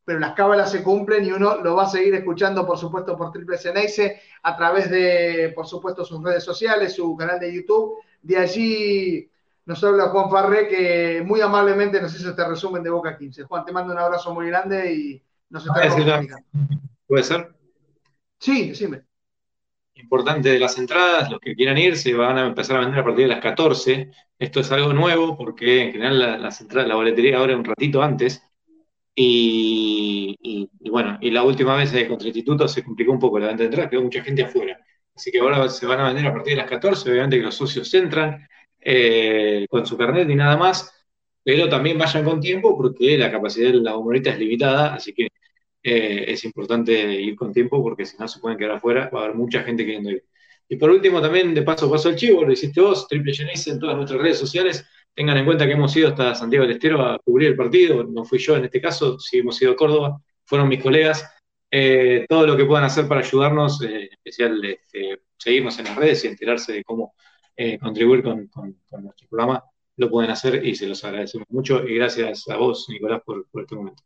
pero 0.05 0.19
las 0.19 0.33
cábalas 0.33 0.71
se 0.71 0.81
cumplen 0.81 1.25
y 1.25 1.31
uno 1.33 1.57
lo 1.57 1.75
va 1.75 1.83
a 1.83 1.89
seguir 1.89 2.15
escuchando, 2.15 2.65
por 2.65 2.77
supuesto, 2.77 3.17
por 3.17 3.31
Triple 3.31 3.57
Ceneice, 3.57 4.21
a 4.43 4.55
través 4.55 4.89
de, 4.89 5.51
por 5.53 5.67
supuesto, 5.67 6.05
sus 6.05 6.23
redes 6.23 6.45
sociales, 6.45 6.95
su 6.95 7.15
canal 7.17 7.39
de 7.41 7.53
YouTube. 7.53 7.99
De 8.21 8.37
allí 8.37 9.29
nos 9.65 9.83
habla 9.83 10.09
Juan 10.09 10.31
Farré, 10.31 10.67
que 10.69 11.23
muy 11.25 11.41
amablemente 11.41 12.01
nos 12.01 12.15
hizo 12.15 12.29
este 12.29 12.47
resumen 12.47 12.81
de 12.81 12.89
Boca 12.89 13.17
15. 13.17 13.43
Juan, 13.43 13.65
te 13.65 13.73
mando 13.73 13.93
un 13.93 13.99
abrazo 13.99 14.33
muy 14.33 14.47
grande 14.47 14.93
y 14.93 15.23
¿Puede 17.07 17.23
ser? 17.23 17.49
Sí, 18.37 18.69
decime. 18.69 19.01
importante 19.95 20.49
de 20.49 20.59
las 20.59 20.77
entradas, 20.77 21.29
los 21.29 21.39
que 21.39 21.55
quieran 21.55 21.77
ir 21.77 21.97
se 21.97 22.13
van 22.13 22.37
a 22.37 22.47
empezar 22.47 22.77
a 22.77 22.79
vender 22.81 22.99
a 22.99 23.03
partir 23.03 23.23
de 23.27 23.33
las 23.33 23.41
14. 23.41 24.11
Esto 24.37 24.59
es 24.61 24.71
algo 24.71 24.93
nuevo 24.93 25.37
porque 25.37 25.81
en 25.83 25.91
general 25.91 26.19
la, 26.19 26.37
las 26.37 26.61
entradas, 26.61 26.87
la 26.87 26.95
boletería 26.95 27.39
abre 27.39 27.55
un 27.55 27.65
ratito 27.65 28.01
antes. 28.01 28.41
Y, 29.15 30.69
bueno, 30.89 31.17
y 31.19 31.31
la 31.31 31.43
última 31.43 31.75
vez 31.75 31.93
eh, 31.93 32.07
contra 32.07 32.23
el 32.29 32.35
instituto 32.35 32.67
se 32.69 32.83
complicó 32.83 33.11
un 33.11 33.19
poco 33.19 33.37
la 33.39 33.47
venta 33.47 33.63
de 33.63 33.65
entradas, 33.65 33.91
quedó 33.91 34.03
mucha 34.03 34.23
gente 34.23 34.43
afuera. 34.43 34.79
Así 35.13 35.31
que 35.31 35.39
ahora 35.39 35.67
se 35.67 35.85
van 35.85 35.99
a 35.99 36.07
vender 36.07 36.27
a 36.27 36.33
partir 36.33 36.53
de 36.53 36.61
las 36.61 36.69
14, 36.69 37.11
obviamente 37.11 37.37
que 37.37 37.43
los 37.43 37.55
socios 37.55 37.93
entran 37.93 38.47
eh, 38.79 39.67
con 39.69 39.85
su 39.85 39.97
carnet 39.97 40.29
y 40.29 40.35
nada 40.35 40.55
más, 40.55 40.93
pero 41.43 41.67
también 41.67 41.97
vayan 41.97 42.23
con 42.23 42.39
tiempo 42.39 42.77
porque 42.77 43.17
la 43.17 43.29
capacidad 43.31 43.71
de 43.71 43.81
la 43.81 43.93
bombonita 43.93 44.29
es 44.29 44.39
limitada, 44.39 44.93
así 44.93 45.13
que 45.13 45.27
eh, 45.81 46.25
es 46.27 46.43
importante 46.43 46.93
ir 47.21 47.35
con 47.35 47.53
tiempo 47.53 47.81
porque 47.81 48.05
si 48.05 48.17
no 48.17 48.27
se 48.27 48.39
pueden 48.39 48.57
quedar 48.57 48.71
afuera, 48.71 49.09
va 49.13 49.21
a 49.21 49.23
haber 49.25 49.35
mucha 49.35 49.63
gente 49.63 49.85
queriendo 49.85 50.11
ir. 50.11 50.25
Y 50.67 50.75
por 50.75 50.91
último, 50.91 51.21
también 51.21 51.53
de 51.53 51.61
paso 51.63 51.89
paso 51.89 52.09
el 52.09 52.15
chivo, 52.15 52.43
lo 52.43 52.51
hiciste 52.51 52.81
vos, 52.81 53.07
Triple 53.07 53.33
Genesis 53.33 53.67
en 53.73 53.79
todas 53.79 53.95
nuestras 53.95 54.21
redes 54.21 54.37
sociales. 54.37 54.85
Tengan 55.13 55.37
en 55.37 55.45
cuenta 55.45 55.65
que 55.65 55.73
hemos 55.73 55.95
ido 55.95 56.09
hasta 56.09 56.35
Santiago 56.35 56.65
del 56.65 56.75
Estero 56.75 57.01
a 57.01 57.19
cubrir 57.19 57.49
el 57.49 57.55
partido, 57.55 58.03
no 58.03 58.23
fui 58.23 58.39
yo 58.39 58.55
en 58.55 58.65
este 58.65 58.79
caso, 58.81 59.19
sí 59.19 59.39
hemos 59.39 59.61
ido 59.61 59.71
a 59.71 59.75
Córdoba, 59.75 60.21
fueron 60.45 60.67
mis 60.69 60.81
colegas. 60.81 61.25
Eh, 61.71 62.25
todo 62.27 62.47
lo 62.47 62.57
que 62.57 62.65
puedan 62.65 62.85
hacer 62.85 63.07
para 63.07 63.21
ayudarnos, 63.21 63.81
eh, 63.83 64.05
en 64.05 64.13
especial 64.13 64.63
este, 64.65 65.21
seguirnos 65.37 65.77
en 65.79 65.85
las 65.85 65.95
redes 65.95 66.23
y 66.25 66.27
enterarse 66.27 66.73
de 66.73 66.83
cómo 66.83 67.13
contribuir 67.81 68.23
con, 68.23 68.47
con, 68.47 68.73
nuestro 69.03 69.27
programa, 69.27 69.61
lo 69.97 70.09
pueden 70.09 70.31
hacer 70.31 70.65
y 70.65 70.75
se 70.75 70.87
los 70.87 71.03
agradecemos 71.03 71.45
mucho. 71.49 71.85
Y 71.85 71.95
gracias 71.95 72.47
a 72.47 72.55
vos, 72.55 72.87
Nicolás, 72.87 73.21
por 73.25 73.45
este 73.61 73.75
momento. 73.75 74.01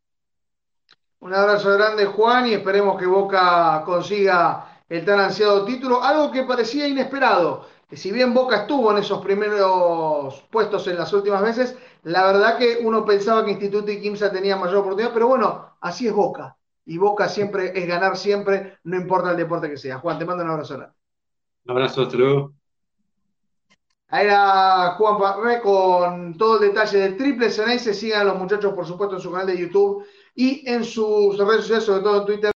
Un 1.23 1.33
abrazo 1.33 1.71
grande, 1.71 2.05
Juan, 2.05 2.47
y 2.47 2.53
esperemos 2.53 2.99
que 2.99 3.05
Boca 3.05 3.81
consiga 3.85 4.81
el 4.89 5.05
tan 5.05 5.21
ansiado 5.21 5.63
título. 5.63 6.03
Algo 6.03 6.29
que 6.29 6.43
parecía 6.43 6.85
inesperado. 6.85 7.65
Que 7.87 7.95
si 7.95 8.11
bien 8.11 8.33
Boca 8.33 8.63
estuvo 8.63 8.91
en 8.91 8.97
esos 8.97 9.23
primeros 9.23 10.43
puestos 10.51 10.85
en 10.87 10.97
las 10.97 11.13
últimas 11.13 11.41
veces, 11.41 11.77
la 12.03 12.25
verdad 12.25 12.57
que 12.57 12.79
uno 12.83 13.05
pensaba 13.05 13.45
que 13.45 13.51
Instituto 13.51 13.89
y 13.89 14.01
Quimsa 14.01 14.33
tenían 14.33 14.59
mayor 14.59 14.79
oportunidad, 14.79 15.13
pero 15.13 15.29
bueno, 15.29 15.77
así 15.79 16.07
es 16.07 16.13
Boca. 16.13 16.57
Y 16.85 16.97
Boca 16.97 17.29
siempre 17.29 17.71
es 17.73 17.87
ganar 17.87 18.17
siempre, 18.17 18.79
no 18.83 18.97
importa 18.97 19.31
el 19.31 19.37
deporte 19.37 19.69
que 19.69 19.77
sea. 19.77 19.99
Juan, 19.99 20.19
te 20.19 20.25
mando 20.25 20.43
un 20.43 20.49
abrazo 20.49 20.75
grande. 20.75 20.95
Un 21.63 21.71
abrazo, 21.71 22.01
hasta 22.01 22.17
luego. 22.17 22.51
Ahí 24.09 24.25
era 24.25 24.95
Juan 24.97 25.17
Parré 25.17 25.61
con 25.61 26.37
todo 26.37 26.61
el 26.61 26.69
detalle 26.69 26.99
del 26.99 27.15
triple 27.15 27.49
se 27.49 27.93
Sigan 27.93 28.27
los 28.27 28.37
muchachos, 28.37 28.73
por 28.73 28.85
supuesto, 28.85 29.15
en 29.15 29.21
su 29.21 29.31
canal 29.31 29.47
de 29.47 29.57
YouTube 29.57 30.05
y 30.35 30.67
en 30.69 30.83
sus 30.83 31.37
redes 31.37 31.61
sociales, 31.61 31.83
sobre 31.85 32.01
todo 32.01 32.21
en 32.21 32.25
Twitter, 32.25 32.51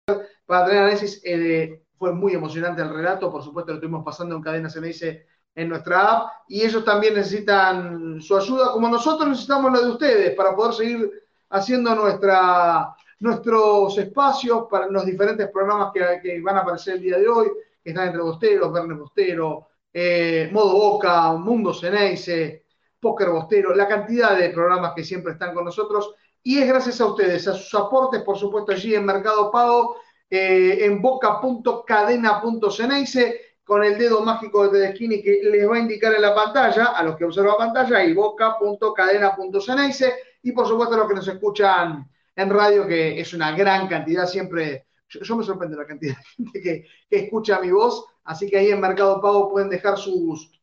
para 0.46 0.66
tener 0.66 0.82
análisis. 0.82 1.20
Eh, 1.24 1.82
fue 1.98 2.12
muy 2.12 2.32
emocionante 2.32 2.80
el 2.80 2.90
relato, 2.90 3.30
por 3.30 3.42
supuesto 3.42 3.72
lo 3.72 3.78
estuvimos 3.78 4.04
pasando 4.04 4.36
en 4.36 4.42
Cadena 4.42 4.68
dice 4.68 5.26
en 5.54 5.68
nuestra 5.68 6.12
app 6.12 6.32
y 6.46 6.62
ellos 6.62 6.84
también 6.84 7.14
necesitan 7.14 8.20
su 8.20 8.36
ayuda, 8.36 8.70
como 8.72 8.88
nosotros 8.88 9.28
necesitamos 9.28 9.72
la 9.72 9.80
de 9.80 9.90
ustedes 9.90 10.34
para 10.36 10.54
poder 10.54 10.74
seguir 10.74 11.10
haciendo 11.50 11.94
nuestra, 11.96 12.94
nuestros 13.18 13.98
espacios 13.98 14.66
para 14.70 14.86
los 14.86 15.04
diferentes 15.04 15.48
programas 15.50 15.90
que, 15.92 16.40
van 16.40 16.58
a 16.58 16.60
aparecer 16.60 16.94
el 16.94 17.02
día 17.02 17.18
de 17.18 17.28
hoy, 17.28 17.48
que 17.82 17.90
están 17.90 18.06
entre 18.06 18.22
Bosteros, 18.22 18.72
Verne 18.72 18.94
Bostero, 18.94 19.68
eh, 19.92 20.48
Modo 20.52 20.74
Boca, 20.74 21.32
Mundo 21.32 21.74
Ceneice, 21.74 22.66
Póker 23.00 23.30
Bostero, 23.30 23.74
la 23.74 23.88
cantidad 23.88 24.38
de 24.38 24.50
programas 24.50 24.92
que 24.94 25.02
siempre 25.02 25.32
están 25.32 25.52
con 25.52 25.64
nosotros 25.64 26.14
y 26.42 26.58
es 26.58 26.68
gracias 26.68 27.00
a 27.00 27.06
ustedes, 27.06 27.48
a 27.48 27.54
sus 27.54 27.74
aportes, 27.74 28.22
por 28.22 28.36
supuesto, 28.38 28.72
allí 28.72 28.94
en 28.94 29.04
Mercado 29.04 29.50
Pago, 29.50 29.96
eh, 30.30 30.84
en 30.84 31.02
boca.cadena.ceneice, 31.02 33.40
con 33.64 33.82
el 33.84 33.98
dedo 33.98 34.22
mágico 34.22 34.68
de 34.68 34.78
Tedeschini 34.78 35.20
que 35.22 35.40
les 35.42 35.68
va 35.68 35.76
a 35.76 35.80
indicar 35.80 36.14
en 36.14 36.22
la 36.22 36.34
pantalla, 36.34 36.86
a 36.86 37.02
los 37.02 37.16
que 37.16 37.24
observan 37.24 37.58
pantalla, 37.58 38.02
y 38.04 38.14
boca.cadena.ceneice, 38.14 40.14
y 40.42 40.52
por 40.52 40.66
supuesto 40.66 40.94
a 40.94 40.98
los 40.98 41.08
que 41.08 41.14
nos 41.14 41.28
escuchan 41.28 42.08
en 42.34 42.50
radio, 42.50 42.86
que 42.86 43.20
es 43.20 43.34
una 43.34 43.52
gran 43.52 43.86
cantidad, 43.88 44.26
siempre, 44.26 44.86
yo, 45.08 45.36
me 45.36 45.44
sorprende 45.44 45.76
la 45.76 45.86
cantidad 45.86 46.16
de 46.16 46.24
gente 46.24 46.62
que, 46.62 46.86
que 47.10 47.18
escucha 47.24 47.60
mi 47.60 47.70
voz, 47.70 48.06
así 48.24 48.48
que 48.48 48.56
ahí 48.58 48.70
en 48.70 48.80
Mercado 48.80 49.20
Pago 49.20 49.50
pueden 49.50 49.68
dejar 49.68 49.98
sus, 49.98 50.57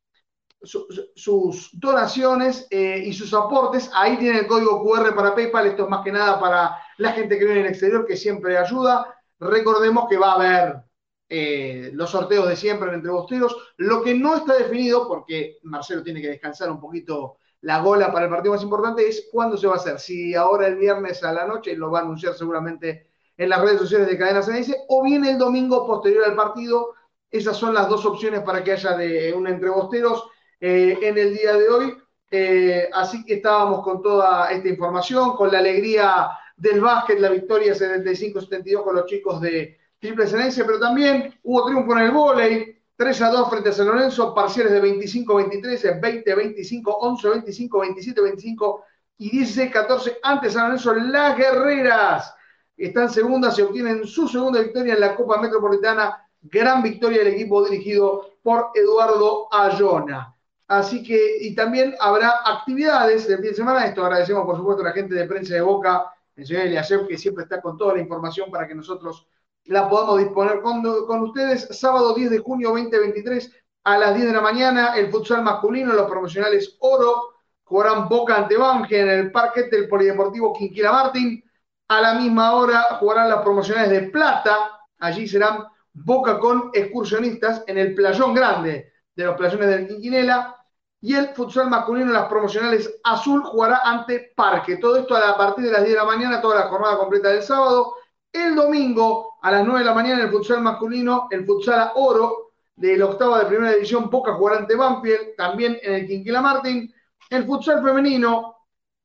sus 0.64 1.70
donaciones 1.74 2.68
eh, 2.70 3.04
y 3.06 3.14
sus 3.14 3.34
aportes. 3.34 3.90
Ahí 3.94 4.18
tienen 4.18 4.40
el 4.40 4.48
código 4.48 4.84
QR 4.84 5.16
para 5.16 5.36
PayPal. 5.36 5.68
Esto 5.68 5.84
es 5.84 5.90
más 5.90 6.04
que 6.04 6.12
nada 6.12 6.40
para 6.40 6.78
la 6.98 7.12
gente 7.12 7.38
que 7.38 7.46
vive 7.46 7.60
en 7.60 7.66
el 7.66 7.72
exterior, 7.72 8.06
que 8.06 8.18
siempre 8.18 8.58
ayuda. 8.58 9.16
Recordemos 9.40 10.08
que 10.10 10.18
va 10.18 10.32
a 10.32 10.36
haber 10.36 10.84
eh, 11.28 11.90
los 11.94 12.12
sorteos 12.12 12.48
de 12.48 12.56
siempre 12.56 12.94
entre 12.94 13.12
bosteros. 13.12 13.74
Lo 13.78 14.04
que 14.04 14.16
no 14.16 14.36
está 14.36 14.54
definido, 14.54 15.08
porque 15.08 15.58
Marcelo 15.64 16.04
tiene 16.04 16.22
que 16.22 16.30
descansar 16.30 16.72
un 16.72 16.80
poquito 16.80 17.38
la 17.62 17.80
gola 17.80 18.12
para 18.12 18.26
el 18.26 18.32
partido 18.32 18.54
más 18.54 18.64
importante, 18.64 19.08
es 19.08 19.28
cuándo 19.32 19.58
se 19.58 19.68
va 19.68 19.74
a 19.74 19.78
hacer. 19.78 20.00
Si 20.00 20.36
ahora 20.36 20.68
el 20.68 20.76
viernes 20.76 21.24
a 21.24 21.34
la 21.34 21.48
noche, 21.48 21.76
lo 21.76 21.90
va 21.90 22.00
a 22.00 22.02
anunciar 22.04 22.36
seguramente 22.36 23.10
en 23.38 23.50
las 23.50 23.62
redes 23.62 23.80
sociales 23.80 24.08
de 24.08 24.18
Cadena 24.18 24.42
CNS, 24.42 24.76
o 24.88 25.04
bien 25.04 25.26
el 25.26 25.38
domingo 25.38 25.86
posterior 25.86 26.26
al 26.26 26.36
partido. 26.36 26.94
Esas 27.32 27.58
son 27.58 27.74
las 27.74 27.90
dos 27.90 28.06
opciones 28.06 28.42
para 28.42 28.64
que 28.64 28.74
haya 28.74 28.96
de 28.96 29.34
un 29.34 29.48
entre 29.48 29.70
bosteros 29.70 30.30
eh, 30.68 30.98
en 31.00 31.16
el 31.16 31.36
día 31.36 31.54
de 31.54 31.70
hoy. 31.70 31.98
Eh, 32.32 32.90
así 32.92 33.24
que 33.24 33.36
estábamos 33.36 33.84
con 33.84 34.02
toda 34.02 34.50
esta 34.52 34.68
información, 34.68 35.36
con 35.36 35.52
la 35.52 35.60
alegría 35.60 36.28
del 36.58 36.82
básquet, 36.82 37.20
la 37.20 37.30
victoria 37.30 37.76
75-72 37.76 38.84
con 38.84 38.96
los 38.96 39.06
chicos 39.06 39.40
de 39.42 39.78
Triple 40.00 40.26
Cenense, 40.26 40.66
pero 40.66 40.80
también 40.80 41.40
hubo 41.44 41.68
triunfo 41.68 41.92
en 41.92 42.00
el 42.00 42.12
vóley, 42.12 42.80
3 42.96 43.22
a 43.22 43.30
2 43.30 43.50
frente 43.52 43.70
a 43.70 43.74
San 43.74 43.86
Lorenzo, 43.86 44.34
parciales 44.34 44.74
de 44.74 44.82
25-23, 44.82 46.02
20-25, 46.02 46.84
11-25, 46.84 47.70
27-25 47.70 48.82
y 49.20 49.40
16-14 49.40 50.18
ante 50.24 50.50
San 50.50 50.64
Lorenzo. 50.64 50.96
Las 50.96 51.38
Guerreras 51.38 52.34
están 52.76 53.12
segundas 53.12 53.60
y 53.60 53.62
obtienen 53.62 54.08
su 54.08 54.28
segunda 54.28 54.62
victoria 54.62 54.96
en 54.96 55.00
la 55.00 55.16
Copa 55.16 55.40
Metropolitana. 55.40 56.28
Gran 56.42 56.82
victoria 56.82 57.20
del 57.20 57.36
equipo 57.36 57.64
dirigido 57.64 58.32
por 58.42 58.72
Eduardo 58.74 59.48
Ayona. 59.52 60.35
Así 60.68 61.04
que, 61.04 61.38
y 61.42 61.54
también 61.54 61.96
habrá 62.00 62.42
actividades 62.44 63.28
del 63.28 63.38
fin 63.38 63.50
de 63.50 63.56
semana. 63.56 63.86
Esto 63.86 64.04
agradecemos, 64.04 64.46
por 64.46 64.58
supuesto, 64.58 64.82
a 64.82 64.88
la 64.88 64.94
gente 64.94 65.14
de 65.14 65.26
prensa 65.26 65.54
de 65.54 65.62
Boca, 65.62 66.12
el 66.36 66.46
señor 66.46 66.64
Eliasef, 66.64 67.08
que 67.08 67.18
siempre 67.18 67.44
está 67.44 67.62
con 67.62 67.78
toda 67.78 67.94
la 67.94 68.02
información 68.02 68.50
para 68.50 68.68
que 68.68 68.74
nosotros 68.74 69.28
la 69.66 69.88
podamos 69.88 70.20
disponer 70.20 70.62
con, 70.62 70.82
con 71.06 71.22
ustedes. 71.22 71.68
Sábado 71.72 72.14
10 72.14 72.32
de 72.32 72.40
junio 72.40 72.70
2023 72.70 73.52
a 73.84 73.98
las 74.00 74.16
10 74.16 74.28
de 74.28 74.34
la 74.34 74.42
mañana, 74.42 74.96
el 74.96 75.12
futsal 75.12 75.44
masculino, 75.44 75.94
los 75.94 76.10
promocionales 76.10 76.76
Oro, 76.80 77.36
jugarán 77.64 78.10
Boca 78.10 78.36
ante 78.36 78.58
Bange 78.58 79.00
en 79.00 79.10
el 79.10 79.32
parque 79.32 79.64
del 79.64 79.88
Polideportivo 79.88 80.54
Quinquila 80.54 80.92
Martín. 80.92 81.44
A 81.88 82.02
la 82.02 82.16
misma 82.16 82.56
hora 82.56 82.82
jugarán 83.00 83.30
las 83.30 83.44
promocionales 83.44 83.92
de 83.92 84.10
Plata. 84.10 84.82
Allí 84.98 85.28
serán 85.28 85.66
Boca 85.94 86.40
con 86.40 86.72
excursionistas 86.74 87.64
en 87.68 87.78
el 87.78 87.94
Playón 87.94 88.34
Grande 88.34 88.95
de 89.16 89.26
los 89.26 89.38
playones 89.38 89.68
del 89.68 89.88
Quinquinela. 89.88 90.56
Y 91.02 91.14
el 91.14 91.30
futsal 91.30 91.70
masculino 91.70 92.08
en 92.08 92.14
las 92.14 92.28
promocionales 92.28 93.00
Azul 93.04 93.44
jugará 93.44 93.82
ante 93.84 94.34
Parque. 94.36 94.78
Todo 94.78 94.98
esto 94.98 95.16
a 95.16 95.38
partir 95.38 95.66
de 95.66 95.72
las 95.72 95.84
10 95.84 95.94
de 95.94 96.00
la 96.00 96.06
mañana, 96.06 96.42
toda 96.42 96.56
la 96.56 96.68
jornada 96.68 96.98
completa 96.98 97.30
del 97.30 97.44
sábado. 97.44 97.96
El 98.32 98.56
domingo 98.56 99.38
a 99.42 99.52
las 99.52 99.64
9 99.64 99.80
de 99.80 99.86
la 99.86 99.94
mañana 99.94 100.24
el 100.24 100.32
futsal 100.32 100.62
masculino, 100.62 101.28
el 101.30 101.46
futsal 101.46 101.92
oro 101.96 102.52
de 102.76 102.98
la 102.98 103.06
octava 103.06 103.40
de 103.40 103.46
primera 103.46 103.74
división, 103.74 104.10
Poca 104.10 104.34
jugará 104.34 104.58
ante 104.58 104.76
Banfield, 104.76 105.36
también 105.38 105.78
en 105.82 105.94
el 105.94 106.08
Quinquila 106.08 106.42
Martín. 106.42 106.94
El 107.30 107.46
futsal 107.46 107.84
femenino 107.84 108.56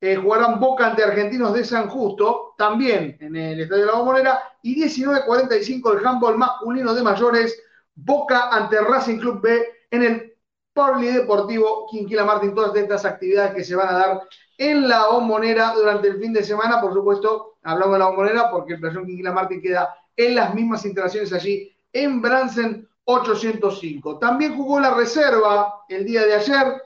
eh, 0.01 0.17
jugarán 0.17 0.59
Boca 0.59 0.87
ante 0.87 1.05
Argentinos 1.05 1.53
de 1.53 1.65
San 1.65 1.89
Justo, 1.89 2.55
también 2.57 3.17
en 3.21 3.37
el 3.37 3.61
Estadio 3.61 3.85
de 3.85 3.93
la 3.93 3.99
Bombonera. 3.99 4.41
Y 4.63 4.83
19.45 4.83 5.99
el 5.99 6.07
handball 6.07 6.39
masculino 6.39 6.95
de 6.95 7.03
mayores, 7.03 7.63
Boca 7.95 8.49
ante 8.49 8.81
Racing 8.81 9.19
Club 9.19 9.41
B 9.43 9.80
en 9.91 10.03
el 10.03 10.31
Deportivo 10.75 11.87
Quinquila 11.91 12.25
Martín, 12.25 12.55
todas 12.55 12.75
estas 12.75 13.05
actividades 13.05 13.55
que 13.55 13.65
se 13.65 13.75
van 13.75 13.89
a 13.89 13.99
dar 13.99 14.21
en 14.57 14.89
la 14.89 15.09
bombonera 15.09 15.75
durante 15.75 16.09
el 16.09 16.19
fin 16.19 16.33
de 16.33 16.43
semana. 16.43 16.81
Por 16.81 16.95
supuesto, 16.95 17.59
hablamos 17.63 17.95
de 17.95 17.99
la 17.99 18.07
bombonera 18.07 18.51
porque 18.51 18.75
el 18.75 18.81
Playón 18.81 19.07
Quinquila 19.07 19.33
Martín 19.33 19.61
queda 19.61 19.95
en 20.17 20.35
las 20.35 20.55
mismas 20.55 20.85
instalaciones 20.85 21.33
allí 21.33 21.77
en 21.93 22.23
Bransen 22.23 22.89
805. 23.05 24.19
También 24.19 24.57
jugó 24.57 24.81
la 24.81 24.95
reserva 24.95 25.85
el 25.89 26.05
día 26.05 26.25
de 26.25 26.35
ayer, 26.35 26.83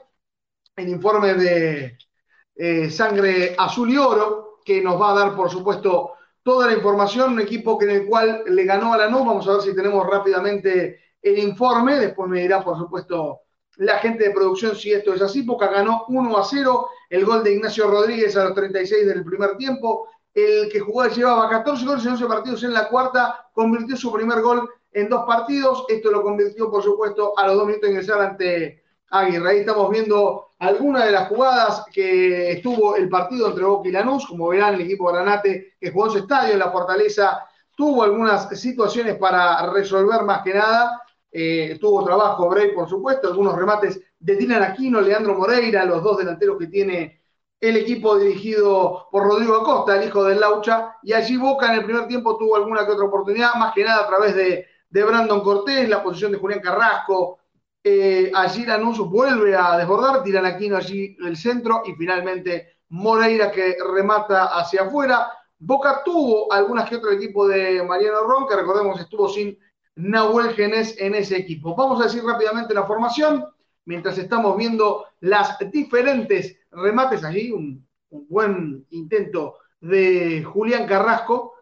el 0.75 0.89
informe 0.89 1.33
de 1.35 1.97
eh, 2.55 2.89
Sangre 2.89 3.55
Azul 3.57 3.91
y 3.91 3.97
Oro, 3.97 4.59
que 4.65 4.81
nos 4.81 4.99
va 4.99 5.11
a 5.11 5.15
dar, 5.15 5.35
por 5.35 5.49
supuesto, 5.49 6.13
toda 6.43 6.67
la 6.67 6.73
información, 6.73 7.33
un 7.33 7.41
equipo 7.41 7.81
en 7.81 7.91
el 7.91 8.05
cual 8.05 8.43
le 8.47 8.63
ganó 8.65 8.93
a 8.93 8.97
la 8.97 9.09
NU. 9.09 9.19
Vamos 9.19 9.47
a 9.47 9.53
ver 9.53 9.61
si 9.61 9.75
tenemos 9.75 10.05
rápidamente 10.07 11.04
el 11.25 11.39
informe, 11.39 11.95
después 11.95 12.29
me 12.29 12.41
dirá, 12.41 12.63
por 12.63 12.77
supuesto, 12.77 13.41
la 13.77 13.97
gente 13.97 14.25
de 14.25 14.31
producción 14.31 14.75
si 14.75 14.93
esto 14.93 15.13
es 15.15 15.21
así. 15.23 15.41
Boca 15.41 15.67
ganó 15.67 16.05
1 16.07 16.37
a 16.37 16.43
0, 16.45 16.87
el 17.09 17.25
gol 17.25 17.43
de 17.43 17.53
Ignacio 17.53 17.89
Rodríguez 17.89 18.37
a 18.37 18.43
los 18.43 18.53
36 18.53 19.07
del 19.07 19.25
primer 19.25 19.57
tiempo. 19.57 20.07
El 20.31 20.69
que 20.69 20.79
jugó 20.79 21.07
llevaba 21.07 21.49
14 21.49 21.83
goles 21.83 22.05
en 22.05 22.11
11 22.11 22.25
partidos 22.27 22.63
en 22.63 22.73
la 22.73 22.89
cuarta, 22.89 23.49
convirtió 23.53 23.97
su 23.97 24.13
primer 24.13 24.41
gol 24.41 24.69
en 24.91 25.09
dos 25.09 25.25
partidos. 25.25 25.85
Esto 25.89 26.11
lo 26.11 26.21
convirtió, 26.21 26.69
por 26.69 26.83
supuesto, 26.83 27.33
a 27.37 27.47
los 27.47 27.55
dos 27.55 27.65
minutos 27.65 27.87
de 27.87 27.93
ingresar 27.95 28.21
ante 28.21 28.83
Aguirre. 29.09 29.49
Ahí 29.49 29.59
estamos 29.61 29.89
viendo 29.89 30.51
algunas 30.59 31.05
de 31.05 31.11
las 31.11 31.27
jugadas 31.27 31.85
que 31.91 32.51
estuvo 32.51 32.95
el 32.95 33.09
partido 33.09 33.47
entre 33.47 33.63
Boca 33.63 33.89
y 33.89 33.91
Lanús. 33.91 34.27
Como 34.27 34.49
verán, 34.49 34.75
el 34.75 34.81
equipo 34.81 35.11
Granate 35.11 35.73
que 35.79 35.89
jugó 35.89 36.05
en 36.05 36.11
su 36.11 36.17
estadio 36.19 36.53
en 36.53 36.59
la 36.59 36.71
Fortaleza 36.71 37.47
tuvo 37.75 38.03
algunas 38.03 38.47
situaciones 38.57 39.17
para 39.17 39.71
resolver 39.71 40.23
más 40.23 40.41
que 40.43 40.53
nada. 40.53 41.01
Eh, 41.31 41.77
tuvo 41.81 42.05
trabajo 42.05 42.49
Bray, 42.49 42.73
por 42.73 42.87
supuesto, 42.87 43.27
algunos 43.27 43.55
remates 43.55 43.99
de 44.19 44.35
Dylan 44.35 44.63
Aquino, 44.63 45.01
Leandro 45.01 45.35
Moreira, 45.35 45.85
los 45.85 46.01
dos 46.01 46.17
delanteros 46.17 46.57
que 46.57 46.67
tiene 46.67 47.21
el 47.59 47.77
equipo 47.77 48.17
dirigido 48.17 49.07
por 49.11 49.23
Rodrigo 49.23 49.55
Acosta, 49.55 49.95
el 49.95 50.07
hijo 50.07 50.23
del 50.23 50.39
Laucha, 50.39 50.95
y 51.03 51.13
allí 51.13 51.37
Boca 51.37 51.71
en 51.71 51.79
el 51.79 51.85
primer 51.85 52.07
tiempo 52.07 52.37
tuvo 52.37 52.55
alguna 52.55 52.85
que 52.85 52.91
otra 52.91 53.05
oportunidad, 53.05 53.55
más 53.55 53.73
que 53.73 53.83
nada 53.83 54.03
a 54.03 54.07
través 54.07 54.35
de, 54.35 54.67
Brandon 54.89 55.41
Cortés, 55.41 55.89
la 55.89 56.01
posición 56.01 56.31
de 56.31 56.37
Julián 56.37 56.61
Carrasco, 56.61 57.39
eh, 57.83 58.31
allí 58.33 58.65
Lanús 58.65 58.97
vuelve 58.99 59.55
a 59.55 59.77
desbordar, 59.77 60.23
tiran 60.23 60.45
Aquino 60.45 60.77
allí 60.77 61.17
el 61.19 61.35
centro 61.35 61.83
y 61.85 61.93
finalmente 61.93 62.77
Moreira 62.89 63.51
que 63.51 63.75
remata 63.93 64.45
hacia 64.45 64.83
afuera. 64.83 65.31
Boca 65.59 66.01
tuvo 66.03 66.51
algunas 66.51 66.89
que 66.89 66.95
otro 66.95 67.11
equipo 67.11 67.47
de 67.47 67.83
Mariano 67.83 68.21
Ron, 68.21 68.47
que 68.47 68.55
recordemos 68.55 68.99
estuvo 68.99 69.27
sin 69.27 69.57
Nahuel 69.95 70.53
Genés 70.53 70.95
en 70.99 71.15
ese 71.15 71.37
equipo. 71.37 71.75
Vamos 71.75 72.01
a 72.01 72.05
decir 72.05 72.23
rápidamente 72.23 72.73
la 72.73 72.85
formación 72.85 73.45
mientras 73.85 74.17
estamos 74.17 74.57
viendo 74.57 75.05
las 75.21 75.57
diferentes 75.71 76.57
remates 76.71 77.23
allí, 77.23 77.51
un, 77.51 77.85
buen 78.09 78.85
intento 78.91 79.57
de 79.81 80.41
Julián 80.43 80.87
Carrasco, 80.87 81.53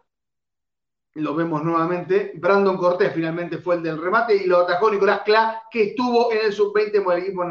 lo 1.14 1.34
vemos 1.34 1.64
nuevamente, 1.64 2.32
Brandon 2.36 2.76
Cortés 2.76 3.12
finalmente 3.12 3.58
fue 3.58 3.76
el 3.76 3.82
del 3.82 4.00
remate 4.00 4.36
y 4.36 4.46
lo 4.46 4.58
atajó 4.58 4.88
Nicolás 4.90 5.22
Clá, 5.24 5.64
que 5.68 5.90
estuvo 5.90 6.32
en 6.32 6.46
el 6.46 6.52
sub-20 6.52 7.02
con 7.02 7.16
el 7.16 7.22
equipo 7.24 7.44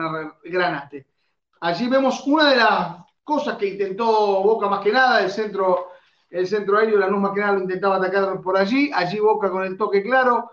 Granate. 0.45 1.07
Allí 1.59 1.89
vemos 1.89 2.25
una 2.25 2.49
de 2.49 2.55
las 2.55 2.97
cosas 3.23 3.57
que 3.57 3.67
intentó 3.67 4.05
Boca 4.41 4.69
más 4.69 4.81
que 4.81 4.91
nada, 4.91 5.21
el 5.21 5.31
centro, 5.31 5.87
el 6.29 6.47
centro 6.47 6.77
aéreo, 6.77 6.97
la 6.97 7.07
más 7.07 7.33
que 7.33 7.41
nada 7.41 7.53
lo 7.53 7.61
intentaba 7.61 7.97
atacar 7.97 8.41
por 8.41 8.57
allí, 8.57 8.89
allí 8.93 9.19
Boca 9.19 9.49
con 9.49 9.63
el 9.63 9.77
toque 9.77 10.01
claro, 10.01 10.49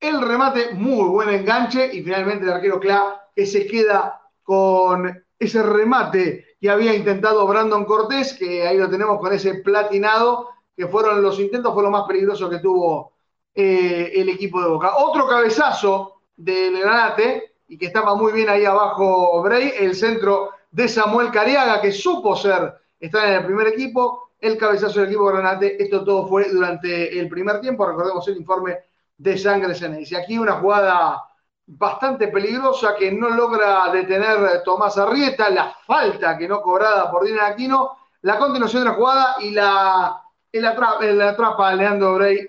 el 0.00 0.20
remate, 0.22 0.72
muy 0.72 1.08
buen 1.08 1.28
enganche 1.28 1.94
y 1.94 2.02
finalmente 2.02 2.44
el 2.44 2.52
arquero 2.52 2.80
Clá 2.80 3.28
que 3.34 3.44
se 3.44 3.66
queda 3.66 4.22
con 4.42 5.24
ese 5.38 5.62
remate 5.62 6.56
que 6.60 6.70
había 6.70 6.94
intentado 6.94 7.46
Brandon 7.46 7.84
Cortés, 7.84 8.34
que 8.34 8.66
ahí 8.66 8.76
lo 8.76 8.90
tenemos 8.90 9.18
con 9.18 9.32
ese 9.32 9.56
platinado, 9.56 10.50
que 10.76 10.86
fueron 10.86 11.22
los 11.22 11.38
intentos, 11.38 11.72
fue 11.72 11.82
lo 11.82 11.90
más 11.90 12.06
peligroso 12.06 12.48
que 12.48 12.58
tuvo 12.58 13.12
eh, 13.54 14.12
el 14.14 14.28
equipo 14.28 14.60
de 14.62 14.68
Boca. 14.68 14.96
Otro 14.96 15.26
cabezazo 15.26 16.22
del 16.36 16.80
Granate, 16.80 17.54
y 17.68 17.78
que 17.78 17.86
estaba 17.86 18.14
muy 18.14 18.32
bien 18.32 18.48
ahí 18.48 18.64
abajo 18.64 19.42
Bray, 19.42 19.72
el 19.78 19.94
centro 19.94 20.50
de 20.70 20.88
Samuel 20.88 21.30
Cariaga, 21.30 21.80
que 21.80 21.92
supo 21.92 22.34
ser, 22.36 22.74
estar 22.98 23.28
en 23.28 23.34
el 23.34 23.46
primer 23.46 23.68
equipo, 23.68 24.30
el 24.40 24.56
cabezazo 24.56 25.00
del 25.00 25.08
equipo 25.08 25.26
Granate, 25.26 25.82
esto 25.82 26.04
todo 26.04 26.26
fue 26.26 26.48
durante 26.50 27.18
el 27.18 27.28
primer 27.28 27.60
tiempo, 27.60 27.86
recordemos 27.86 28.26
el 28.28 28.38
informe 28.38 28.78
de 29.20 29.36
Sangre 29.36 29.76
Y 30.08 30.14
Aquí 30.14 30.38
una 30.38 30.54
jugada 30.54 31.22
bastante 31.66 32.28
peligrosa 32.28 32.96
que 32.96 33.12
no 33.12 33.28
logra 33.28 33.92
detener 33.92 34.62
Tomás 34.64 34.96
Arrieta, 34.96 35.50
la 35.50 35.76
falta 35.86 36.38
que 36.38 36.48
no 36.48 36.62
cobrada 36.62 37.10
por 37.10 37.24
Dina 37.24 37.46
Aquino, 37.46 37.96
la 38.22 38.38
continuación 38.38 38.82
de 38.82 38.90
la 38.90 38.96
jugada 38.96 39.36
y 39.40 39.50
la, 39.50 40.22
el 40.50 40.64
atrapa, 40.64 41.04
el 41.04 41.20
atrapa 41.20 41.74
Leandro 41.74 42.14
Bray 42.14 42.48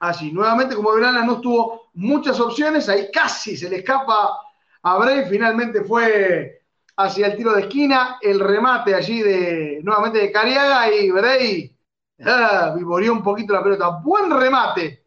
allí. 0.00 0.32
Nuevamente, 0.32 0.76
como 0.76 0.92
verán, 0.92 1.26
no 1.26 1.40
tuvo 1.40 1.90
muchas 1.94 2.38
opciones, 2.38 2.88
ahí 2.88 3.10
casi 3.10 3.56
se 3.56 3.70
le 3.70 3.76
escapa 3.76 4.38
a 4.82 4.98
Bray, 4.98 5.24
finalmente 5.30 5.82
fue 5.82 6.62
hacia 6.98 7.28
el 7.28 7.36
tiro 7.36 7.54
de 7.54 7.62
esquina, 7.62 8.18
el 8.20 8.38
remate 8.38 8.94
allí 8.94 9.22
de 9.22 9.80
nuevamente 9.82 10.18
de 10.18 10.30
Cariaga 10.30 10.92
y 10.92 11.10
Bray 11.10 11.76
ah, 12.26 12.74
vivoreó 12.76 13.12
un 13.14 13.22
poquito 13.22 13.54
la 13.54 13.62
pelota. 13.62 13.88
Buen 14.02 14.30
remate 14.30 14.99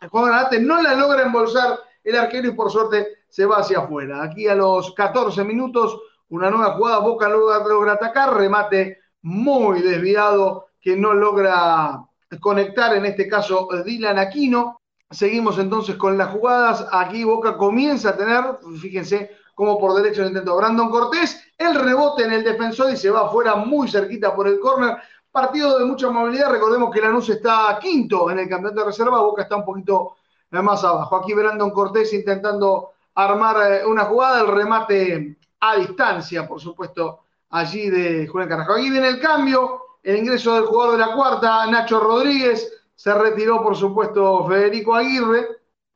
el 0.00 0.08
jugador 0.08 0.60
no 0.60 0.82
la 0.82 0.94
logra 0.94 1.22
embolsar 1.22 1.78
el 2.02 2.16
arquero 2.16 2.48
y 2.48 2.52
por 2.52 2.70
suerte 2.70 3.18
se 3.28 3.44
va 3.44 3.58
hacia 3.58 3.80
afuera. 3.80 4.22
Aquí 4.22 4.48
a 4.48 4.54
los 4.54 4.92
14 4.94 5.44
minutos, 5.44 6.00
una 6.30 6.50
nueva 6.50 6.74
jugada, 6.74 6.98
Boca 6.98 7.28
logra, 7.28 7.92
atacar, 7.92 8.34
remate 8.34 8.98
muy 9.22 9.82
desviado 9.82 10.66
que 10.80 10.96
no 10.96 11.12
logra 11.12 12.02
conectar, 12.40 12.96
en 12.96 13.04
este 13.04 13.28
caso 13.28 13.68
Dylan 13.84 14.18
Aquino. 14.18 14.80
Seguimos 15.10 15.58
entonces 15.58 15.96
con 15.96 16.16
las 16.16 16.30
jugadas. 16.30 16.86
Aquí 16.92 17.24
Boca 17.24 17.56
comienza 17.56 18.10
a 18.10 18.16
tener, 18.16 18.44
fíjense 18.80 19.30
cómo 19.54 19.78
por 19.78 19.94
derecho 19.94 20.22
lo 20.22 20.28
intentó 20.28 20.56
Brandon 20.56 20.88
Cortés, 20.88 21.38
el 21.58 21.74
rebote 21.74 22.24
en 22.24 22.32
el 22.32 22.44
defensor 22.44 22.90
y 22.92 22.96
se 22.96 23.10
va 23.10 23.26
afuera 23.26 23.56
muy 23.56 23.88
cerquita 23.88 24.34
por 24.34 24.48
el 24.48 24.58
córner. 24.58 24.96
Partido 25.30 25.78
de 25.78 25.84
mucha 25.84 26.10
movilidad, 26.10 26.50
recordemos 26.50 26.92
que 26.92 27.00
Lanús 27.00 27.28
está 27.28 27.78
quinto 27.80 28.30
en 28.30 28.40
el 28.40 28.48
campeonato 28.48 28.80
de 28.80 28.86
reserva, 28.86 29.20
Boca 29.20 29.42
está 29.42 29.56
un 29.56 29.64
poquito 29.64 30.16
más 30.50 30.82
abajo. 30.82 31.16
Aquí 31.16 31.34
Brandon 31.34 31.70
Cortés 31.70 32.12
intentando 32.12 32.90
armar 33.14 33.72
eh, 33.72 33.86
una 33.86 34.06
jugada, 34.06 34.40
el 34.40 34.48
remate 34.48 35.38
a 35.60 35.76
distancia, 35.76 36.48
por 36.48 36.60
supuesto, 36.60 37.20
allí 37.50 37.90
de 37.90 38.26
Julián 38.26 38.48
Carrasco. 38.48 38.74
Aquí 38.74 38.90
viene 38.90 39.06
el 39.06 39.20
cambio, 39.20 39.82
el 40.02 40.16
ingreso 40.16 40.54
del 40.54 40.64
jugador 40.64 40.98
de 40.98 41.06
la 41.06 41.14
cuarta, 41.14 41.64
Nacho 41.66 42.00
Rodríguez, 42.00 42.72
se 42.94 43.14
retiró, 43.14 43.62
por 43.62 43.76
supuesto, 43.76 44.46
Federico 44.48 44.96
Aguirre, 44.96 45.46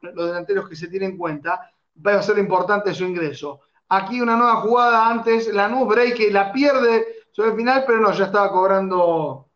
los 0.00 0.26
delanteros 0.28 0.68
que 0.68 0.76
se 0.76 0.86
tienen 0.86 1.12
en 1.12 1.18
cuenta, 1.18 1.72
va 2.06 2.14
a 2.14 2.22
ser 2.22 2.38
importante 2.38 2.94
su 2.94 3.04
ingreso. 3.04 3.60
Aquí 3.88 4.20
una 4.20 4.36
nueva 4.36 4.56
jugada 4.56 5.08
antes, 5.08 5.52
Lanús 5.52 5.88
Break 5.88 6.30
la 6.30 6.52
pierde 6.52 7.23
sobre 7.34 7.50
el 7.50 7.56
final, 7.56 7.84
pero 7.84 8.00
no, 8.00 8.12
ya 8.12 8.26
estaba 8.26 8.52
cobrando 8.52 9.48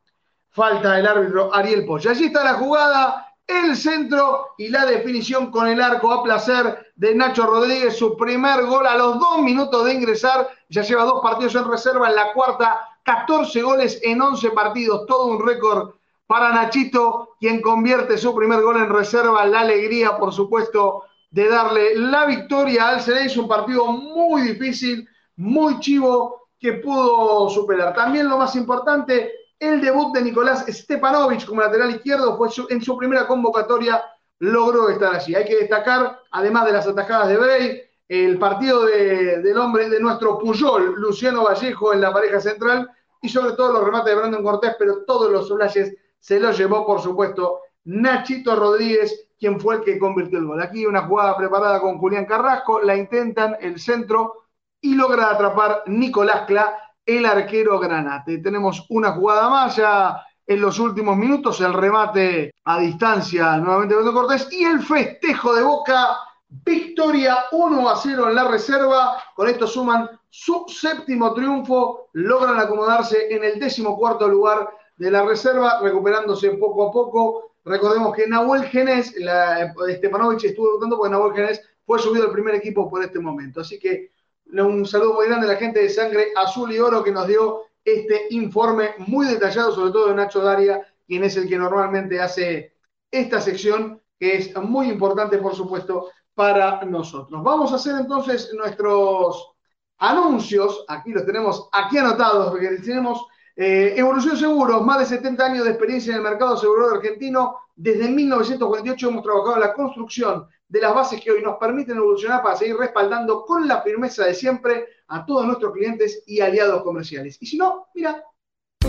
falta 0.51 0.99
el 0.99 1.07
árbitro 1.07 1.55
Ariel 1.55 1.87
Pocha. 1.87 2.11
Allí 2.11 2.25
está 2.25 2.43
la 2.43 2.55
jugada, 2.55 3.37
el 3.47 3.77
centro 3.77 4.49
y 4.59 4.69
la 4.69 4.85
definición 4.85 5.53
con 5.53 5.69
el 5.69 5.81
arco 5.81 6.13
a 6.13 6.25
placer 6.25 6.93
de 6.97 7.15
Nacho 7.15 7.47
Rodríguez, 7.47 7.97
su 7.97 8.17
primer 8.17 8.67
gol 8.67 8.85
a 8.85 8.97
los 8.97 9.21
dos 9.21 9.43
minutos 9.43 9.85
de 9.85 9.95
ingresar, 9.95 10.49
ya 10.69 10.83
lleva 10.83 11.05
dos 11.05 11.23
partidos 11.23 11.55
en 11.55 11.71
reserva, 11.71 12.09
en 12.09 12.17
la 12.17 12.33
cuarta 12.33 12.81
14 13.05 13.63
goles 13.63 14.01
en 14.03 14.21
11 14.21 14.51
partidos, 14.51 15.07
todo 15.07 15.27
un 15.27 15.47
récord 15.47 15.95
para 16.27 16.51
Nachito, 16.51 17.37
quien 17.39 17.63
convierte 17.63 18.19
su 18.19 18.35
primer 18.35 18.61
gol 18.61 18.79
en 18.79 18.91
reserva, 18.91 19.47
la 19.47 19.61
alegría, 19.61 20.19
por 20.19 20.33
supuesto, 20.33 21.05
de 21.31 21.49
darle 21.49 21.95
la 21.95 22.27
victoria 22.27 22.89
al 22.89 23.01
Cereis, 23.01 23.37
un 23.37 23.47
partido 23.47 23.87
muy 23.87 24.43
difícil, 24.43 25.09
muy 25.37 25.79
chivo, 25.79 26.48
que 26.59 26.75
pudo 26.75 27.49
superar. 27.51 27.95
También 27.95 28.29
lo 28.29 28.39
más 28.39 28.55
importante, 28.57 29.33
el 29.59 29.81
debut 29.81 30.15
de 30.15 30.23
Nicolás 30.23 30.65
Stepanovic 30.69 31.47
como 31.47 31.61
lateral 31.61 31.91
izquierdo 31.91 32.37
fue 32.37 32.49
en 32.71 32.83
su 32.83 32.97
primera 32.97 33.27
convocatoria 33.27 34.03
logró 34.41 34.89
estar 34.89 35.15
allí. 35.15 35.35
Hay 35.35 35.45
que 35.45 35.57
destacar, 35.57 36.21
además 36.31 36.67
de 36.67 36.73
las 36.73 36.87
atajadas 36.87 37.29
de 37.29 37.37
Bray, 37.37 37.83
el 38.09 38.39
partido 38.39 38.87
del 38.87 39.59
hombre 39.59 39.89
de 39.89 40.01
nuestro 40.01 40.39
Puyol, 40.39 40.95
Luciano 40.97 41.45
Vallejo 41.45 41.93
en 41.93 42.01
la 42.01 42.13
pareja 42.13 42.41
central 42.41 42.91
y 43.21 43.29
sobre 43.29 43.53
todo 43.53 43.73
los 43.73 43.85
remates 43.85 44.15
de 44.15 44.19
Brandon 44.19 44.43
Cortés, 44.43 44.77
pero 44.79 45.05
todos 45.05 45.31
los 45.31 45.49
flashes 45.49 45.95
se 46.19 46.41
los 46.41 46.57
llevó, 46.57 46.87
por 46.87 47.01
supuesto, 47.01 47.61
Nachito 47.85 48.57
Rodríguez, 48.57 49.29
quien 49.39 49.61
fue 49.61 49.77
el 49.77 49.81
que 49.83 49.99
convirtió 49.99 50.39
el 50.39 50.47
gol. 50.47 50.63
Aquí 50.63 50.87
una 50.87 51.03
jugada 51.03 51.37
preparada 51.37 51.81
con 51.81 51.99
Julián 51.99 52.27
Carrasco, 52.27 52.81
la 52.81 52.97
intentan, 52.97 53.57
el 53.61 53.79
centro, 53.79 54.48
y 54.81 54.95
logra 54.95 55.31
atrapar 55.31 55.83
Nicolás 55.87 56.43
Cla, 56.47 56.77
el 57.05 57.27
arquero 57.27 57.79
Granate. 57.79 58.39
Tenemos 58.39 58.85
una 58.91 59.13
jugada 59.13 59.49
más 59.49 59.77
ya 59.77 60.23
en 60.47 60.61
los 60.61 60.79
últimos 60.79 61.17
minutos, 61.17 61.61
el 61.61 61.75
remate 61.75 62.55
a 62.65 62.79
distancia 62.79 63.59
nuevamente 63.59 63.95
de 63.95 64.13
Cortés 64.13 64.49
y 64.51 64.65
el 64.65 64.81
festejo 64.81 65.55
de 65.55 65.63
Boca. 65.63 66.17
Victoria 66.49 67.45
1 67.53 67.89
a 67.89 67.97
0 67.97 68.29
en 68.31 68.35
la 68.35 68.49
reserva. 68.49 69.23
Con 69.35 69.49
esto 69.49 69.67
suman 69.67 70.09
su 70.31 70.65
séptimo 70.69 71.35
triunfo. 71.35 72.09
Logran 72.15 72.59
acomodarse 72.59 73.27
en 73.31 73.45
el 73.45 73.61
décimo 73.61 73.99
cuarto 73.99 74.27
lugar 74.27 74.71
de 74.97 75.11
la 75.11 75.25
reserva, 75.25 75.81
recuperándose 75.83 76.53
poco 76.53 76.89
a 76.89 76.93
poco. 76.93 77.53
Recordemos 77.65 78.15
que 78.17 78.27
Nahuel 78.27 78.65
Genés, 78.65 79.15
la, 79.19 79.75
Stepanovic 79.97 80.45
estuvo 80.45 80.73
votando 80.73 80.97
porque 80.97 81.11
Nahuel 81.11 81.35
Genés 81.35 81.63
fue 81.85 81.99
subido 81.99 82.25
al 82.25 82.33
primer 82.33 82.55
equipo 82.55 82.89
por 82.89 83.03
este 83.03 83.19
momento. 83.19 83.61
Así 83.61 83.79
que 83.79 84.13
un 84.53 84.87
saludo 84.87 85.15
muy 85.15 85.27
grande 85.27 85.47
a 85.47 85.53
la 85.53 85.57
gente 85.57 85.81
de 85.81 85.89
Sangre 85.89 86.29
Azul 86.37 86.73
y 86.73 86.79
Oro 86.79 87.03
que 87.03 87.13
nos 87.13 87.27
dio 87.27 87.63
este 87.85 88.27
informe 88.31 88.91
muy 88.99 89.27
detallado, 89.27 89.73
sobre 89.73 89.93
todo 89.93 90.09
de 90.09 90.15
Nacho 90.15 90.41
Daria, 90.41 90.87
quien 91.07 91.25
es 91.25 91.37
el 91.37 91.49
que 91.49 91.57
normalmente 91.57 92.21
hace 92.21 92.75
esta 93.11 93.41
sección, 93.41 94.01
que 94.19 94.37
es 94.37 94.57
muy 94.57 94.89
importante, 94.89 95.39
por 95.39 95.55
supuesto, 95.55 96.11
para 96.35 96.85
nosotros. 96.85 97.43
Vamos 97.43 97.73
a 97.73 97.77
hacer 97.77 97.95
entonces 97.99 98.53
nuestros 98.55 99.53
anuncios. 99.99 100.85
Aquí 100.89 101.13
los 101.13 101.25
tenemos 101.25 101.69
aquí 101.73 101.99
anotados, 101.99 102.51
porque 102.51 102.69
tenemos 102.85 103.27
Eh, 103.61 103.95
Evolución 103.97 104.37
Seguros, 104.37 104.87
más 104.87 105.01
de 105.01 105.17
70 105.17 105.45
años 105.45 105.65
de 105.65 105.71
experiencia 105.71 106.13
en 106.13 106.19
el 106.19 106.23
mercado 106.23 106.55
asegurador 106.55 106.99
argentino. 106.99 107.57
Desde 107.75 108.09
1948 108.09 109.09
hemos 109.09 109.25
trabajado 109.25 109.55
en 109.57 109.61
la 109.63 109.75
construcción 109.75 110.47
de 110.69 110.81
las 110.81 110.95
bases 110.95 111.21
que 111.21 111.31
hoy 111.31 111.43
nos 111.43 111.57
permiten 111.57 111.97
evolucionar 111.97 112.43
para 112.43 112.57
seguir 112.57 112.77
respaldando 112.77 113.45
con 113.45 113.67
la 113.67 113.83
firmeza 113.83 114.25
de 114.25 114.35
siempre 114.35 114.87
a 115.09 115.25
todos 115.25 115.47
nuestros 115.47 115.73
clientes 115.73 116.23
y 116.27 116.41
aliados 116.41 116.83
comerciales. 116.83 117.39
Y 117.41 117.47
si 117.47 117.57
no, 117.57 117.87
mira, 117.95 118.23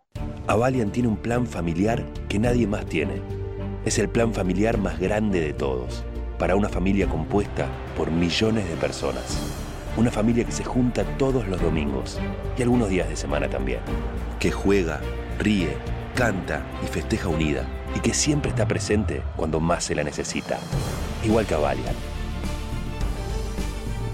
Avalian 0.48 0.90
tiene 0.90 1.08
un 1.08 1.16
plan 1.16 1.46
familiar 1.46 2.04
que 2.28 2.38
nadie 2.38 2.66
más 2.66 2.84
tiene. 2.86 3.22
Es 3.84 3.98
el 3.98 4.08
plan 4.08 4.34
familiar 4.34 4.78
más 4.78 4.98
grande 4.98 5.40
de 5.40 5.52
todos, 5.52 6.04
para 6.38 6.56
una 6.56 6.68
familia 6.68 7.08
compuesta 7.08 7.68
por 7.96 8.10
millones 8.10 8.68
de 8.68 8.76
personas. 8.76 9.65
Una 9.96 10.10
familia 10.10 10.44
que 10.44 10.52
se 10.52 10.62
junta 10.62 11.04
todos 11.16 11.48
los 11.48 11.58
domingos 11.62 12.18
y 12.58 12.62
algunos 12.62 12.90
días 12.90 13.08
de 13.08 13.16
semana 13.16 13.48
también. 13.48 13.80
Que 14.38 14.52
juega, 14.52 15.00
ríe, 15.38 15.74
canta 16.14 16.66
y 16.84 16.86
festeja 16.86 17.28
unida 17.28 17.66
y 17.94 18.00
que 18.00 18.12
siempre 18.12 18.50
está 18.50 18.68
presente 18.68 19.22
cuando 19.36 19.58
más 19.58 19.84
se 19.84 19.94
la 19.94 20.04
necesita. 20.04 20.58
Igual 21.24 21.46
que 21.46 21.54
Avalian. 21.54 21.94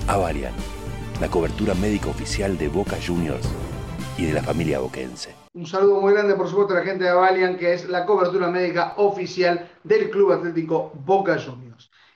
Avalian, 0.06 0.52
la 1.20 1.26
cobertura 1.26 1.74
médica 1.74 2.06
oficial 2.08 2.56
de 2.58 2.68
Boca 2.68 2.96
Juniors 3.04 3.48
y 4.16 4.26
de 4.26 4.34
la 4.34 4.42
familia 4.42 4.78
boquense. 4.78 5.34
Un 5.54 5.66
saludo 5.66 6.00
muy 6.00 6.12
grande, 6.12 6.34
por 6.34 6.48
supuesto, 6.48 6.74
a 6.74 6.78
la 6.78 6.84
gente 6.84 7.04
de 7.04 7.10
Avalian, 7.10 7.56
que 7.56 7.74
es 7.74 7.88
la 7.88 8.06
cobertura 8.06 8.48
médica 8.48 8.94
oficial 8.98 9.68
del 9.82 10.10
Club 10.10 10.30
Atlético 10.30 10.92
Boca 11.04 11.36
Juniors. 11.44 11.71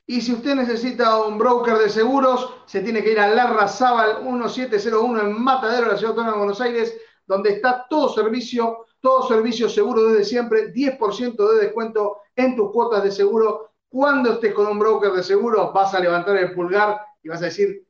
Y 0.07 0.21
si 0.21 0.33
usted 0.33 0.55
necesita 0.55 1.25
un 1.25 1.37
broker 1.37 1.79
de 1.79 1.89
seguros, 1.89 2.55
se 2.67 2.81
tiene 2.81 3.03
que 3.03 3.13
ir 3.13 3.19
a 3.19 3.29
Larra 3.29 3.67
Zaval 3.67 4.23
1701 4.23 5.21
en 5.21 5.43
Matadero, 5.43 5.89
la 5.89 5.97
ciudad 5.97 6.11
autónoma 6.11 6.33
de 6.33 6.39
Buenos 6.39 6.61
Aires, 6.61 6.97
donde 7.27 7.51
está 7.51 7.87
todo 7.89 8.09
servicio 8.09 8.87
todo 9.07 9.29
servicio 9.29 9.69
seguro 9.69 10.09
desde 10.09 10.25
siempre, 10.25 10.73
10% 10.73 11.53
de 11.53 11.61
descuento 11.61 12.23
en 12.35 12.57
tus 12.57 12.73
cuotas 12.73 13.05
de 13.05 13.13
seguro. 13.13 13.71
Cuando 13.89 14.33
estés 14.33 14.53
con 14.53 14.67
un 14.67 14.81
broker 14.81 15.13
de 15.13 15.23
seguro, 15.23 15.73
vas 15.73 15.95
a 15.95 16.01
levantar 16.01 16.37
el 16.37 16.53
pulgar 16.53 17.01
y 17.23 17.29
vas 17.29 17.41
a 17.41 17.45
decir 17.45 17.87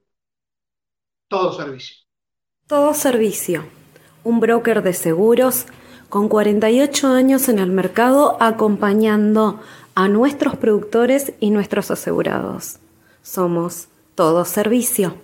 todo 1.26 1.52
servicio. 1.52 1.96
Todo 2.66 2.92
servicio. 2.92 3.64
Un 4.24 4.40
broker 4.40 4.82
de 4.82 4.92
seguros 4.92 5.64
con 6.10 6.28
48 6.28 7.08
años 7.08 7.48
en 7.48 7.60
el 7.60 7.70
mercado 7.70 8.36
acompañando 8.38 9.60
a 9.96 10.08
nuestros 10.08 10.56
productores 10.56 11.32
y 11.40 11.50
nuestros 11.50 11.90
asegurados. 11.90 12.78
Somos 13.22 13.88
Todo 14.14 14.44
Servicio, 14.44 15.14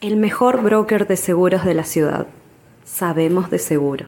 el 0.00 0.16
mejor 0.16 0.62
broker 0.62 1.08
de 1.08 1.16
seguros 1.16 1.64
de 1.64 1.74
la 1.74 1.82
ciudad. 1.82 2.28
Sabemos 2.84 3.50
de 3.50 3.58
seguro. 3.58 4.06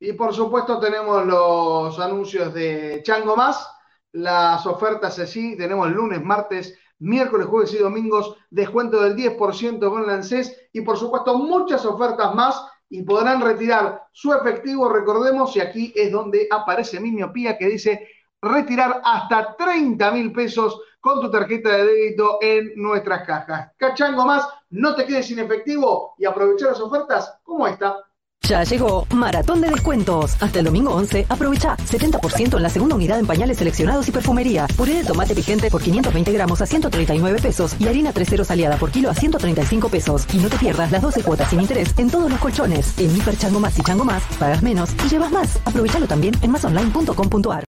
Y 0.00 0.14
por 0.14 0.34
supuesto 0.34 0.80
tenemos 0.80 1.26
los 1.26 2.00
anuncios 2.00 2.54
de 2.54 3.02
Chango 3.04 3.36
Más, 3.36 3.68
las 4.12 4.66
ofertas 4.66 5.18
así, 5.18 5.54
tenemos 5.54 5.90
lunes, 5.90 6.24
martes, 6.24 6.78
miércoles, 6.98 7.46
jueves 7.46 7.74
y 7.74 7.78
domingos, 7.78 8.38
descuento 8.48 9.02
del 9.02 9.16
10% 9.16 9.90
con 9.90 10.06
Lancés 10.06 10.56
y 10.72 10.80
por 10.80 10.96
supuesto 10.96 11.36
muchas 11.36 11.84
ofertas 11.84 12.34
más 12.34 12.64
y 12.88 13.02
podrán 13.02 13.42
retirar 13.42 14.04
su 14.12 14.32
efectivo, 14.32 14.88
recordemos, 14.88 15.54
y 15.56 15.60
aquí 15.60 15.92
es 15.94 16.10
donde 16.10 16.48
aparece 16.50 17.00
mi 17.00 17.10
miopía 17.10 17.58
que 17.58 17.66
dice 17.66 18.08
retirar 18.42 19.00
hasta 19.04 19.56
30 19.56 20.10
mil 20.12 20.32
pesos 20.32 20.80
con 21.00 21.20
tu 21.20 21.30
tarjeta 21.30 21.70
de 21.70 21.86
débito 21.86 22.38
en 22.40 22.72
nuestras 22.76 23.26
cajas. 23.26 23.72
Cachango 23.76 24.26
más, 24.26 24.46
no 24.70 24.94
te 24.94 25.06
quedes 25.06 25.26
sin 25.26 25.38
efectivo 25.38 26.14
y 26.18 26.24
aprovechar 26.24 26.70
las 26.70 26.80
ofertas 26.80 27.38
como 27.44 27.66
esta. 27.66 27.96
Ya 28.42 28.62
llegó 28.62 29.06
Maratón 29.12 29.60
de 29.60 29.70
Descuentos. 29.70 30.40
Hasta 30.40 30.60
el 30.60 30.66
domingo 30.66 30.94
11, 30.94 31.26
aprovecha 31.28 31.76
70% 31.76 32.56
en 32.56 32.62
la 32.62 32.68
segunda 32.68 32.94
unidad 32.94 33.18
en 33.18 33.26
pañales 33.26 33.58
seleccionados 33.58 34.08
y 34.08 34.12
perfumería. 34.12 34.68
Puré 34.76 34.94
de 34.94 35.04
tomate 35.04 35.34
vigente 35.34 35.68
por 35.68 35.82
520 35.82 36.32
gramos 36.32 36.62
a 36.62 36.66
139 36.66 37.40
pesos 37.42 37.74
y 37.80 37.88
harina 37.88 38.12
3 38.12 38.48
aliada 38.50 38.76
por 38.76 38.92
kilo 38.92 39.10
a 39.10 39.14
135 39.14 39.88
pesos. 39.88 40.26
Y 40.32 40.38
no 40.38 40.48
te 40.48 40.58
pierdas 40.58 40.92
las 40.92 41.02
12 41.02 41.24
cuotas 41.24 41.50
sin 41.50 41.60
interés 41.60 41.98
en 41.98 42.08
todos 42.08 42.30
los 42.30 42.38
colchones. 42.38 42.96
En 42.98 43.16
Hiper 43.16 43.36
Chango 43.36 43.58
Más 43.58 43.76
y 43.78 43.82
Chango 43.82 44.04
Más, 44.04 44.22
pagas 44.38 44.62
menos 44.62 44.94
y 45.04 45.08
llevas 45.08 45.32
más. 45.32 45.56
Aprovechalo 45.64 46.06
también 46.06 46.34
en 46.40 46.52
masonline.com.ar. 46.52 47.65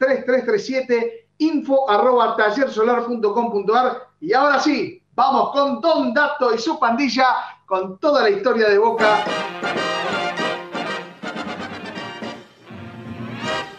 4921-3337, 0.00 1.26
info 1.38 1.88
arroba 1.88 2.36
tallersolar.com.ar. 2.36 4.08
Y 4.20 4.32
ahora 4.32 4.58
sí, 4.58 5.02
vamos 5.14 5.50
con 5.52 5.80
Don 5.80 6.14
Dato 6.14 6.54
y 6.54 6.58
su 6.58 6.78
pandilla 6.78 7.26
con 7.66 7.98
toda 7.98 8.22
la 8.22 8.30
historia 8.30 8.68
de 8.68 8.78
Boca. 8.78 9.24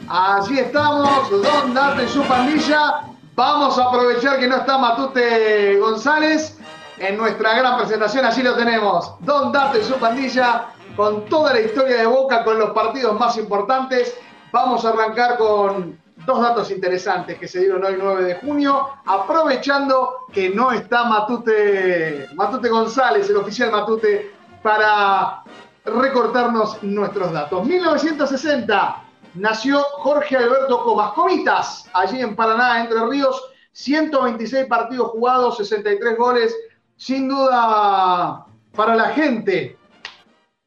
Así 0.08 0.60
estamos, 0.60 1.30
Don 1.30 1.74
Dato 1.74 2.04
y 2.04 2.08
su 2.08 2.22
pandilla. 2.24 3.08
Vamos 3.34 3.80
a 3.80 3.86
aprovechar 3.86 4.40
que 4.40 4.48
no 4.48 4.58
está 4.58 4.78
Matute 4.78 5.80
González 5.80 6.60
en 7.00 7.18
nuestra 7.18 7.56
gran 7.56 7.78
presentación. 7.78 8.26
Así 8.26 8.44
lo 8.44 8.56
tenemos. 8.56 9.16
Don 9.22 9.52
Dato 9.52 9.80
y 9.80 9.84
su 9.84 9.96
pandilla 9.96 10.68
con 10.96 11.26
toda 11.26 11.54
la 11.54 11.62
historia 11.62 11.98
de 11.98 12.06
Boca, 12.06 12.44
con 12.44 12.60
los 12.60 12.72
partidos 12.72 13.18
más 13.18 13.38
importantes. 13.38 14.18
Vamos 14.52 14.84
a 14.84 14.90
arrancar 14.90 15.38
con 15.38 15.98
dos 16.26 16.42
datos 16.42 16.72
interesantes 16.72 17.38
que 17.38 17.48
se 17.48 17.60
dieron 17.60 17.84
hoy 17.84 17.96
9 17.98 18.24
de 18.24 18.36
junio, 18.36 18.90
aprovechando 19.06 20.26
que 20.32 20.50
no 20.50 20.72
está 20.72 21.06
Matute, 21.06 22.28
Matute 22.36 22.70
González, 22.70 23.30
el 23.30 23.38
oficial 23.38 23.72
Matute, 23.72 24.32
para 24.62 25.44
recortarnos 25.86 26.82
nuestros 26.84 27.32
datos. 27.32 27.66
1960 27.66 29.04
nació 29.36 29.82
Jorge 29.82 30.38
Alberto 30.38 30.84
Comas 30.84 31.14
Comitas, 31.14 31.90
allí 31.94 32.22
en 32.22 32.36
Paraná, 32.36 32.82
Entre 32.82 33.04
Ríos, 33.06 33.42
126 33.74 34.66
partidos 34.66 35.12
jugados, 35.12 35.58
63 35.58 36.18
goles, 36.18 36.56
sin 36.98 37.30
duda 37.30 38.46
para 38.76 38.96
la 38.96 39.10
gente 39.10 39.78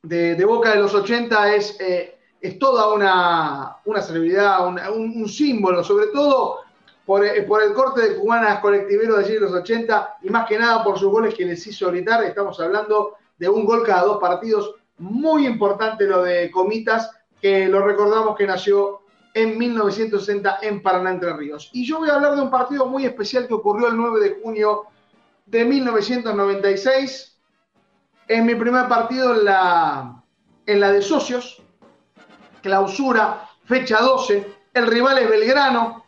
de, 0.03 0.45
Boca 0.45 0.71
de 0.71 0.81
los 0.81 0.95
80 0.95 1.55
es 1.55 1.77
eh, 1.81 2.19
es 2.45 2.59
toda 2.59 2.93
una, 2.93 3.79
una 3.87 4.03
celebridad, 4.03 4.67
un, 4.67 5.27
símbolo, 5.27 5.83
sobre 5.83 6.09
todo 6.09 6.59
por, 7.07 7.25
eh, 7.25 7.43
por, 7.45 7.63
el 7.63 7.73
corte 7.73 8.03
de 8.03 8.17
cubanas 8.17 8.61
colectiveros 8.61 9.17
de 9.17 9.25
allí 9.25 9.33
de 9.33 9.41
los 9.41 9.53
80 9.53 10.19
y 10.21 10.29
más 10.29 10.47
que 10.47 10.59
nada 10.59 10.85
por 10.85 10.99
sus 10.99 11.11
goles 11.11 11.35
que 11.35 11.47
les 11.47 11.67
hizo 11.67 11.91
gritar. 11.91 12.23
Estamos 12.23 12.61
hablando 12.61 13.15
de 13.39 13.49
un 13.49 13.65
gol 13.65 13.83
cada 13.87 14.03
dos 14.03 14.19
partidos, 14.19 14.75
muy 14.99 15.47
importante 15.47 16.05
lo 16.05 16.23
de 16.23 16.51
Comitas, 16.51 17.13
que 17.41 17.67
lo 17.67 17.81
recordamos 17.81 18.37
que 18.37 18.47
nació 18.47 19.01
en 19.33 19.57
1960 19.57 20.59
en 20.61 20.83
Paraná, 20.83 21.13
Entre 21.13 21.33
Ríos. 21.33 21.71
Y 21.73 21.87
yo 21.87 22.01
voy 22.01 22.11
a 22.11 22.17
hablar 22.17 22.37
de 22.37 22.43
un 22.43 22.51
partido 22.51 22.85
muy 22.85 23.07
especial 23.07 23.49
que 23.49 23.55
ocurrió 23.55 23.89
el 23.89 23.97
9 23.97 24.21
de 24.21 24.43
junio 24.43 24.83
de 25.47 25.65
1996, 25.65 27.39
en 28.29 28.45
mi 28.45 28.55
primer 28.55 28.87
partido 28.87 29.35
en 29.35 29.47
la, 29.47 30.23
en 30.67 30.81
la 30.81 30.93
de 30.93 31.01
socios, 31.01 31.64
clausura, 32.65 33.47
fecha 33.67 34.01
12. 34.01 34.55
El 34.73 34.87
rival 34.87 35.19
es 35.19 35.29
Belgrano. 35.29 36.05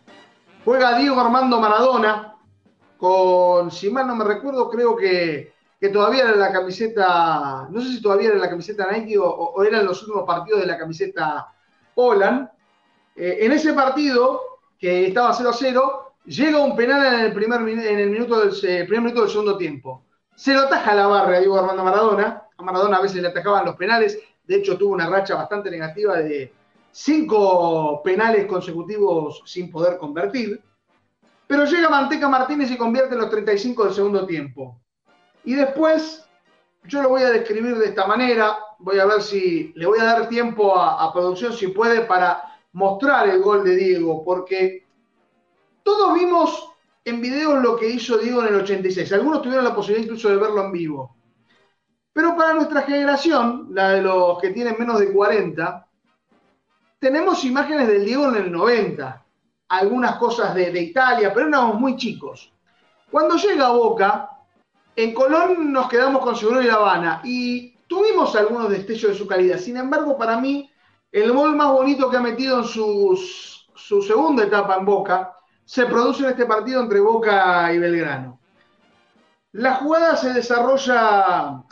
Juega 0.65 0.99
Diego 0.99 1.21
Armando 1.21 1.61
Maradona 1.61 2.35
con, 2.97 3.71
si 3.71 3.91
mal 3.91 4.07
no 4.07 4.17
me 4.17 4.25
recuerdo, 4.25 4.71
creo 4.71 4.97
que, 4.97 5.53
todavía 5.93 6.23
era 6.23 6.35
la 6.35 6.51
camiseta, 6.51 7.69
no 7.71 7.81
sé 7.81 7.89
si 7.89 8.03
todavía 8.03 8.31
era 8.31 8.39
la 8.39 8.51
camiseta 8.51 8.91
Nike 8.91 9.19
o, 9.19 9.63
eran 9.63 9.85
los 9.85 10.01
últimos 10.03 10.25
partidos 10.27 10.61
de 10.63 10.67
la 10.67 10.79
camiseta 10.79 11.47
Holland. 11.95 12.49
Eh, 13.15 13.39
en 13.43 13.53
ese 13.53 13.75
partido, 13.75 14.41
que 14.79 15.07
estaba 15.07 15.33
0 15.33 15.51
a 15.51 15.53
0, 15.53 16.13
llega 16.25 16.59
un 16.59 16.75
penal 16.75 17.15
en 17.15 17.21
el 17.21 17.33
primer, 17.35 17.61
en 17.61 17.99
el 18.01 18.11
minuto 18.11 18.41
del, 18.41 18.51
eh, 18.65 18.85
primer 18.85 19.03
minuto 19.03 19.23
del 19.23 19.31
segundo 19.31 19.57
tiempo. 19.59 20.05
Se 20.35 20.55
lo 20.55 20.63
ataja 20.63 20.95
la 20.95 21.07
barra 21.07 21.37
a 21.37 21.41
Diego 21.41 21.59
Armando 21.59 21.85
Maradona. 21.85 22.43
A 22.57 22.63
Maradona 22.63 22.97
a 22.97 23.03
veces 23.03 23.23
le 23.23 23.29
atacaban 23.29 23.67
los 23.67 23.77
penales. 23.77 24.19
De 24.47 24.57
hecho, 24.57 24.79
tuvo 24.79 24.95
una 24.95 25.09
racha 25.09 25.35
bastante 25.35 25.71
negativa 25.71 26.17
de 26.17 26.53
cinco 26.93 28.03
penales 28.03 28.47
consecutivos 28.47 29.43
sin 29.45 29.71
poder 29.71 29.99
convertir. 29.99 30.61
Pero 31.47 31.65
llega 31.65 31.89
Manteca 31.89 32.29
Martínez 32.29 32.71
y 32.71 32.77
convierte 32.77 33.15
en 33.15 33.21
los 33.21 33.31
35 33.31 33.85
del 33.85 33.95
segundo 33.95 34.27
tiempo. 34.27 34.81
Y 35.45 35.55
después, 35.55 36.27
yo 36.85 37.03
lo 37.03 37.11
voy 37.11 37.23
a 37.23 37.31
describir 37.31 37.77
de 37.77 37.87
esta 37.87 38.07
manera. 38.07 38.57
Voy 38.79 38.99
a 38.99 39.07
ver 39.07 39.23
si 39.23 39.73
le 39.77 39.87
voy 39.87 39.99
a 40.01 40.05
dar 40.05 40.29
tiempo 40.29 40.77
a, 40.77 41.05
a 41.05 41.13
producción, 41.13 41.53
si 41.53 41.69
puede, 41.69 42.03
para 42.03 42.43
mostrar 42.73 43.29
el 43.29 43.41
gol 43.41 43.65
de 43.65 43.77
Diego, 43.77 44.25
porque 44.25 44.87
todos 45.83 46.15
vimos 46.15 46.71
en 47.05 47.21
video 47.21 47.57
lo 47.57 47.77
que 47.77 47.89
hizo 47.89 48.19
Diego 48.19 48.43
en 48.43 48.49
el 48.49 48.61
86. 48.63 49.13
Algunos 49.13 49.41
tuvieron 49.41 49.65
la 49.65 49.75
posibilidad 49.75 50.05
incluso 50.05 50.29
de 50.29 50.37
verlo 50.37 50.65
en 50.65 50.73
vivo. 50.73 51.16
Pero 52.17 52.35
para 52.35 52.55
nuestra 52.55 52.81
generación, 52.81 53.69
la 53.73 53.91
de 53.91 54.01
los 54.01 54.39
que 54.39 54.49
tienen 54.49 54.77
menos 54.79 54.99
de 54.99 55.13
40, 55.13 55.87
tenemos 56.99 57.45
imágenes 57.45 57.89
del 57.89 58.07
Diego 58.07 58.31
en 58.31 58.37
el 58.37 58.51
90. 58.51 59.23
Algunas 59.69 60.17
cosas 60.17 60.55
de, 60.55 60.81
Italia, 60.81 61.35
pero 61.35 61.49
éramos 61.49 61.79
muy 61.79 61.95
chicos. 61.97 62.51
Cuando 63.11 63.37
llega 63.37 63.69
Boca, 63.69 64.31
en 64.97 65.13
Colón 65.13 65.71
nos 65.71 65.91
quedamos 65.91 66.23
con 66.23 66.35
Seguro 66.35 66.63
y 66.63 66.69
La 66.69 66.77
Habana 66.77 67.21
y 67.23 67.77
tuvimos 67.87 68.35
algunos 68.35 68.71
destellos 68.71 69.13
de 69.13 69.19
su 69.19 69.27
calidad. 69.27 69.59
Sin 69.59 69.77
embargo, 69.77 70.17
para 70.17 70.39
mí, 70.39 70.71
el 71.13 71.33
gol 71.33 71.55
más 71.55 71.71
bonito 71.71 72.09
que 72.09 72.17
ha 72.17 72.23
metido 72.23 72.61
en 72.61 72.65
su 72.65 74.03
segunda 74.07 74.45
etapa 74.45 74.77
en 74.77 74.87
Boca 74.87 75.37
se 75.67 75.85
produce 75.85 76.23
en 76.23 76.31
este 76.31 76.47
partido 76.47 76.81
entre 76.81 76.99
Boca 76.99 77.71
y 77.75 77.79
Belgrano. 77.79 78.41
La 79.53 79.75
jugada 79.75 80.17
se 80.17 80.33
desarrolla 80.33 81.63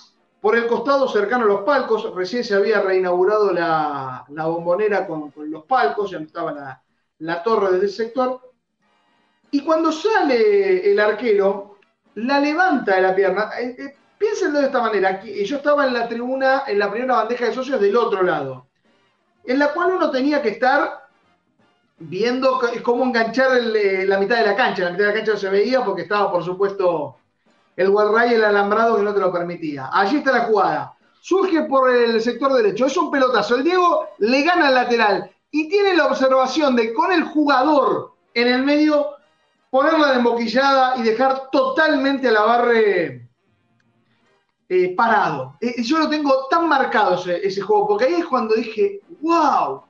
por 0.44 0.56
el 0.56 0.66
costado 0.66 1.08
cercano 1.08 1.44
a 1.44 1.48
los 1.48 1.60
palcos. 1.62 2.14
Recién 2.14 2.44
se 2.44 2.54
había 2.54 2.82
reinaugurado 2.82 3.50
la, 3.50 4.26
bombonera 4.28 5.06
con, 5.06 5.32
los 5.34 5.64
palcos, 5.64 6.10
ya 6.10 6.18
no 6.18 6.26
estaba 6.26 6.82
la, 7.18 7.42
torre 7.42 7.72
desde 7.72 7.86
el 7.86 7.90
sector. 7.90 8.52
Y 9.52 9.64
cuando 9.64 9.90
sale 9.90 10.92
el 10.92 11.00
arquero, 11.00 11.78
la 12.16 12.40
levanta 12.40 12.96
de 12.96 13.00
la 13.00 13.14
pierna. 13.14 13.52
Eh, 13.58 13.74
eh, 13.78 13.96
piénsenlo 14.18 14.60
de 14.60 14.66
esta 14.66 14.82
manera. 14.82 15.24
Yo 15.24 15.56
estaba 15.56 15.86
en 15.86 15.94
la 15.94 16.06
tribuna, 16.06 16.64
en 16.66 16.78
la 16.78 16.90
primera 16.90 17.14
bandeja 17.14 17.46
de 17.46 17.54
socios 17.54 17.80
del 17.80 17.96
otro 17.96 18.22
lado, 18.22 18.66
en 19.44 19.58
la 19.58 19.72
cual 19.72 19.92
uno 19.92 20.10
tenía 20.10 20.42
que 20.42 20.50
estar 20.50 21.08
viendo 21.96 22.60
cómo 22.82 23.02
enganchar 23.04 23.56
eh, 23.56 24.04
la 24.06 24.18
mitad 24.18 24.36
de 24.36 24.44
la 24.44 24.54
cancha. 24.54 24.84
La 24.84 24.90
mitad 24.90 25.04
de 25.04 25.10
la 25.10 25.14
cancha 25.14 25.32
no 25.32 25.38
se 25.38 25.48
veía 25.48 25.82
porque 25.82 26.02
estaba, 26.02 26.30
por 26.30 26.44
supuesto, 26.44 27.16
el 27.76 27.90
guarray 27.90 28.30
y 28.30 28.34
el 28.34 28.44
alambrado 28.44 28.96
que 28.96 29.02
no 29.02 29.14
te 29.14 29.20
lo 29.20 29.32
permitía. 29.32 29.90
Allí 29.92 30.18
está 30.18 30.32
la 30.32 30.44
jugada. 30.44 30.94
Surge 31.20 31.62
por 31.62 31.90
el 31.90 32.20
sector 32.20 32.52
derecho. 32.52 32.86
Es 32.86 32.96
un 32.96 33.10
pelotazo. 33.10 33.56
El 33.56 33.64
Diego 33.64 34.08
le 34.18 34.42
gana 34.42 34.68
al 34.68 34.74
lateral 34.74 35.30
y 35.50 35.68
tiene 35.68 35.94
la 35.94 36.06
observación 36.06 36.76
de 36.76 36.92
con 36.92 37.12
el 37.12 37.24
jugador 37.24 38.12
en 38.34 38.48
el 38.48 38.62
medio 38.62 39.14
ponerla 39.70 40.10
de 40.10 40.16
emboquillada 40.16 40.96
y 40.98 41.02
dejar 41.02 41.50
totalmente 41.50 42.28
a 42.28 42.32
la 42.32 42.42
barre 42.42 43.28
eh, 44.68 44.94
parado. 44.94 45.56
Eh, 45.60 45.82
yo 45.82 45.98
lo 45.98 46.08
tengo 46.08 46.46
tan 46.48 46.68
marcado 46.68 47.16
ese, 47.16 47.44
ese 47.46 47.60
juego, 47.60 47.88
porque 47.88 48.04
ahí 48.04 48.14
es 48.14 48.26
cuando 48.26 48.54
dije, 48.54 49.00
wow, 49.20 49.82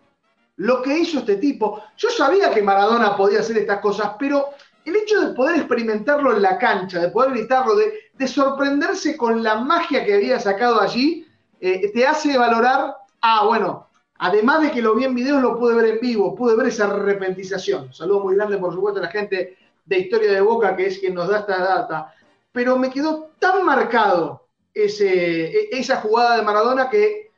lo 0.57 0.83
que 0.83 0.99
hizo 0.99 1.19
este 1.19 1.37
tipo. 1.37 1.83
Yo 1.97 2.11
sabía 2.11 2.51
que 2.51 2.63
Maradona 2.63 3.17
podía 3.17 3.41
hacer 3.41 3.59
estas 3.59 3.81
cosas, 3.81 4.13
pero 4.19 4.51
el 4.85 4.97
hecho 4.97 5.21
de 5.21 5.35
poder 5.35 5.57
experimentarlo 5.57 6.35
en 6.35 6.43
la 6.43 6.59
cancha, 6.59 7.01
de 7.01 7.09
poder 7.09 7.33
gritarlo, 7.33 7.75
de, 7.77 8.29
sorprenderse 8.29 9.17
con 9.17 9.43
la 9.43 9.57
magia 9.57 10.05
que 10.05 10.15
había 10.15 10.39
sacado 10.39 10.81
allí, 10.81 11.27
eh, 11.61 11.91
te 11.93 12.07
hace 12.07 12.37
valorar, 12.39 12.97
ah, 13.23 13.45
bueno, 13.47 13.89
además 14.19 14.63
de 14.63 14.71
que 14.71 14.83
lo 14.83 14.95
vi 14.95 15.05
en 15.05 15.15
video, 15.15 15.41
lo 15.41 15.59
pude 15.59 15.75
ver 15.75 15.87
en 15.87 16.01
vivo, 16.01 16.35
pude 16.35 16.57
ver 16.57 16.69
esa 16.69 16.87
repentización. 16.87 17.93
saludo 17.93 18.21
muy 18.21 18.37
grande, 18.37 18.59
por 18.59 18.73
supuesto, 18.73 19.01
a 19.01 19.05
la 19.05 19.11
gente 19.11 19.57
de 19.85 19.99
Historia 19.99 20.33
de 20.33 20.41
Boca, 20.41 20.77
que 20.77 20.87
es 20.87 20.99
quien 20.99 21.15
nos 21.15 21.29
da 21.29 21.41
esta 21.41 21.59
data. 21.59 22.15
Pero 22.53 22.79
me 22.79 22.91
quedó 22.91 23.31
tan 23.39 23.65
marcado 23.65 24.47
e, 24.75 25.69
esa 25.73 25.97
jugada 25.97 26.37
de 26.37 26.43
Maradona 26.43 26.89
que 26.89 27.31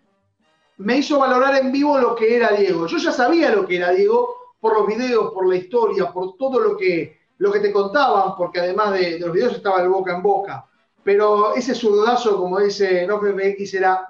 me 0.78 0.98
hizo 0.98 1.18
valorar 1.18 1.56
en 1.56 1.72
vivo 1.72 1.98
lo 1.98 2.14
que 2.14 2.36
era 2.36 2.52
Diego. 2.52 2.86
Yo 2.86 2.98
ya 2.98 3.12
sabía 3.12 3.50
lo 3.54 3.66
que 3.66 3.76
era 3.76 3.90
Diego 3.90 4.36
por 4.60 4.74
los 4.74 4.86
videos, 4.86 5.32
por 5.32 5.48
la 5.48 5.56
historia, 5.56 6.12
por 6.12 6.36
todo 6.36 6.60
lo 6.60 6.76
que, 6.76 7.15
lo 7.38 7.52
que 7.52 7.60
te 7.60 7.72
contaban, 7.72 8.34
porque 8.36 8.60
además 8.60 8.92
de, 8.92 9.18
los 9.18 9.32
videos 9.32 9.54
estaba 9.54 9.82
el 9.82 9.88
boca 9.88 10.14
en 10.14 10.22
boca. 10.22 10.66
Pero 11.02 11.54
ese 11.54 11.74
zurdazo, 11.74 12.36
como 12.36 12.58
dice 12.60 13.06
Nofe 13.06 13.32
BX, 13.32 13.74
era 13.74 14.08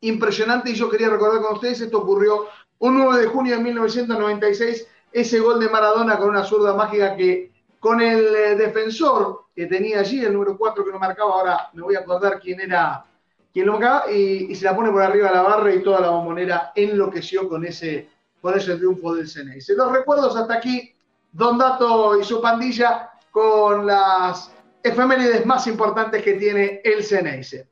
impresionante 0.00 0.70
y 0.70 0.74
yo 0.74 0.88
quería 0.88 1.10
recordar 1.10 1.42
con 1.42 1.54
ustedes, 1.54 1.80
esto 1.80 1.98
ocurrió 1.98 2.46
un 2.78 2.96
9 2.96 3.20
de 3.20 3.26
junio 3.26 3.56
de 3.56 3.62
1996, 3.62 4.86
ese 5.12 5.38
gol 5.40 5.60
de 5.60 5.68
Maradona 5.68 6.18
con 6.18 6.30
una 6.30 6.44
zurda 6.44 6.74
mágica 6.74 7.14
que 7.14 7.52
con 7.78 8.00
el 8.00 8.34
eh, 8.34 8.54
defensor 8.56 9.46
que 9.54 9.66
tenía 9.66 10.00
allí, 10.00 10.24
el 10.24 10.32
número 10.32 10.56
4 10.56 10.84
que 10.84 10.92
no 10.92 10.98
marcaba, 10.98 11.32
ahora 11.32 11.70
me 11.74 11.82
voy 11.82 11.94
a 11.96 12.00
acordar 12.00 12.40
quién 12.40 12.60
era 12.60 13.04
quien 13.52 13.66
lo 13.66 13.76
acaba 13.76 14.10
y, 14.10 14.54
se 14.54 14.64
la 14.64 14.76
pone 14.76 14.90
por 14.90 15.02
arriba 15.02 15.30
la 15.30 15.42
barra 15.42 15.74
y 15.74 15.82
toda 15.82 16.00
la 16.00 16.10
bombonera 16.10 16.72
enloqueció 16.74 17.48
con 17.48 17.64
ese, 17.64 18.08
con 18.40 18.56
ese 18.56 18.76
triunfo 18.76 19.14
del 19.14 19.28
Ceneice. 19.28 19.74
Los 19.74 19.90
recuerdos 19.92 20.36
hasta 20.36 20.54
aquí, 20.54 20.94
Don 21.32 21.58
Dato 21.58 22.18
y 22.18 22.24
su 22.24 22.40
pandilla 22.40 23.10
con 23.30 23.86
las 23.86 24.52
efemérides 24.82 25.46
más 25.46 25.66
importantes 25.66 26.22
que 26.22 26.34
tiene 26.34 26.80
el 26.84 27.04
Ceneice. 27.04 27.70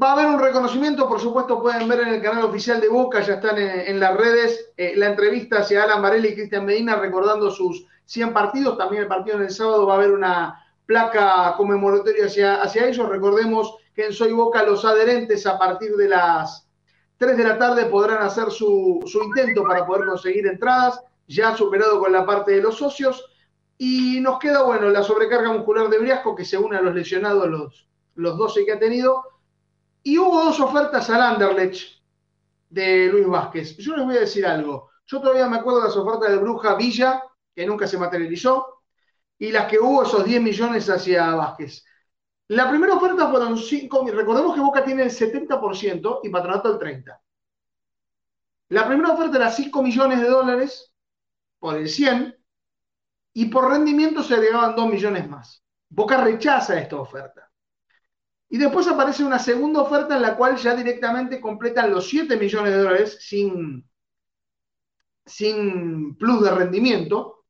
Va 0.00 0.10
a 0.10 0.12
haber 0.12 0.26
un 0.26 0.40
reconocimiento, 0.40 1.08
por 1.08 1.20
supuesto, 1.20 1.62
pueden 1.62 1.88
ver 1.88 2.00
en 2.00 2.08
el 2.08 2.22
canal 2.22 2.44
oficial 2.44 2.80
de 2.80 2.88
Boca, 2.88 3.20
ya 3.20 3.34
están 3.34 3.56
en, 3.58 3.98
las 3.98 4.14
redes, 4.14 4.72
eh, 4.76 4.92
la 4.94 5.06
entrevista 5.06 5.60
hacia 5.60 5.84
Alan 5.84 6.02
Varela 6.02 6.26
y 6.26 6.34
Cristian 6.34 6.66
Medina 6.66 6.96
recordando 6.96 7.50
sus 7.50 7.86
100 8.04 8.34
partidos, 8.34 8.76
también 8.76 9.04
el 9.04 9.08
partido 9.08 9.36
en 9.36 9.44
el 9.44 9.50
sábado 9.50 9.86
va 9.86 9.94
a 9.94 9.96
haber 9.96 10.12
una 10.12 10.62
placa 10.84 11.54
conmemoratoria 11.56 12.26
hacia, 12.26 12.56
hacia 12.56 12.86
ellos, 12.86 13.08
recordemos 13.08 13.74
que 13.94 14.06
en 14.06 14.12
Soy 14.12 14.32
Boca 14.32 14.62
los 14.62 14.84
adherentes 14.84 15.46
a 15.46 15.58
partir 15.58 15.96
de 15.96 16.10
las 16.10 16.68
3 17.18 17.36
de 17.36 17.44
la 17.44 17.58
tarde 17.58 17.86
podrán 17.86 18.22
hacer 18.22 18.50
su, 18.50 19.02
intento 19.24 19.62
para 19.62 19.86
poder 19.86 20.06
conseguir 20.06 20.46
entradas, 20.46 21.02
ya 21.26 21.56
superado 21.56 21.98
con 22.00 22.12
la 22.12 22.24
parte 22.24 22.52
de 22.52 22.62
los 22.62 22.76
socios. 22.76 23.24
Y 23.78 24.20
nos 24.20 24.38
queda, 24.38 24.62
bueno, 24.62 24.88
la 24.88 25.02
sobrecarga 25.02 25.52
muscular 25.52 25.88
de 25.88 25.98
Briasco, 25.98 26.34
que 26.34 26.44
se 26.44 26.56
une 26.56 26.76
a 26.76 26.80
los 26.82 26.94
lesionados, 26.94 27.48
los, 27.48 27.88
los 28.14 28.38
12 28.38 28.64
que 28.64 28.72
ha 28.72 28.78
tenido. 28.78 29.22
Y 30.02 30.18
hubo 30.18 30.44
dos 30.44 30.60
ofertas 30.60 31.10
al 31.10 31.20
Anderlecht 31.20 32.00
de 32.70 33.08
Luis 33.08 33.26
Vázquez. 33.26 33.76
Yo 33.76 33.96
les 33.96 34.06
voy 34.06 34.16
a 34.16 34.20
decir 34.20 34.46
algo. 34.46 34.90
Yo 35.06 35.20
todavía 35.20 35.48
me 35.48 35.56
acuerdo 35.56 35.80
de 35.80 35.88
las 35.88 35.96
ofertas 35.96 36.30
de 36.30 36.36
Bruja 36.36 36.74
Villa, 36.74 37.22
que 37.54 37.66
nunca 37.66 37.86
se 37.86 37.98
materializó, 37.98 38.82
y 39.38 39.52
las 39.52 39.66
que 39.66 39.78
hubo 39.78 40.02
esos 40.02 40.24
10 40.24 40.42
millones 40.42 40.88
hacia 40.88 41.34
Vázquez. 41.34 41.84
La 42.48 42.68
primera 42.68 42.94
oferta 42.94 43.28
fueron 43.28 43.58
5 43.58 44.06
Recordemos 44.12 44.54
que 44.54 44.60
Boca 44.60 44.84
tiene 44.84 45.02
el 45.02 45.10
70% 45.10 46.20
y 46.22 46.28
Patronato 46.28 46.72
el 46.72 46.78
30%. 46.78 47.18
La 48.68 48.86
primera 48.86 49.12
oferta 49.12 49.36
era 49.36 49.50
5 49.50 49.82
millones 49.82 50.20
de 50.20 50.28
dólares 50.28 50.92
por 51.58 51.76
el 51.76 51.88
100 51.88 52.36
y 53.34 53.46
por 53.46 53.70
rendimiento 53.70 54.22
se 54.22 54.34
agregaban 54.34 54.74
2 54.74 54.88
millones 54.88 55.28
más. 55.28 55.64
Boca 55.88 56.22
rechaza 56.22 56.80
esta 56.80 56.96
oferta. 56.96 57.50
Y 58.48 58.58
después 58.58 58.86
aparece 58.86 59.24
una 59.24 59.38
segunda 59.38 59.82
oferta 59.82 60.16
en 60.16 60.22
la 60.22 60.36
cual 60.36 60.56
ya 60.56 60.74
directamente 60.74 61.40
completan 61.40 61.90
los 61.90 62.08
7 62.08 62.36
millones 62.36 62.72
de 62.72 62.78
dólares 62.78 63.18
sin, 63.20 63.88
sin 65.24 66.16
plus 66.16 66.42
de 66.42 66.50
rendimiento, 66.50 67.44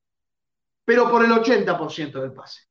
pero 0.85 1.11
por 1.11 1.25
el 1.25 1.31
80% 1.31 2.21
del 2.21 2.33
pase. 2.33 2.63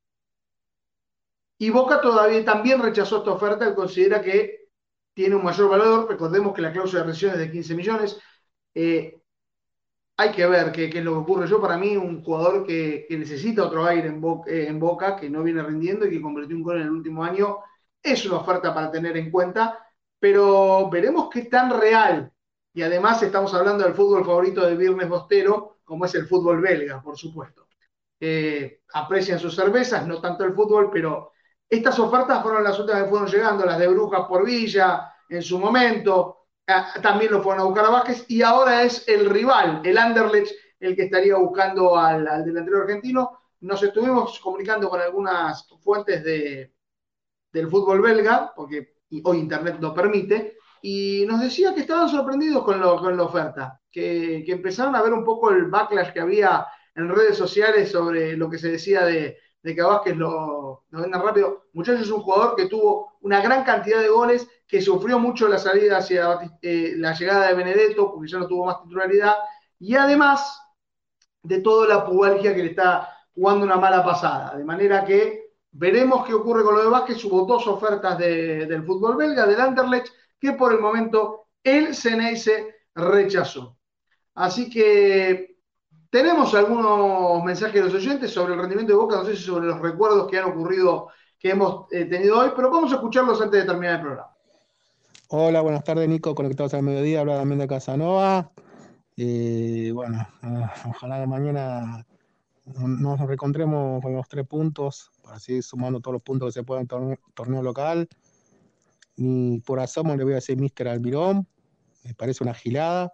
Y 1.57 1.69
Boca 1.69 2.01
todavía 2.01 2.43
también 2.43 2.81
rechazó 2.81 3.19
esta 3.19 3.31
oferta, 3.31 3.65
él 3.65 3.75
considera 3.75 4.21
que 4.21 4.69
tiene 5.13 5.35
un 5.35 5.43
mayor 5.43 5.69
valor, 5.69 6.09
recordemos 6.09 6.53
que 6.53 6.61
la 6.61 6.73
cláusula 6.73 7.01
de 7.01 7.07
rescisión 7.07 7.31
es 7.33 7.39
de 7.39 7.51
15 7.51 7.75
millones. 7.75 8.19
Eh, 8.73 9.21
hay 10.17 10.31
que 10.31 10.45
ver 10.45 10.71
qué, 10.71 10.85
es 10.85 11.03
lo 11.03 11.11
que 11.11 11.17
ocurre. 11.17 11.47
Yo 11.47 11.61
para 11.61 11.77
mí, 11.77 11.97
un 11.97 12.23
jugador 12.23 12.65
que, 12.65 13.05
necesita 13.09 13.65
otro 13.65 13.85
aire 13.85 14.07
en 14.07 14.21
Boca, 14.21 14.49
eh, 14.49 14.67
en 14.67 14.79
Boca, 14.79 15.15
que 15.15 15.29
no 15.29 15.43
viene 15.43 15.61
rindiendo 15.63 16.05
y 16.05 16.11
que 16.11 16.21
convirtió 16.21 16.55
un 16.55 16.63
gol 16.63 16.77
en 16.77 16.83
el 16.83 16.91
último 16.91 17.23
año, 17.23 17.59
es 18.01 18.25
una 18.25 18.37
oferta 18.37 18.73
para 18.73 18.91
tener 18.91 19.17
en 19.17 19.31
cuenta, 19.31 19.79
pero 20.19 20.89
veremos 20.89 21.29
qué 21.31 21.43
tan 21.43 21.79
real 21.79 22.31
y 22.73 22.81
además 22.81 23.21
estamos 23.23 23.53
hablando 23.53 23.83
del 23.83 23.93
fútbol 23.93 24.25
favorito 24.25 24.65
de 24.65 24.75
Viernes 24.75 25.09
Bostero, 25.09 25.77
como 25.83 26.05
es 26.05 26.15
el 26.15 26.27
fútbol 26.27 26.61
belga, 26.61 27.01
por 27.01 27.17
supuesto. 27.17 27.67
aprecian 28.93 29.39
sus 29.39 29.55
cervezas, 29.55 30.05
no 30.07 30.19
tanto 30.19 30.43
el 30.43 30.53
fútbol, 30.53 30.89
pero 30.91 31.31
estas 31.69 31.97
ofertas 31.99 32.41
fueron 32.43 32.63
las 32.63 32.77
últimas 32.79 33.03
que 33.03 33.09
fueron 33.09 33.27
llegando, 33.27 33.65
las 33.65 33.79
de 33.79 33.87
Brujas 33.87 34.27
por 34.27 34.45
Villa 34.45 35.11
en 35.29 35.41
su 35.41 35.57
momento, 35.57 36.44
también 37.01 37.31
lo 37.31 37.43
fueron 37.43 37.61
a 37.61 37.65
buscar 37.65 37.85
a 37.85 37.89
Vázquez, 37.89 38.25
y 38.27 38.41
ahora 38.41 38.83
es 38.83 39.07
el 39.07 39.29
rival, 39.29 39.81
el 39.83 39.97
Anderlecht, 39.97 40.51
el 40.79 40.95
que 40.95 41.03
estaría 41.03 41.35
buscando 41.37 41.97
al, 41.97 42.43
delantero 42.43 42.81
argentino. 42.81 43.39
Nos 43.61 43.81
estuvimos 43.83 44.39
comunicando 44.39 44.89
con 44.89 45.01
algunas 45.01 45.67
fuentes 45.81 46.23
de, 46.23 46.73
del 47.51 47.69
fútbol 47.69 48.01
belga, 48.01 48.53
porque 48.55 48.95
hoy 49.23 49.37
Internet 49.37 49.77
lo 49.79 49.93
permite, 49.93 50.57
y 50.81 51.25
nos 51.27 51.41
decía 51.41 51.73
que 51.73 51.81
estaban 51.81 52.09
sorprendidos 52.09 52.63
con, 52.63 52.79
la 52.79 53.23
oferta, 53.23 53.81
que, 53.91 54.43
empezaron 54.47 54.95
a 54.95 55.01
ver 55.01 55.13
un 55.13 55.23
poco 55.23 55.51
el 55.51 55.65
backlash 55.65 56.11
que 56.11 56.19
había 56.19 56.67
en 56.93 57.09
redes 57.09 57.37
sociales 57.37 57.91
sobre 57.91 58.37
lo 58.37 58.49
que 58.49 58.57
se 58.57 58.71
decía 58.71 59.05
de, 59.05 59.37
de 59.65 59.73
que 59.73 59.81
Vázquez 59.81 60.15
lo, 60.15 60.83
lo 60.91 61.01
venda 61.01 61.19
rápido. 61.19 61.63
Muchachos 61.73 62.03
es 62.03 62.11
un 62.11 62.21
jugador 62.21 62.55
que 62.55 62.67
tuvo 62.67 63.13
una 63.21 63.41
gran 63.41 63.63
cantidad 63.63 63.99
de 63.99 64.09
goles, 64.09 64.47
que 64.67 64.79
sufrió 64.79 65.17
mucho 65.17 65.47
la 65.47 65.57
salida 65.57 65.97
hacia 65.97 66.37
eh, 66.61 66.93
la 66.97 67.13
llegada 67.13 67.47
de 67.47 67.55
Benedetto, 67.55 68.11
porque 68.11 68.29
ya 68.29 68.37
no 68.37 68.47
tuvo 68.47 68.67
más 68.67 68.83
titularidad, 68.83 69.33
y 69.79 69.95
además 69.95 70.61
de 71.41 71.61
toda 71.61 71.87
la 71.87 72.05
pubalgia 72.05 72.53
que 72.53 72.61
le 72.61 72.69
está 72.69 73.09
jugando 73.33 73.65
una 73.65 73.77
mala 73.77 74.05
pasada. 74.05 74.55
De 74.55 74.63
manera 74.63 75.03
que 75.03 75.55
veremos 75.71 76.27
qué 76.27 76.35
ocurre 76.35 76.63
con 76.63 76.75
lo 76.75 76.83
de 76.83 76.89
Vázquez. 76.89 77.25
Hubo 77.25 77.47
dos 77.47 77.65
ofertas 77.65 78.19
del 78.19 78.83
fútbol 78.85 79.17
belga, 79.17 79.47
del 79.47 79.59
Anderlecht, 79.59 80.13
que 80.39 80.51
por 80.51 80.73
el 80.73 80.79
momento 80.79 81.47
el 81.63 81.95
Ceneice 81.95 82.75
rechazó. 82.93 83.79
Así 84.35 84.69
que 84.69 85.54
tenemos 86.15 86.55
algunos 86.55 87.43
mensajes 87.43 87.73
de 87.73 87.81
los 87.81 87.93
oyentes 87.93 88.31
sobre 88.31 88.53
el 88.53 88.59
rendimiento 88.61 88.93
de 88.93 88.99
Boca, 88.99 89.17
no 89.17 89.25
sé 89.25 89.35
si 89.35 89.43
sobre 89.43 89.67
los 89.67 89.81
recuerdos 89.81 90.29
que 90.29 90.39
han 90.39 90.45
ocurrido, 90.45 91.09
que 91.37 91.49
hemos 91.49 91.91
eh, 91.91 92.05
tenido 92.05 92.39
hoy, 92.39 92.51
pero 92.55 92.71
vamos 92.71 92.93
a 92.93 92.95
escucharlos 92.95 93.41
antes 93.41 93.59
de 93.59 93.67
terminar 93.67 93.95
el 93.95 94.01
programa. 94.01 94.29
Hola, 95.27 95.59
buenas 95.59 95.83
tardes, 95.83 96.07
Nico, 96.07 96.33
conectados 96.33 96.73
al 96.73 96.83
mediodía, 96.83 97.19
habla 97.19 97.35
también 97.35 97.59
de 97.59 97.67
Casanova. 97.67 98.49
Y 99.17 99.91
bueno, 99.91 100.25
ah, 100.41 100.73
ojalá 100.87 101.27
mañana 101.27 102.05
nos 102.63 103.19
reencontremos 103.19 104.01
con 104.01 104.15
los 104.15 104.29
tres 104.29 104.47
puntos, 104.47 105.11
para 105.21 105.37
seguir 105.37 105.63
sumando 105.63 105.99
todos 105.99 106.13
los 106.13 106.23
puntos 106.23 106.47
que 106.47 106.61
se 106.61 106.63
puedan 106.63 106.87
en 106.89 107.19
torneo, 107.33 107.61
local. 107.61 108.07
Y 109.17 109.59
por 109.59 109.81
asomo 109.81 110.15
le 110.15 110.23
voy 110.23 110.31
a 110.31 110.35
decir 110.35 110.57
Mister 110.57 110.87
Almirón, 110.87 111.45
me 112.05 112.13
parece 112.13 112.41
una 112.41 112.53
gilada. 112.53 113.11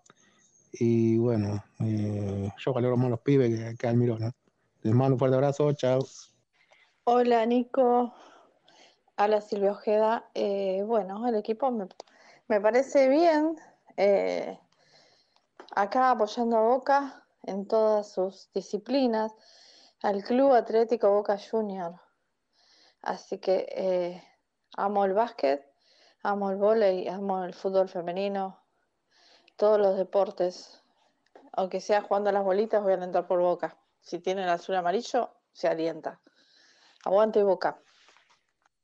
Y 0.74 1.18
bueno, 1.18 1.64
eh, 1.80 2.50
yo 2.58 2.74
valoro 2.74 2.98
más 2.98 3.10
los 3.10 3.20
pibes 3.22 3.50
que, 3.50 3.76
que 3.76 3.88
Almirón. 3.88 4.32
Les 4.82 4.94
mando 4.94 5.16
un 5.16 5.20
fuerte 5.20 5.36
abrazo, 5.36 5.72
chao. 5.74 6.00
Hola 7.04 7.46
Nico, 7.46 8.14
hola 9.18 9.42
Silvia 9.42 9.72
Ojeda. 9.72 10.30
Eh, 10.34 10.84
bueno, 10.86 11.28
el 11.28 11.36
equipo 11.36 11.72
me, 11.72 11.88
me 12.48 12.62
parece 12.62 13.10
bien. 13.10 13.58
Eh, 13.98 14.58
acá 15.76 16.12
apoyando 16.12 16.58
a 16.58 16.62
Boca 16.62 17.26
en 17.44 17.68
todas 17.68 18.12
sus 18.12 18.52
disciplinas, 18.54 19.34
al 20.02 20.24
Club 20.24 20.54
Atlético 20.54 21.12
Boca 21.12 21.38
Junior. 21.38 22.00
Así 23.02 23.40
que 23.40 23.68
eh, 23.76 24.24
amo 24.78 25.06
el 25.06 25.14
básquet, 25.14 25.66
amo 26.24 26.52
el 26.52 26.58
vóley, 26.58 27.08
amo 27.08 27.44
el 27.44 27.54
fútbol 27.54 27.90
femenino, 27.90 28.61
todos 29.56 29.80
los 29.80 29.98
deportes. 29.98 30.82
Aunque 31.54 31.82
sea 31.82 32.02
jugando 32.02 32.30
a 32.30 32.34
las 32.34 32.44
bolitas, 32.44 32.82
voy 32.82 32.94
a 32.94 32.96
alentar 32.96 33.28
por 33.28 33.40
Boca. 33.40 33.78
Si 34.02 34.20
tiene 34.20 34.44
el 34.44 34.50
azul 34.50 34.76
amarillo, 34.76 35.30
se 35.52 35.68
alienta. 35.68 36.20
Aguante 37.04 37.44
Boca. 37.44 37.80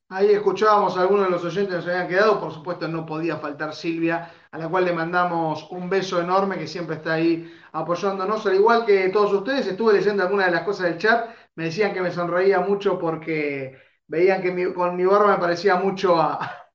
Ahí 0.10 0.32
escuchábamos 0.32 0.96
a 0.96 1.02
algunos 1.02 1.26
de 1.26 1.32
los 1.32 1.44
oyentes 1.44 1.68
que 1.68 1.76
nos 1.76 1.88
habían 1.88 2.08
quedado, 2.08 2.40
por 2.40 2.54
supuesto 2.54 2.88
no 2.88 3.06
podía 3.06 3.38
faltar 3.38 3.76
Silvia, 3.76 4.32
a 4.52 4.58
la 4.58 4.70
cual 4.70 4.86
le 4.86 4.94
mandamos 4.94 5.68
un 5.70 5.90
beso 5.90 6.22
enorme, 6.22 6.58
que 6.58 6.66
siempre 6.66 6.96
está 6.96 7.16
ahí 7.16 7.54
apoyándonos, 7.74 8.46
al 8.46 8.56
igual 8.56 8.86
que 8.86 9.10
todos 9.10 9.34
ustedes, 9.34 9.68
estuve 9.68 9.94
leyendo 9.94 10.24
algunas 10.24 10.46
de 10.46 10.54
las 10.54 10.64
cosas 10.64 10.86
del 10.86 10.98
chat, 10.98 11.30
me 11.56 11.66
decían 11.66 11.94
que 11.94 12.02
me 12.02 12.12
sonreía 12.12 12.62
mucho 12.62 12.98
porque 12.98 13.78
veían 14.08 14.42
que 14.42 14.74
con 14.74 14.96
mi 14.96 15.06
barba 15.06 15.34
me 15.34 15.40
parecía 15.40 15.76
mucho 15.76 16.16
a, 16.16 16.67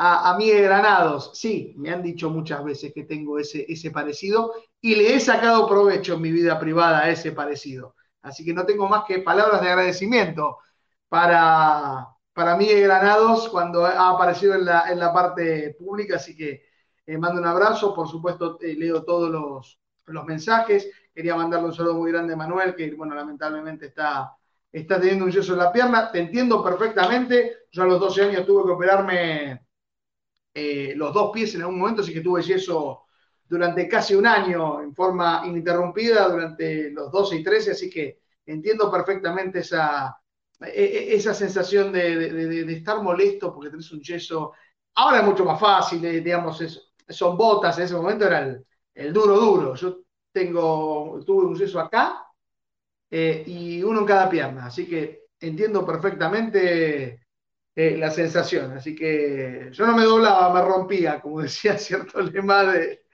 a, 0.00 0.30
a 0.30 0.36
Miguel 0.38 0.62
Granados. 0.62 1.32
Sí, 1.34 1.74
me 1.76 1.90
han 1.90 2.02
dicho 2.02 2.30
muchas 2.30 2.62
veces 2.62 2.92
que 2.94 3.02
tengo 3.04 3.38
ese, 3.38 3.66
ese 3.68 3.90
parecido 3.90 4.52
y 4.80 4.94
le 4.94 5.14
he 5.14 5.20
sacado 5.20 5.68
provecho 5.68 6.14
en 6.14 6.22
mi 6.22 6.30
vida 6.30 6.58
privada 6.58 7.00
a 7.00 7.10
ese 7.10 7.32
parecido. 7.32 7.96
Así 8.22 8.44
que 8.44 8.54
no 8.54 8.64
tengo 8.64 8.88
más 8.88 9.04
que 9.06 9.18
palabras 9.20 9.60
de 9.60 9.68
agradecimiento 9.68 10.58
para, 11.08 12.06
para 12.32 12.56
mí 12.56 12.66
Granados 12.66 13.48
cuando 13.48 13.84
ha 13.84 14.10
aparecido 14.10 14.54
en 14.54 14.66
la, 14.66 14.90
en 14.90 15.00
la 15.00 15.12
parte 15.12 15.74
pública, 15.78 16.16
así 16.16 16.36
que 16.36 16.62
eh, 17.04 17.18
mando 17.18 17.40
un 17.40 17.46
abrazo, 17.46 17.94
por 17.94 18.08
supuesto 18.08 18.58
eh, 18.60 18.74
leo 18.76 19.02
todos 19.02 19.30
los, 19.30 19.80
los, 20.06 20.24
mensajes, 20.24 20.90
quería 21.12 21.34
mandarle 21.34 21.68
un 21.68 21.74
saludo 21.74 21.94
muy 21.94 22.12
grande 22.12 22.34
a 22.34 22.36
Manuel, 22.36 22.76
que 22.76 22.94
bueno, 22.94 23.14
lamentablemente 23.14 23.86
está, 23.86 24.32
está 24.70 25.00
teniendo 25.00 25.24
un 25.24 25.32
yeso 25.32 25.54
en 25.54 25.58
la 25.58 25.72
pierna, 25.72 26.12
te 26.12 26.20
entiendo 26.20 26.62
perfectamente, 26.62 27.66
yo 27.72 27.82
a 27.82 27.86
los 27.86 27.98
12 27.98 28.22
años 28.22 28.46
tuve 28.46 28.64
que 28.64 28.72
operarme 28.72 29.67
eh, 30.58 30.94
los 30.96 31.14
dos 31.14 31.30
pies 31.32 31.54
en 31.54 31.62
algún 31.62 31.78
momento, 31.78 32.02
así 32.02 32.12
que 32.12 32.20
tuve 32.20 32.42
yeso 32.42 33.04
durante 33.48 33.88
casi 33.88 34.14
un 34.14 34.26
año 34.26 34.82
en 34.82 34.94
forma 34.94 35.42
ininterrumpida 35.46 36.28
durante 36.28 36.90
los 36.90 37.10
12 37.12 37.36
y 37.36 37.42
13, 37.44 37.70
así 37.70 37.88
que 37.88 38.20
entiendo 38.44 38.90
perfectamente 38.90 39.60
esa, 39.60 40.18
e, 40.60 40.84
e, 40.84 41.14
esa 41.14 41.32
sensación 41.32 41.92
de, 41.92 42.72
estar 42.72 43.00
molesto 43.02 43.54
porque 43.54 43.70
tenés 43.70 43.90
un 43.92 44.00
yeso. 44.00 44.52
Ahora 44.96 45.20
es 45.20 45.24
mucho 45.24 45.44
más 45.44 45.60
fácil, 45.60 46.04
eh, 46.04 46.20
digamos, 46.20 46.84
son 47.08 47.36
botas, 47.36 47.78
en 47.78 47.84
ese 47.84 47.94
momento 47.94 48.26
era 48.26 48.40
el, 48.94 49.12
duro 49.12 49.38
duro. 49.38 49.74
Yo 49.76 50.00
tengo, 50.32 51.20
tuve 51.24 51.46
un 51.46 51.56
yeso 51.56 51.80
acá 51.80 52.26
eh, 53.10 53.44
y 53.46 53.82
uno 53.82 54.00
en 54.00 54.06
cada 54.06 54.28
pierna, 54.28 54.66
así 54.66 54.86
que 54.86 55.28
entiendo 55.40 55.86
perfectamente 55.86 57.27
eh, 57.78 57.96
la 57.96 58.10
sensación. 58.10 58.72
Así 58.72 58.92
que 58.96 59.68
yo 59.70 59.86
no 59.86 59.96
me 59.96 60.02
doblaba, 60.04 60.52
me 60.52 60.62
rompía, 60.68 61.20
como 61.20 61.40
decía 61.42 61.78
cierto 61.78 62.20
lema 62.20 62.64
de, 62.72 63.04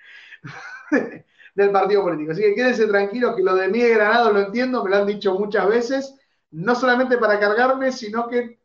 del 1.55 1.71
partido 1.71 2.03
político. 2.03 2.33
Así 2.33 2.41
que 2.43 2.55
quédense 2.55 2.87
tranquilos 2.87 3.37
que 3.37 3.43
lo 3.43 3.55
de 3.55 3.69
Miguel 3.69 3.95
Granado 3.97 4.33
lo 4.33 4.41
entiendo, 4.41 4.83
me 4.83 4.91
lo 4.91 4.97
han 4.97 5.07
dicho 5.07 5.35
muchas 5.35 5.69
veces 5.69 6.15
no 6.51 6.75
solamente 6.75 7.19
para 7.19 7.39
cargarme, 7.39 7.93
sino 7.93 8.29
que 8.29 8.61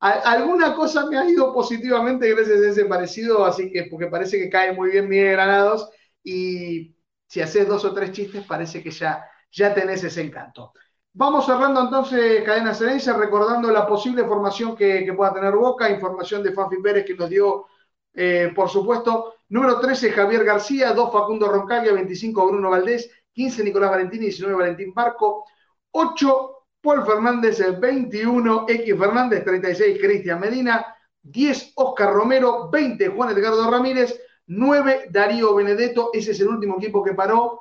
alguna 0.00 0.74
cosa 0.74 1.06
me 1.06 1.18
ha 1.18 1.28
ido 1.28 1.52
positivamente 1.52 2.32
gracias 2.34 2.60
a 2.60 2.68
ese 2.70 2.84
parecido, 2.86 3.44
así 3.44 3.70
que 3.70 3.84
porque 3.90 4.06
parece 4.06 4.38
que 4.38 4.48
cae 4.48 4.72
muy 4.72 4.92
bien 4.92 5.08
Miguel 5.08 5.32
Granados 5.32 5.90
y 6.22 6.96
si 7.26 7.40
haces 7.40 7.66
dos 7.68 7.84
o 7.84 7.92
tres 7.92 8.12
chistes 8.12 8.46
parece 8.46 8.82
que 8.82 8.90
ya, 8.90 9.24
ya 9.50 9.74
tenés 9.74 10.04
ese 10.04 10.22
encanto. 10.22 10.72
Vamos 11.16 11.46
cerrando 11.46 11.80
entonces 11.80 12.42
Cadena 12.42 12.74
Cerencia, 12.74 13.12
recordando 13.12 13.70
la 13.70 13.86
posible 13.86 14.24
formación 14.24 14.74
que, 14.74 15.12
pueda 15.16 15.32
tener 15.32 15.54
Boca, 15.54 15.88
información 15.88 16.42
de 16.42 16.50
Fafi 16.50 16.78
Pérez 16.82 17.04
que 17.06 17.14
nos 17.14 17.30
dio, 17.30 17.66
eh, 18.12 18.52
por 18.52 18.68
supuesto, 18.68 19.36
número 19.50 19.78
13 19.78 20.10
Javier 20.10 20.42
García, 20.42 20.92
2 20.92 21.12
Facundo 21.12 21.46
Roncaglia, 21.46 21.92
25 21.92 22.48
Bruno 22.48 22.70
Valdés, 22.70 23.08
15 23.32 23.62
Nicolás 23.62 23.90
Valentini, 23.90 24.24
19 24.24 24.58
Valentín 24.58 24.92
Barco, 24.92 25.44
8, 25.92 26.50
Paul 26.80 27.06
Fernández, 27.06 27.62
21, 27.78 28.66
X 28.68 28.98
Fernández, 28.98 29.44
36, 29.44 29.98
Cristian 30.00 30.40
Medina, 30.40 30.84
10, 31.22 31.74
Oscar 31.76 32.12
Romero, 32.12 32.68
20, 32.70 33.06
Juan 33.10 33.30
Edgardo 33.30 33.70
Ramírez, 33.70 34.20
9, 34.48 35.10
Darío 35.10 35.54
Benedetto, 35.54 36.10
ese 36.12 36.32
es 36.32 36.40
el 36.40 36.48
último 36.48 36.74
equipo 36.78 37.04
que 37.04 37.14
paró. 37.14 37.60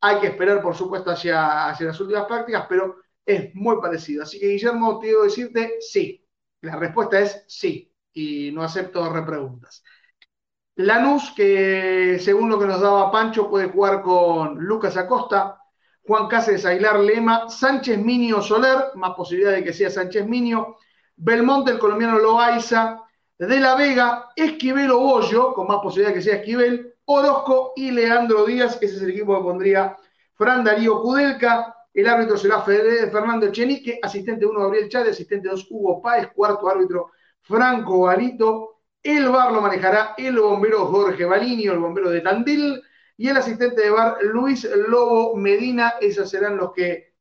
Hay 0.00 0.20
que 0.20 0.28
esperar, 0.28 0.60
por 0.60 0.74
supuesto, 0.74 1.10
hacia, 1.10 1.74
las 1.78 2.00
últimas 2.00 2.26
prácticas, 2.26 2.66
pero 2.68 2.96
es 3.24 3.54
muy 3.54 3.80
parecido. 3.80 4.22
Así 4.22 4.38
que, 4.38 4.48
Guillermo, 4.48 4.98
te 4.98 5.08
digo 5.08 5.24
decirte 5.24 5.76
sí. 5.80 6.20
La 6.60 6.76
respuesta 6.76 7.20
es 7.20 7.44
sí, 7.46 7.92
y 8.12 8.50
no 8.52 8.62
acepto 8.62 9.12
repreguntas. 9.12 9.82
Lanús, 10.76 11.32
que 11.36 12.18
según 12.20 12.48
lo 12.48 12.58
que 12.58 12.66
nos 12.66 12.80
daba 12.80 13.12
Pancho, 13.12 13.48
puede 13.48 13.68
jugar 13.68 14.02
con 14.02 14.58
Lucas 14.58 14.96
Acosta, 14.96 15.58
Juan 16.06 16.26
Cáceres 16.26 16.66
Aguilar 16.66 17.00
Lema, 17.00 17.48
Sánchez 17.48 17.98
Minio 17.98 18.42
Soler, 18.42 18.90
más 18.94 19.14
posibilidad 19.14 19.52
de 19.52 19.62
que 19.62 19.72
sea 19.72 19.90
Sánchez 19.90 20.26
Minio, 20.26 20.76
Belmonte, 21.16 21.70
el 21.70 21.78
colombiano 21.78 22.18
Loaiza, 22.18 23.00
De 23.38 23.60
la 23.60 23.74
Vega, 23.74 24.30
Esquivel 24.34 24.90
Bollo, 24.90 25.54
con 25.54 25.66
más 25.66 25.78
posibilidad 25.78 26.10
de 26.10 26.14
que 26.14 26.22
sea 26.22 26.36
Esquivel, 26.36 26.93
Orozco 27.06 27.72
y 27.76 27.90
Leandro 27.90 28.44
Díaz, 28.44 28.78
ese 28.80 28.96
es 28.96 29.02
el 29.02 29.10
equipo 29.10 29.36
que 29.36 29.42
pondría 29.42 29.96
Fran 30.34 30.64
Darío 30.64 31.00
Kudelka, 31.02 31.74
el 31.94 32.08
árbitro 32.08 32.36
será 32.36 32.60
Fernando 32.62 33.52
Chenique, 33.52 34.00
asistente 34.02 34.44
1 34.44 34.60
Gabriel 34.60 34.88
Chávez, 34.88 35.10
asistente 35.10 35.48
2 35.48 35.66
Hugo 35.70 36.02
Páez, 36.02 36.28
cuarto 36.34 36.68
árbitro 36.68 37.12
Franco 37.40 38.02
Galito, 38.02 38.80
El 39.02 39.28
bar 39.28 39.52
lo 39.52 39.60
manejará 39.60 40.14
el 40.16 40.38
bombero 40.40 40.86
Jorge 40.86 41.24
Balinio, 41.24 41.72
el 41.72 41.78
bombero 41.78 42.10
de 42.10 42.20
Tandil, 42.20 42.82
y 43.16 43.28
el 43.28 43.36
asistente 43.36 43.82
de 43.82 43.90
bar 43.90 44.18
Luis 44.22 44.64
Lobo 44.88 45.36
Medina. 45.36 45.94
Esos 46.00 46.28
serán 46.30 46.56
los 46.56 46.72
que 46.72 47.14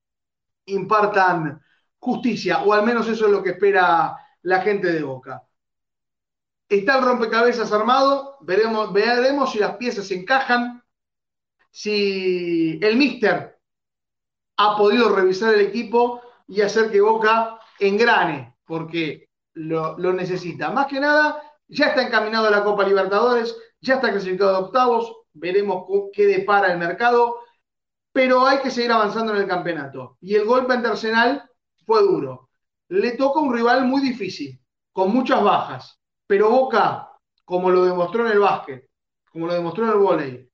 impartan 0.66 1.62
justicia, 2.00 2.64
o 2.64 2.74
al 2.74 2.86
menos 2.86 3.08
eso 3.08 3.26
es 3.26 3.32
lo 3.32 3.44
que 3.44 3.52
espera 3.52 4.18
la 4.44 4.62
gente 4.62 4.92
de 4.92 5.04
Boca. 5.04 5.44
Está 6.74 6.98
el 6.98 7.06
rompecabezas 7.06 7.72
armado, 7.72 8.38
veremos, 8.42 8.92
veremos 8.92 9.52
si 9.52 9.60
las 9.60 9.78
piezas 9.78 10.10
encajan, 10.10 10.84
si 11.70 12.80
el 12.82 12.98
Mister 12.98 13.60
ha 14.58 14.76
podido 14.76 15.16
revisar 15.16 15.54
el 15.54 15.62
equipo 15.62 16.22
y 16.48 16.62
hacer 16.62 16.90
que 16.90 17.00
Boca 17.00 17.60
engrane, 17.80 18.58
porque 18.66 19.30
lo, 19.54 19.96
necesita. 20.14 20.72
Más 20.72 20.88
que 20.88 21.00
nada, 21.00 21.44
ya 21.68 21.90
está 21.90 22.02
encaminado 22.02 22.48
a 22.48 22.52
la 22.52 22.64
Copa 22.64 22.88
Libertadores, 22.88 23.56
ya 23.80 23.96
está 23.96 24.10
clasificado 24.10 24.56
a 24.56 24.60
octavos, 24.60 25.16
veremos 25.34 25.86
qué 26.12 26.26
depara 26.26 26.72
el 26.72 26.80
mercado, 26.80 27.38
pero 28.12 28.48
hay 28.48 28.62
que 28.62 28.72
seguir 28.72 28.92
avanzando 28.92 29.36
en 29.36 29.44
el 29.44 29.48
campeonato. 29.48 30.18
Y 30.22 30.34
el 30.34 30.46
golpe 30.46 30.74
ante 30.74 30.88
Arsenal 30.88 31.48
fue 31.86 32.02
duro. 32.02 32.50
Le 32.88 33.12
toca 33.12 33.40
un 33.42 33.54
rival 33.54 33.86
muy 33.86 34.02
difícil, 34.02 34.60
con 34.92 35.14
muchas 35.14 35.44
bajas, 35.44 36.03
pero 36.28 36.50
Boca, 36.50 37.12
como 37.46 37.70
lo 37.70 37.86
demostró 37.86 38.26
en 38.26 38.34
el 38.34 38.40
básquet, 38.40 38.90
como 39.32 39.48
lo 39.48 39.54
demostró 39.54 39.86
en 39.86 39.92
el 39.92 39.98
vóley, 39.98 40.50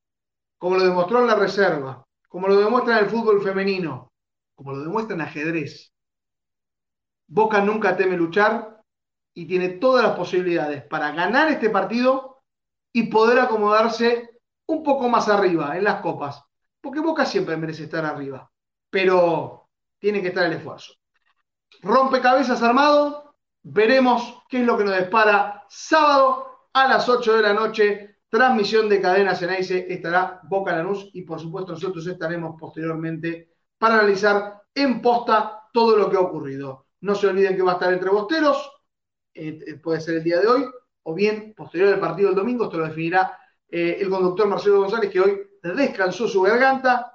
como 0.58 0.76
lo 0.76 0.84
demostró 0.84 1.20
en 1.20 1.28
la 1.28 1.36
reserva, 1.36 2.06
como 2.28 2.48
lo 2.48 2.58
demuestra 2.58 2.98
en 2.98 3.06
el 3.06 3.10
fútbol 3.10 3.42
femenino, 3.42 4.12
como 4.56 4.72
lo 4.74 4.82
demuestra 4.82 5.16
en 5.16 5.22
ajedrez, 5.22 5.94
Boca 7.32 7.62
nunca 7.62 7.96
teme 7.96 8.18
luchar 8.18 8.82
y 9.36 9.46
tiene 9.46 9.70
todas 9.70 10.04
las 10.04 10.18
posibilidades 10.18 10.84
para 10.84 11.12
ganar 11.12 11.50
este 11.50 11.70
partido 11.70 12.42
y 12.92 13.04
poder 13.04 13.40
acomodarse 13.40 14.42
un 14.66 14.84
poco 14.84 15.10
más 15.10 15.30
arriba 15.30 15.78
en 15.78 15.84
las 15.84 16.02
copas. 16.02 16.44
Porque 16.82 17.02
Boca 17.02 17.26
siempre 17.26 17.56
merece 17.56 17.84
estar 17.84 18.04
arriba, 18.04 18.52
pero 18.90 19.70
tiene 20.00 20.22
que 20.22 20.30
estar 20.30 20.46
el 20.46 20.54
esfuerzo. 20.54 20.94
Rompecabezas 21.82 22.64
armado, 22.64 23.29
veremos 23.64 24.44
qué 24.50 24.62
es 24.62 24.66
lo 24.66 24.78
que 24.78 24.84
nos 24.84 24.98
dispara 24.98 25.66
sábado 25.70 26.68
a 26.74 26.88
las 26.88 27.08
8 27.08 27.38
de 27.38 27.42
la 27.42 27.54
noche. 27.54 28.16
Transmisión 28.30 28.88
de 28.88 29.02
Cadena 29.02 29.36
Ceneice 29.36 29.92
estará 29.92 30.40
Boca 30.44 30.76
Lanús 30.76 31.10
y 31.14 31.24
por 31.24 31.40
supuesto 31.40 31.72
nosotros 31.72 32.06
estaremos 32.06 32.56
posteriormente 32.60 33.56
para 33.78 33.96
analizar 33.96 34.62
en 34.76 35.02
posta 35.02 35.64
todo 35.74 35.98
lo 35.98 36.10
que 36.10 36.18
ha 36.18 36.22
ocurrido. 36.22 36.88
No 37.02 37.16
se 37.16 37.28
olviden 37.28 37.56
que 37.56 37.64
va 37.64 37.72
a 37.72 37.76
estar 37.76 37.94
entre 37.94 38.10
bosteros, 38.10 38.72
eh, 39.34 39.60
eh, 39.66 39.76
puede 39.76 40.02
ser 40.02 40.18
el 40.18 40.24
día 40.24 40.40
de 40.40 40.48
hoy, 40.48 40.66
o 41.04 41.14
bien 41.14 41.54
posterior 41.56 41.94
al 41.94 42.00
partido 42.00 42.30
del 42.30 42.38
domingo, 42.38 42.66
esto 42.66 42.78
lo 42.78 42.88
definirá 42.88 43.38
eh, 43.68 43.98
el 44.00 44.10
conductor 44.10 44.48
Marcelo 44.48 44.82
González, 44.82 45.10
que 45.10 45.22
hoy 45.22 45.40
descansó 45.64 46.28
su 46.28 46.42
garganta. 46.42 47.14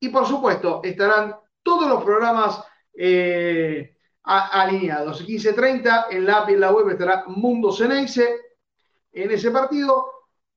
Y 0.00 0.08
por 0.08 0.26
supuesto, 0.26 0.80
estarán 0.82 1.36
todos 1.62 1.88
los 1.88 2.02
programas 2.02 2.62
alineados. 4.26 5.26
15.30 5.26 6.06
en 6.10 6.26
la 6.26 6.38
app 6.38 6.50
y 6.50 6.54
en 6.54 6.60
la 6.60 6.72
web 6.72 6.90
estará 6.90 7.24
Mundo 7.28 7.72
Ceneice 7.72 8.28
en 9.12 9.30
ese 9.30 9.50
partido. 9.50 10.12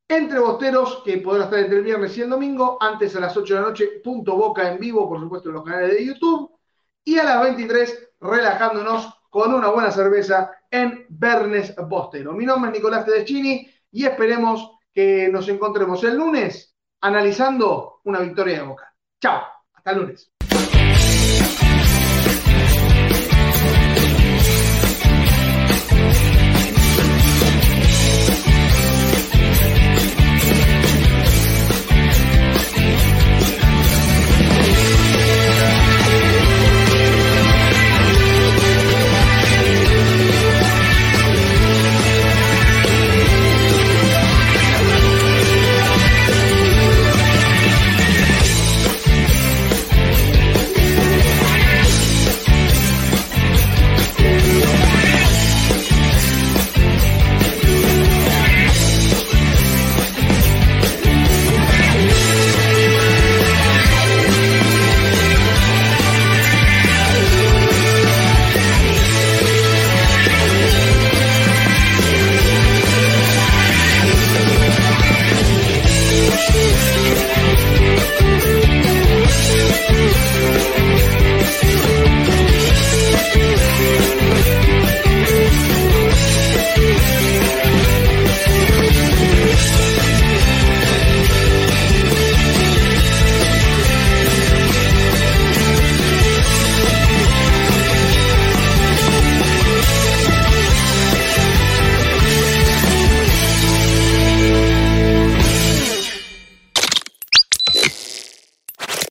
Entre 0.07 0.39
bosteros, 0.39 1.03
que 1.05 1.19
podrá 1.19 1.43
estar 1.43 1.59
entre 1.59 1.77
el 1.77 1.83
viernes 1.83 2.17
y 2.17 2.21
el 2.21 2.29
domingo, 2.31 2.77
antes 2.81 3.15
a 3.15 3.19
las 3.19 3.37
8 3.37 3.53
de 3.53 3.59
la 3.59 3.67
noche, 3.67 3.87
punto 4.03 4.35
boca 4.35 4.67
en 4.67 4.79
vivo, 4.79 5.07
por 5.07 5.19
supuesto, 5.19 5.49
en 5.49 5.55
los 5.55 5.63
canales 5.63 5.91
de 5.91 6.05
YouTube. 6.05 6.51
Y 7.03 7.19
a 7.19 7.23
las 7.23 7.43
23 7.43 8.09
relajándonos 8.19 9.13
con 9.29 9.53
una 9.53 9.69
buena 9.69 9.91
cerveza 9.91 10.51
en 10.71 11.05
Bernes 11.09 11.75
Bostero. 11.87 12.33
Mi 12.33 12.45
nombre 12.45 12.71
es 12.71 12.77
Nicolás 12.77 13.05
Tedeschini 13.05 13.69
y 13.91 14.05
esperemos 14.05 14.79
que 14.91 15.29
nos 15.29 15.47
encontremos 15.47 16.03
el 16.03 16.17
lunes 16.17 16.75
analizando 17.01 18.01
una 18.05 18.19
victoria 18.19 18.59
de 18.59 18.67
Boca. 18.67 18.93
Chao, 19.21 19.43
hasta 19.73 19.91
el 19.91 19.97
lunes. 19.99 20.38